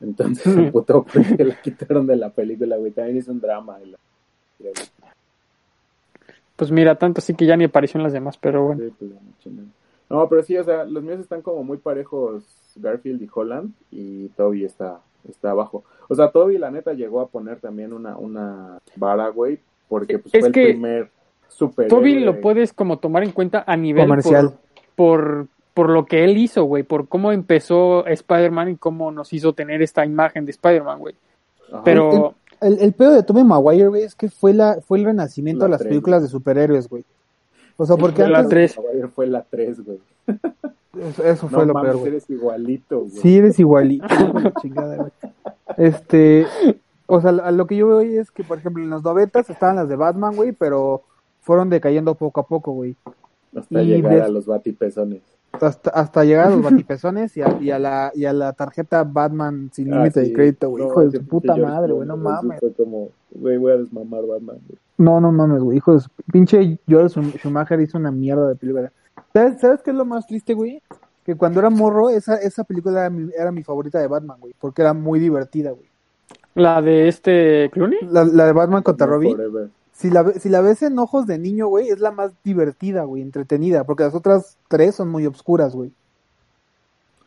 Entonces 0.02 0.44
se 0.54 0.60
emputó 0.72 1.04
porque 1.04 1.44
la 1.44 1.62
quitaron 1.62 2.08
de 2.08 2.16
la 2.16 2.30
película, 2.32 2.78
güey. 2.78 2.92
También 2.92 3.18
hizo 3.18 3.32
un 3.32 3.40
drama. 3.42 3.78
la- 3.80 3.98
Pues 6.56 6.72
mira, 6.72 6.96
tanto 6.96 7.22
sí 7.22 7.34
que 7.36 7.46
ya 7.46 7.58
ni 7.58 7.66
apareció 7.66 7.98
en 8.00 8.04
las 8.04 8.14
demás, 8.14 8.38
pero 8.38 8.64
bueno. 8.66 8.82
Sí, 8.84 8.94
pues, 8.98 9.12
no. 9.54 9.64
No, 10.10 10.28
pero 10.30 10.44
sí, 10.44 10.58
o 10.58 10.64
sea, 10.64 10.84
los 10.84 11.04
míos 11.04 11.20
están 11.20 11.42
como 11.42 11.64
muy 11.64 11.78
parejos 11.78 12.44
Garfield 12.76 13.22
y 13.22 13.30
Holland 13.34 13.72
y 13.92 14.28
Toby 14.30 14.66
está, 14.66 15.00
está 15.28 15.52
abajo. 15.52 15.84
O 16.10 16.16
sea, 16.16 16.30
Toby, 16.32 16.58
la 16.58 16.72
neta, 16.72 16.94
llegó 16.94 17.22
a 17.22 17.28
poner 17.28 17.60
también 17.60 17.94
una, 17.94 18.18
una 18.18 18.80
vara, 18.96 19.30
güey, 19.30 19.60
porque 19.88 20.20
pues, 20.20 20.34
Es 20.34 20.42
fue 20.42 20.48
el 20.48 20.54
primer 20.54 21.10
super. 21.48 21.88
Toby 21.88 22.20
lo 22.20 22.42
puedes 22.42 22.74
como 22.74 22.98
tomar 22.98 23.24
en 23.24 23.32
cuenta 23.32 23.64
a 23.66 23.76
nivel 23.78 24.04
Comercial. 24.04 24.54
Por, 24.96 25.48
por, 25.48 25.48
por 25.74 25.90
lo 25.90 26.06
que 26.06 26.24
él 26.24 26.38
hizo, 26.38 26.64
güey, 26.66 26.84
por 26.84 27.08
cómo 27.08 27.32
empezó 27.32 28.06
Spider-Man 28.06 28.70
y 28.70 28.76
cómo 28.78 29.12
nos 29.12 29.34
hizo 29.34 29.54
tener 29.54 29.82
esta 29.82 30.06
imagen 30.06 30.46
de 30.46 30.52
Spider-Man, 30.52 31.00
güey. 31.00 31.16
Pero 31.84 32.36
El, 32.62 32.80
el 32.80 32.94
pedo 32.94 33.12
de 33.12 33.24
Tobey 33.24 33.44
Maguire, 33.44 33.88
güey, 33.88 34.04
es 34.04 34.16
que 34.16 34.30
fue 34.30 34.54
la, 34.54 34.80
fue 34.82 35.00
el 35.00 35.06
renacimiento 35.06 35.62
La 35.62 35.66
de 35.66 35.72
las 35.72 35.84
películas 35.84 36.22
de 36.22 36.30
superhéroes, 36.30 36.88
güey. 36.88 37.04
O 37.78 37.86
sea, 37.86 37.96
porque 37.98 38.22
fue 38.24 38.30
la 38.32 38.40
antes 38.40 38.76
tres. 38.76 39.12
Fue 39.14 39.28
la 39.28 39.44
3, 39.44 39.84
güey. 39.86 40.00
eso, 41.10 41.24
eso 41.24 41.48
fue 41.50 41.60
No 41.60 41.66
lo 41.66 41.74
mames, 41.74 41.90
peor, 41.92 42.00
güey. 42.02 42.12
eres 42.12 42.30
igualito, 42.30 43.00
güey. 43.00 43.12
Sí, 43.12 43.38
eres 43.38 43.60
igualito, 43.60 44.06
chingada, 44.62 44.96
güey. 44.98 45.12
Este, 45.78 46.46
o 47.08 47.20
sea, 47.22 47.32
a 47.32 47.52
lo 47.52 47.66
que 47.68 47.76
yo 47.76 47.88
veo 47.88 47.98
hoy 47.98 48.16
es 48.18 48.30
que, 48.32 48.44
por 48.44 48.58
ejemplo, 48.60 48.84
en 48.84 48.90
los 48.90 49.04
noventas 49.04 49.50
estaban 49.50 49.76
las 49.78 49.90
de 49.90 49.96
Batman, 49.96 50.36
güey, 50.36 50.52
pero 50.52 51.02
fueron 51.42 51.70
decayendo 51.70 52.16
poco 52.16 52.42
a 52.42 52.48
poco, 52.48 52.72
güey. 52.74 52.96
Hasta 53.56 53.82
Y 53.82 53.88
llegar 53.88 54.16
de- 54.16 54.22
a 54.22 54.28
los 54.30 54.46
batipezones. 54.46 55.22
Hasta, 55.62 55.90
hasta 55.92 56.24
llegar 56.26 56.48
a 56.48 56.50
los 56.52 56.62
batipezones 56.64 57.38
y 57.38 57.42
a, 57.42 57.58
y 57.62 57.72
a 57.72 57.80
la, 57.80 58.12
y 58.16 58.26
a 58.26 58.34
la 58.34 58.54
tarjeta 58.54 59.04
Batman 59.04 59.70
sin 59.74 59.92
límite 59.92 60.20
Ah, 60.20 60.24
sí. 60.24 60.30
de 60.30 60.34
crédito, 60.34 60.70
güey. 60.70 60.84
No, 60.84 60.90
hijo 60.90 61.06
de 61.06 61.18
su 61.20 61.26
puta 61.26 61.56
madre, 61.56 61.94
güey, 61.94 62.08
no 62.08 62.18
mames. 62.18 62.60
Fue 62.60 62.74
como, 62.74 63.10
güey, 63.32 63.58
voy 63.58 63.72
a 63.74 63.78
desmamar 63.78 64.26
Batman, 64.26 64.58
güey. 64.68 64.80
No, 64.98 65.20
no 65.22 65.32
mames, 65.32 65.62
güey, 65.62 65.78
hijo 65.78 65.94
de 65.94 66.00
su... 66.02 66.10
Pinche 66.32 66.80
Joel 66.90 67.10
Schum- 67.10 67.38
Schumacher 67.38 67.80
hizo 67.82 67.98
una 67.98 68.12
mierda 68.12 68.48
de 68.50 68.56
película. 68.56 68.92
¿Sabes, 69.34 69.60
¿Sabes 69.62 69.82
qué 69.84 69.92
es 69.92 69.96
lo 69.98 70.06
más 70.06 70.26
triste, 70.28 70.54
güey? 70.54 70.82
Que 71.24 71.36
cuando 71.36 71.60
era 71.60 71.70
morro, 71.70 72.10
esa, 72.10 72.36
esa 72.36 72.64
película 72.64 73.00
era 73.02 73.10
mi, 73.10 73.30
era 73.38 73.52
mi 73.52 73.64
favorita 73.64 74.00
de 74.00 74.08
Batman, 74.08 74.38
güey. 74.40 74.54
Porque 74.60 74.82
era 74.82 74.94
muy 74.94 75.20
divertida, 75.20 75.72
güey. 75.72 75.86
la 76.56 76.82
de 76.82 77.08
este 77.08 77.70
Clooney, 77.72 78.00
La, 78.12 78.26
la 78.26 78.46
de 78.48 78.52
Batman 78.54 78.84
contra 78.84 79.08
Robin. 79.08 79.38
Si 79.94 80.10
la, 80.10 80.32
si 80.34 80.50
la 80.50 80.62
ves 80.62 80.82
en 80.82 80.98
ojos 81.00 81.28
de 81.28 81.38
niño, 81.38 81.68
güey, 81.68 81.90
es 81.90 82.00
la 82.00 82.12
más 82.12 82.32
divertida, 82.44 83.04
güey, 83.04 83.22
entretenida. 83.22 83.84
Porque 83.84 84.04
las 84.04 84.16
otras 84.16 84.58
tres 84.68 84.96
son 84.96 85.10
muy 85.10 85.26
obscuras, 85.26 85.74
güey. 85.76 85.92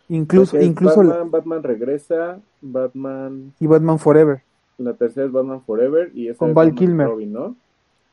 Incluso, 0.09 0.61
incluso 0.61 1.03
la- 1.03 1.15
Batman, 1.15 1.31
Batman 1.31 1.63
regresa, 1.63 2.39
Batman, 2.61 3.53
y 3.59 3.67
Batman 3.67 3.99
Forever. 3.99 4.43
la 4.79 4.93
tercera 4.95 5.27
es 5.27 5.33
Batman 5.33 5.63
Forever 5.63 6.11
y 6.15 6.29
esa 6.29 6.39
Con 6.39 6.51
es 6.51 6.55
Val 6.55 6.67
Batman 6.69 6.79
Kilmer. 6.79 7.07
Robin, 7.09 7.33
¿no? 7.33 7.57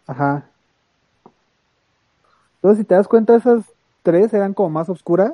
Ajá. 0.08 0.46
Entonces, 2.56 2.80
si 2.80 2.86
te 2.86 2.96
das 2.96 3.08
cuenta, 3.08 3.36
esas 3.36 3.64
tres 4.04 4.34
eran 4.34 4.54
como 4.54 4.70
más 4.70 4.90
oscuras. 4.90 5.34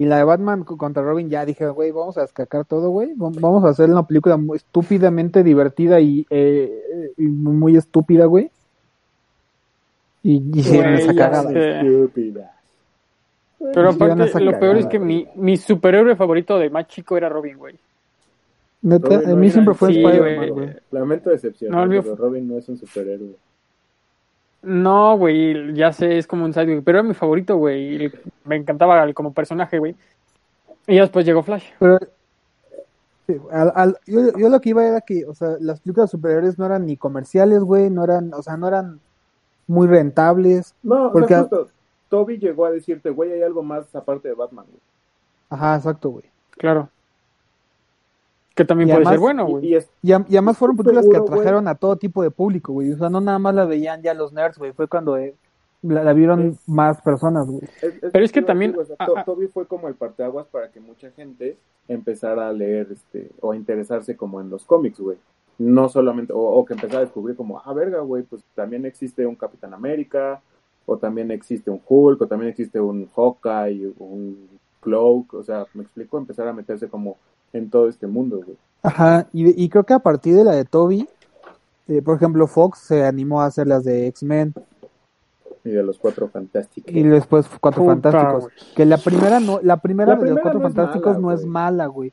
Y 0.00 0.06
la 0.06 0.16
de 0.16 0.24
Batman 0.24 0.64
co- 0.64 0.78
contra 0.78 1.02
Robin 1.02 1.28
ya 1.28 1.44
dije, 1.44 1.68
güey, 1.68 1.90
vamos 1.90 2.16
a 2.16 2.22
descacar 2.22 2.64
todo, 2.64 2.88
güey. 2.88 3.10
Vam- 3.16 3.38
Vamos 3.38 3.62
a 3.64 3.68
hacer 3.68 3.90
una 3.90 4.06
película 4.06 4.38
muy 4.38 4.56
estúpidamente 4.56 5.42
divertida 5.44 6.00
y, 6.00 6.26
eh, 6.30 7.12
y 7.18 7.24
muy 7.24 7.76
estúpida, 7.76 8.24
güey. 8.24 8.50
Y 10.22 10.58
hicieron 10.58 10.94
esa 10.94 11.14
cagada. 11.14 11.50
Estúpida. 11.82 12.54
Pero 13.74 13.90
aparte, 13.90 14.40
lo 14.40 14.58
peor 14.58 14.76
es 14.78 14.84
cagada, 14.86 14.88
que 14.88 14.98
mi, 14.98 15.28
mi 15.34 15.58
superhéroe 15.58 16.16
favorito 16.16 16.58
de 16.58 16.70
más 16.70 16.86
chico 16.88 17.18
era 17.18 17.28
Robin, 17.28 17.58
güey. 17.58 17.74
Neta, 18.80 19.16
a 19.30 19.34
mí 19.36 19.50
siempre 19.50 19.74
fue 19.74 19.92
Sí, 19.92 19.98
Spider-Man, 20.02 20.36
güey. 20.36 20.50
güey. 20.50 20.76
Lamento 20.92 21.28
decepcionar, 21.28 21.86
No, 21.86 22.02
pero 22.02 22.16
Robin 22.16 22.48
no 22.48 22.56
es 22.56 22.66
un 22.70 22.78
superhéroe. 22.78 23.34
No, 24.62 25.16
güey, 25.16 25.74
ya 25.74 25.92
sé, 25.92 26.18
es 26.18 26.26
como 26.26 26.44
un 26.44 26.52
sidekick, 26.52 26.84
pero 26.84 26.98
era 26.98 27.08
mi 27.08 27.14
favorito, 27.14 27.56
güey. 27.56 28.12
Me 28.44 28.56
encantaba 28.56 29.10
como 29.14 29.32
personaje, 29.32 29.78
güey. 29.78 29.96
Y 30.86 30.98
después 30.98 31.24
llegó 31.24 31.42
Flash. 31.42 31.64
Pero 31.78 31.98
sí, 33.26 33.36
al- 33.50 33.72
al- 33.74 33.98
yo, 34.06 34.20
yo 34.36 34.48
lo 34.48 34.60
que 34.60 34.70
iba 34.70 34.86
era 34.86 35.00
que, 35.00 35.24
o 35.24 35.34
sea, 35.34 35.56
las 35.60 35.80
películas 35.80 36.10
superiores 36.10 36.58
no 36.58 36.66
eran 36.66 36.84
ni 36.84 36.96
comerciales, 36.96 37.60
güey, 37.60 37.88
no 37.90 38.04
eran, 38.04 38.34
o 38.34 38.42
sea, 38.42 38.56
no 38.56 38.68
eran 38.68 39.00
muy 39.66 39.86
rentables. 39.86 40.74
No, 40.82 41.10
Porque- 41.12 41.26
o 41.34 41.38
sea, 41.38 41.40
justo, 41.40 41.68
Toby 42.08 42.38
llegó 42.38 42.66
a 42.66 42.70
decirte, 42.70 43.10
güey, 43.10 43.32
hay 43.32 43.42
algo 43.42 43.62
más 43.62 43.94
aparte 43.94 44.28
de 44.28 44.34
Batman, 44.34 44.66
güey. 44.68 44.80
Ajá, 45.48 45.76
exacto, 45.76 46.10
güey. 46.10 46.24
Claro. 46.50 46.88
Que 48.54 48.64
también 48.64 48.88
Y 48.88 48.92
puede 48.92 49.06
además- 49.06 49.12
ser 49.12 49.20
bueno, 49.20 49.48
Y, 49.48 49.50
güey. 49.52 49.66
y 49.66 49.74
es, 49.76 49.90
Y, 50.02 50.10
y 50.10 50.12
además 50.36 50.58
fueron 50.58 50.76
películas 50.76 51.04
que 51.06 51.12
seguro, 51.12 51.26
güey. 51.28 51.40
atrajeron 51.40 51.68
a 51.68 51.74
todo 51.76 51.96
tipo 51.96 52.22
de 52.22 52.30
público, 52.30 52.72
güey. 52.72 52.92
O 52.92 52.98
sea, 52.98 53.08
no 53.08 53.20
nada 53.20 53.38
más 53.38 53.54
la 53.54 53.64
veían 53.64 54.02
ya 54.02 54.12
los 54.14 54.32
nerds, 54.32 54.58
güey. 54.58 54.72
Fue 54.72 54.88
cuando 54.88 55.16
eh, 55.16 55.34
la, 55.82 56.02
la 56.04 56.12
vieron 56.12 56.48
Es- 56.48 56.68
más 56.68 57.00
personas, 57.00 57.46
güey. 57.48 57.62
es- 57.80 57.94
Pero 58.12 58.24
es 58.24 58.32
que 58.32 58.42
también- 58.42 58.72
digo, 58.72 58.82
o 58.82 58.84
sea, 58.86 58.96
To- 58.96 59.16
ah. 59.16 59.24
Toby 59.24 59.46
fue 59.46 59.66
como 59.66 59.88
el 59.88 59.94
parteaguas 59.94 60.46
para 60.48 60.70
que 60.70 60.80
mucha 60.80 61.10
gente 61.12 61.56
empezara 61.88 62.48
a 62.48 62.52
leer 62.52 62.88
este 62.92 63.30
o 63.40 63.52
a 63.52 63.56
interesarse 63.56 64.16
como 64.16 64.40
en 64.40 64.50
los 64.50 64.64
cómics, 64.64 64.98
güey. 65.00 65.16
No 65.58 65.88
solamente, 65.88 66.32
o, 66.32 66.38
o 66.40 66.64
que 66.64 66.74
empezara 66.74 66.98
a 66.98 67.04
descubrir 67.04 67.36
como, 67.36 67.60
ah, 67.64 67.72
verga, 67.72 68.00
güey, 68.00 68.22
pues 68.24 68.42
también 68.54 68.84
existe 68.86 69.26
un 69.26 69.36
Capitán 69.36 69.74
América, 69.74 70.40
o 70.86 70.96
también 70.96 71.30
existe 71.30 71.70
un 71.70 71.80
Hulk, 71.86 72.22
o 72.22 72.26
también 72.26 72.50
existe 72.50 72.80
un 72.80 73.06
Hawkeye, 73.14 73.92
un 73.98 74.48
Cloak, 74.80 75.34
o 75.34 75.42
sea, 75.42 75.66
me 75.74 75.82
explico, 75.82 76.16
empezar 76.18 76.48
a 76.48 76.52
meterse 76.52 76.88
como 76.88 77.16
en 77.52 77.70
todo 77.70 77.88
este 77.88 78.06
mundo, 78.06 78.36
güey. 78.44 78.56
Ajá, 78.82 79.26
y, 79.32 79.62
y 79.62 79.68
creo 79.68 79.84
que 79.84 79.94
a 79.94 79.98
partir 79.98 80.34
de 80.36 80.44
la 80.44 80.52
de 80.52 80.64
Toby, 80.64 81.08
eh, 81.88 82.02
por 82.02 82.16
ejemplo, 82.16 82.46
Fox 82.46 82.78
se 82.78 83.04
animó 83.04 83.42
a 83.42 83.46
hacer 83.46 83.66
las 83.66 83.84
de 83.84 84.06
X-Men 84.06 84.54
Y 85.64 85.70
de 85.70 85.82
los 85.82 85.98
cuatro 85.98 86.28
fantásticos. 86.28 86.90
y 86.94 87.02
después 87.02 87.46
Cuatro 87.60 87.82
Puta, 87.82 87.92
Fantásticos. 88.10 88.42
güey. 88.44 88.74
Que 88.74 88.84
la 88.86 88.96
primera 88.96 89.40
no, 89.40 89.60
la 89.62 89.76
primera 89.78 90.14
La 90.14 90.14
de 90.14 90.20
los 90.20 90.24
primera 90.28 90.42
Cuatro 90.42 90.60
no 90.60 90.66
Fantásticos 90.66 91.14
mala, 91.16 91.20
no 91.20 91.32
es 91.32 91.44
mala, 91.46 91.86
güey. 91.86 92.12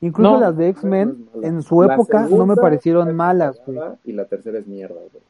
Incluso 0.00 0.30
No, 0.32 0.40
las 0.40 0.56
de 0.56 0.64
no 0.64 0.70
X-Men 0.70 1.28
mala. 1.34 1.48
en 1.48 1.62
su 1.62 1.82
La 1.82 1.94
época 1.94 2.28
no 2.30 2.46
me 2.46 2.54
parecieron 2.56 3.14
malas, 3.16 3.60
güey. 3.66 3.78
Y 4.04 4.12
la 4.12 4.26
tercera 4.26 4.58
es 4.58 4.66
mierda, 4.66 4.94
güey. 4.94 5.24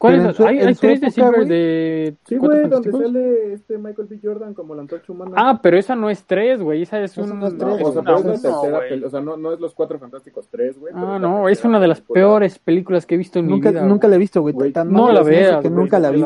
¿Cuál 0.00 0.14
es? 0.30 0.34
su- 0.36 0.46
hay 0.46 0.60
hay 0.60 0.74
tres 0.74 0.98
de 1.02 1.08
época, 1.08 1.10
Silver 1.10 1.34
güey. 1.34 1.48
de 1.48 2.14
Sí, 2.24 2.36
güey, 2.38 2.50
donde 2.50 2.68
Fantásticos. 2.70 3.00
sale 3.02 3.52
este 3.52 3.76
Michael 3.76 4.08
B. 4.08 4.18
Jordan 4.22 4.54
como 4.54 4.74
la 4.74 4.80
antorcha 4.80 5.12
humana. 5.12 5.32
Ah, 5.36 5.60
pero 5.62 5.76
esa 5.76 5.94
no 5.94 6.08
es 6.08 6.24
tres, 6.24 6.62
güey. 6.62 6.80
Esa 6.82 7.02
es 7.02 7.18
un. 7.18 7.38
no 7.38 7.46
es 7.48 7.52
No, 7.52 7.74
tres, 7.74 7.86
o 7.86 7.92
sea, 7.92 8.00
una 8.00 8.16
pero 8.16 8.32
es 8.32 8.40
tercera 8.42 9.06
o 9.06 9.10
sea, 9.10 9.20
no, 9.20 9.36
no 9.36 9.52
es 9.52 9.60
los 9.60 9.74
cuatro 9.74 9.98
fantásticos 9.98 10.48
tres, 10.48 10.78
güey. 10.78 10.94
Ah, 10.96 11.18
no, 11.20 11.50
es 11.50 11.62
una 11.66 11.78
de 11.78 11.86
las 11.86 12.00
peores 12.00 12.58
películas 12.58 13.04
que 13.04 13.16
he 13.16 13.18
visto 13.18 13.40
en 13.40 13.48
Nunca, 13.48 13.68
mi 13.68 13.74
vida. 13.74 13.86
nunca 13.86 14.08
la 14.08 14.16
he 14.16 14.18
visto, 14.18 14.40
güey. 14.40 14.54
No 14.86 15.12
la 15.12 15.20
es 15.20 15.26
veas, 15.26 15.60
que 15.60 15.68
nunca 15.68 15.98
la 15.98 16.10
vi, 16.10 16.24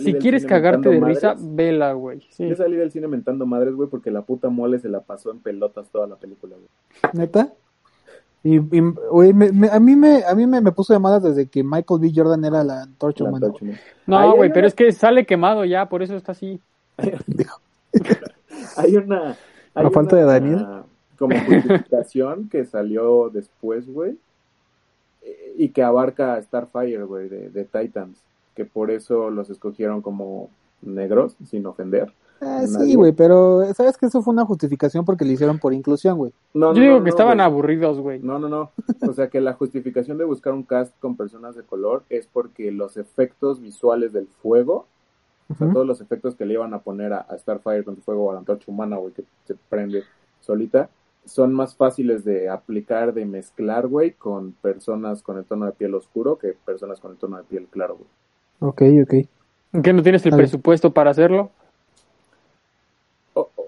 Si 0.00 0.14
quieres 0.14 0.44
cagarte 0.44 0.88
de 0.88 0.98
risa, 0.98 1.36
vela, 1.38 1.92
güey. 1.92 2.22
Sí. 2.30 2.48
Yo 2.48 2.56
salí 2.56 2.76
del 2.76 2.90
cine 2.90 3.06
mentando 3.06 3.46
madres, 3.46 3.74
güey, 3.74 3.88
porque 3.88 4.10
la 4.10 4.22
puta 4.22 4.48
mole 4.48 4.80
se 4.80 4.88
la 4.88 5.02
pasó 5.02 5.30
en 5.30 5.38
pelotas 5.38 5.88
toda 5.90 6.08
la 6.08 6.16
película, 6.16 6.56
güey. 6.56 6.68
¿Neta? 7.12 7.52
Y, 8.48 8.56
y, 8.76 8.80
me- 9.34 9.50
me- 9.52 9.68
a 9.70 9.80
mí, 9.80 9.96
me, 9.96 10.22
a 10.24 10.34
mí 10.34 10.46
me, 10.46 10.60
me 10.60 10.70
puso 10.70 10.92
de 10.92 11.00
malas 11.00 11.22
desde 11.24 11.46
que 11.46 11.64
Michael 11.64 12.00
B. 12.00 12.12
Jordan 12.14 12.44
era 12.44 12.62
la 12.62 12.82
antorcha 12.82 13.24
humana. 13.24 13.48
No, 14.06 14.36
güey, 14.36 14.50
pero 14.50 14.60
una- 14.60 14.68
es 14.68 14.74
que 14.74 14.92
sale 14.92 15.26
quemado 15.26 15.64
ya, 15.64 15.88
por 15.88 16.02
eso 16.02 16.14
está 16.14 16.30
así. 16.32 16.60
Hay 18.76 18.96
una. 18.96 19.36
Hay 19.74 19.84
La 19.84 19.90
falta 19.90 20.16
una, 20.16 20.24
de 20.24 20.32
Daniel. 20.32 20.66
Como 21.18 21.36
justificación 21.46 22.48
que 22.48 22.64
salió 22.66 23.30
después, 23.30 23.92
güey. 23.92 24.16
eh, 25.22 25.54
Y 25.56 25.68
que 25.70 25.82
abarca 25.82 26.34
a 26.34 26.42
Starfire, 26.42 27.04
güey, 27.04 27.28
de, 27.28 27.50
de 27.50 27.64
Titans. 27.64 28.18
Que 28.54 28.64
por 28.64 28.90
eso 28.90 29.30
los 29.30 29.50
escogieron 29.50 30.02
como 30.02 30.50
negros, 30.82 31.36
sin 31.48 31.66
ofender. 31.66 32.12
Ah, 32.40 32.66
sí, 32.66 32.94
güey, 32.94 33.12
pero 33.12 33.72
sabes 33.74 33.96
que 33.96 34.06
eso 34.06 34.22
fue 34.22 34.34
una 34.34 34.44
justificación 34.44 35.04
porque 35.04 35.24
lo 35.24 35.32
hicieron 35.32 35.58
por 35.58 35.72
inclusión, 35.72 36.18
güey. 36.18 36.32
No, 36.52 36.74
Yo 36.74 36.80
no, 36.80 36.80
digo 36.80 36.92
no, 36.98 37.04
que 37.04 37.10
no, 37.10 37.16
estaban 37.16 37.40
aburridos, 37.40 37.98
güey. 37.98 38.20
No, 38.20 38.38
no, 38.38 38.48
no. 38.48 38.70
O 39.08 39.12
sea 39.12 39.28
que 39.28 39.40
la 39.40 39.54
justificación 39.54 40.18
de 40.18 40.24
buscar 40.24 40.52
un 40.52 40.62
cast 40.62 40.92
con 41.00 41.16
personas 41.16 41.54
de 41.56 41.62
color 41.62 42.02
es 42.10 42.26
porque 42.26 42.70
los 42.72 42.96
efectos 42.96 43.60
visuales 43.60 44.12
del 44.12 44.26
fuego, 44.42 44.86
o 45.48 45.54
sea, 45.54 45.72
todos 45.72 45.86
los 45.86 46.00
efectos 46.00 46.34
que 46.34 46.44
le 46.44 46.54
iban 46.54 46.74
a 46.74 46.80
poner 46.80 47.12
a, 47.12 47.20
a 47.20 47.38
Starfire 47.38 47.84
con 47.84 47.96
su 47.96 48.02
fuego 48.02 48.24
o 48.26 48.30
a 48.30 48.34
la 48.34 48.40
antorcha 48.40 48.70
humana, 48.70 48.96
güey, 48.96 49.12
que 49.14 49.24
se 49.46 49.54
prende 49.70 50.02
solita, 50.40 50.90
son 51.24 51.52
más 51.54 51.74
fáciles 51.74 52.24
de 52.24 52.48
aplicar, 52.48 53.14
de 53.14 53.24
mezclar, 53.26 53.88
güey, 53.88 54.12
con 54.12 54.52
personas 54.52 55.22
con 55.22 55.38
el 55.38 55.44
tono 55.44 55.66
de 55.66 55.72
piel 55.72 55.94
oscuro 55.94 56.36
que 56.38 56.54
personas 56.64 57.00
con 57.00 57.12
el 57.12 57.16
tono 57.16 57.36
de 57.38 57.44
piel 57.44 57.66
claro, 57.70 57.96
güey. 57.96 58.08
Ok, 58.60 58.82
ok. 59.04 59.82
¿Que 59.82 59.92
no 59.92 60.02
tienes 60.02 60.24
el 60.24 60.32
A 60.32 60.36
ver. 60.36 60.44
presupuesto 60.44 60.92
para 60.92 61.10
hacerlo? 61.10 61.50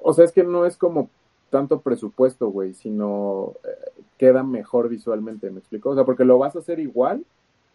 O, 0.09 0.13
sea, 0.15 0.25
es 0.25 0.33
que 0.33 0.45
no 0.45 0.65
es 0.67 0.77
como 0.77 1.09
tanto 1.51 1.81
presupuesto, 1.81 2.49
güey, 2.49 2.75
sino 2.75 3.53
eh, 3.65 3.91
queda 4.19 4.43
mejor 4.43 4.89
visualmente, 4.89 5.51
¿me 5.51 5.59
explico? 5.61 5.91
O 5.91 5.95
sea, 5.95 6.05
porque 6.05 6.25
lo 6.25 6.39
vas 6.39 6.57
a 6.57 6.61
hacer 6.61 6.79
igual, 6.81 7.25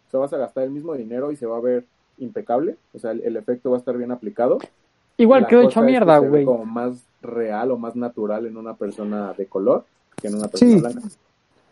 o 0.08 0.10
sea, 0.10 0.20
vas 0.20 0.32
a 0.32 0.36
gastar 0.38 0.64
el 0.64 0.70
mismo 0.70 0.94
dinero 0.94 1.32
y 1.32 1.36
se 1.36 1.46
va 1.46 1.56
a 1.56 1.60
ver 1.60 1.84
impecable, 2.18 2.76
o 2.94 2.98
sea, 2.98 3.10
el, 3.12 3.22
el 3.22 3.36
efecto 3.36 3.70
va 3.70 3.76
a 3.76 3.78
estar 3.80 3.96
bien 3.96 4.12
aplicado. 4.12 4.58
Igual 5.16 5.42
La 5.42 5.48
quedó 5.48 5.62
hecho 5.62 5.80
es 5.80 5.86
mierda, 5.86 6.18
güey. 6.18 6.44
como 6.44 6.64
más 6.64 7.04
real 7.22 7.70
o 7.70 7.78
más 7.78 7.94
natural 7.96 8.46
en 8.46 8.56
una 8.56 8.74
persona 8.74 9.32
de 9.32 9.46
color 9.46 9.84
que 10.20 10.28
en 10.28 10.34
una 10.36 10.48
persona 10.48 10.72
Sí. 10.72 10.80
blanca. 10.80 11.00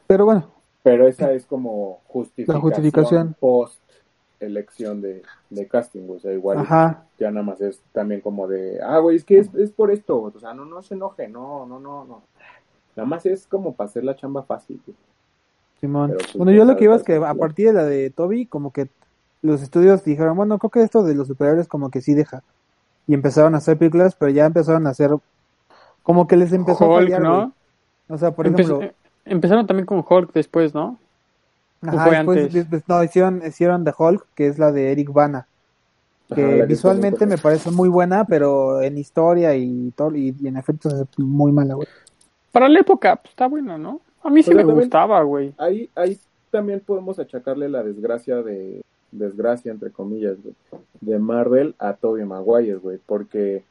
Pero 0.06 0.24
bueno, 0.24 0.46
Pero 0.82 1.06
esa 1.06 1.32
es 1.32 1.46
como 1.46 2.00
justificación, 2.08 2.60
justificación. 2.60 3.36
post 3.38 3.80
elección 4.46 5.00
de, 5.00 5.22
de 5.50 5.66
casting, 5.66 6.08
o 6.08 6.18
sea, 6.18 6.32
igual 6.32 6.58
ajá. 6.58 7.04
ya 7.18 7.30
nada 7.30 7.44
más 7.44 7.60
es 7.60 7.80
también 7.92 8.20
como 8.20 8.46
de, 8.48 8.80
ah, 8.82 8.98
güey, 8.98 9.16
es 9.16 9.24
que 9.24 9.38
es, 9.38 9.54
es 9.54 9.70
por 9.70 9.90
esto, 9.90 10.20
o 10.20 10.38
sea, 10.38 10.54
no, 10.54 10.64
no 10.64 10.82
se 10.82 10.94
enoje, 10.94 11.28
no, 11.28 11.66
no, 11.66 11.78
no, 11.80 12.04
no. 12.04 12.22
Nada 12.96 13.08
más 13.08 13.24
es 13.26 13.46
como 13.46 13.74
para 13.74 13.88
hacer 13.88 14.04
la 14.04 14.16
chamba 14.16 14.42
fácil, 14.42 14.80
güey. 14.86 14.96
Simón. 15.80 16.10
Pero, 16.10 16.20
pues, 16.20 16.34
bueno, 16.36 16.52
yo 16.52 16.64
lo 16.64 16.76
que 16.76 16.84
iba 16.84 16.94
es 16.94 17.02
que 17.02 17.16
a 17.16 17.34
partir 17.34 17.68
de 17.68 17.72
la 17.72 17.84
de 17.84 18.10
Toby, 18.10 18.46
como 18.46 18.72
que 18.72 18.88
los 19.40 19.62
estudios 19.62 20.04
dijeron, 20.04 20.36
bueno, 20.36 20.58
creo 20.58 20.70
que 20.70 20.82
esto 20.82 21.02
de 21.02 21.14
los 21.14 21.26
superhéroes 21.26 21.66
como 21.68 21.90
que 21.90 22.00
sí 22.00 22.14
deja. 22.14 22.42
Y 23.06 23.14
empezaron 23.14 23.54
a 23.54 23.58
hacer 23.58 23.76
películas, 23.78 24.14
pero 24.14 24.30
ya 24.30 24.46
empezaron 24.46 24.86
a 24.86 24.90
hacer, 24.90 25.10
como 26.02 26.26
que 26.28 26.36
les 26.36 26.52
empezó 26.52 26.84
a 26.92 27.00
fallar, 27.00 27.20
¿no? 27.20 27.36
güey. 27.38 27.52
O 28.08 28.18
sea, 28.18 28.30
por 28.30 28.46
Empe- 28.46 28.60
ejemplo, 28.60 28.82
eh, 28.82 28.94
Empezaron 29.24 29.66
también 29.66 29.86
con 29.86 30.04
Hulk 30.08 30.32
después, 30.32 30.74
¿no? 30.74 30.98
Ajá, 31.82 32.06
fue 32.06 32.16
después, 32.16 32.38
antes? 32.38 32.54
después- 32.54 32.82
no, 32.88 33.04
hicieron, 33.04 33.42
hicieron 33.46 33.84
The 33.84 33.92
Hulk, 33.96 34.26
que 34.34 34.46
es 34.46 34.58
la 34.58 34.72
de 34.72 34.92
Eric 34.92 35.12
Bana. 35.12 35.46
que 36.34 36.42
Ajá, 36.42 36.50
la 36.52 36.56
que 36.62 36.66
visualmente 36.66 37.26
me 37.26 37.36
parece 37.38 37.70
muy 37.70 37.88
buena, 37.90 38.24
pero 38.24 38.80
en 38.80 38.96
historia 38.96 39.54
y 39.54 39.92
todo 39.94 40.14
y, 40.16 40.34
y 40.40 40.48
en 40.48 40.56
efectos 40.56 40.94
es 40.94 41.06
muy 41.18 41.52
mala, 41.52 41.74
güey. 41.74 41.88
Para 42.52 42.68
la 42.68 42.80
época, 42.80 43.16
pues 43.16 43.30
está 43.30 43.46
bueno, 43.48 43.76
¿no? 43.76 44.00
A 44.22 44.30
mí 44.30 44.42
sí 44.42 44.50
me 44.50 44.56
también- 44.58 44.78
gustaba, 44.78 45.22
güey. 45.22 45.52
Ahí, 45.58 45.90
ahí 45.94 46.18
también 46.50 46.80
podemos 46.80 47.18
achacarle 47.18 47.68
la 47.68 47.82
desgracia 47.82 48.42
de, 48.42 48.80
desgracia 49.10 49.70
entre 49.70 49.90
comillas, 49.90 50.36
güey, 50.42 50.54
de 51.02 51.18
Marvel 51.18 51.74
a 51.78 51.92
Tobey 51.92 52.24
Maguire, 52.24 52.76
güey, 52.76 52.98
porque 53.04 53.62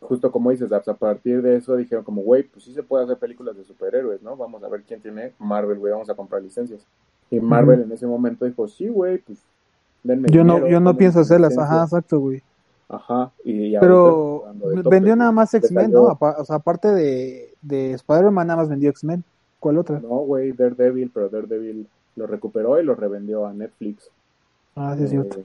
justo 0.00 0.30
como 0.32 0.50
dices, 0.50 0.70
a 0.72 0.80
partir 0.94 1.42
de 1.42 1.56
eso 1.56 1.76
dijeron 1.76 2.04
como, 2.04 2.22
güey, 2.22 2.44
pues 2.44 2.64
sí 2.64 2.72
se 2.72 2.82
puede 2.82 3.04
hacer 3.04 3.18
películas 3.18 3.56
de 3.56 3.64
superhéroes, 3.64 4.22
¿no? 4.22 4.36
Vamos 4.36 4.62
a 4.62 4.68
ver 4.68 4.82
quién 4.86 5.00
tiene 5.02 5.32
Marvel, 5.38 5.78
güey, 5.78 5.92
vamos 5.92 6.08
a 6.08 6.14
comprar 6.14 6.42
licencias. 6.42 6.80
Y 7.30 7.40
Marvel 7.40 7.82
en 7.82 7.92
ese 7.92 8.06
momento 8.06 8.44
dijo, 8.44 8.68
sí, 8.68 8.88
güey, 8.88 9.18
pues 9.18 9.38
denme 10.02 10.28
Yo 10.30 10.44
no, 10.44 10.66
yo 10.66 10.80
no 10.80 10.96
pienso 10.96 11.20
hacerlas, 11.20 11.52
licencias". 11.52 11.72
ajá, 11.72 11.84
exacto, 11.84 12.20
güey. 12.20 12.42
Ajá, 12.88 13.32
y, 13.44 13.74
y 13.74 13.78
Pero 13.80 14.44
vendió 14.88 15.16
nada 15.16 15.32
más 15.32 15.52
X-Men, 15.54 15.90
¿no? 15.90 16.04
O 16.20 16.44
sea, 16.44 16.56
aparte 16.56 16.88
de, 16.88 17.52
de 17.60 17.92
Spider-Man, 17.92 18.46
nada 18.46 18.60
más 18.60 18.68
vendió 18.68 18.90
X-Men. 18.90 19.24
¿Cuál 19.58 19.78
otra? 19.78 19.98
No, 19.98 20.18
güey, 20.18 20.52
Daredevil, 20.52 21.10
pero 21.12 21.28
Daredevil 21.28 21.88
lo 22.14 22.26
recuperó 22.26 22.80
y 22.80 22.84
lo 22.84 22.94
revendió 22.94 23.46
a 23.46 23.52
Netflix. 23.52 24.08
Ah, 24.76 24.94
sí, 24.96 25.04
es 25.04 25.10
cierto. 25.10 25.40
Eh, 25.40 25.44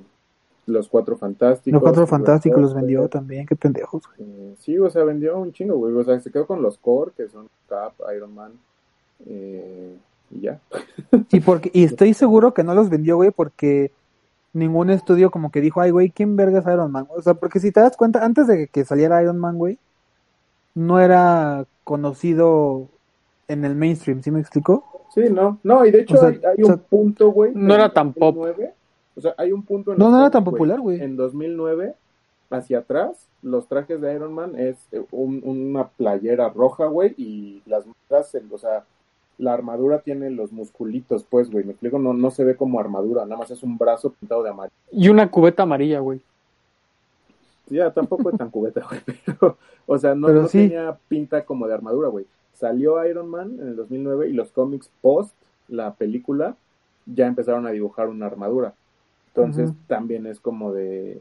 los 0.67 0.87
cuatro 0.87 1.17
fantásticos. 1.17 1.73
Los 1.73 1.81
cuatro 1.81 2.05
fantásticos 2.05 2.61
los 2.61 2.73
vendió 2.73 3.07
también, 3.07 3.45
qué 3.47 3.55
pendejos. 3.55 4.03
güey. 4.05 4.29
Eh, 4.29 4.55
sí, 4.59 4.77
o 4.77 4.89
sea, 4.89 5.03
vendió 5.03 5.37
un 5.39 5.51
chingo, 5.51 5.75
güey. 5.77 5.93
O 5.95 6.03
sea, 6.03 6.19
se 6.19 6.31
quedó 6.31 6.45
con 6.45 6.61
los 6.61 6.77
core, 6.77 7.11
que 7.17 7.27
son 7.27 7.49
Cap, 7.67 7.93
Iron 8.15 8.35
Man, 8.35 8.51
eh, 9.25 9.97
y 10.33 10.41
ya. 10.41 10.59
Y 11.31 11.39
porque 11.41 11.69
y 11.73 11.83
estoy 11.83 12.13
seguro 12.13 12.53
que 12.53 12.63
no 12.63 12.73
los 12.73 12.89
vendió, 12.89 13.15
güey, 13.17 13.31
porque 13.31 13.91
ningún 14.53 14.89
estudio 14.89 15.31
como 15.31 15.51
que 15.51 15.61
dijo, 15.61 15.81
ay, 15.81 15.91
güey, 15.91 16.09
¿quién 16.09 16.35
verga 16.35 16.59
es 16.59 16.65
Iron 16.65 16.91
Man? 16.91 17.07
O 17.15 17.21
sea, 17.21 17.33
porque 17.33 17.59
si 17.59 17.71
te 17.71 17.79
das 17.79 17.95
cuenta, 17.97 18.23
antes 18.23 18.47
de 18.47 18.67
que 18.67 18.83
saliera 18.85 19.21
Iron 19.21 19.37
Man, 19.37 19.57
güey, 19.57 19.77
no 20.75 20.99
era 20.99 21.65
conocido 21.83 22.87
en 23.47 23.65
el 23.65 23.75
mainstream, 23.75 24.21
¿sí 24.23 24.31
me 24.31 24.39
explico? 24.39 24.85
Sí, 25.13 25.23
no, 25.29 25.59
no, 25.63 25.85
y 25.85 25.91
de 25.91 26.01
hecho 26.01 26.15
O 26.15 26.17
sea, 26.17 26.29
hay, 26.29 26.35
hay 26.57 26.63
o 26.63 26.65
sea, 26.67 26.75
un 26.75 26.81
punto, 26.81 27.31
güey. 27.31 27.51
no 27.53 27.73
era 27.75 27.91
tan 27.91 28.13
pop. 28.13 28.35
2009, 28.35 28.73
O 29.17 29.21
sea, 29.21 29.33
hay 29.37 29.51
un 29.51 29.63
punto 29.63 29.91
en 29.91 29.97
No, 29.99 30.09
no 30.09 30.19
era 30.19 30.29
tan 30.31 30.43
popular, 30.45 30.79
güey. 30.79 31.01
En 31.01 31.17
2009, 31.17 31.93
hacia 32.49 32.79
atrás, 32.79 33.27
los 33.41 33.67
trajes 33.67 33.99
de 33.99 34.13
Iron 34.13 34.33
Man 34.33 34.57
es 34.57 34.77
eh, 34.93 35.03
un- 35.11 35.41
una 35.43 35.87
playera 35.89 36.49
roja, 36.49 36.85
güey, 36.85 37.13
y 37.17 37.61
las 37.65 37.83
mangas, 37.85 38.35
o 38.51 38.57
sea, 38.57 38.83
la 39.41 39.53
armadura 39.53 40.01
tiene 40.01 40.29
los 40.29 40.51
musculitos, 40.51 41.23
pues, 41.23 41.49
güey, 41.49 41.65
me 41.65 41.71
explico, 41.71 41.97
no, 41.97 42.13
no 42.13 42.29
se 42.29 42.43
ve 42.43 42.55
como 42.55 42.79
armadura, 42.79 43.25
nada 43.25 43.37
más 43.37 43.49
es 43.49 43.63
un 43.63 43.75
brazo 43.75 44.11
pintado 44.11 44.43
de 44.43 44.51
amarillo. 44.51 44.75
Y 44.91 45.09
una 45.09 45.31
cubeta 45.31 45.63
amarilla, 45.63 45.99
güey. 45.99 46.21
Ya, 47.67 47.91
tampoco 47.91 48.29
es 48.29 48.37
tan 48.37 48.51
cubeta, 48.51 48.85
güey, 48.87 49.01
pero, 49.25 49.57
o 49.87 49.97
sea, 49.97 50.13
no, 50.13 50.27
Pero 50.27 50.43
no 50.43 50.47
sí. 50.47 50.59
tenía 50.59 50.95
pinta 51.07 51.43
como 51.43 51.67
de 51.67 51.73
armadura, 51.73 52.09
güey. 52.09 52.27
Salió 52.53 53.03
Iron 53.03 53.29
Man 53.29 53.57
en 53.59 53.69
el 53.69 53.75
2009 53.75 54.29
y 54.29 54.33
los 54.33 54.51
cómics 54.51 54.91
post 55.01 55.33
la 55.67 55.95
película 55.95 56.55
ya 57.07 57.25
empezaron 57.25 57.65
a 57.65 57.71
dibujar 57.71 58.09
una 58.09 58.27
armadura. 58.27 58.75
Entonces 59.29 59.71
también 59.87 60.27
es 60.27 60.39
como 60.39 60.71
de... 60.71 61.19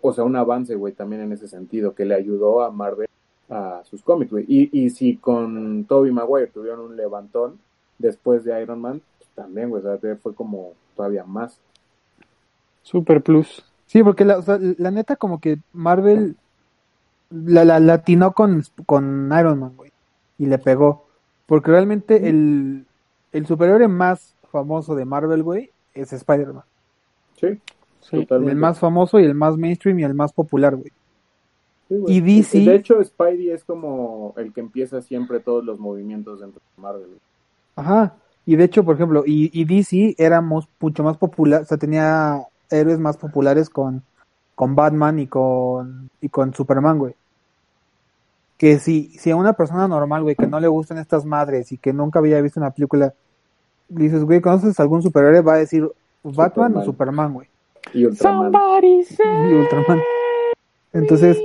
O 0.00 0.12
sea, 0.12 0.22
un 0.22 0.36
avance, 0.36 0.76
güey, 0.76 0.92
también 0.92 1.22
en 1.22 1.32
ese 1.32 1.48
sentido, 1.48 1.94
que 1.94 2.04
le 2.04 2.14
ayudó 2.14 2.62
a 2.62 2.70
Marvel 2.70 3.09
a 3.50 3.82
sus 3.84 4.02
cómics, 4.02 4.30
güey. 4.30 4.44
Y, 4.48 4.70
y 4.72 4.90
si 4.90 5.16
con 5.16 5.84
Tobey 5.84 6.12
Maguire 6.12 6.46
tuvieron 6.46 6.80
un 6.80 6.96
levantón 6.96 7.58
después 7.98 8.44
de 8.44 8.62
Iron 8.62 8.80
Man, 8.80 9.02
pues 9.18 9.28
también, 9.34 9.68
güey, 9.70 9.84
o 9.84 9.98
sea, 9.98 10.16
fue 10.16 10.34
como 10.34 10.72
todavía 10.96 11.24
más. 11.24 11.58
Super 12.82 13.22
plus. 13.22 13.64
Sí, 13.86 14.02
porque 14.02 14.24
la, 14.24 14.38
o 14.38 14.42
sea, 14.42 14.58
la 14.60 14.90
neta 14.90 15.16
como 15.16 15.40
que 15.40 15.58
Marvel 15.72 16.36
la, 17.30 17.64
la, 17.64 17.80
la 17.80 17.94
atinó 17.94 18.32
con, 18.32 18.62
con 18.86 19.30
Iron 19.38 19.58
Man, 19.58 19.72
güey, 19.76 19.92
y 20.38 20.46
le 20.46 20.58
pegó. 20.58 21.06
Porque 21.46 21.70
realmente 21.72 22.28
el, 22.28 22.86
el 23.32 23.46
superhéroe 23.46 23.88
más 23.88 24.34
famoso 24.52 24.94
de 24.94 25.04
Marvel, 25.04 25.42
güey, 25.42 25.70
es 25.94 26.12
Spider-Man. 26.12 26.64
Sí, 27.36 27.58
Sí. 28.00 28.20
totalmente. 28.20 28.52
El 28.52 28.58
más 28.58 28.78
famoso 28.78 29.20
y 29.20 29.24
el 29.24 29.34
más 29.34 29.56
mainstream 29.58 29.98
y 29.98 30.04
el 30.04 30.14
más 30.14 30.32
popular, 30.32 30.74
güey. 30.76 30.90
Sí, 31.90 31.96
güey. 31.98 32.16
Y 32.16 32.20
DC 32.22 32.60
De 32.60 32.76
hecho, 32.76 33.02
Spidey 33.04 33.50
es 33.50 33.64
como 33.64 34.32
el 34.38 34.52
que 34.54 34.60
empieza 34.60 35.02
siempre 35.02 35.40
todos 35.40 35.62
los 35.64 35.78
movimientos 35.78 36.40
dentro 36.40 36.62
de 36.76 36.82
Marvel. 36.82 37.06
güey. 37.08 37.18
Ajá. 37.76 38.14
Y 38.46 38.56
de 38.56 38.64
hecho, 38.64 38.84
por 38.84 38.94
ejemplo, 38.94 39.24
y, 39.26 39.50
y 39.52 39.64
DC 39.66 40.14
era 40.16 40.40
mos- 40.40 40.68
mucho 40.80 41.02
más 41.02 41.16
popular, 41.18 41.62
o 41.62 41.64
sea, 41.66 41.76
tenía 41.76 42.42
héroes 42.70 42.98
más 42.98 43.16
populares 43.16 43.68
con, 43.68 44.02
con 44.54 44.74
Batman 44.76 45.18
y 45.18 45.26
con, 45.26 46.08
y 46.20 46.28
con 46.30 46.54
Superman, 46.54 46.98
güey. 46.98 47.14
Que 48.56 48.78
si, 48.78 49.08
si 49.18 49.30
a 49.30 49.36
una 49.36 49.54
persona 49.54 49.88
normal, 49.88 50.22
güey, 50.22 50.36
que 50.36 50.46
no 50.46 50.60
le 50.60 50.68
gustan 50.68 50.98
estas 50.98 51.24
madres 51.24 51.72
y 51.72 51.78
que 51.78 51.92
nunca 51.92 52.18
había 52.20 52.40
visto 52.40 52.60
una 52.60 52.70
película, 52.70 53.12
le 53.88 54.04
dices, 54.04 54.22
güey, 54.24 54.40
¿conoces 54.40 54.78
algún 54.78 55.02
superhéroe? 55.02 55.40
Va 55.40 55.54
a 55.54 55.58
decir 55.58 55.90
Batman 56.22 56.76
o 56.76 56.84
Superman. 56.84 57.32
Güey. 57.34 57.48
Y 57.94 58.04
Ultraman. 58.04 58.52
Somebody 58.52 59.06
Y 59.48 59.54
Ultraman. 59.54 60.00
Entonces, 60.92 61.38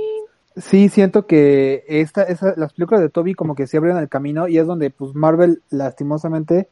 sí 0.56 0.88
siento 0.88 1.26
que 1.26 1.84
esta, 1.86 2.22
esa, 2.22 2.54
las 2.56 2.72
películas 2.72 3.02
de 3.02 3.10
Toby 3.10 3.34
como 3.34 3.54
que 3.54 3.66
se 3.66 3.76
abren 3.76 3.96
el 3.98 4.08
camino 4.08 4.48
y 4.48 4.58
es 4.58 4.66
donde 4.66 4.90
pues 4.90 5.14
Marvel 5.14 5.62
lastimosamente 5.70 6.68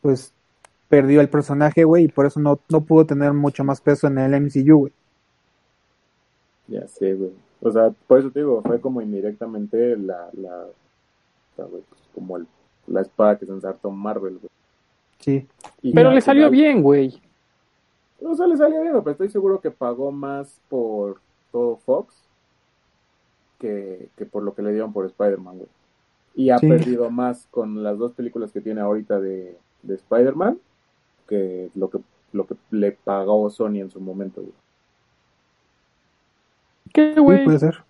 pues 0.00 0.32
perdió 0.88 1.20
el 1.20 1.28
personaje, 1.28 1.84
güey, 1.84 2.04
y 2.04 2.08
por 2.08 2.26
eso 2.26 2.40
no, 2.40 2.58
no 2.68 2.80
pudo 2.80 3.06
tener 3.06 3.32
mucho 3.32 3.62
más 3.62 3.80
peso 3.80 4.08
en 4.08 4.18
el 4.18 4.40
MCU, 4.40 4.78
güey. 4.78 4.92
Ya 6.66 6.86
sé, 6.88 7.14
güey. 7.14 7.30
O 7.60 7.70
sea, 7.70 7.90
por 8.06 8.18
eso 8.18 8.30
te 8.30 8.40
digo, 8.40 8.62
fue 8.62 8.80
como 8.80 9.00
indirectamente 9.00 9.96
la, 9.96 10.28
la, 10.32 10.66
sea, 11.54 11.66
güey, 11.66 11.82
pues, 11.88 12.00
como 12.14 12.38
el, 12.38 12.46
la 12.88 13.02
espada 13.02 13.38
que 13.38 13.46
se 13.46 13.52
ensartó 13.52 13.90
Marvel, 13.90 14.38
güey. 14.38 14.50
Sí. 15.20 15.46
Y 15.82 15.92
Pero 15.92 16.10
le 16.10 16.20
salió 16.22 16.50
bien, 16.50 16.82
güey. 16.82 17.20
O 18.22 18.34
sea, 18.34 18.46
le 18.46 18.56
salió 18.56 18.80
bien, 18.80 18.94
pero 18.98 19.12
estoy 19.12 19.28
seguro 19.28 19.60
que 19.60 19.70
pagó 19.70 20.10
más 20.10 20.60
por 20.68 21.20
todo 21.52 21.76
Fox 21.76 22.29
que, 23.60 24.08
que 24.16 24.26
por 24.26 24.42
lo 24.42 24.54
que 24.54 24.62
le 24.62 24.72
dieron 24.72 24.92
por 24.92 25.06
Spider-Man, 25.06 25.58
güey. 25.58 25.68
Y 26.34 26.50
ha 26.50 26.58
Sí. 26.58 26.68
perdido 26.68 27.10
más 27.10 27.46
con 27.50 27.82
las 27.82 27.98
dos 27.98 28.12
películas 28.12 28.50
que 28.52 28.60
tiene 28.60 28.80
ahorita 28.80 29.20
de, 29.20 29.56
de 29.82 29.94
Spider-Man 29.94 30.58
que 31.28 31.70
lo 31.74 31.90
que 31.90 31.98
lo 32.32 32.46
que 32.46 32.54
le 32.70 32.92
pagó 32.92 33.50
Sony 33.50 33.76
en 33.80 33.90
su 33.90 34.00
momento, 34.00 34.40
güey. 34.40 34.54
¿Qué, 36.92 37.14
Sí, 37.14 37.20
güey? 37.20 37.44
puede 37.44 37.58
ser. 37.58 37.82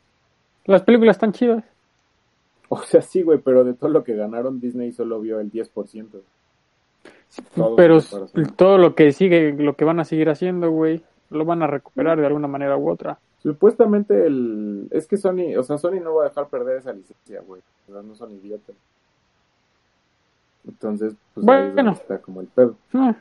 Las 0.65 0.83
películas 0.83 1.17
están 1.17 1.33
chidas. 1.33 1.65
O 2.69 2.79
sea, 2.83 3.03
sí, 3.03 3.23
güey, 3.23 3.39
pero 3.39 3.65
de 3.65 3.75
todo 3.75 3.91
lo 3.91 4.05
que 4.05 4.15
ganaron, 4.15 4.61
Disney 4.61 4.93
solo 4.93 5.21
vio 5.21 5.41
el 5.41 5.51
10%. 5.51 6.23
Todo 7.55 7.77
Pero 7.77 7.99
todo 8.57 8.79
lo 8.79 8.95
que 8.95 9.13
sigue, 9.13 9.53
lo 9.53 9.75
que 9.77 9.85
van 9.85 10.01
a 10.01 10.05
seguir 10.05 10.29
haciendo, 10.31 10.71
güey, 10.71 11.03
lo 11.31 11.45
van 11.45 11.63
a 11.63 11.67
recuperar 11.67 12.19
de 12.21 12.27
alguna 12.27 12.49
manera 12.49 12.77
u 12.77 12.91
otra. 12.91 13.19
Supuestamente 13.43 14.27
el... 14.27 14.89
Es 14.91 15.07
que 15.07 15.17
Sony, 15.17 15.57
o 15.59 15.63
sea, 15.63 15.79
Sony 15.79 16.01
no 16.03 16.15
va 16.15 16.25
a 16.25 16.29
dejar 16.29 16.49
perder 16.49 16.79
esa 16.79 16.93
licencia, 16.93 17.41
güey. 17.41 17.63
O 17.89 17.93
sea, 17.93 18.03
no 18.03 18.15
son 18.15 18.33
idiotas. 18.33 18.77
Entonces, 20.67 21.15
pues 21.35 21.49
ahí 21.49 21.69
es 21.69 21.75
Bueno. 21.75 21.91
donde 21.91 22.01
está 22.03 22.19
como 22.19 22.41
el 22.41 22.47
pedo. 22.49 22.77
Ah, 22.93 23.17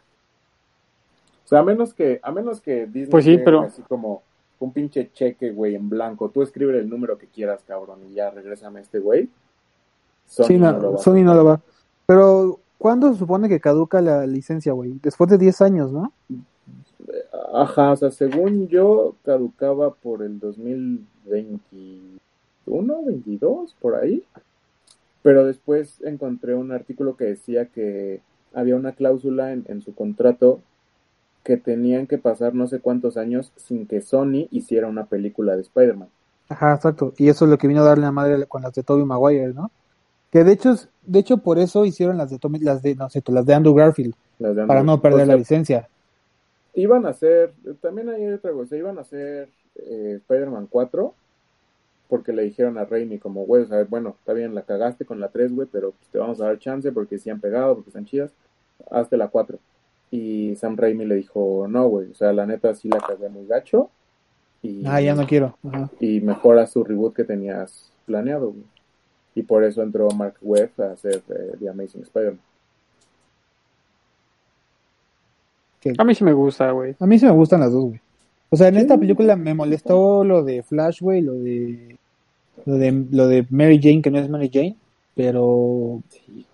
O 1.46 1.48
sea, 1.50 1.60
a 1.60 1.64
menos 1.64 1.94
que, 1.94 2.20
a 2.22 2.32
menos 2.32 2.62
que 2.62 2.86
Disney 2.86 3.08
Pues 3.08 3.24
sí, 3.26 3.32
llegue 3.32 3.44
pero- 3.44 3.62
así 3.62 3.82
como 3.84 4.22
un 4.60 4.74
pinche 4.74 5.10
cheque, 5.14 5.52
güey, 5.52 5.76
en 5.76 5.88
blanco. 5.90 6.30
Tú 6.30 6.42
escribe 6.44 6.78
el 6.78 6.90
número 6.90 7.18
que 7.18 7.28
quieras, 7.28 7.64
cabrón, 7.66 8.00
y 8.10 8.14
ya 8.14 8.30
regrésame 8.30 8.80
a 8.80 8.82
este 8.84 9.00
güey. 9.00 9.30
Sony 10.28 10.44
sí, 10.46 10.58
no, 10.58 10.72
no 10.74 10.80
lo 10.80 10.90
va 10.92 10.96
a 11.00 11.02
Sony 11.02 11.24
no 11.24 11.34
lo 11.34 11.46
va. 11.46 11.62
Pero, 12.06 12.60
¿cuándo 12.78 13.12
se 13.14 13.20
supone 13.20 13.48
que 13.48 13.60
caduca 13.62 14.02
la 14.02 14.28
licencia, 14.28 14.74
güey? 14.74 15.00
Después 15.02 15.30
de 15.30 15.38
10 15.38 15.62
años, 15.62 15.92
¿no? 15.92 16.12
Ajá, 17.54 17.92
o 17.92 17.96
sea, 17.96 18.12
según 18.12 18.68
yo, 18.68 19.16
caducaba 19.24 19.94
por 19.94 20.24
el 20.24 20.40
2021, 20.40 23.04
22, 23.06 23.76
por 23.80 23.96
ahí. 23.96 24.24
Pero 25.22 25.46
después 25.46 26.02
encontré 26.02 26.56
un 26.56 26.72
artículo 26.72 27.18
que 27.18 27.26
decía 27.26 27.66
que 27.66 28.22
había 28.54 28.76
una 28.76 28.94
cláusula 28.94 29.52
en, 29.52 29.66
en 29.68 29.82
su 29.82 29.94
contrato 29.94 30.62
que 31.44 31.58
tenían 31.58 32.08
que 32.08 32.18
pasar 32.18 32.54
no 32.54 32.68
sé 32.68 32.80
cuántos 32.80 33.18
años 33.18 33.52
sin 33.56 33.88
que 33.88 34.02
Sony 34.02 34.48
hiciera 34.52 34.88
una 34.88 35.06
película 35.06 35.56
de 35.56 35.62
Spider-Man. 35.64 36.10
Ajá, 36.50 36.74
exacto. 36.74 37.14
Y 37.18 37.30
eso 37.30 37.46
es 37.46 37.52
lo 37.52 37.58
que 37.58 37.68
vino 37.68 37.82
a 37.82 37.86
darle 37.86 38.06
la 38.06 38.12
madre 38.12 38.46
con 38.48 38.62
las 38.62 38.74
de 38.74 38.84
Tobey 38.84 39.06
Maguire, 39.06 39.54
¿no? 39.54 39.72
Que 40.32 40.44
de 40.44 40.52
hecho, 40.52 40.76
de 41.06 41.20
hecho 41.20 41.38
por 41.38 41.60
eso 41.60 41.86
hicieron 41.86 42.18
las 42.18 42.30
de 42.30 42.40
Tommy, 42.40 42.60
las 42.60 42.82
de, 42.82 42.96
no 42.96 43.10
sé, 43.10 43.24
las 43.28 43.46
de 43.46 43.54
Andrew 43.54 43.74
Garfield, 43.74 44.14
Las 44.38 44.56
de 44.56 44.66
para 44.66 44.84
no 44.84 45.02
perder 45.02 45.22
O 45.22 45.26
sea, 45.26 45.34
la 45.34 45.40
licencia. 45.40 45.90
Iban 46.80 47.06
a 47.06 47.10
hacer, 47.10 47.54
también 47.82 48.10
hay 48.10 48.28
otra 48.28 48.52
cosa, 48.52 48.76
iban 48.78 48.98
a 48.98 49.02
hacer 49.02 49.50
eh, 49.76 50.14
Spider-Man 50.18 50.68
4 50.70 51.14
porque 52.08 52.34
le 52.34 52.42
dijeron 52.42 52.78
a 52.78 52.86
Raimi 52.86 53.20
como, 53.20 53.46
güey, 53.46 53.64
o 53.64 53.68
sea, 53.68 53.84
bueno, 53.84 54.16
está 54.18 54.34
bien, 54.34 54.56
la 54.56 54.64
cagaste 54.64 55.06
con 55.06 55.20
la 55.20 55.30
3, 55.30 55.54
güey, 55.54 55.68
pero 55.72 55.92
pues, 55.92 56.10
te 56.10 56.18
vamos 56.18 56.42
a 56.42 56.46
dar 56.46 56.58
chance 56.58 56.92
porque 56.92 57.20
sí 57.20 57.30
han 57.30 57.40
pegado, 57.40 57.76
porque 57.76 57.92
están 57.92 58.06
chidas, 58.06 58.32
hazte 58.90 59.16
la 59.16 59.28
4. 59.28 59.60
Y 60.10 60.56
Sam 60.56 60.76
Raimi 60.76 61.06
le 61.06 61.16
dijo, 61.16 61.68
no, 61.70 61.88
güey, 61.88 62.10
o 62.10 62.16
sea, 62.16 62.34
la 62.34 62.48
neta 62.48 62.74
sí 62.74 62.90
la 62.90 63.00
cagué 63.00 63.30
muy 63.30 63.46
gacho 63.46 63.92
y, 64.64 64.84
Ah, 64.88 65.00
ya 65.00 65.14
no 65.14 65.28
quiero. 65.28 65.56
Ajá. 65.72 65.90
y 66.00 66.20
mejora 66.22 66.66
su 66.66 66.84
reboot 66.84 67.16
que 67.16 67.24
tenías 67.24 67.92
planeado, 68.06 68.52
güey. 68.52 68.64
Y 69.36 69.44
por 69.44 69.64
eso 69.64 69.84
entró 69.84 70.10
Mark 70.10 70.36
Webb 70.42 70.72
a 70.80 70.94
hacer 70.94 71.22
eh, 71.30 71.56
The 71.60 71.70
Amazing 71.70 72.02
Spider-Man. 72.02 72.40
Que- 75.80 75.94
a 75.98 76.04
mí 76.04 76.14
sí 76.16 76.24
me 76.24 76.34
gusta, 76.34 76.72
güey. 76.72 76.96
A 77.00 77.06
mí 77.06 77.18
sí 77.20 77.26
me 77.26 77.32
gustan 77.32 77.62
las 77.62 77.72
dos, 77.72 77.86
güey. 77.86 78.00
O 78.50 78.56
sea, 78.58 78.68
en 78.68 78.78
esta 78.78 78.98
película 78.98 79.36
me 79.36 79.54
molestó 79.54 80.24
lo 80.24 80.44
de 80.44 80.64
Flash, 80.64 81.02
güey, 81.02 81.22
lo 81.22 81.34
de, 81.34 81.98
lo 82.66 82.76
de, 82.76 83.06
lo 83.12 83.28
de 83.28 83.46
Mary 83.50 83.80
Jane, 83.82 84.02
que 84.02 84.10
no 84.12 84.18
es 84.18 84.28
Mary 84.30 84.50
Jane, 84.52 84.76
pero, 85.16 86.02
Sí, 86.10 86.46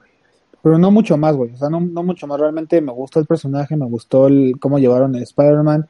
pero 0.61 0.77
no 0.77 0.91
mucho 0.91 1.15
más, 1.17 1.35
güey. 1.35 1.51
O 1.53 1.57
sea, 1.57 1.69
no, 1.69 1.79
no 1.79 2.03
mucho 2.03 2.27
más. 2.27 2.39
Realmente 2.39 2.81
me 2.81 2.91
gustó 2.91 3.19
el 3.19 3.25
personaje, 3.25 3.75
me 3.77 3.85
gustó 3.85 4.27
el, 4.27 4.55
cómo 4.59 4.77
llevaron 4.79 5.15
a 5.15 5.19
Spider-Man. 5.21 5.87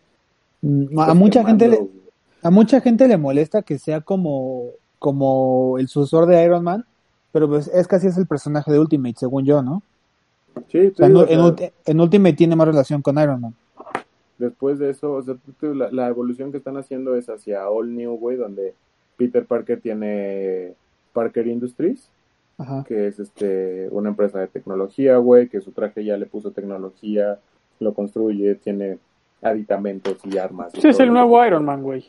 Mm, 0.61 0.99
A 0.99 1.13
mucha 1.13 1.43
gente 1.45 1.67
le, 1.69 1.79
a 2.43 2.51
mucha 2.51 2.81
gente 2.81 3.07
le 3.07 3.17
molesta 3.17 3.61
que 3.63 3.79
sea 3.79 4.01
como, 4.01 4.65
como 4.99 5.77
el 5.79 5.87
sucesor 5.87 6.27
de 6.27 6.43
Iron 6.43 6.63
Man, 6.63 6.85
pero 7.31 7.47
pues 7.49 7.67
es 7.67 7.87
casi 7.87 8.07
es 8.07 8.17
el 8.17 8.27
personaje 8.27 8.71
de 8.71 8.79
Ultimate, 8.79 9.15
según 9.17 9.45
yo, 9.45 9.61
¿no? 9.63 9.81
Sí, 10.69 10.87
O 10.87 10.91
te 10.91 10.95
sea, 10.95 11.07
digo, 11.07 11.27
en, 11.27 11.39
o 11.39 11.55
sea, 11.57 11.71
en 11.85 11.99
Ultimate 12.01 12.33
tiene 12.35 12.55
más 12.55 12.67
relación 12.67 13.01
con 13.01 13.17
Iron 13.19 13.41
Man. 13.41 13.53
después 14.37 14.79
de 14.79 14.89
eso, 14.89 15.13
o 15.13 15.21
sea, 15.21 15.35
la, 15.61 15.91
la 15.91 16.07
evolución 16.07 16.51
que 16.51 16.57
están 16.57 16.77
haciendo 16.77 17.15
es 17.15 17.29
hacia 17.29 17.69
All 17.69 17.95
New, 17.95 18.15
güey, 18.17 18.37
donde 18.37 18.73
Peter 19.17 19.45
Parker 19.45 19.79
tiene 19.81 20.73
Parker 21.13 21.47
Industries, 21.47 22.09
Ajá. 22.57 22.83
que 22.87 23.07
es 23.07 23.19
este 23.19 23.87
una 23.91 24.09
empresa 24.09 24.39
de 24.39 24.47
tecnología, 24.47 25.17
güey, 25.17 25.47
que 25.47 25.61
su 25.61 25.71
traje 25.71 26.03
ya 26.03 26.17
le 26.17 26.25
puso 26.25 26.51
tecnología, 26.51 27.39
lo 27.79 27.93
construye, 27.93 28.55
tiene 28.55 28.97
aditamentos 29.41 30.17
y 30.25 30.37
armas. 30.37 30.73
y 30.73 30.79
Ese 30.79 30.89
es 30.89 30.97
todo 30.97 31.07
el 31.07 31.13
nuevo 31.13 31.45
Iron 31.45 31.63
Man, 31.65 31.83
güey. 31.83 32.05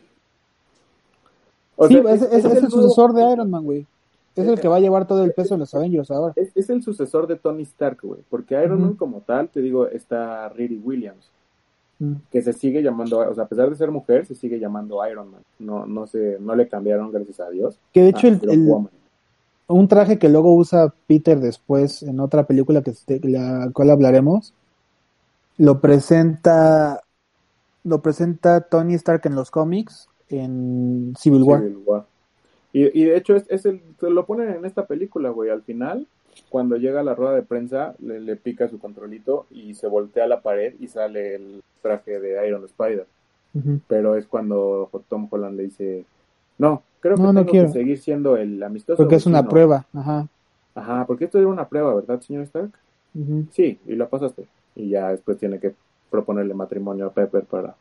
O 1.77 1.86
sí, 1.89 1.94
sea, 2.01 2.12
es, 2.14 2.23
es- 2.23 2.32
es 2.32 2.44
el 2.44 2.52
nuevo- 2.52 2.70
sucesor 2.70 3.12
de 3.12 3.32
Iron 3.32 3.51
Man, 3.51 3.64
güey. 3.64 3.86
Es 4.37 4.47
el 4.47 4.61
que 4.61 4.69
va 4.69 4.77
a 4.77 4.81
llevar 4.81 5.07
todo 5.07 5.25
el 5.25 5.33
peso 5.33 5.55
de 5.55 5.61
los 5.61 5.75
Avengers 5.75 6.11
ahora. 6.11 6.33
Es, 6.37 6.51
es 6.55 6.71
el 6.71 6.83
sucesor 6.83 7.27
de 7.27 7.37
Tony 7.37 7.63
Stark, 7.63 7.99
güey, 8.03 8.21
porque 8.29 8.63
Iron. 8.63 8.81
Man 8.81 8.95
como 8.95 9.21
tal, 9.23 9.49
te 9.49 9.61
digo, 9.61 9.89
está 9.89 10.49
Riri 10.51 10.79
Williams, 10.79 11.31
Mm. 11.99 12.13
que 12.31 12.43
se 12.43 12.53
sigue 12.53 12.83
llamando, 12.83 13.21
o 13.21 13.35
sea, 13.35 13.45
a 13.45 13.49
pesar 13.49 13.71
de 13.71 13.77
ser 13.77 13.91
mujer, 13.91 14.27
se 14.27 14.35
sigue 14.35 14.59
llamando 14.59 15.01
Iron 15.11 15.31
Man. 15.31 15.41
No, 15.59 15.87
no 15.87 16.07
se, 16.07 16.37
no 16.41 16.55
le 16.55 16.69
cambiaron, 16.69 17.11
gracias 17.11 17.41
a 17.41 17.49
Dios. 17.49 17.79
Que 17.95 18.03
de 18.03 18.09
hecho 18.11 18.27
a 18.27 18.31
el, 18.31 18.69
un 19.69 19.89
traje 19.89 20.19
que 20.19 20.29
luego 20.29 20.55
usa 20.55 20.93
Peter 21.07 21.41
después 21.41 22.03
en 22.03 22.21
otra 22.21 22.47
película 22.47 22.83
que 22.83 22.93
de 23.07 23.21
la 23.31 23.71
cual 23.73 23.91
hablaremos 23.91 24.53
lo 25.57 25.81
presenta 25.81 27.01
lo 27.83 28.03
presenta 28.03 28.61
Tony 28.61 28.95
Stark 28.95 29.23
en 29.25 29.35
los 29.35 29.51
cómics 29.51 30.09
en 30.29 31.15
Civil 31.19 31.45
War. 31.45 31.61
Civil 31.61 31.79
War. 31.87 32.05
Y, 32.73 33.01
y 33.01 33.05
de 33.05 33.17
hecho, 33.17 33.37
es, 33.37 33.45
es 33.49 33.65
el, 33.67 33.81
se 34.01 34.11
lo 34.11 34.27
ponen 34.27 34.51
en 34.51 34.65
esta 34.65 34.87
película, 34.87 35.31
güey. 35.31 35.51
Al 35.51 35.63
final, 35.63 36.07
cuando 36.51 36.77
llega 36.77 37.01
a 37.01 37.05
la 37.05 37.15
rueda 37.15 37.35
de 37.35 37.43
prensa, 37.43 37.95
le, 38.01 38.21
le 38.21 38.37
pica 38.37 38.69
su 38.69 38.79
controlito 38.79 39.47
y 39.51 39.75
se 39.75 39.87
voltea 39.87 40.27
la 40.27 40.41
pared 40.43 40.75
y 40.79 40.89
sale 40.89 41.35
el 41.37 41.63
traje 41.83 42.21
de 42.21 42.47
Iron 42.47 42.65
Spider. 42.65 43.07
Pero 43.89 44.17
es 44.17 44.27
cuando 44.27 44.91
Tom 45.09 45.29
Holland 45.31 45.57
le 45.57 45.63
dice: 45.63 46.05
No, 46.59 46.83
creo 47.01 47.17
que 47.17 47.23
No, 47.23 47.33
no 47.33 47.41
tengo 47.41 47.51
quiero. 47.53 47.67
que 47.69 47.73
seguir 47.73 47.99
siendo 47.99 48.37
el 48.37 48.63
amistoso. 48.63 48.99
Porque 48.99 49.15
es 49.15 49.25
una 49.25 49.39
vecino". 49.39 49.51
prueba, 49.51 49.87
ajá. 49.95 50.29
Ajá, 50.75 51.07
porque 51.07 51.25
esto 51.25 51.39
era 51.39 51.49
una 51.49 51.67
prueba, 51.67 51.95
¿verdad, 51.95 52.21
señor 52.21 52.43
Stark? 52.43 52.73
Sí, 53.53 53.79
y 53.87 53.95
la 53.97 54.11
pasaste. 54.11 54.45
Y 54.75 54.91
ya 54.91 55.11
después 55.11 55.39
tiene 55.39 55.59
que 55.59 55.73
proponerle 56.11 56.53
matrimonio 56.53 57.07
a 57.07 57.13
Pepper 57.13 57.45
para 57.45 57.75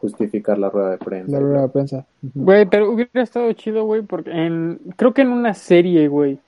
justificar 0.00 0.58
la 0.58 0.70
rueda 0.70 0.90
de 0.90 0.98
prensa. 0.98 1.32
La 1.32 1.40
rueda 1.40 1.62
de 1.62 1.68
prensa. 1.68 2.06
Güey, 2.34 2.66
pero 2.66 2.90
hubiera 2.90 3.22
estado 3.22 3.52
chido, 3.52 3.84
güey, 3.84 4.02
porque 4.02 4.30
en, 4.30 4.78
creo 4.96 5.12
que 5.14 5.22
en 5.22 5.28
una 5.28 5.54
serie, 5.54 6.08
güey, 6.08 6.38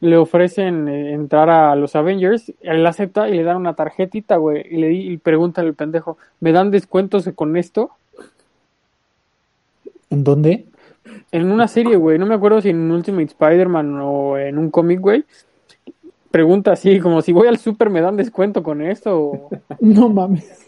le 0.00 0.16
ofrecen 0.16 0.88
eh, 0.88 1.12
entrar 1.12 1.50
a 1.50 1.74
los 1.76 1.94
Avengers, 1.96 2.52
él 2.62 2.86
acepta 2.86 3.28
y 3.28 3.34
le 3.34 3.42
dan 3.42 3.56
una 3.58 3.74
tarjetita, 3.74 4.36
güey, 4.36 4.64
y 4.70 4.76
le 4.78 4.88
di- 4.88 5.10
y 5.12 5.16
pregunta 5.18 5.60
al 5.60 5.74
pendejo, 5.74 6.16
¿me 6.40 6.52
dan 6.52 6.70
descuentos 6.70 7.28
con 7.34 7.56
esto? 7.56 7.90
¿En 10.08 10.24
dónde? 10.24 10.66
En 11.32 11.50
una 11.50 11.68
serie, 11.68 11.96
güey, 11.96 12.18
no 12.18 12.26
me 12.26 12.34
acuerdo 12.34 12.60
si 12.60 12.70
en 12.70 12.90
Ultimate 12.90 13.24
Spider-Man 13.26 13.98
o 14.02 14.38
en 14.38 14.58
un 14.58 14.70
cómic, 14.70 15.00
güey, 15.00 15.24
pregunta 16.30 16.72
así, 16.72 16.98
como 17.00 17.22
si 17.22 17.32
voy 17.32 17.48
al 17.48 17.58
super, 17.58 17.90
¿me 17.90 18.00
dan 18.00 18.16
descuento 18.16 18.62
con 18.62 18.82
esto? 18.82 19.18
O- 19.20 19.50
No 19.80 20.08
mames. 20.08 20.66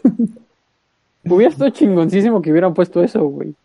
Hubiera 1.25 1.51
estado 1.51 1.69
chingoncísimo 1.69 2.41
que 2.41 2.51
hubieran 2.51 2.73
puesto 2.73 3.01
eso, 3.03 3.25
güey. 3.25 3.55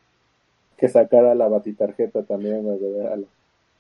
Que 0.77 0.89
sacara 0.89 1.35
la 1.35 1.49
batitarjeta 1.49 2.23
también, 2.23 2.63
güey. 2.63 2.79
a 3.07 3.17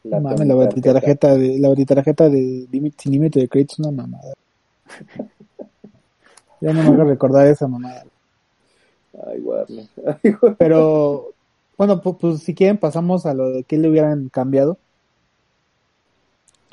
La, 0.05 0.21
la 0.21 0.55
batitarjeta 0.55 1.37
de 1.37 1.59
la 1.59 1.69
batitarjeta 1.69 2.29
de 2.29 2.67
límite 2.71 2.97
sin 3.03 3.13
límite 3.13 3.41
de 3.41 3.49
crédito 3.49 3.75
es 3.75 3.79
una 3.81 3.91
mamada. 3.93 4.35
Ya 6.61 6.73
no 6.73 6.83
me 6.83 6.89
hago 6.89 7.05
recordar 7.05 7.47
esa 7.47 7.69
mamada. 7.69 8.05
Ay, 9.29 9.39
Warner. 9.41 9.87
Ay, 10.05 10.33
güey. 10.33 10.55
Pero 10.59 11.31
bueno, 11.77 12.03
pues, 12.03 12.17
pues, 12.21 12.41
si 12.43 12.53
quieren 12.53 12.79
pasamos 12.79 13.27
a 13.27 13.35
lo 13.35 13.51
de 13.51 13.63
qué 13.63 13.79
le 13.79 13.89
hubieran 13.89 14.29
cambiado. 14.29 14.77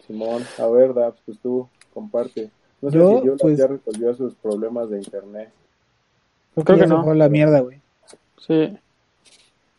Simón, 0.07 0.43
a 0.57 0.67
ver, 0.67 0.93
Dabs, 0.95 1.19
pues 1.25 1.37
tú, 1.39 1.67
comparte. 1.93 2.49
No 2.81 2.89
sé 2.89 2.97
Yo, 2.97 3.19
si 3.19 3.25
Yola 3.27 3.37
pues- 3.39 3.57
ya 3.59 3.67
resolvió 3.67 4.13
sus 4.15 4.33
problemas 4.35 4.89
de 4.89 4.97
internet. 4.97 5.49
Creo 6.63 6.79
que 6.79 6.87
no. 6.87 7.13
la 7.13 7.29
mierda, 7.29 7.59
güey. 7.59 7.79
Sí. 8.37 8.77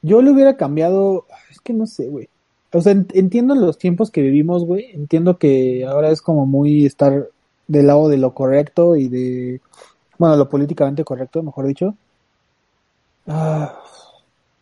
Yo 0.03 0.20
le 0.23 0.31
hubiera 0.31 0.57
cambiado, 0.57 1.27
es 1.51 1.61
que 1.61 1.73
no 1.73 1.86
sé, 1.86 2.09
güey. 2.09 2.28
O 2.73 2.81
sea, 2.81 2.93
ent- 2.93 3.12
entiendo 3.15 3.55
los 3.55 3.78
tiempos 3.78 4.11
que 4.11 4.20
vivimos, 4.23 4.65
güey. 4.65 4.90
Entiendo 4.93 5.39
que 5.39 5.85
ahora 5.86 6.11
es 6.11 6.20
como 6.20 6.47
muy 6.47 6.85
estar 6.85 7.28
del 7.69 7.86
lado 7.86 8.09
de 8.09 8.19
lo 8.19 8.35
correcto 8.35 8.97
y 8.97 9.09
de, 9.09 9.61
bueno, 10.19 10.36
lo 10.36 10.48
políticamente 10.48 11.03
correcto, 11.05 11.43
mejor 11.43 11.66
dicho. 11.66 11.94
Ah, 13.27 13.74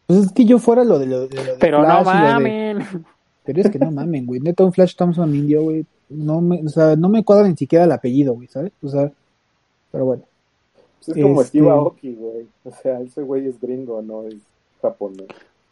pues 0.07 0.21
es 0.27 0.33
que 0.33 0.45
yo 0.45 0.59
fuera 0.59 0.85
lo 0.85 0.99
de 0.99 1.07
lo 1.07 1.27
de, 1.27 1.37
lo 1.37 1.43
de 1.45 1.55
Pero 1.59 1.81
Flash 1.83 2.05
no 2.05 2.11
de- 2.11 2.17
mamen. 2.19 3.05
pero 3.45 3.61
es 3.61 3.71
que 3.71 3.79
no 3.79 3.91
mamen, 3.91 4.27
güey. 4.27 4.41
Neta, 4.41 4.65
un 4.65 4.73
Flash 4.73 4.95
Thompson 4.97 5.35
indio, 5.35 5.63
güey. 5.63 5.85
No 6.11 6.41
me, 6.41 6.63
o 6.65 6.69
sea, 6.69 6.97
no 6.97 7.09
me 7.09 7.25
cuadra 7.25 7.49
ni 7.49 7.57
siquiera 7.57 7.85
el 7.85 7.93
apellido, 7.93 8.35
güey, 8.35 8.47
¿sabes? 8.49 8.73
O 8.83 8.89
sea, 8.89 9.11
pero 9.91 10.05
bueno. 10.05 10.23
Pues 11.07 11.17
es 11.17 11.23
como 11.23 11.41
Este- 11.43 11.49
Steve 11.59 11.71
Aoki, 11.71 12.15
güey. 12.15 12.47
O 12.65 12.71
sea, 12.71 13.01
ese 13.01 13.23
güey 13.23 13.47
es 13.49 13.61
gringo, 13.61 14.01
no 14.03 14.23
es 14.25 14.37
japonés. 14.83 15.27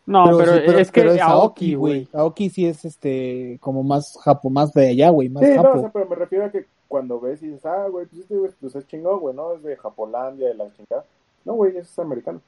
No, 0.04 0.24
pero, 0.36 0.54
sí, 0.56 0.62
es 0.80 0.90
que 0.90 1.00
pero 1.02 1.12
es 1.12 1.20
Aoki, 1.20 1.74
güey. 1.74 2.08
Aoki 2.12 2.50
sí 2.50 2.66
es 2.66 2.84
este, 2.84 3.58
como 3.60 3.82
más 3.84 4.18
japo, 4.24 4.50
más 4.50 4.72
de 4.72 4.88
allá, 4.88 5.10
güey, 5.10 5.28
más 5.28 5.44
Sí, 5.44 5.50
no, 5.54 5.62
japo. 5.62 5.78
o 5.78 5.80
sea, 5.80 5.90
pero 5.92 6.06
me 6.08 6.16
refiero 6.16 6.44
a 6.46 6.50
que 6.50 6.66
cuando 6.88 7.20
ves 7.20 7.40
y 7.42 7.46
dices, 7.46 7.64
ah, 7.66 7.86
güey, 7.88 8.06
pues 8.06 8.22
este 8.22 8.36
güey 8.36 8.50
pues 8.60 8.74
es 8.74 8.86
chingón, 8.88 9.20
güey, 9.20 9.34
¿no? 9.34 9.54
Es 9.54 9.62
de 9.62 9.76
Japolandia, 9.76 10.48
de 10.48 10.54
la 10.54 10.64
chingada. 10.74 11.04
No, 11.44 11.54
güey, 11.54 11.76
es 11.76 11.96
americano. 11.98 12.40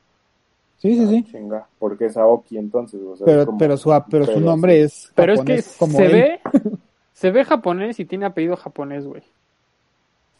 Sí, 0.79 0.95
sí, 0.97 1.05
Ah, 1.05 1.09
sí. 1.09 1.25
Chinga, 1.31 1.67
porque 1.79 2.07
es 2.07 2.17
Aoki 2.17 2.59
entonces, 2.59 3.01
o 3.01 3.17
sea, 3.17 3.25
es 3.25 3.33
Pero, 3.33 3.47
como- 3.47 3.59
pero 3.59 3.77
su, 3.77 4.03
pero 4.11 4.27
su 4.27 4.41
nombre 4.41 4.83
es 4.83 5.13
Pero 5.15 5.33
es 5.35 5.41
que 5.43 5.63
como 5.79 5.93
se 5.97 6.07
él. 6.07 6.13
ve, 6.13 6.41
se 7.13 7.31
ve 7.31 7.45
japonés 7.45 8.01
y 8.01 8.05
tiene 8.05 8.27
apellido 8.27 8.57
japonés, 8.57 9.07
güey. 9.07 9.23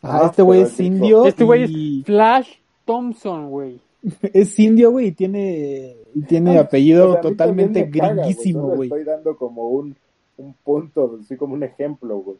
Ah, 0.05 0.27
este 0.27 0.43
güey 0.43 0.63
es 0.63 0.79
indio 0.81 1.27
Este 1.27 1.45
güey 1.45 1.65
y 1.65 2.01
es 2.01 2.07
Flash 2.07 2.49
Thompson, 2.85 3.51
güey. 3.51 3.81
es 4.33 4.59
indio, 4.59 4.91
güey, 4.91 5.07
y 5.09 5.13
tiene, 5.13 5.97
y 6.15 6.23
tiene 6.23 6.59
Ah, 6.59 6.63
apellido 6.63 7.19
totalmente 7.21 7.85
gringuísimo, 7.85 8.69
güey. 8.69 8.89
Estoy 8.89 9.05
dando 9.05 9.37
como 9.37 9.69
un, 9.69 9.97
un 10.37 10.55
punto, 10.63 11.19
así 11.23 11.37
como 11.37 11.55
un 11.55 11.63
ejemplo, 11.63 12.19
güey. 12.19 12.37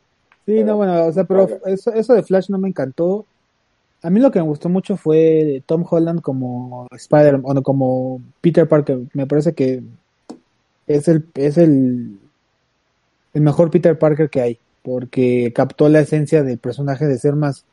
Sí, 0.47 0.63
no, 0.63 0.77
bueno, 0.77 1.07
o 1.07 1.13
sea, 1.13 1.25
pero 1.25 1.49
Caga. 1.49 1.61
eso, 1.67 1.93
eso 1.95 2.13
de 2.13 2.23
Flash 2.23 2.51
no 2.51 2.59
me 2.59 2.69
encantó. 2.69 3.25
A 4.03 4.11
mí 4.11 4.21
lo 4.21 4.31
que 4.31 4.39
me 4.39 4.47
gustó 4.47 4.69
mucho 4.69 4.99
fue 4.99 5.63
Tom 5.65 5.85
Holland 5.89 6.21
como 6.21 6.87
Spider, 6.93 7.41
o 7.43 7.55
no, 7.55 7.63
como 7.63 8.21
Peter 8.43 8.69
Parker. 8.69 8.99
Me 9.15 9.27
parece 9.27 9.55
que 9.55 9.83
es 10.87 11.09
el, 11.09 11.25
es 11.35 11.57
el, 11.57 12.19
el 13.33 13.41
mejor 13.41 13.71
Peter 13.71 13.99
Parker 13.99 14.29
que 14.29 14.43
hay, 14.43 14.59
porque 14.85 15.53
captó 15.55 15.89
la 15.89 16.01
esencia 16.01 16.45
del 16.45 16.59
personaje 16.59 17.07
de 17.07 17.19
ser 17.19 17.35
más 17.35 17.65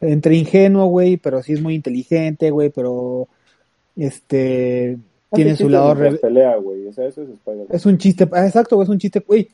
entre 0.00 0.34
ingenuo, 0.34 0.86
güey, 0.86 1.16
pero 1.18 1.42
sí 1.42 1.52
es 1.52 1.62
muy 1.62 1.74
inteligente, 1.74 2.50
güey, 2.50 2.70
pero 2.70 3.28
este 3.96 4.98
tiene 5.32 5.56
su 5.56 5.68
lado 5.68 5.94
re- 5.94 6.16
pelea, 6.16 6.56
güey, 6.56 6.86
o 6.86 6.92
sea, 6.92 7.06
eso 7.06 7.22
es 7.22 7.28
Spider-Man. 7.28 7.66
es 7.70 7.86
un 7.86 7.98
chiste, 7.98 8.28
ah, 8.32 8.46
exacto, 8.46 8.76
güey, 8.76 8.84
es 8.86 8.90
un 8.90 8.98
chiste, 8.98 9.20
güey. 9.26 9.48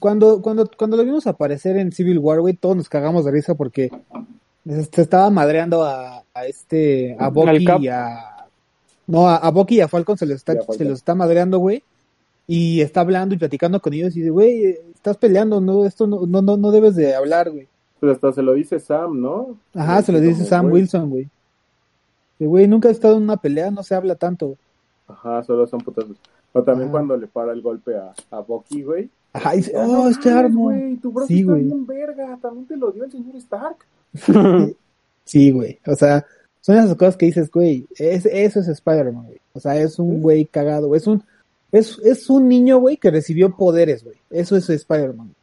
Cuando, 0.00 0.42
cuando, 0.42 0.68
cuando 0.76 0.96
lo 0.96 1.04
vimos 1.04 1.26
aparecer 1.26 1.76
en 1.76 1.92
Civil 1.92 2.18
War, 2.18 2.40
güey, 2.40 2.54
todos 2.54 2.76
nos 2.76 2.88
cagamos 2.88 3.24
de 3.24 3.30
risa 3.30 3.54
porque 3.54 3.90
se 4.66 5.02
estaba 5.02 5.30
madreando 5.30 5.84
a, 5.84 6.24
a 6.34 6.46
este, 6.46 7.16
a 7.18 7.28
Bucky 7.28 7.64
y 7.80 7.88
a, 7.88 8.46
no, 9.06 9.28
a, 9.28 9.36
a 9.36 9.50
Bucky 9.50 9.76
y 9.76 9.80
a 9.80 9.88
Falcon 9.88 10.18
se 10.18 10.26
los 10.26 10.36
está, 10.36 10.54
se 10.76 10.84
los 10.84 10.98
está 10.98 11.14
madreando, 11.14 11.58
güey. 11.58 11.82
Y 12.46 12.80
está 12.80 13.00
hablando 13.00 13.34
y 13.34 13.38
platicando 13.38 13.80
con 13.80 13.94
ellos 13.94 14.14
y 14.16 14.18
dice, 14.20 14.30
güey, 14.30 14.76
estás 15.04 15.18
peleando, 15.18 15.60
no, 15.60 15.84
esto 15.84 16.06
no, 16.06 16.24
no, 16.26 16.40
no, 16.40 16.56
no 16.56 16.70
debes 16.70 16.96
de 16.96 17.14
hablar, 17.14 17.50
güey. 17.50 17.68
Pues 18.00 18.12
hasta 18.14 18.32
se 18.32 18.42
lo 18.42 18.54
dice 18.54 18.80
Sam, 18.80 19.20
¿no? 19.20 19.56
Ajá, 19.74 20.00
se 20.00 20.12
lo 20.12 20.18
dice 20.18 20.44
Sam 20.46 20.70
güey, 20.70 20.80
Wilson, 20.82 21.10
güey. 21.10 21.28
Que, 22.38 22.46
güey, 22.46 22.66
nunca 22.66 22.88
he 22.88 22.92
estado 22.92 23.18
en 23.18 23.24
una 23.24 23.36
pelea, 23.36 23.70
no 23.70 23.82
se 23.82 23.94
habla 23.94 24.14
tanto. 24.14 24.56
Ajá, 25.06 25.42
solo 25.44 25.66
son 25.66 25.80
putazos. 25.82 26.16
O 26.54 26.62
también 26.62 26.88
Ajá. 26.88 26.92
cuando 26.92 27.16
le 27.18 27.26
para 27.26 27.52
el 27.52 27.60
golpe 27.60 27.94
a, 27.96 28.14
a 28.30 28.40
Bucky, 28.40 28.82
güey. 28.82 29.10
Ajá, 29.34 29.54
y 29.54 29.58
dice, 29.58 29.72
oh, 29.76 30.08
este 30.08 30.30
armo. 30.30 30.62
güey, 30.64 30.96
tu 30.96 31.12
brazo 31.12 31.28
Sí, 31.28 31.40
está 31.40 31.52
güey. 31.52 31.64
bien 31.64 31.86
verga, 31.86 32.38
también 32.40 32.66
te 32.66 32.76
lo 32.78 32.90
dio 32.90 33.04
el 33.04 33.12
señor 33.12 33.36
Stark. 33.36 33.76
Sí, 35.26 35.50
güey. 35.52 35.78
O 35.86 35.94
sea, 35.94 36.24
son 36.60 36.76
esas 36.76 36.94
cosas 36.96 37.16
que 37.16 37.26
dices, 37.26 37.50
güey, 37.50 37.86
es, 37.96 38.26
eso 38.26 38.60
es 38.60 38.68
Spider-Man, 38.68 39.24
güey. 39.24 39.38
O 39.54 39.60
sea, 39.60 39.76
es 39.76 39.98
un 39.98 40.20
güey 40.20 40.44
cagado. 40.44 40.94
Es 40.94 41.06
un, 41.06 41.22
es, 41.74 41.98
es 42.04 42.30
un 42.30 42.48
niño, 42.48 42.78
güey, 42.78 42.96
que 42.96 43.10
recibió 43.10 43.56
poderes, 43.56 44.04
güey. 44.04 44.16
Eso 44.30 44.56
es 44.56 44.68
Spider-Man. 44.70 45.34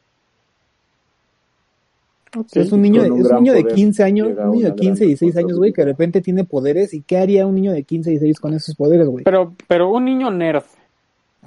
Es 2.54 2.72
un 2.72 2.80
niño, 2.80 3.02
de, 3.02 3.10
un 3.10 3.20
es 3.20 3.26
un 3.30 3.36
niño 3.42 3.52
de 3.52 3.60
poder 3.60 3.74
15 3.74 4.02
años, 4.04 4.28
un 4.28 4.50
niño 4.52 4.64
de 4.64 4.70
una 4.70 4.74
15 4.74 5.00
gran 5.00 5.04
y 5.04 5.08
16 5.08 5.36
años, 5.36 5.58
güey, 5.58 5.72
que 5.74 5.82
de 5.82 5.86
repente 5.88 6.22
tiene 6.22 6.44
poderes. 6.44 6.94
¿Y 6.94 7.02
qué 7.02 7.18
haría 7.18 7.46
un 7.46 7.54
niño 7.54 7.72
de 7.72 7.82
15 7.82 8.08
y 8.08 8.12
16 8.14 8.40
con 8.40 8.54
esos 8.54 8.74
poderes, 8.74 9.06
güey? 9.06 9.22
Pero, 9.24 9.54
pero 9.68 9.90
un 9.90 10.06
niño 10.06 10.30
nerd. 10.30 10.62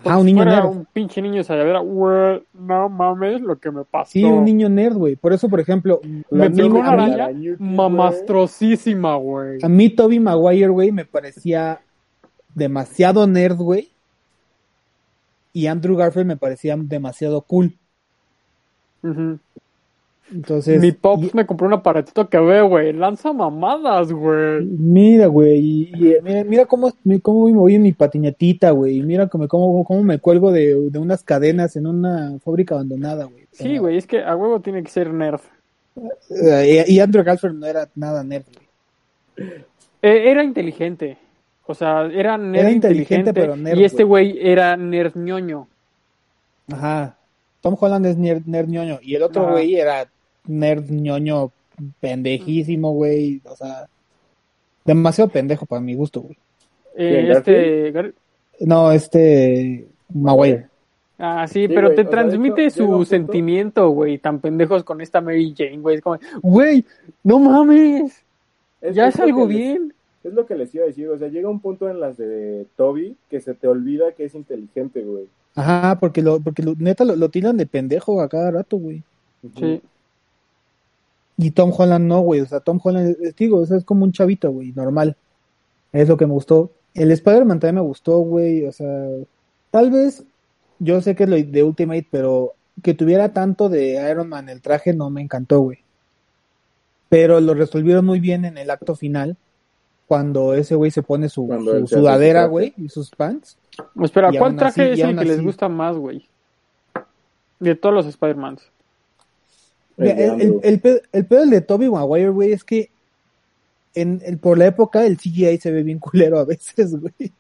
Ah, 0.04 0.18
un 0.18 0.26
si 0.28 0.34
niño 0.34 0.44
fuera 0.44 0.62
nerd. 0.62 0.70
un 0.70 0.86
pinche 0.94 1.22
niño 1.24 1.44
sayadera, 1.44 1.80
güey, 1.80 2.44
no 2.54 2.90
mames 2.90 3.42
lo 3.42 3.58
que 3.58 3.72
me 3.72 3.84
pasó. 3.84 4.12
Sí, 4.12 4.24
un 4.24 4.46
niño 4.46 4.70
nerd, 4.70 4.96
güey. 4.96 5.16
Por 5.16 5.34
eso, 5.34 5.50
por 5.50 5.60
ejemplo, 5.60 6.02
Me 6.30 6.52
picó 6.52 6.68
una 6.78 6.92
a 6.92 6.98
mí- 6.98 7.12
araña 7.14 7.56
mamastrosísima, 7.58 9.16
güey. 9.16 9.60
A 9.64 9.70
mí 9.70 9.90
Toby 9.90 10.20
Maguire, 10.20 10.68
güey, 10.68 10.92
me 10.92 11.06
parecía 11.06 11.82
demasiado 12.54 13.26
nerd, 13.26 13.56
güey. 13.58 13.90
Y 15.56 15.68
Andrew 15.68 15.96
Garfield 15.96 16.28
me 16.28 16.36
parecía 16.36 16.76
demasiado 16.78 17.40
cool. 17.40 17.74
Ujú. 19.02 19.40
Entonces, 20.34 20.82
Mi 20.82 20.92
Pops 20.92 21.28
y- 21.28 21.32
me 21.34 21.46
compró 21.46 21.68
un 21.68 21.74
aparatito 21.74 22.28
que 22.28 22.38
ve, 22.40 22.62
güey, 22.62 22.92
lanza 22.92 23.32
mamadas, 23.32 24.12
güey. 24.12 24.66
mira, 24.66 25.28
güey, 25.28 25.60
y, 25.60 25.92
y, 25.96 26.12
eh, 26.12 26.20
mira, 26.22 26.44
mira 26.44 26.66
cómo, 26.66 26.92
cómo 27.22 27.46
me 27.46 27.54
voy 27.54 27.76
en 27.76 27.84
mi 27.84 27.94
patinetita, 27.94 28.72
güey. 28.72 28.98
y 28.98 29.04
Mira 29.04 29.28
cómo, 29.30 29.48
cómo, 29.48 29.86
cómo 29.86 30.04
me 30.04 30.20
cuelgo 30.20 30.52
de, 30.52 30.90
de 30.90 31.00
unas 31.00 31.24
cadenas 31.24 31.76
en 31.78 31.88
una 31.88 32.38
fábrica 32.44 32.76
abandonada, 32.76 33.24
güey. 33.26 33.46
Sí, 33.52 33.78
güey, 33.78 33.96
es 33.98 34.08
que 34.08 34.24
a 34.24 34.36
huevo 34.36 34.60
tiene 34.60 34.84
que 34.84 34.90
ser 34.90 35.14
nerd. 35.14 35.40
Eh, 36.30 36.84
y 36.88 37.00
Andrew 37.00 37.24
Garfield 37.24 37.58
no 37.60 37.66
era 37.68 37.88
nada 37.96 38.22
nerd, 38.24 38.44
güey. 39.38 39.48
Eh, 40.02 40.32
era 40.32 40.44
inteligente. 40.44 41.18
O 41.68 41.74
sea, 41.74 42.06
era 42.06 42.38
nerd 42.38 42.60
Era 42.62 42.72
inteligente, 42.72 43.16
inteligente, 43.16 43.34
pero 43.34 43.56
nerd, 43.56 43.78
y 43.80 43.84
este 43.86 44.04
güey 44.04 44.38
era 44.40 44.78
nerd 44.78 45.16
ñoño. 45.16 45.68
Ajá. 46.72 47.16
Tom 47.62 47.76
Holland 47.80 48.06
es 48.06 48.18
nerd, 48.18 48.44
nerd 48.46 48.68
ñoño. 48.70 49.00
Y 49.02 49.16
el 49.16 49.24
otro 49.24 49.50
güey 49.52 49.76
era 49.76 50.08
nerd 50.48 50.90
ñoño 50.92 51.52
pendejísimo, 52.00 52.94
güey. 52.94 53.42
O 53.46 53.56
sea, 53.56 53.88
demasiado 54.84 55.30
pendejo 55.30 55.66
para 55.66 55.82
mi 55.82 55.96
gusto, 55.96 56.22
güey. 56.22 56.38
Eh, 56.96 57.22
¿Quién, 57.24 57.32
este 57.32 58.14
No, 58.62 58.92
este. 58.92 59.88
Maguire. 60.14 60.68
Ah, 61.18 61.48
sí, 61.48 61.62
Sí, 61.62 61.68
pero 61.70 61.90
te 61.96 62.04
sea, 62.04 62.10
transmite 62.12 62.66
hecho, 62.66 62.76
su 62.84 62.86
punto- 62.88 63.06
sentimiento, 63.06 63.90
güey, 63.90 64.18
tan 64.20 64.40
pendejos 64.40 64.84
con 64.84 65.02
esta 65.02 65.20
Mary 65.22 65.54
Jane, 65.58 65.78
güey. 65.80 65.96
Es 65.96 66.02
como, 66.02 66.20
güey, 66.42 66.86
no 67.24 67.40
mames, 67.40 68.22
ya 68.92 69.08
es 69.08 69.20
algo 69.20 69.48
bien. 69.48 69.94
Es 70.30 70.34
lo 70.34 70.46
que 70.46 70.56
les 70.56 70.74
iba 70.74 70.84
a 70.84 70.88
decir, 70.88 71.08
o 71.10 71.18
sea, 71.18 71.28
llega 71.28 71.50
un 71.50 71.60
punto 71.60 71.90
en 71.90 72.00
las 72.00 72.18
de 72.18 72.66
Toby 72.76 73.16
que 73.30 73.42
se 73.42 73.54
te 73.54 73.68
olvida 73.68 74.14
que 74.14 74.26
es 74.26 74.36
inteligente, 74.36 75.04
güey. 75.04 75.28
Ajá, 75.56 75.98
porque 76.00 76.22
lo, 76.22 76.40
porque 76.40 76.64
lo, 76.64 76.76
neta 76.78 77.06
lo, 77.06 77.16
lo 77.16 77.30
tiran 77.30 77.58
de 77.58 77.66
pendejo 77.66 78.22
a 78.22 78.28
cada 78.28 78.52
rato, 78.52 78.78
güey. 78.78 79.04
Sí. 79.58 79.82
Y 81.38 81.52
Tom 81.52 81.72
Holland 81.76 82.06
no, 82.06 82.22
güey. 82.22 82.42
O 82.42 82.46
sea, 82.46 82.60
Tom 82.60 82.80
Holland, 82.84 83.18
es, 83.22 83.36
digo, 83.36 83.60
o 83.60 83.66
sea, 83.66 83.78
es 83.78 83.86
como 83.86 84.04
un 84.04 84.12
chavito, 84.12 84.52
güey, 84.52 84.72
normal. 84.72 85.16
Es 85.92 86.10
lo 86.10 86.18
que 86.18 86.26
me 86.26 86.34
gustó. 86.34 86.72
El 86.94 87.12
Spider-Man 87.12 87.60
también 87.60 87.76
me 87.76 87.88
gustó, 87.88 88.20
güey. 88.20 88.66
O 88.66 88.72
sea, 88.72 89.08
tal 89.72 89.92
vez, 89.92 90.24
yo 90.80 91.02
sé 91.02 91.16
que 91.16 91.24
es 91.24 91.30
lo 91.30 91.36
de 91.36 91.64
Ultimate, 91.64 92.08
pero 92.10 92.54
que 92.82 92.94
tuviera 92.94 93.34
tanto 93.34 93.70
de 93.70 93.94
Iron 94.10 94.30
Man 94.30 94.50
el 94.50 94.62
traje 94.62 94.94
no 94.94 95.10
me 95.10 95.22
encantó, 95.22 95.60
güey. 95.60 95.80
Pero 97.10 97.40
lo 97.40 97.54
resolvieron 97.54 98.06
muy 98.06 98.20
bien 98.20 98.46
en 98.46 98.58
el 98.58 98.70
acto 98.70 98.96
final, 98.96 99.38
cuando 100.08 100.54
ese 100.54 100.76
güey 100.76 100.92
se 100.92 101.02
pone 101.02 101.30
su, 101.30 101.48
sudadera, 101.88 102.46
güey, 102.46 102.74
y 102.78 102.90
sus 102.90 103.10
pants. 103.10 103.58
Espera, 104.02 104.32
¿cuál 104.38 104.56
traje 104.56 104.92
así- 104.94 105.02
es 105.02 105.08
el 105.08 105.18
que 105.18 105.26
les 105.26 105.42
gusta 105.44 105.68
más, 105.68 105.96
güey? 105.98 106.28
De 107.60 107.76
todos 107.76 107.96
los 107.96 108.06
Spider-Mans. 108.06 108.62
El 109.98 110.08
El, 110.08 110.60
el, 110.62 110.80
pedo, 110.80 111.00
el 111.12 111.26
pedo 111.26 111.46
de 111.46 111.62
Toby 111.62 111.90
Maguire, 111.90 112.30
güey, 112.30 112.52
es 112.52 112.64
que 112.64 112.90
en, 113.96 114.22
el, 114.26 114.38
por 114.38 114.58
la 114.58 114.68
época 114.68 115.06
el 115.06 115.18
CGI 115.18 115.58
se 115.58 115.72
ve 115.72 115.84
bien 115.84 116.00
culero 116.00 116.38
a 116.38 116.46
veces, 116.46 116.96
güey. 117.00 117.32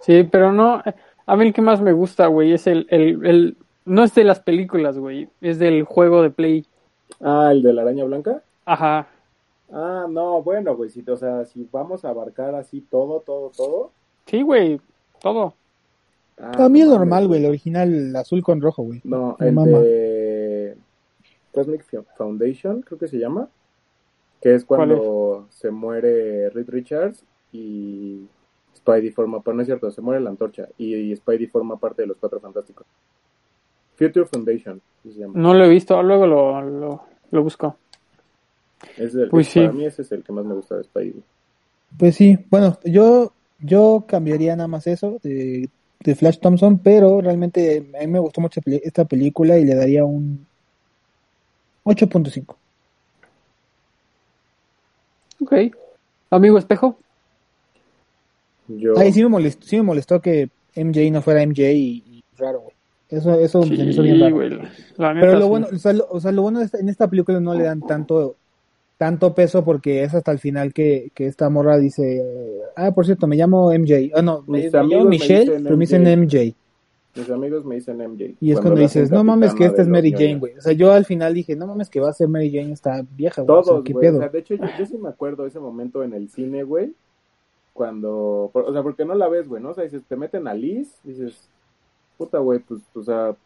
Sí, 0.00 0.24
pero 0.24 0.52
no, 0.52 0.82
a 1.26 1.36
mí 1.36 1.46
el 1.46 1.52
que 1.54 1.62
más 1.62 1.80
me 1.80 1.92
gusta, 1.92 2.26
güey, 2.26 2.52
es 2.52 2.66
el, 2.66 2.86
el, 2.90 3.24
el, 3.24 3.56
no 3.84 4.04
es 4.04 4.14
de 4.14 4.24
las 4.24 4.40
películas, 4.40 4.98
güey, 4.98 5.28
es 5.40 5.58
del 5.58 5.84
juego 5.84 6.22
de 6.22 6.30
Play. 6.30 6.66
Ah, 7.20 7.50
el 7.52 7.62
de 7.62 7.72
la 7.72 7.82
araña 7.82 8.04
blanca. 8.04 8.42
Ajá. 8.66 9.06
Ah, 9.76 10.06
no, 10.08 10.40
bueno, 10.42 10.76
güey, 10.76 10.88
si, 10.90 11.02
o 11.08 11.16
sea, 11.16 11.44
si 11.46 11.68
vamos 11.72 12.04
a 12.04 12.10
abarcar 12.10 12.54
así 12.54 12.80
todo, 12.80 13.20
todo, 13.20 13.50
todo. 13.56 13.90
Sí, 14.26 14.42
güey, 14.42 14.80
todo. 15.20 15.54
ah, 16.38 16.52
A 16.64 16.68
mí 16.68 16.80
es 16.80 16.86
normal, 16.86 17.26
güey, 17.26 17.40
el 17.40 17.48
original 17.48 17.92
el 17.92 18.14
azul 18.14 18.42
con 18.42 18.60
rojo, 18.60 18.84
güey. 18.84 19.00
No, 19.02 19.36
el 19.40 19.52
mama. 19.52 19.78
de 19.80 20.76
Cosmic 21.52 21.84
Fo- 21.90 22.04
Foundation, 22.16 22.82
creo 22.82 22.98
que 23.00 23.08
se 23.08 23.18
llama, 23.18 23.48
que 24.40 24.54
es 24.54 24.64
¿Cuál 24.64 24.78
cuando 24.88 25.46
se 25.50 25.70
muere 25.72 26.50
Reed 26.50 26.68
Richards 26.68 27.24
y 27.52 28.28
Spidey 28.76 29.10
forma, 29.10 29.40
pero 29.42 29.54
no 29.56 29.62
es 29.62 29.66
cierto, 29.66 29.90
se 29.90 30.00
muere 30.00 30.20
la 30.20 30.30
antorcha 30.30 30.68
y, 30.78 30.94
y 30.94 31.16
Spidey 31.16 31.46
forma 31.48 31.78
parte 31.78 32.02
de 32.02 32.08
los 32.08 32.16
Cuatro 32.18 32.38
Fantásticos. 32.38 32.86
Future 33.96 34.26
Foundation, 34.26 34.80
se 35.02 35.10
llama. 35.20 35.34
No 35.36 35.54
lo 35.54 35.64
he 35.64 35.68
visto, 35.68 36.00
luego 36.02 36.26
lo, 36.26 36.60
lo, 36.62 37.02
lo 37.30 37.42
busco. 37.42 37.76
Es 38.98 39.14
el, 39.14 39.28
Pues 39.28 39.46
es- 39.48 39.52
sí. 39.52 39.60
Para 39.60 39.72
mí 39.72 39.84
ese 39.84 40.02
es 40.02 40.12
el 40.12 40.22
que 40.22 40.32
más 40.32 40.44
me 40.44 40.54
gusta 40.54 40.76
de 40.76 40.84
Spidey. 40.84 41.22
Pues 41.98 42.16
sí, 42.16 42.38
bueno, 42.50 42.78
yo, 42.84 43.32
yo 43.60 44.04
cambiaría 44.08 44.56
nada 44.56 44.68
más 44.68 44.86
eso 44.86 45.18
de, 45.22 45.68
de 46.00 46.14
Flash 46.14 46.38
Thompson, 46.40 46.78
pero 46.78 47.20
realmente 47.20 47.86
a 47.96 48.00
mí 48.00 48.06
me 48.08 48.18
gustó 48.18 48.40
mucho 48.40 48.60
esta 48.66 49.04
película 49.04 49.58
y 49.58 49.64
le 49.64 49.74
daría 49.74 50.04
un 50.04 50.44
8.5. 51.84 52.56
Ok. 55.40 55.52
Amigo 56.30 56.58
espejo. 56.58 56.98
Yo, 58.68 58.94
Ay, 58.98 59.12
sí 59.12 59.22
me 59.22 59.28
molestó, 59.28 59.66
sí 59.66 59.76
me 59.76 59.82
molestó 59.82 60.20
que 60.20 60.48
MJ 60.74 61.10
no 61.12 61.22
fuera 61.22 61.42
MJ 61.42 61.62
y, 61.72 62.02
y 62.06 62.24
raro, 62.36 62.60
güey. 62.60 62.74
Eso, 63.10 63.34
eso 63.38 63.62
se 63.62 63.68
me 63.76 63.84
hizo 63.90 64.02
bien 64.02 64.16
Sí, 64.16 64.22
raro. 64.22 64.34
güey, 64.36 64.50
la- 64.50 64.70
la 64.96 65.14
neta, 65.14 65.26
Pero 65.26 65.38
lo 65.38 65.44
sí. 65.44 65.48
bueno, 65.50 65.66
o 65.72 65.78
sea, 65.78 65.92
lo, 65.92 66.06
o 66.10 66.20
sea, 66.20 66.32
lo 66.32 66.42
bueno 66.42 66.60
en 66.72 66.88
esta 66.88 67.06
película 67.08 67.38
no 67.38 67.54
le 67.54 67.64
dan 67.64 67.82
tanto 67.86 68.36
tanto 69.04 69.34
peso 69.34 69.66
porque 69.66 70.02
es 70.02 70.14
hasta 70.14 70.32
el 70.32 70.38
final 70.38 70.72
que, 70.72 71.10
que 71.14 71.26
esta 71.26 71.50
morra 71.50 71.76
dice, 71.76 72.24
ah, 72.74 72.90
por 72.92 73.04
cierto, 73.04 73.26
me 73.26 73.36
llamo 73.36 73.70
MJ. 73.70 74.12
Ah, 74.14 74.22
no, 74.22 74.42
me, 74.46 74.62
Mis 74.62 74.72
me 74.72 74.78
amigos 74.78 74.98
llamo 74.98 75.10
Michelle, 75.10 75.60
pero 75.62 75.76
me 75.76 75.80
dicen 75.82 76.20
MJ. 76.20 76.54
Mis 77.14 77.30
amigos 77.30 77.66
me 77.66 77.74
dicen 77.74 77.98
MJ. 77.98 78.34
Y 78.40 78.52
es 78.52 78.60
cuando 78.60 78.80
dices, 78.80 79.10
no 79.10 79.22
mames 79.22 79.52
que 79.52 79.66
esta 79.66 79.82
es 79.82 79.88
Mary 79.88 80.10
Jane, 80.10 80.38
güey. 80.38 80.56
O 80.56 80.60
sea, 80.62 80.72
yo 80.72 80.90
al 80.90 81.04
final 81.04 81.34
dije, 81.34 81.54
no 81.54 81.66
mames 81.66 81.90
que 81.90 82.00
va 82.00 82.08
a 82.08 82.14
ser 82.14 82.28
Mary 82.28 82.50
Jane 82.50 82.72
esta 82.72 83.04
vieja, 83.14 83.42
güey. 83.42 83.62
Todos, 83.62 83.84
¿qué 83.84 83.92
güey. 83.92 84.06
O 84.06 84.10
pedo? 84.10 84.20
sea, 84.20 84.30
de 84.30 84.38
hecho, 84.38 84.54
yo, 84.54 84.64
yo 84.78 84.86
sí 84.86 84.96
me 84.96 85.10
acuerdo 85.10 85.44
ese 85.44 85.60
momento 85.60 86.02
en 86.02 86.14
el 86.14 86.30
cine, 86.30 86.62
güey. 86.62 86.94
Cuando, 87.74 88.50
o 88.54 88.72
sea, 88.72 88.82
porque 88.82 89.04
no 89.04 89.14
la 89.14 89.28
ves, 89.28 89.46
güey, 89.46 89.62
¿no? 89.62 89.72
O 89.72 89.74
sea, 89.74 89.84
dices, 89.84 90.00
te 90.08 90.16
meten 90.16 90.48
a 90.48 90.54
Liz, 90.54 90.96
dices, 91.04 91.50
puta, 92.16 92.38
güey, 92.38 92.60
pues, 92.60 92.80
o 92.94 93.02
sea, 93.02 93.36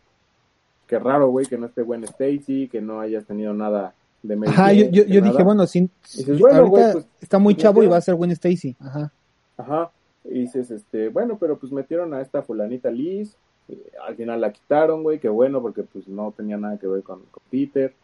qué 0.86 1.00
raro, 1.00 1.30
güey, 1.30 1.46
que 1.46 1.58
no 1.58 1.66
esté 1.66 1.82
Gwen 1.82 2.04
Stacy, 2.04 2.68
que 2.68 2.80
no 2.80 3.00
hayas 3.00 3.24
tenido 3.24 3.52
nada 3.54 3.92
de 4.22 4.36
Mary 4.36 4.52
Ajá, 4.52 4.66
Jane, 4.66 4.90
yo, 4.90 5.04
yo, 5.04 5.20
dije, 5.20 5.42
bueno, 5.42 5.66
sin, 5.66 5.90
dices, 6.02 6.38
bueno, 6.38 6.58
ahorita 6.58 6.70
güey, 6.70 6.92
pues, 6.92 7.06
está 7.20 7.38
muy 7.38 7.54
pues, 7.54 7.62
chavo 7.62 7.82
y 7.82 7.86
va 7.86 7.96
a 7.96 8.00
ser 8.00 8.14
Gwen 8.14 8.30
Stacy. 8.32 8.76
Ajá. 8.80 9.12
Ajá. 9.56 9.90
Y 10.24 10.40
dices, 10.40 10.70
este, 10.70 11.08
bueno, 11.08 11.38
pero 11.38 11.58
pues 11.58 11.72
metieron 11.72 12.12
a 12.14 12.20
esta 12.20 12.42
fulanita 12.42 12.90
Liz. 12.90 13.34
y 13.68 13.78
al 14.06 14.16
final 14.16 14.40
la 14.40 14.52
quitaron, 14.52 15.02
güey, 15.02 15.18
qué 15.18 15.28
bueno, 15.28 15.62
porque 15.62 15.82
pues 15.82 16.06
no 16.08 16.32
tenía 16.36 16.56
nada 16.56 16.78
que 16.78 16.86
ver 16.86 17.02
con, 17.02 17.20
con 17.30 17.42
Peter. 17.50 17.94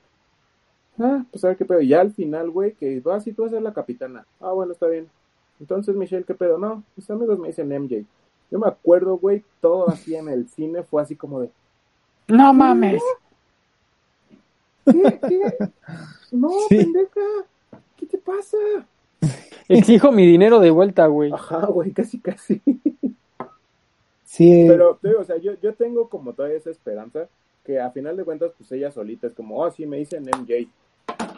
Ah, 0.99 1.25
pues 1.31 1.45
a 1.45 1.49
ver 1.49 1.57
qué 1.57 1.65
pedo. 1.65 1.81
Y 1.81 1.89
ya 1.89 2.01
al 2.01 2.13
final, 2.13 2.51
güey, 2.51 2.73
que 2.73 3.01
va, 3.01 3.21
sí, 3.21 3.33
tú 3.33 3.43
vas 3.43 3.53
a 3.53 3.57
ser 3.57 3.63
la 3.63 3.75
capitana. 3.75 4.27
Ah, 4.41 4.53
bueno, 4.53 4.73
está 4.73 4.87
bien. 4.87 5.09
Entonces, 5.61 5.95
Michelle, 5.95 6.25
¿qué 6.25 6.35
pedo? 6.35 6.59
No, 6.59 6.83
mis 6.97 7.09
amigos 7.11 7.39
me 7.39 7.49
dicen 7.49 7.69
MJ. 7.69 8.05
Yo 8.51 8.59
me 8.59 8.69
acuerdo, 8.69 9.17
güey, 9.17 9.43
todo 9.61 9.89
así 9.89 10.15
en 10.15 10.29
el 10.29 10.49
cine 10.49 10.83
fue 10.83 11.03
así 11.03 11.17
como 11.17 11.41
de, 11.41 11.51
No 12.29 12.53
mames. 12.53 13.03
¿Qué? 14.85 15.19
¿Qué? 15.29 15.69
No, 16.33 16.51
Sí. 16.69 16.77
pendeja. 16.79 17.21
¿Qué 17.97 18.07
te 18.07 18.19
pasa? 18.19 18.57
Exijo 19.69 20.13
mi 20.13 20.27
dinero 20.27 20.61
de 20.61 20.71
vuelta, 20.71 21.07
güey. 21.07 21.33
Ajá, 21.33 21.67
güey, 21.67 21.93
casi, 21.93 22.19
casi. 22.19 22.61
Sí, 24.25 24.65
Pero, 24.67 24.99
te 25.01 25.09
digo, 25.09 25.21
o 25.21 25.25
sea, 25.25 25.37
yo, 25.37 25.53
yo 25.63 25.75
tengo 25.75 26.09
como 26.09 26.33
todavía 26.33 26.57
esa 26.57 26.71
esperanza 26.71 27.29
que 27.65 27.81
a 27.81 27.91
final 27.91 28.17
de 28.17 28.25
cuentas, 28.25 28.53
pues 28.59 28.71
ella 28.73 28.91
solita 28.91 29.29
es 29.29 29.33
como, 29.33 29.61
oh, 29.61 29.71
sí, 29.71 29.87
me 29.87 29.99
dicen 29.99 30.25
MJ. 30.25 30.69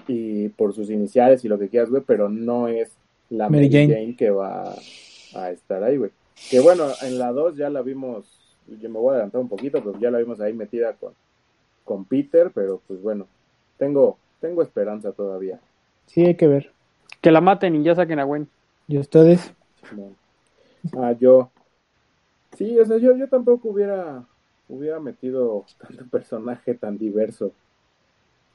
Y 0.09 0.49
por 0.51 0.73
sus 0.73 0.91
iniciales 0.91 1.45
y 1.45 1.49
lo 1.49 1.59
que 1.59 1.69
quieras, 1.69 1.91
güey, 1.91 2.03
pero 2.07 2.29
no 2.29 2.69
es 2.69 2.97
la 3.29 3.49
Mary 3.49 3.69
Mary, 3.69 3.87
Jane. 3.87 3.95
Jane. 4.01 4.17
que 4.17 4.31
va 4.31 4.75
a 5.35 5.51
estar 5.51 5.83
ahí, 5.85 5.97
güey. 5.97 6.11
Que 6.51 6.61
bueno, 6.61 6.87
en 7.03 7.19
la 7.19 7.33
2 7.33 7.57
ya 7.57 7.71
la 7.71 7.83
vimos, 7.83 8.25
yo 8.81 8.89
me 8.89 8.99
voy 8.99 9.11
a 9.11 9.13
adelantar 9.15 9.41
un 9.41 9.49
poquito, 9.49 9.83
pero 9.83 9.99
ya 9.99 10.11
la 10.11 10.19
vimos 10.19 10.41
ahí 10.41 10.53
metida 10.53 10.93
con, 10.95 11.13
con 11.85 12.05
Peter, 12.05 12.51
pero 12.55 12.81
pues 12.87 13.03
bueno, 13.03 13.27
tengo, 13.77 14.19
tengo 14.41 14.63
esperanza 14.63 15.13
todavía. 15.13 15.61
sí 16.07 16.25
hay 16.25 16.35
que 16.35 16.47
ver. 16.47 16.73
Que 17.21 17.31
la 17.31 17.41
maten 17.41 17.75
y 17.77 17.83
ya 17.83 17.95
saquen 17.95 18.19
a 18.19 18.25
Gwen. 18.25 18.49
¿Y 18.89 18.99
ustedes? 18.99 19.53
No. 19.97 20.13
Ah, 21.03 21.13
yo. 21.13 21.51
Sí, 22.57 22.79
o 22.79 22.85
sea, 22.85 22.99
yo, 22.99 23.17
yo 23.17 23.29
tampoco 23.29 23.69
hubiera, 23.69 24.25
hubiera 24.69 25.01
metido 25.01 25.65
tanto 25.79 26.05
personaje 26.07 26.75
tan 26.75 26.99
diverso. 26.99 27.53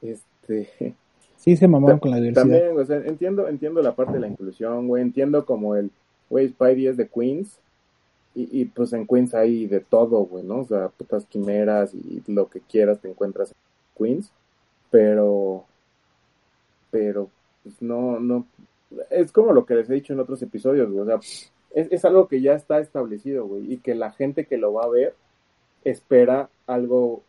Este. 0.01 0.95
Sí 1.35 1.57
se 1.57 1.67
mamaron 1.67 1.99
con 1.99 2.11
la 2.11 2.17
diversidad. 2.17 2.43
También, 2.43 2.79
o 2.79 2.85
sea, 2.85 2.97
entiendo, 2.97 3.47
entiendo 3.47 3.81
la 3.81 3.95
parte 3.95 4.13
de 4.13 4.19
la 4.19 4.27
inclusión, 4.27 4.87
güey. 4.87 5.01
Entiendo 5.01 5.45
como 5.45 5.75
el, 5.75 5.91
güey, 6.29 6.49
Spidey 6.49 6.87
es 6.87 6.97
de 6.97 7.07
Queens. 7.07 7.59
y, 8.35 8.61
y, 8.61 8.65
pues 8.65 8.93
en 8.93 9.07
Queens 9.07 9.33
hay 9.33 9.65
de 9.67 9.79
todo, 9.79 10.23
güey, 10.25 10.43
¿no? 10.43 10.59
O 10.59 10.65
sea, 10.65 10.89
putas 10.89 11.25
quimeras 11.25 11.93
y 11.93 12.23
lo 12.27 12.47
que 12.47 12.61
quieras 12.61 12.99
te 12.99 13.09
encuentras 13.09 13.51
en 13.51 13.57
Queens, 13.97 14.31
pero, 14.91 15.65
pero, 16.91 17.29
pues 17.63 17.81
no, 17.81 18.19
no, 18.19 18.45
es 19.09 19.31
como 19.31 19.53
lo 19.53 19.65
que 19.65 19.75
les 19.75 19.89
he 19.89 19.93
dicho 19.93 20.13
en 20.13 20.19
otros 20.19 20.41
episodios, 20.41 20.89
güey, 20.91 21.01
o 21.01 21.05
sea, 21.05 21.19
es, 21.73 21.87
es 21.91 22.05
algo 22.05 22.27
que 22.27 22.41
ya 22.41 22.53
está 22.53 22.79
establecido, 22.79 23.47
güey, 23.47 23.73
y 23.73 23.77
que 23.77 23.95
la 23.95 24.11
gente 24.11 24.45
que 24.45 24.57
lo 24.57 24.73
va 24.73 24.83
a 24.83 24.89
ver 24.89 25.15
espera 25.83 26.49
algo 26.67 27.23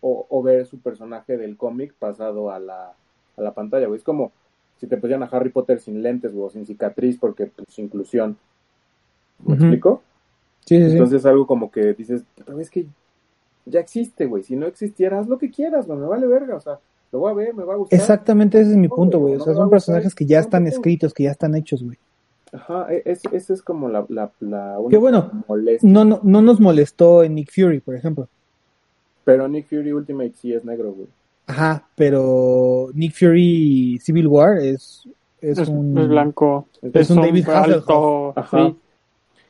o, 0.00 0.26
o 0.28 0.42
ver 0.42 0.66
su 0.66 0.78
personaje 0.78 1.36
del 1.36 1.56
cómic 1.56 1.94
pasado 1.94 2.50
a 2.50 2.58
la, 2.58 2.94
a 3.36 3.40
la 3.40 3.54
pantalla, 3.54 3.86
güey. 3.86 3.98
Es 3.98 4.04
como 4.04 4.32
si 4.78 4.86
te 4.86 4.96
pusieran 4.96 5.22
a 5.22 5.26
Harry 5.26 5.50
Potter 5.50 5.80
sin 5.80 6.02
lentes, 6.02 6.32
güey, 6.32 6.46
o 6.46 6.50
sin 6.50 6.66
cicatriz, 6.66 7.18
porque 7.18 7.46
pues 7.46 7.78
inclusión. 7.78 8.36
¿Me 9.44 9.54
explico? 9.54 10.02
Sí, 10.64 10.76
sí, 10.78 10.86
sí. 10.86 10.92
Entonces 10.92 11.26
algo 11.26 11.46
como 11.46 11.70
que 11.70 11.94
dices, 11.94 12.24
pero 12.36 12.58
es 12.60 12.70
que 12.70 12.86
ya 13.66 13.80
existe, 13.80 14.26
güey. 14.26 14.42
Si 14.42 14.56
no 14.56 14.66
existiera, 14.66 15.18
haz 15.18 15.28
lo 15.28 15.38
que 15.38 15.50
quieras, 15.50 15.86
güey. 15.86 15.98
Me 15.98 16.06
vale 16.06 16.26
verga, 16.26 16.56
o 16.56 16.60
sea, 16.60 16.78
lo 17.14 17.20
voy 17.20 17.30
a 17.30 17.34
ver, 17.34 17.54
me 17.54 17.62
va 17.64 17.74
a 17.74 17.76
gustar. 17.76 17.98
Exactamente 17.98 18.60
ese 18.60 18.72
es 18.72 18.76
mi 18.76 18.88
No, 18.88 18.96
punto, 18.96 19.20
güey. 19.20 19.34
O 19.36 19.40
sea, 19.40 19.54
son 19.54 19.64
gustar, 19.64 19.70
personajes 19.70 20.14
que 20.16 20.26
ya 20.26 20.38
no 20.38 20.42
están 20.42 20.66
escritos, 20.66 21.14
que 21.14 21.22
ya 21.22 21.30
están 21.30 21.54
hechos, 21.54 21.82
güey. 21.84 21.96
Ajá, 22.52 22.86
e- 22.92 23.02
es, 23.04 23.22
esa 23.32 23.52
es 23.54 23.62
como 23.62 23.88
la, 23.88 24.04
la, 24.08 24.32
la 24.40 24.76
Que 24.90 24.96
bueno, 24.96 25.30
molestia. 25.48 25.88
no, 25.88 26.04
no, 26.04 26.20
no 26.24 26.42
nos 26.42 26.58
molestó 26.60 27.22
en 27.22 27.36
Nick 27.36 27.52
Fury, 27.52 27.78
por 27.80 27.94
ejemplo. 27.94 28.28
Pero 29.24 29.46
Nick 29.48 29.68
Fury 29.68 29.92
Ultimate 29.92 30.32
sí 30.34 30.52
es 30.52 30.64
negro, 30.64 30.92
güey. 30.92 31.06
Ajá, 31.46 31.86
pero 31.94 32.88
Nick 32.94 33.14
Fury 33.14 33.98
Civil 34.02 34.26
War 34.26 34.58
es, 34.58 35.08
es, 35.40 35.58
Es, 35.58 35.68
un... 35.68 35.96
es 35.96 36.08
blanco. 36.08 36.66
Es 36.82 37.10
un 37.10 37.22
David 37.22 37.48
alto. 37.48 38.32
Ajá. 38.36 38.68
Sí. 38.68 38.76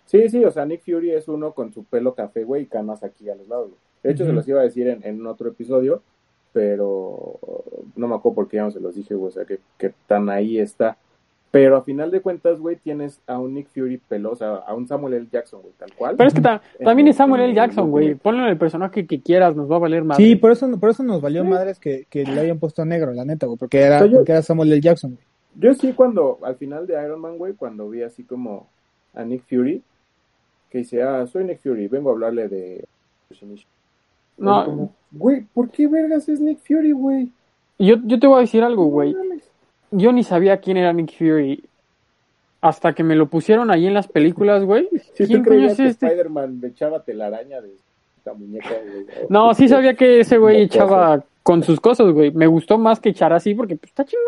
Sí, 0.07 0.29
sí, 0.29 0.45
o 0.45 0.51
sea, 0.51 0.67
Nick 0.67 0.83
Fury 0.85 1.13
es 1.13 1.29
uno 1.29 1.53
con 1.53 1.73
su 1.73 1.85
pelo 1.85 2.15
café, 2.15 2.45
güey, 2.45 2.65
y 2.65 2.67
canas 2.67 3.03
aquí 3.03 3.29
a 3.31 3.35
los 3.35 3.49
lados. 3.49 3.69
güey. 3.69 3.79
De 4.03 4.11
hecho, 4.13 4.27
se 4.27 4.33
los 4.35 4.47
iba 4.47 4.61
a 4.61 4.65
decir 4.65 4.87
en, 4.87 5.03
en 5.03 5.27
otro 5.27 5.49
episodio, 5.49 6.03
pero 6.55 7.39
no 7.97 8.09
me 8.09 8.15
acuerdo 8.15 8.37
porque 8.37 8.57
ya 8.57 8.63
no 8.63 8.71
se 8.71 8.81
los 8.81 8.95
dije, 8.95 9.15
güey, 9.15 9.29
o 9.29 9.33
sea, 9.33 9.45
que, 9.45 9.59
que 9.77 9.93
tan 10.07 10.31
ahí 10.31 10.59
está. 10.59 10.97
Pero 11.51 11.77
a 11.77 11.83
final 11.83 12.11
de 12.11 12.21
cuentas, 12.21 12.59
güey, 12.59 12.77
tienes 12.77 13.21
a 13.29 13.39
un 13.39 13.55
Nick 13.55 13.69
Fury 13.69 13.99
pelo, 13.99 14.33
o 14.33 14.37
sea, 14.37 14.55
a 14.57 14.75
un 14.75 14.89
Samuel 14.89 15.15
L. 15.15 15.29
Jackson, 15.31 15.61
güey, 15.63 15.73
tal 15.79 15.93
cual. 15.95 16.17
Pero 16.17 16.27
es 16.29 16.35
que 16.35 16.41
ta- 16.41 16.61
también 16.83 17.07
es 17.09 17.17
Samuel 17.17 17.43
L. 17.43 17.55
Jackson, 17.55 17.91
güey. 17.91 18.15
Ponle 18.17 18.43
en 18.43 18.49
el 18.49 18.57
personaje 18.59 19.07
que 19.07 19.21
quieras, 19.21 19.55
nos 19.55 19.71
va 19.71 19.77
a 19.77 19.81
valer 19.81 20.03
más. 20.03 20.17
Sí, 20.17 20.35
por 20.35 20.51
eso, 20.51 20.69
por 20.81 20.91
eso 20.91 21.03
nos 21.05 21.21
valió 21.21 21.45
madres 21.45 21.79
que, 21.79 22.07
que 22.11 22.25
le 22.25 22.41
hayan 22.41 22.59
puesto 22.59 22.85
negro, 22.85 23.13
la 23.13 23.25
neta, 23.25 23.47
güey, 23.47 23.59
porque 23.59 23.81
era, 23.81 24.05
yo- 24.07 24.17
porque 24.19 24.33
era 24.33 24.43
Samuel 24.43 24.73
L. 24.73 24.81
Jackson, 24.81 25.13
güey. 25.15 25.25
Yo 25.57 25.75
sí 25.75 25.93
cuando, 25.93 26.41
al 26.43 26.57
final 26.57 26.89
de 26.89 26.95
Iron 27.05 27.21
Man, 27.21 27.39
güey, 27.39 27.53
cuando 27.55 27.89
vi 27.89 28.03
así 28.03 28.25
como 28.25 28.67
a 29.15 29.23
Nick 29.23 29.45
Fury, 29.49 29.81
que 30.71 30.79
dice, 30.79 31.05
ah, 31.05 31.25
soy 31.29 31.45
Nick 31.45 31.61
Fury, 31.61 31.87
vengo 31.87 32.11
a 32.11 32.15
hablarle 32.15 32.49
de... 32.49 32.85
No. 34.37 34.91
Güey, 35.17 35.45
¿por 35.55 35.71
qué 35.71 35.87
vergas 35.87 36.29
es 36.29 36.41
Nick 36.41 36.59
Fury, 36.67 36.93
güey? 36.93 37.31
Yo, 37.79 37.97
yo 38.05 38.19
te 38.19 38.27
voy 38.27 38.39
a 38.39 38.41
decir 38.41 38.63
algo, 38.63 38.87
güey. 38.87 39.15
Yo 39.91 40.13
ni 40.13 40.25
sabía 40.25 40.59
quién 40.59 40.77
era 40.77 40.93
Nick 40.93 41.17
Fury. 41.17 41.65
Hasta 42.61 42.95
que 42.95 43.05
me 43.05 43.15
lo 43.15 43.27
pusieron 43.27 43.71
ahí 43.71 43.87
en 43.87 43.95
las 43.95 44.09
películas, 44.09 44.65
güey. 44.65 44.89
Si 45.15 45.27
¿Quién 45.27 45.45
coño 45.45 45.67
es 45.67 45.77
que 45.77 45.87
este? 45.87 46.07
Spider-Man 46.07 46.61
echaba 46.65 47.03
telaraña 47.03 47.61
de 47.61 47.75
esta 48.17 48.35
muñeca, 48.35 48.71
güey. 48.71 49.07
No, 49.29 49.55
sí 49.55 49.69
sabía 49.69 49.95
que 49.95 50.21
ese 50.21 50.39
güey 50.39 50.63
echaba 50.63 51.23
con 51.43 51.63
sus 51.63 51.79
cosas, 51.79 52.11
güey. 52.13 52.33
Me 52.33 52.47
gustó 52.47 52.79
más 52.79 52.99
que 52.99 53.11
echar 53.11 53.33
así 53.33 53.55
porque 53.55 53.77
pues, 53.77 53.91
está 53.91 54.05
chingón. 54.05 54.25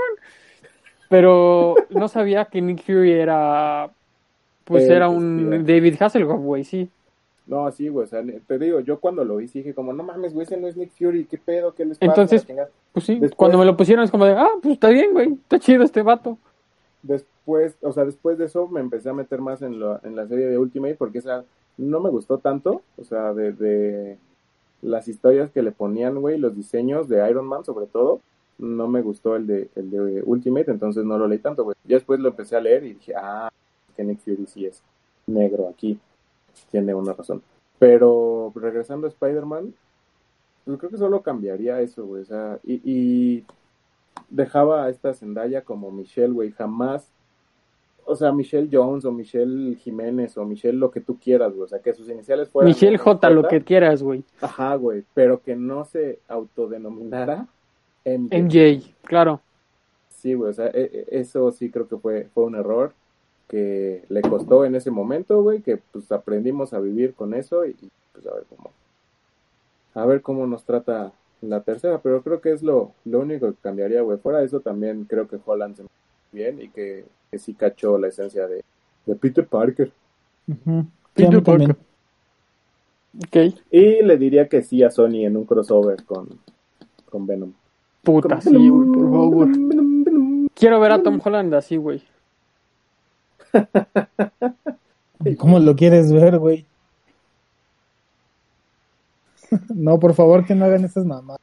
Pero 1.08 1.74
no 1.90 2.08
sabía 2.08 2.44
que 2.44 2.60
Nick 2.60 2.82
Fury 2.82 3.12
era. 3.12 3.90
Pues 4.64 4.88
era 4.88 5.08
que 5.08 5.14
un. 5.14 5.64
David 5.64 5.96
Hasselhoff, 6.00 6.40
güey, 6.40 6.64
sí. 6.64 6.88
No, 7.46 7.70
sí, 7.70 7.88
güey, 7.88 8.04
o 8.04 8.08
sea, 8.08 8.24
te 8.46 8.58
digo, 8.58 8.80
yo 8.80 8.98
cuando 8.98 9.24
lo 9.24 9.36
vi 9.36 9.46
sí 9.46 9.60
dije 9.60 9.72
como, 9.74 9.92
no 9.92 10.02
mames, 10.02 10.34
güey, 10.34 10.44
ese 10.44 10.56
no 10.56 10.66
es 10.66 10.76
Nick 10.76 10.90
Fury, 10.98 11.26
¿qué 11.26 11.38
pedo? 11.38 11.74
¿Qué 11.74 11.84
les 11.84 11.96
pasa? 11.98 12.10
Entonces-. 12.22 12.44
Pues 12.92 13.04
sí, 13.06 13.12
Después- 13.14 13.34
cuando 13.36 13.58
me 13.58 13.64
lo 13.64 13.76
pusieron 13.76 14.04
es 14.04 14.10
como 14.10 14.24
de, 14.24 14.32
ah, 14.32 14.48
pues 14.60 14.74
está 14.74 14.88
bien, 14.88 15.12
güey. 15.12 15.32
Está 15.34 15.60
chido 15.60 15.84
este 15.84 16.02
vato. 16.02 16.38
Después, 17.02 17.76
o 17.82 17.92
sea, 17.92 18.04
después 18.04 18.36
de 18.38 18.46
eso 18.46 18.66
me 18.66 18.80
empecé 18.80 19.10
a 19.10 19.12
meter 19.14 19.40
más 19.40 19.62
en, 19.62 19.78
lo, 19.78 20.00
en 20.04 20.16
la 20.16 20.26
serie 20.26 20.46
de 20.46 20.58
Ultimate 20.58 20.96
porque 20.96 21.18
esa 21.18 21.44
no 21.78 22.00
me 22.00 22.10
gustó 22.10 22.38
tanto, 22.38 22.82
o 22.98 23.04
sea, 23.04 23.32
de, 23.32 23.52
de 23.52 24.18
las 24.82 25.06
historias 25.06 25.50
que 25.52 25.62
le 25.62 25.70
ponían, 25.70 26.20
güey, 26.20 26.38
los 26.38 26.56
diseños 26.56 27.08
de 27.08 27.28
Iron 27.30 27.46
Man 27.46 27.64
sobre 27.64 27.86
todo, 27.86 28.20
no 28.58 28.88
me 28.88 29.02
gustó 29.02 29.36
el 29.36 29.46
de, 29.46 29.68
el 29.76 29.90
de 29.90 30.22
Ultimate, 30.24 30.70
entonces 30.70 31.04
no 31.04 31.18
lo 31.18 31.28
leí 31.28 31.38
tanto, 31.38 31.62
güey. 31.62 31.76
Ya 31.84 31.96
después 31.96 32.18
lo 32.18 32.30
empecé 32.30 32.56
a 32.56 32.60
leer 32.60 32.82
y 32.84 32.94
dije, 32.94 33.12
ah, 33.14 33.50
que 33.94 34.02
Nick 34.02 34.18
Fury 34.20 34.46
sí 34.46 34.66
es 34.66 34.82
negro 35.26 35.68
aquí, 35.68 35.98
tiene 36.70 36.94
una 36.94 37.12
razón. 37.12 37.42
Pero 37.78 38.52
regresando 38.54 39.06
a 39.06 39.10
Spider-Man, 39.10 39.74
pues 40.64 40.78
creo 40.78 40.90
que 40.90 40.96
solo 40.98 41.22
cambiaría 41.22 41.80
eso, 41.80 42.04
güey, 42.06 42.22
o 42.22 42.26
sea, 42.26 42.58
y, 42.64 42.80
y 42.84 43.44
dejaba 44.30 44.84
a 44.84 44.90
esta 44.90 45.14
Zendaya 45.14 45.62
como 45.62 45.90
Michelle, 45.90 46.32
güey, 46.32 46.50
jamás, 46.52 47.12
o 48.04 48.16
sea, 48.16 48.32
Michelle 48.32 48.68
Jones 48.72 49.04
o 49.04 49.12
Michelle 49.12 49.76
Jiménez 49.76 50.36
o 50.38 50.44
Michelle 50.44 50.78
lo 50.78 50.90
que 50.90 51.00
tú 51.00 51.18
quieras, 51.18 51.52
güey, 51.52 51.64
o 51.64 51.68
sea, 51.68 51.80
que 51.80 51.92
sus 51.92 52.08
iniciales 52.08 52.48
fueran 52.48 52.68
Michelle 52.68 52.98
J, 52.98 53.30
lo 53.30 53.46
que 53.46 53.62
quieras, 53.62 54.02
güey. 54.02 54.24
Ajá, 54.40 54.74
güey, 54.76 55.04
pero 55.14 55.40
que 55.42 55.54
no 55.54 55.84
se 55.84 56.18
autodenominara 56.28 57.46
MJ. 58.04 58.36
MJ, 58.38 58.94
claro. 59.02 59.40
Sí, 60.08 60.34
güey, 60.34 60.50
o 60.50 60.54
sea, 60.54 60.66
e- 60.68 60.90
e- 61.10 61.20
eso 61.20 61.50
sí 61.52 61.70
creo 61.70 61.86
que 61.86 61.96
fue, 61.96 62.28
fue 62.32 62.44
un 62.44 62.54
error 62.56 62.92
que 63.48 64.04
le 64.08 64.22
costó 64.22 64.64
en 64.64 64.74
ese 64.74 64.90
momento, 64.90 65.42
güey, 65.42 65.60
que 65.60 65.78
pues 65.92 66.10
aprendimos 66.10 66.72
a 66.72 66.80
vivir 66.80 67.14
con 67.14 67.34
eso 67.34 67.64
y, 67.64 67.70
y, 67.70 67.90
pues 68.12 68.26
a 68.26 68.34
ver 68.34 68.44
cómo, 68.48 68.70
a 69.94 70.06
ver 70.06 70.22
cómo 70.22 70.46
nos 70.46 70.64
trata 70.64 71.12
la 71.40 71.60
tercera, 71.62 71.98
pero 72.02 72.22
creo 72.22 72.40
que 72.40 72.52
es 72.52 72.62
lo, 72.62 72.92
lo 73.04 73.20
único 73.20 73.48
que 73.48 73.58
cambiaría, 73.62 74.02
güey. 74.02 74.18
Fuera 74.18 74.40
de 74.40 74.46
eso 74.46 74.60
también 74.60 75.04
creo 75.04 75.28
que 75.28 75.38
Holland 75.44 75.76
se 75.76 75.82
me 75.82 75.88
bien 76.32 76.60
y 76.60 76.68
que, 76.68 77.04
que 77.30 77.38
sí 77.38 77.54
cachó 77.54 77.98
la 77.98 78.08
esencia 78.08 78.46
de, 78.46 78.62
de 79.06 79.14
Peter 79.14 79.46
Parker. 79.46 79.90
Peter. 81.14 81.42
Parker. 81.42 81.76
Ok. 83.18 83.54
Y 83.70 84.02
le 84.02 84.16
diría 84.18 84.48
que 84.48 84.62
sí 84.62 84.82
a 84.82 84.90
Sony 84.90 85.24
en 85.24 85.36
un 85.36 85.44
crossover 85.44 86.04
con, 86.04 86.28
con 87.08 87.26
Venom. 87.26 87.52
Puta, 88.02 88.40
sí, 88.40 88.68
güey, 88.68 88.92
por 88.92 89.10
favor. 89.10 89.48
Quiero 90.54 90.80
ver 90.80 90.92
a 90.92 91.02
Tom 91.02 91.20
Holland 91.22 91.54
así, 91.54 91.76
güey. 91.76 92.02
¿Cómo 95.38 95.58
lo 95.58 95.74
quieres 95.76 96.12
ver, 96.12 96.38
güey? 96.38 96.64
no, 99.74 99.98
por 99.98 100.14
favor, 100.14 100.44
que 100.46 100.54
no 100.54 100.64
hagan 100.64 100.84
esas 100.84 101.04
mamás. 101.04 101.38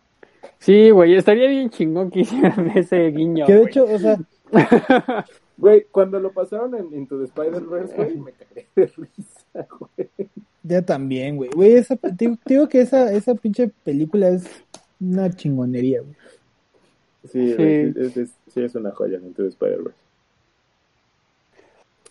Sí, 0.60 0.90
güey, 0.92 1.16
estaría 1.16 1.48
bien 1.50 1.70
chingón 1.70 2.10
que 2.10 2.22
hicieran 2.22 2.70
ese 2.76 3.08
guiño. 3.12 3.46
Que 3.46 3.54
de 3.54 3.60
güey. 3.60 3.70
hecho, 3.70 3.86
o 3.86 4.00
sea, 4.00 4.18
Güey, 5.58 5.86
cuando 5.92 6.20
lo 6.20 6.32
pasaron 6.32 6.74
en 6.76 6.92
Into 6.98 7.18
the 7.20 7.26
Spider-Verse, 7.26 7.96
güey, 7.96 8.18
me 8.18 8.32
cagué 8.32 8.66
de 8.76 8.86
risa, 8.88 9.68
güey. 9.80 10.10
ya 10.64 10.82
también, 10.82 11.36
güey. 11.38 11.52
Güey, 11.52 11.74
esa, 11.74 11.96
te 11.96 12.36
digo, 12.48 12.68
que 12.68 12.82
esa, 12.82 13.14
esa 13.14 13.36
pinche 13.36 13.70
película 13.84 14.30
es 14.30 14.46
una 15.00 15.30
chingonería, 15.30 16.02
güey. 16.02 16.16
Sí, 17.32 17.50
Sí. 17.52 17.56
güey, 17.56 17.94
sí, 17.94 18.00
es, 18.00 18.18
es- 18.18 18.34
sí 18.52 18.62
es 18.64 18.74
una 18.76 18.92
joya 18.92 19.20
Into 19.20 19.44
the 19.44 19.50
Spider-Verse. 19.50 19.98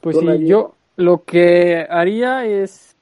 Pues 0.02 0.18
sí, 0.18 0.46
yo 0.46 0.74
lo 0.96 1.22
que 1.22 1.86
haría 1.88 2.44
es, 2.44 2.96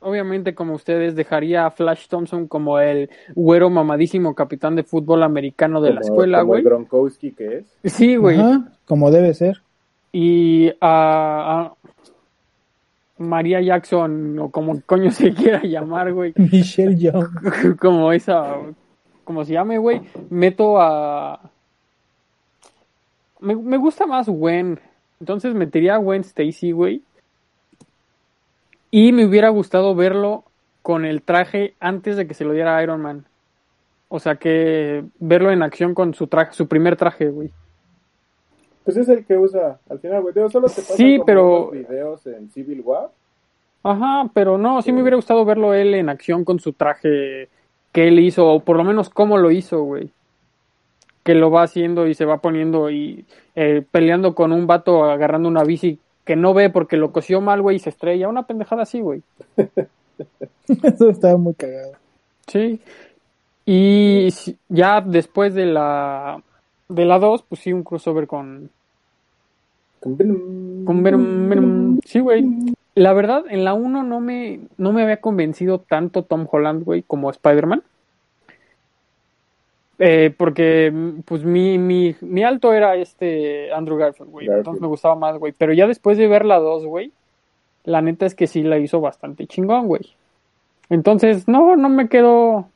obviamente 0.00 0.56
como 0.56 0.74
ustedes, 0.74 1.14
dejaría 1.14 1.66
a 1.66 1.70
Flash 1.70 2.08
Thompson 2.08 2.48
como 2.48 2.80
el 2.80 3.08
güero 3.34 3.70
mamadísimo 3.70 4.34
capitán 4.34 4.74
de 4.74 4.82
fútbol 4.82 5.22
americano 5.22 5.80
de 5.80 5.94
la 5.94 6.00
escuela, 6.00 6.40
como 6.40 6.56
el 6.56 6.62
güey. 6.62 6.64
Gronkowski 6.64 7.30
que 7.30 7.58
es. 7.58 7.92
Sí, 7.92 8.16
güey. 8.16 8.38
Como 8.86 9.12
debe 9.12 9.32
ser. 9.34 9.62
Y 10.10 10.70
a, 10.80 11.70
a 11.70 11.74
María 13.18 13.60
Jackson, 13.60 14.36
o 14.40 14.50
como 14.50 14.80
coño 14.82 15.12
se 15.12 15.32
quiera 15.32 15.62
llamar, 15.62 16.12
güey, 16.12 16.34
Michelle 16.36 16.96
Young. 16.96 17.76
como 17.80 18.12
esa, 18.12 18.56
como 19.22 19.44
se 19.44 19.52
llame, 19.52 19.78
güey, 19.78 20.02
meto 20.28 20.80
a... 20.80 21.40
Me, 23.38 23.54
me 23.56 23.76
gusta 23.76 24.06
más 24.06 24.28
Gwen, 24.28 24.78
entonces 25.22 25.54
metería 25.54 25.94
a 25.94 25.98
Gwen 25.98 26.22
Stacy, 26.22 26.72
güey. 26.72 27.00
Y 28.90 29.12
me 29.12 29.24
hubiera 29.24 29.50
gustado 29.50 29.94
verlo 29.94 30.42
con 30.82 31.04
el 31.04 31.22
traje 31.22 31.74
antes 31.78 32.16
de 32.16 32.26
que 32.26 32.34
se 32.34 32.44
lo 32.44 32.52
diera 32.52 32.76
a 32.76 32.82
Iron 32.82 33.00
Man. 33.00 33.24
O 34.08 34.18
sea 34.18 34.34
que 34.34 35.04
verlo 35.20 35.52
en 35.52 35.62
acción 35.62 35.94
con 35.94 36.12
su 36.12 36.26
traje, 36.26 36.52
su 36.54 36.66
primer 36.66 36.96
traje, 36.96 37.28
güey. 37.28 37.50
Pues 38.84 38.96
es 38.96 39.08
el 39.08 39.24
que 39.24 39.38
usa 39.38 39.78
al 39.88 40.00
final, 40.00 40.22
güey. 40.22 40.34
Digo, 40.34 40.50
Solo 40.50 40.66
te 40.66 40.82
pasan 40.82 40.96
Sí, 40.96 41.14
como 41.18 41.24
pero- 41.24 41.70
videos 41.70 42.26
en 42.26 42.50
Civil 42.50 42.80
War. 42.84 43.10
Ajá, 43.84 44.28
pero 44.34 44.58
no, 44.58 44.82
sí 44.82 44.90
me 44.92 45.02
hubiera 45.02 45.16
gustado 45.16 45.44
verlo 45.44 45.72
él 45.72 45.94
en 45.94 46.08
acción 46.08 46.44
con 46.44 46.58
su 46.58 46.72
traje 46.72 47.48
que 47.92 48.08
él 48.08 48.18
hizo, 48.18 48.46
o 48.48 48.60
por 48.60 48.76
lo 48.76 48.82
menos 48.84 49.08
cómo 49.08 49.38
lo 49.38 49.52
hizo, 49.52 49.82
güey. 49.84 50.10
Que 51.22 51.34
lo 51.34 51.50
va 51.50 51.62
haciendo 51.62 52.06
y 52.06 52.14
se 52.14 52.24
va 52.24 52.38
poniendo 52.38 52.90
y 52.90 53.24
eh, 53.54 53.84
peleando 53.90 54.34
con 54.34 54.52
un 54.52 54.66
vato 54.66 55.04
agarrando 55.04 55.48
una 55.48 55.62
bici 55.64 55.98
que 56.24 56.36
no 56.36 56.54
ve 56.54 56.70
porque 56.70 56.96
lo 56.96 57.12
cosió 57.12 57.40
mal, 57.40 57.62
güey, 57.62 57.76
y 57.76 57.80
se 57.80 57.90
estrella. 57.90 58.28
Una 58.28 58.44
pendejada 58.46 58.82
así, 58.82 59.00
güey. 59.00 59.22
Eso 60.82 61.10
estaba 61.10 61.36
muy 61.36 61.54
cagado. 61.54 61.92
Sí. 62.46 62.80
Y 63.64 64.28
ya 64.68 65.00
después 65.00 65.54
de 65.54 65.66
la 65.66 66.42
de 66.88 67.04
la 67.04 67.18
2, 67.18 67.44
pues 67.48 67.60
sí, 67.60 67.72
un 67.72 67.84
crossover 67.84 68.26
con, 68.26 68.68
con 70.00 70.18
Venom- 71.02 71.48
Venom. 71.48 71.98
Sí, 72.04 72.20
güey. 72.20 72.44
La 72.94 73.12
verdad, 73.14 73.44
en 73.48 73.64
la 73.64 73.72
1 73.72 74.02
no 74.02 74.20
me, 74.20 74.60
no 74.76 74.92
me 74.92 75.02
había 75.02 75.20
convencido 75.20 75.78
tanto 75.78 76.24
Tom 76.24 76.46
Holland, 76.50 76.84
güey, 76.84 77.02
como 77.02 77.30
Spider-Man. 77.30 77.82
Eh, 80.04 80.34
porque, 80.36 80.92
pues, 81.24 81.44
mi, 81.44 81.78
mi, 81.78 82.16
mi 82.22 82.42
alto 82.42 82.72
era 82.72 82.96
este 82.96 83.72
Andrew 83.72 83.96
Garfield, 83.96 84.32
güey. 84.32 84.46
Garfield. 84.46 84.58
Entonces 84.58 84.82
me 84.82 84.88
gustaba 84.88 85.14
más, 85.14 85.38
güey. 85.38 85.52
Pero 85.56 85.72
ya 85.72 85.86
después 85.86 86.18
de 86.18 86.26
ver 86.26 86.44
la 86.44 86.58
2, 86.58 86.86
güey, 86.86 87.12
la 87.84 88.02
neta 88.02 88.26
es 88.26 88.34
que 88.34 88.48
sí 88.48 88.64
la 88.64 88.78
hizo 88.78 89.00
bastante 89.00 89.46
chingón, 89.46 89.86
güey. 89.86 90.02
Entonces, 90.90 91.46
no, 91.46 91.76
no 91.76 91.88
me 91.88 92.08
quedo 92.08 92.66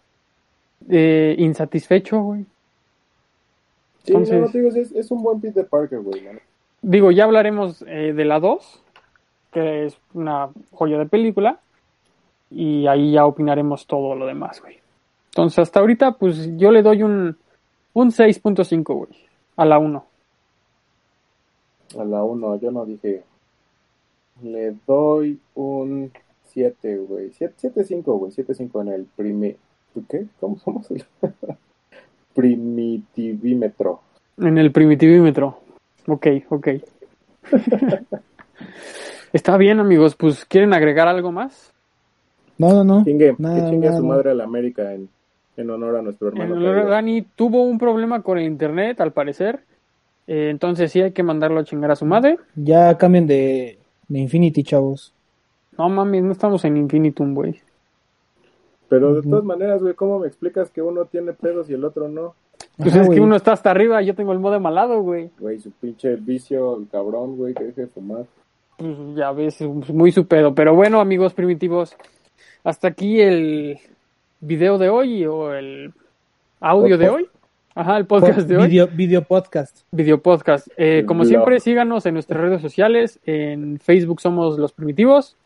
eh, 0.89 1.35
insatisfecho, 1.37 2.21
güey. 2.21 2.45
Sí, 4.05 4.13
no, 4.13 4.21
no 4.21 4.49
te 4.49 4.59
digo, 4.59 4.69
es, 4.69 4.93
es 4.93 5.11
un 5.11 5.21
buen 5.25 5.41
Peter 5.41 5.67
Parker, 5.67 5.99
güey. 6.03 6.23
¿no? 6.23 6.39
Digo, 6.81 7.11
ya 7.11 7.25
hablaremos 7.25 7.83
eh, 7.89 8.13
de 8.15 8.25
la 8.25 8.39
2, 8.39 8.83
que 9.51 9.87
es 9.87 9.99
una 10.15 10.51
joya 10.71 10.97
de 10.97 11.07
película, 11.07 11.59
y 12.53 12.87
ahí 12.87 13.11
ya 13.11 13.27
opinaremos 13.27 13.89
todo 13.89 14.15
lo 14.15 14.27
demás, 14.27 14.63
güey. 14.63 14.86
Entonces, 15.37 15.59
hasta 15.59 15.81
ahorita, 15.81 16.13
pues 16.13 16.57
yo 16.57 16.71
le 16.71 16.81
doy 16.81 17.03
un, 17.03 17.37
un 17.93 18.11
6.5, 18.11 18.95
güey, 18.95 19.11
a 19.59 19.67
la 19.67 19.79
1. 19.79 20.05
A 21.99 22.05
la 22.05 22.25
1, 22.25 22.59
yo 22.59 22.71
no 22.71 22.87
dije. 22.87 23.23
Le 24.43 24.75
doy 24.87 25.39
un 25.55 26.11
7, 26.47 26.97
güey. 27.07 27.33
7-5, 27.33 28.03
güey. 28.19 28.33
7-5 28.33 28.81
en 28.81 28.89
el 28.89 29.05
primi... 29.15 29.55
¿Qué? 30.09 30.25
¿Cómo 30.41 30.59
somos? 30.59 30.91
El... 30.91 31.05
Primitivímetro. 32.35 34.01
En 34.39 34.57
el 34.57 34.73
primitivímetro. 34.73 35.59
Ok, 36.07 36.29
ok. 36.49 36.69
Está 39.35 39.59
bien, 39.59 39.81
amigos, 39.81 40.17
pues 40.17 40.47
¿quieren 40.47 40.73
agregar 40.73 41.09
algo 41.09 41.31
más? 41.31 41.75
No, 42.57 42.71
no, 42.71 42.85
no. 42.85 43.05
Chingue, 43.05 43.35
Nada, 43.37 43.57
que 43.57 43.71
chingue 43.71 43.89
a 43.89 43.91
nada, 43.91 44.01
su 44.01 44.07
nada. 44.07 44.17
madre 44.17 44.31
a 44.31 44.35
la 44.35 44.45
América 44.45 44.95
en, 44.95 45.11
en 45.57 45.71
honor 45.71 45.97
a 45.97 46.03
nuestro 46.03 46.29
hermano. 46.29 46.55
En-. 46.55 46.89
Dani 46.89 47.23
tuvo 47.23 47.63
un 47.63 47.79
problema 47.79 48.23
con 48.23 48.39
el 48.39 48.45
internet, 48.45 49.01
al 49.01 49.13
parecer. 49.13 49.61
Eh, 50.27 50.49
entonces 50.51 50.91
sí 50.91 51.01
hay 51.01 51.13
que 51.13 51.23
mandarlo 51.23 51.61
a 51.61 51.65
chingar 51.65 51.91
a 51.91 51.97
su 51.97 52.05
madre. 52.05 52.39
Ya 52.55 52.97
cambien 52.99 53.27
de, 53.27 53.79
de 54.09 54.19
Infinity, 54.19 54.63
chavos. 54.63 55.13
No 55.79 55.89
mames, 55.89 56.23
no 56.23 56.33
estamos 56.33 56.65
en 56.65 56.77
Infinitum, 56.77 57.35
güey. 57.35 57.61
Pero 58.89 59.15
de 59.15 59.23
todas 59.23 59.45
maneras, 59.45 59.83
güey, 59.83 59.95
¿cómo 59.95 60.21
me 60.21 60.29
explicas 60.29 60.71
que 60.71 60.81
uno 60.81 61.07
tiene 61.07 61.33
pedos 61.33 61.69
y 61.69 61.75
el 61.75 61.85
otro 61.85 62.09
no? 62.09 62.35
Pues 62.77 62.95
Ajá, 62.95 63.03
es 63.03 63.09
que 63.09 63.21
uno 63.21 63.37
está 63.37 63.53
hasta 63.53 63.71
arriba, 63.71 64.01
yo 64.03 64.15
tengo 64.15 64.33
el 64.33 64.39
modo 64.39 64.61
malado, 64.61 65.03
güey. 65.03 65.31
Güey, 65.39 65.59
su 65.59 65.73
pinche 65.73 66.17
vicio, 66.17 66.77
el 66.77 66.89
cabrón, 66.89 67.37
güey, 67.37 67.53
que 67.53 67.65
deje 67.65 67.83
de 67.83 67.87
fumar. 67.89 68.27
Pues 68.77 68.97
ya 69.15 69.33
ves, 69.33 69.61
es 69.61 69.93
muy 69.93 70.13
su 70.13 70.27
pedo. 70.27 70.55
Pero 70.55 70.75
bueno, 70.75 71.01
amigos 71.01 71.35
primitivos, 71.35 71.97
hasta 72.63 72.89
aquí 72.89 73.21
el 73.21 73.79
video 74.47 74.79
de 74.79 74.89
hoy 74.89 75.27
o 75.27 75.53
el 75.53 75.93
audio 76.61 76.97
de 76.97 77.09
hoy. 77.09 77.29
Ajá, 77.75 77.99
el 77.99 78.07
podcast 78.07 78.49
de 78.49 78.57
hoy. 78.57 78.69
Video, 78.69 78.87
video 78.89 79.23
podcast. 79.23 79.81
Video 79.91 80.23
podcast. 80.23 80.69
Eh, 80.77 81.05
como 81.07 81.21
blog. 81.21 81.29
siempre, 81.29 81.61
síganos 81.61 82.07
en 82.07 82.15
nuestras 82.15 82.41
redes 82.41 82.63
sociales. 82.63 83.19
En 83.27 83.79
Facebook 83.79 84.21
somos 84.21 84.59
Los 84.59 84.73
Primitivos. 84.73 85.37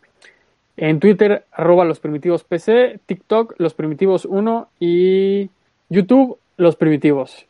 En 0.77 1.01
Twitter, 1.01 1.45
arroba 1.51 1.85
Los 1.85 1.99
Primitivos 1.99 2.45
PC. 2.45 3.01
TikTok, 3.07 3.55
Los 3.59 3.75
Primitivos 3.75 4.27
1. 4.27 4.69
Y 4.79 5.51
YouTube, 5.89 6.39
Los 6.57 6.77
Primitivos. 6.77 7.47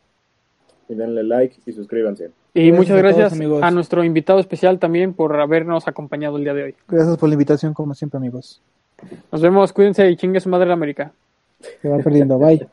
Y 0.89 0.95
denle 0.95 1.23
like 1.23 1.57
y 1.65 1.73
suscríbanse. 1.73 2.31
Y 2.53 2.71
Gracias 2.71 2.77
muchas 2.77 2.91
a 2.91 3.01
todos, 3.01 3.15
gracias 3.15 3.33
amigos. 3.33 3.63
a 3.63 3.71
nuestro 3.71 4.03
invitado 4.03 4.39
especial 4.39 4.79
también 4.79 5.13
por 5.13 5.39
habernos 5.39 5.87
acompañado 5.87 6.37
el 6.37 6.43
día 6.43 6.53
de 6.53 6.63
hoy. 6.63 6.75
Gracias 6.87 7.17
por 7.17 7.29
la 7.29 7.33
invitación, 7.33 7.73
como 7.73 7.93
siempre, 7.93 8.17
amigos. 8.17 8.61
Nos 9.31 9.41
vemos, 9.41 9.71
cuídense 9.73 10.09
y 10.09 10.15
chingue 10.17 10.39
su 10.39 10.49
madre 10.49 10.67
la 10.67 10.73
América. 10.73 11.11
Se 11.81 11.89
va 11.89 11.97
perdiendo. 11.99 12.37
Bye. 12.37 12.67